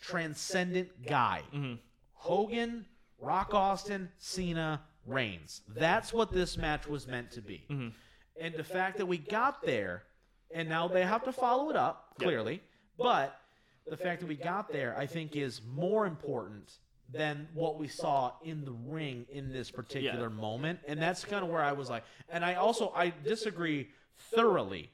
transcendent 0.00 1.06
guy. 1.06 1.42
Mm-hmm. 1.54 1.74
Hogan, 2.12 2.84
Rock 3.18 3.54
Austin, 3.54 4.10
Cena, 4.18 4.82
Reigns. 5.06 5.62
That's 5.68 6.12
what 6.12 6.32
this 6.32 6.58
match 6.58 6.86
was 6.86 7.06
meant 7.06 7.30
to 7.32 7.40
be. 7.40 7.64
Mm-hmm. 7.70 7.88
And 8.40 8.54
the 8.54 8.64
fact 8.64 8.98
that 8.98 9.06
we 9.06 9.18
got 9.18 9.62
there, 9.62 10.04
and 10.50 10.68
now 10.68 10.88
they 10.88 11.02
have 11.02 11.24
to 11.24 11.32
follow 11.32 11.70
it 11.70 11.76
up, 11.76 12.14
clearly, 12.18 12.62
but 12.96 13.40
the 13.86 13.96
fact 13.96 14.20
that 14.20 14.26
we 14.26 14.36
got 14.36 14.70
there, 14.70 14.96
I 14.98 15.06
think, 15.06 15.36
is 15.36 15.60
more 15.74 16.06
important 16.06 16.78
than 17.10 17.48
what 17.54 17.78
we 17.78 17.88
saw 17.88 18.32
in 18.44 18.64
the 18.64 18.72
ring 18.86 19.26
in 19.30 19.50
this 19.50 19.70
particular 19.70 20.28
moment. 20.28 20.78
And 20.86 21.00
that's 21.00 21.24
kind 21.24 21.42
of 21.42 21.50
where 21.50 21.62
I 21.62 21.72
was 21.72 21.88
like, 21.88 22.04
and 22.28 22.44
I 22.44 22.54
also 22.54 22.92
I 22.94 23.12
disagree 23.24 23.88
thoroughly 24.34 24.90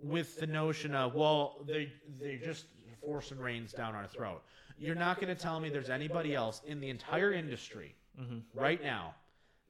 with 0.00 0.38
the 0.38 0.46
notion 0.46 0.94
of 0.94 1.14
well, 1.14 1.64
they 1.66 1.92
they 2.20 2.36
just 2.36 2.66
forcing 3.04 3.38
Reigns 3.38 3.72
down 3.72 3.94
our 3.94 4.06
throat. 4.06 4.42
You're 4.78 4.94
not 4.94 5.20
going 5.20 5.34
to 5.34 5.40
tell 5.40 5.58
me 5.58 5.70
there's 5.70 5.90
anybody 5.90 6.34
else 6.34 6.60
in 6.66 6.80
the 6.80 6.90
entire 6.90 7.32
industry 7.32 7.96
mm-hmm. 8.20 8.38
right 8.54 8.82
now 8.82 9.14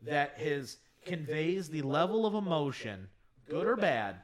that 0.02 0.38
has 0.38 0.78
conveys 1.06 1.68
the 1.68 1.82
level 1.82 2.26
of 2.26 2.34
emotion, 2.34 3.08
good 3.48 3.66
or 3.66 3.76
bad, 3.76 4.16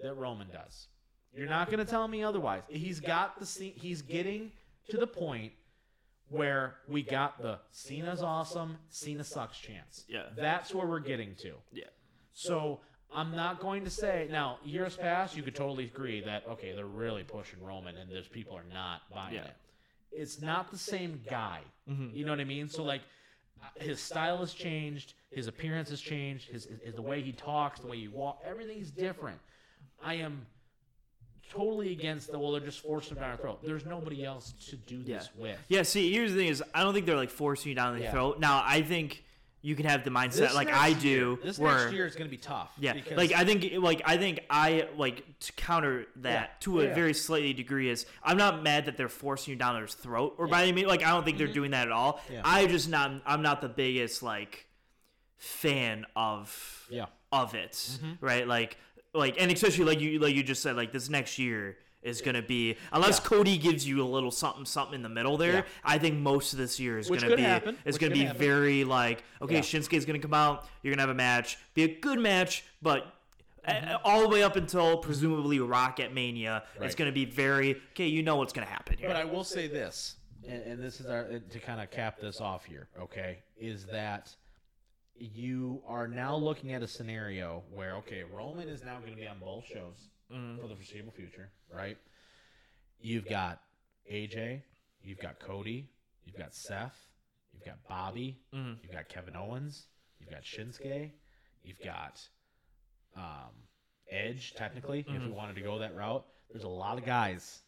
that 0.00 0.14
Roman 0.14 0.48
does. 0.50 0.88
You're 1.34 1.48
not 1.48 1.66
going 1.70 1.78
to 1.78 1.84
tell 1.90 2.08
me 2.08 2.22
otherwise. 2.22 2.62
He's 2.68 3.00
got 3.00 3.38
the 3.38 3.46
scene. 3.46 3.72
He's 3.76 4.02
getting 4.02 4.50
to 4.88 4.96
the 4.96 5.06
point 5.06 5.52
where 6.30 6.76
we 6.88 7.02
got 7.02 7.40
the 7.40 7.58
Cena's 7.70 8.22
awesome, 8.22 8.76
Cena 8.88 9.24
sucks 9.24 9.58
chance. 9.58 10.04
Yeah. 10.08 10.24
That's 10.36 10.74
where 10.74 10.86
we're 10.86 11.00
getting 11.00 11.34
to. 11.36 11.52
yeah. 11.72 11.84
So 12.32 12.80
I'm 13.12 13.34
not 13.34 13.60
going 13.60 13.84
to 13.84 13.90
say 13.90 14.28
now. 14.30 14.58
Years 14.64 14.96
past, 14.96 15.36
you 15.36 15.42
could 15.42 15.54
totally 15.56 15.84
agree 15.84 16.20
that 16.22 16.44
okay, 16.48 16.72
they're 16.74 16.84
really 16.86 17.24
pushing 17.24 17.60
Roman, 17.62 17.96
and 17.96 18.10
there's 18.10 18.28
people 18.28 18.56
are 18.56 18.64
not 18.72 19.02
buying 19.12 19.34
Yeah. 19.34 19.44
it. 19.44 19.56
It's 20.12 20.40
not 20.40 20.70
the 20.70 20.78
same 20.78 21.20
guy. 21.28 21.60
Mm-hmm. 21.90 22.14
You 22.16 22.24
know 22.24 22.32
what 22.32 22.40
I 22.40 22.44
mean? 22.44 22.68
So 22.68 22.82
like, 22.82 23.02
his 23.76 24.00
style 24.00 24.38
has 24.38 24.54
changed, 24.54 25.14
his 25.30 25.46
appearance 25.48 25.90
has 25.90 26.00
changed, 26.00 26.48
his, 26.48 26.68
his 26.84 26.94
the 26.94 27.02
way 27.02 27.20
he 27.22 27.32
talks, 27.32 27.80
the 27.80 27.86
way 27.88 27.98
he 27.98 28.08
walks, 28.08 28.42
everything's 28.46 28.90
different. 28.90 29.38
I 30.02 30.14
am 30.14 30.46
totally 31.52 31.92
against 31.92 32.30
the 32.30 32.38
well. 32.38 32.52
They're 32.52 32.60
just 32.60 32.80
forcing 32.80 33.16
him 33.16 33.22
down 33.22 33.30
our 33.30 33.36
throat. 33.36 33.60
There's 33.64 33.84
nobody 33.86 34.24
else 34.24 34.52
to 34.70 34.76
do 34.76 35.02
this 35.02 35.28
with. 35.36 35.58
Yeah, 35.68 35.82
see, 35.82 36.12
here's 36.12 36.32
the 36.32 36.38
thing: 36.38 36.48
is 36.48 36.62
I 36.74 36.82
don't 36.82 36.94
think 36.94 37.06
they're 37.06 37.16
like 37.16 37.30
forcing 37.30 37.70
you 37.70 37.74
down 37.74 37.96
the 37.96 38.02
Yeah. 38.04 38.10
throat. 38.12 38.38
Now, 38.38 38.62
I 38.64 38.82
think 38.82 39.24
you 39.60 39.74
can 39.74 39.86
have 39.86 40.04
the 40.04 40.10
mindset 40.10 40.36
This 40.36 40.54
like 40.54 40.70
I 40.72 40.88
year- 40.88 40.98
do, 41.00 41.38
This 41.42 41.58
where 41.58 41.76
next 41.78 41.92
year 41.92 42.06
is 42.06 42.14
going 42.14 42.28
to 42.28 42.30
be 42.30 42.36
tough. 42.40 42.70
yeah, 42.78 42.94
like 43.16 43.32
I 43.32 43.44
think, 43.44 43.66
like 43.82 44.02
I 44.04 44.16
think 44.16 44.40
I 44.48 44.86
like 44.96 45.24
to 45.40 45.52
counter 45.54 46.06
that 46.16 46.50
Yeah. 46.52 46.56
to 46.60 46.80
a 46.80 46.84
Yeah. 46.84 46.94
very 46.94 47.12
slightly 47.12 47.52
degree 47.54 47.88
is 47.88 48.06
I'm 48.22 48.36
not 48.36 48.62
mad 48.62 48.86
that 48.86 48.96
they're 48.96 49.08
forcing 49.08 49.52
you 49.52 49.58
down 49.58 49.74
their 49.74 49.88
throat 49.88 50.36
or 50.38 50.46
by 50.46 50.62
any 50.62 50.70
means. 50.72 50.86
Like 50.86 51.02
I 51.02 51.10
don't 51.10 51.24
think 51.24 51.38
they're 51.38 51.48
doing 51.48 51.72
that 51.72 51.86
at 51.88 51.92
all. 51.92 52.18
Mm-hmm. 52.18 52.32
Yeah. 52.34 52.42
I 52.44 52.66
just 52.68 52.88
not 52.88 53.20
I'm 53.26 53.42
not 53.42 53.60
the 53.60 53.68
biggest 53.68 54.22
like 54.22 54.66
fan 55.38 56.06
of 56.14 56.86
Yeah. 56.88 57.06
of 57.32 57.54
it, 57.56 57.72
Mm-hmm. 57.72 58.12
right? 58.24 58.46
Like 58.46 58.76
like 59.18 59.36
and 59.38 59.50
especially 59.50 59.84
like 59.84 60.00
you 60.00 60.18
like 60.18 60.34
you 60.34 60.42
just 60.42 60.62
said 60.62 60.76
like 60.76 60.92
this 60.92 61.08
next 61.08 61.38
year 61.38 61.76
is 62.02 62.20
gonna 62.22 62.42
be 62.42 62.76
unless 62.92 63.18
Cody 63.20 63.58
gives 63.58 63.86
you 63.86 64.02
a 64.02 64.06
little 64.06 64.30
something 64.30 64.64
something 64.64 64.94
in 64.94 65.02
the 65.02 65.08
middle 65.08 65.36
there. 65.36 65.52
Yeah. 65.52 65.62
I 65.84 65.98
think 65.98 66.16
most 66.16 66.52
of 66.52 66.58
this 66.58 66.78
year 66.78 66.98
is 66.98 67.10
Which 67.10 67.22
gonna 67.22 67.36
be 67.36 67.42
happen, 67.42 67.76
is 67.84 67.94
which 67.94 68.00
gonna 68.00 68.14
be 68.14 68.24
happen. 68.24 68.38
very 68.38 68.84
like 68.84 69.24
okay 69.42 69.56
Yeah. 69.56 69.78
is 69.78 70.04
gonna 70.06 70.18
come 70.18 70.34
out. 70.34 70.66
You're 70.82 70.94
gonna 70.94 71.02
have 71.02 71.10
a 71.10 71.14
match, 71.14 71.58
be 71.74 71.84
a 71.84 71.94
good 72.00 72.18
match, 72.18 72.64
but. 72.80 73.14
Mm-hmm. 73.66 73.96
All 74.02 74.22
the 74.22 74.28
way 74.28 74.42
up 74.42 74.56
until 74.56 74.96
presumably 74.96 75.60
Rock 75.60 76.00
at 76.00 76.14
Mania, 76.14 76.62
it's 76.80 76.94
going 76.94 77.10
to 77.10 77.12
be 77.12 77.26
very 77.26 77.74
okay. 77.90 78.06
You 78.06 78.22
know 78.22 78.36
what's 78.36 78.54
going 78.54 78.66
to 78.66 78.72
happen 78.72 78.96
here. 78.96 79.08
But 79.08 79.16
I 79.16 79.24
will 79.24 79.44
say 79.44 79.68
this: 79.68 80.16
and, 80.48 80.62
and 80.62 80.82
this 80.82 81.00
is 81.00 81.06
our 81.06 81.24
to 81.24 81.58
kind 81.58 81.78
of 81.78 81.90
cap 81.90 82.18
this 82.18 82.40
off 82.40 82.64
here, 82.64 82.88
okay, 82.98 83.40
is 83.58 83.84
that 83.86 84.34
you 85.20 85.82
are 85.86 86.06
now 86.08 86.36
looking 86.36 86.72
at 86.72 86.82
a 86.82 86.88
scenario 86.88 87.62
where 87.70 87.96
okay, 87.96 88.22
Roman 88.24 88.68
is 88.68 88.82
now 88.84 88.98
going 89.00 89.12
to 89.12 89.16
be 89.16 89.26
on 89.26 89.38
both 89.38 89.64
shows 89.66 90.08
Mhm. 90.30 90.60
for 90.60 90.68
the 90.68 90.74
foreseeable 90.76 91.12
future, 91.12 91.50
right? 91.72 91.98
You've 93.00 93.28
got 93.28 93.62
AJ, 94.10 94.62
you've 95.02 95.18
got 95.20 95.38
Cody, 95.38 95.88
you've 96.24 96.36
got 96.36 96.54
Seth, 96.54 97.08
you've 97.52 97.64
got 97.64 97.82
Bobby, 97.88 98.38
Mhm. 98.52 98.82
you've 98.82 98.92
got 98.92 99.08
Kevin 99.08 99.36
Owens, 99.36 99.86
you've 100.18 100.30
got 100.30 100.42
Shinsuke, 100.42 101.12
you've 101.62 101.80
got 101.80 102.28
um, 103.16 103.66
Edge. 104.10 104.54
Technically, 104.54 105.00
if 105.00 105.22
we 105.24 105.30
wanted 105.32 105.54
to 105.54 105.60
go 105.62 105.78
that 105.78 105.94
route, 105.94 106.24
there's 106.50 106.64
a 106.64 106.68
lot 106.68 106.98
of 106.98 107.04
guys 107.04 107.62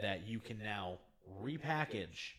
that 0.00 0.26
you 0.26 0.38
can 0.38 0.58
now 0.58 0.98
repackage, 1.40 2.34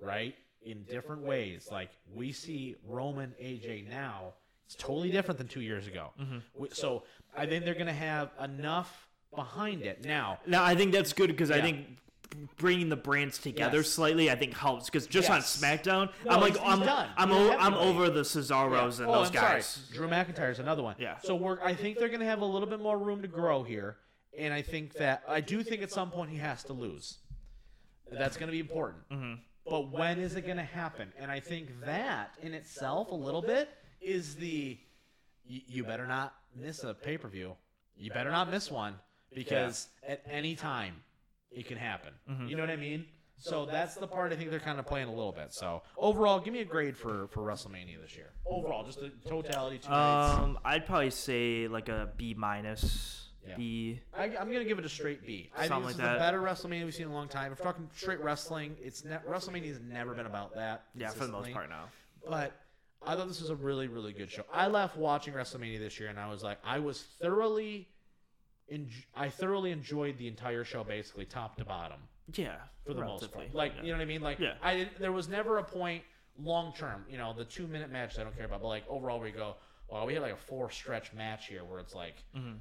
right, 0.00 0.36
in 0.64 0.82
different 0.84 1.22
ways. 1.22 1.68
Like 1.70 1.90
we 2.14 2.32
see 2.32 2.76
Roman 2.86 3.34
AJ 3.40 3.88
now, 3.88 4.34
it's 4.66 4.74
totally 4.74 5.10
different 5.10 5.38
than 5.38 5.48
two 5.48 5.60
years 5.60 5.86
ago. 5.86 6.10
We- 6.54 6.68
So 6.70 7.04
I 7.36 7.46
think 7.46 7.64
they're 7.64 7.74
going 7.74 7.86
to 7.86 7.92
have 7.92 8.30
enough 8.42 9.08
behind 9.34 9.82
it 9.82 10.04
now. 10.04 10.38
Now 10.46 10.62
I 10.64 10.74
think 10.74 10.92
that's 10.92 11.12
good 11.12 11.28
because 11.28 11.50
I 11.50 11.60
think 11.60 11.86
bringing 12.56 12.88
the 12.88 12.96
brands 12.96 13.36
together 13.38 13.78
Yes. 13.78 13.88
slightly 13.90 14.30
I 14.30 14.36
think 14.36 14.54
helps 14.54 14.86
because 14.86 15.06
just 15.06 15.28
Yes. 15.28 15.62
on 15.62 15.68
SmackDown 15.68 16.10
No, 16.24 16.30
I'm 16.32 16.40
like 16.40 16.54
he's- 16.54 16.64
he's 16.64 16.72
I'm 16.72 16.80
done. 16.80 17.10
I'm 17.16 17.28
You 17.28 17.34
don't 17.34 17.46
o- 17.46 17.50
have 17.58 17.60
I'm 17.60 17.74
over 17.74 18.08
the 18.08 18.22
Cesaros 18.22 19.00
and 19.00 19.08
oh, 19.08 19.12
those 19.12 19.28
I'm 19.28 19.32
guys. 19.34 19.66
sorry. 19.66 19.86
Drew 19.96 20.08
McIntyre's 20.08 20.58
another 20.58 20.82
one. 20.82 20.96
Yeah. 20.98 21.18
So 21.22 21.34
we're 21.34 21.60
I 21.62 21.74
think 21.74 21.98
they're 21.98 22.08
going 22.08 22.20
to 22.20 22.26
have 22.26 22.40
a 22.40 22.46
little 22.46 22.68
bit 22.68 22.80
more 22.80 22.98
room 22.98 23.20
to 23.22 23.28
grow 23.28 23.62
here, 23.64 23.98
and 24.38 24.54
I 24.54 24.62
think 24.62 24.94
that 24.94 25.22
I 25.28 25.40
do 25.42 25.62
think 25.62 25.82
at 25.82 25.90
some 25.90 26.10
point 26.10 26.30
he 26.30 26.38
has 26.38 26.62
to 26.64 26.72
lose. 26.72 27.18
That's 28.10 28.36
going 28.36 28.48
to 28.48 28.52
be 28.52 28.60
important. 28.60 29.08
Mm-hmm. 29.10 29.34
But 29.68 29.92
when 29.92 30.18
is 30.18 30.34
it 30.34 30.42
going 30.42 30.56
to 30.56 30.64
happen? 30.64 31.12
And 31.18 31.30
I 31.30 31.40
think 31.40 31.68
that 31.84 32.34
in 32.42 32.52
itself 32.54 33.10
a 33.10 33.14
little 33.14 33.42
bit 33.42 33.68
is 34.00 34.34
the 34.34 34.78
you 35.44 35.84
better 35.84 36.06
not 36.06 36.34
miss 36.56 36.84
a 36.84 36.94
pay 36.94 37.18
per 37.18 37.28
view. 37.28 37.54
You 37.96 38.10
better 38.10 38.30
not 38.30 38.50
miss 38.50 38.70
one 38.70 38.94
because 39.34 39.88
at 40.06 40.22
any 40.28 40.54
time 40.56 40.96
it 41.50 41.66
can 41.66 41.78
happen. 41.78 42.12
Mm-hmm. 42.30 42.48
You 42.48 42.56
know 42.56 42.62
what 42.62 42.70
I 42.70 42.76
mean? 42.76 43.06
So 43.38 43.66
that's 43.66 43.96
the 43.96 44.06
part 44.06 44.32
I 44.32 44.36
think 44.36 44.50
they're 44.50 44.60
kind 44.60 44.78
of 44.78 44.86
playing 44.86 45.08
a 45.08 45.12
little 45.12 45.32
bit. 45.32 45.52
So 45.52 45.82
overall, 45.96 46.38
give 46.38 46.52
me 46.52 46.60
a 46.60 46.64
grade 46.64 46.96
for 46.96 47.26
for 47.28 47.42
WrestleMania 47.42 48.00
this 48.00 48.16
year. 48.16 48.30
Overall, 48.46 48.84
just 48.84 49.00
the 49.00 49.10
totality. 49.28 49.78
Two. 49.78 49.92
Um, 49.92 50.58
I'd 50.64 50.86
probably 50.86 51.10
say 51.10 51.66
like 51.66 51.88
a 51.88 52.10
B 52.16 52.34
minus. 52.34 53.21
Yeah. 53.46 53.56
B. 53.56 54.00
I, 54.16 54.24
I'm 54.24 54.52
gonna 54.52 54.64
give 54.64 54.78
it 54.78 54.84
a 54.84 54.88
straight 54.88 55.26
B. 55.26 55.50
I 55.54 55.60
think 55.62 55.68
Something 55.68 55.88
this 55.88 55.98
like 55.98 56.04
is 56.04 56.08
that. 56.08 56.12
the 56.14 56.18
better 56.20 56.40
WrestleMania 56.40 56.84
we've 56.84 56.94
seen 56.94 57.06
in 57.06 57.12
a 57.12 57.14
long 57.14 57.28
time. 57.28 57.52
If 57.52 57.58
we're 57.58 57.64
talking 57.66 57.88
straight 57.94 58.20
wrestling, 58.22 58.76
it's 58.80 59.04
ne- 59.04 59.18
WrestleMania 59.28 59.68
has 59.68 59.80
never 59.80 60.14
been 60.14 60.26
about 60.26 60.54
that. 60.54 60.84
Yeah, 60.94 61.08
for 61.10 61.26
the 61.26 61.32
most 61.32 61.46
consistently. 61.46 61.52
part 61.52 61.68
now. 61.70 61.84
But 62.28 62.52
I 63.04 63.16
thought 63.16 63.26
this 63.26 63.40
was 63.40 63.50
a 63.50 63.56
really, 63.56 63.88
really 63.88 64.12
good 64.12 64.30
show. 64.30 64.44
I 64.52 64.68
left 64.68 64.96
watching 64.96 65.34
WrestleMania 65.34 65.80
this 65.80 65.98
year, 65.98 66.08
and 66.08 66.20
I 66.20 66.30
was 66.30 66.44
like, 66.44 66.58
I 66.64 66.78
was 66.78 67.02
thoroughly, 67.20 67.88
en- 68.70 68.88
I 69.16 69.28
thoroughly 69.28 69.72
enjoyed 69.72 70.18
the 70.18 70.28
entire 70.28 70.62
show, 70.62 70.84
basically 70.84 71.24
top 71.24 71.56
to 71.56 71.64
bottom, 71.64 71.98
Yeah, 72.34 72.54
for 72.86 72.94
the 72.94 73.00
most 73.00 73.22
relatively, 73.22 73.46
part. 73.46 73.54
Like, 73.56 73.72
yeah. 73.78 73.82
you 73.82 73.88
know 73.92 73.98
what 73.98 74.02
I 74.02 74.06
mean? 74.06 74.20
Like, 74.22 74.38
Yeah. 74.38 74.54
I 74.62 74.76
didn't. 74.76 75.00
There 75.00 75.10
was 75.10 75.28
never 75.28 75.58
a 75.58 75.64
point 75.64 76.04
long 76.40 76.72
term. 76.74 77.04
You 77.10 77.18
know, 77.18 77.32
the 77.36 77.44
two 77.44 77.66
minute 77.66 77.90
match 77.90 78.20
I 78.20 78.22
don't 78.22 78.36
care 78.36 78.46
about, 78.46 78.62
but 78.62 78.68
like 78.68 78.84
overall, 78.88 79.18
we 79.18 79.32
go. 79.32 79.56
Well, 79.92 80.06
we 80.06 80.14
had 80.14 80.22
like 80.22 80.32
a 80.32 80.36
four 80.36 80.70
stretch 80.70 81.12
match 81.12 81.48
here 81.48 81.64
where 81.64 81.78
it's 81.78 81.94
like, 81.94 82.14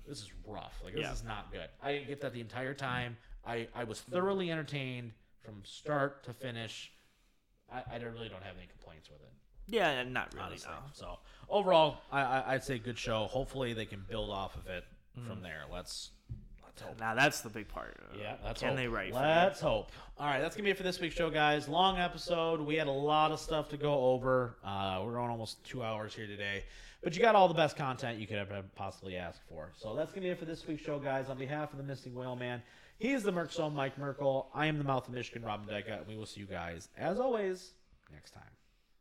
this 0.07 0.19
is 0.19 0.29
rough. 0.45 0.79
Like, 0.83 0.93
this 0.93 1.01
Mm-hmm. 1.03 1.09
Yeah. 1.09 1.13
is 1.13 1.23
not 1.23 1.51
good. 1.51 1.69
I 1.81 1.93
didn't 1.93 2.07
get 2.07 2.21
that 2.21 2.33
the 2.33 2.41
entire 2.41 2.73
time. 2.73 3.15
I, 3.45 3.67
I 3.73 3.85
was 3.85 4.01
thoroughly 4.01 4.51
entertained 4.51 5.13
from 5.43 5.61
start 5.63 6.23
to 6.25 6.33
finish. 6.33 6.91
I, 7.71 7.83
I 7.95 7.97
don't- 7.99 8.11
really 8.13 8.27
don't 8.29 8.43
have 8.43 8.57
any 8.57 8.67
complaints 8.67 9.09
with 9.09 9.21
it 9.21 9.31
Yeah, 9.73 10.03
not 10.03 10.33
really. 10.33 10.45
honestly. 10.45 10.69
No. 10.71 10.77
So 10.93 11.19
overall, 11.49 11.99
I, 12.11 12.21
I, 12.21 12.53
I'd 12.55 12.63
say 12.63 12.77
good 12.79 12.97
show. 12.99 13.27
Hopefully, 13.27 13.73
they 13.73 13.85
can 13.85 14.03
build 14.09 14.29
off 14.29 14.55
of 14.57 14.67
it 14.67 14.83
from 15.27 15.41
there. 15.41 15.63
Let's 15.71 16.11
let's 16.63 16.81
hope. 16.81 16.99
Now 16.99 17.15
that's 17.15 17.41
the 17.41 17.49
big 17.49 17.67
part. 17.69 17.97
Yeah, 18.19 18.35
let's 18.45 18.59
Can 18.61 18.69
hope. 18.69 18.77
they 18.77 18.87
write? 18.87 19.13
Let's 19.13 19.59
hope. 19.61 19.91
All 20.17 20.25
right, 20.27 20.39
that's 20.41 20.55
gonna 20.55 20.65
be 20.65 20.71
it 20.71 20.77
for 20.77 20.83
this 20.83 20.99
week's 20.99 21.15
show, 21.15 21.29
guys. 21.29 21.67
Long 21.69 21.97
episode. 21.97 22.59
We 22.61 22.75
had 22.75 22.87
a 22.87 22.91
lot 22.91 23.31
of 23.31 23.39
stuff 23.39 23.69
to 23.69 23.77
go 23.77 23.93
over. 23.93 24.57
Uh, 24.63 25.01
we're 25.03 25.13
going 25.13 25.29
almost 25.31 25.63
two 25.65 25.81
hours 25.83 26.13
here 26.13 26.27
today, 26.27 26.63
but 27.03 27.15
you 27.15 27.21
got 27.21 27.35
all 27.35 27.47
the 27.47 27.53
best 27.53 27.75
content 27.75 28.19
you 28.19 28.27
could 28.27 28.37
ever 28.37 28.61
possibly 28.75 29.15
ask 29.15 29.41
for. 29.49 29.71
So 29.75 29.95
that's 29.95 30.11
gonna 30.11 30.25
be 30.25 30.29
it 30.29 30.39
for 30.39 30.45
this 30.45 30.65
week's 30.67 30.83
show, 30.83 30.99
guys. 30.99 31.29
On 31.29 31.37
behalf 31.37 31.71
of 31.71 31.77
the 31.77 31.83
Missing 31.83 32.13
Whale 32.13 32.35
Man, 32.35 32.61
he 32.99 33.11
is 33.11 33.23
the 33.23 33.31
Merc 33.31 33.51
Zone, 33.51 33.73
Mike 33.73 33.97
Merkel. 33.97 34.49
I 34.53 34.67
am 34.67 34.77
the 34.77 34.83
Mouth 34.83 35.07
of 35.07 35.13
Michigan, 35.13 35.43
Robin 35.43 35.67
Dyka, 35.67 35.99
and 35.99 36.07
we 36.07 36.15
will 36.15 36.25
see 36.25 36.39
you 36.39 36.45
guys 36.45 36.89
as 36.97 37.19
always 37.19 37.71
next 38.11 38.31
time. 38.31 38.43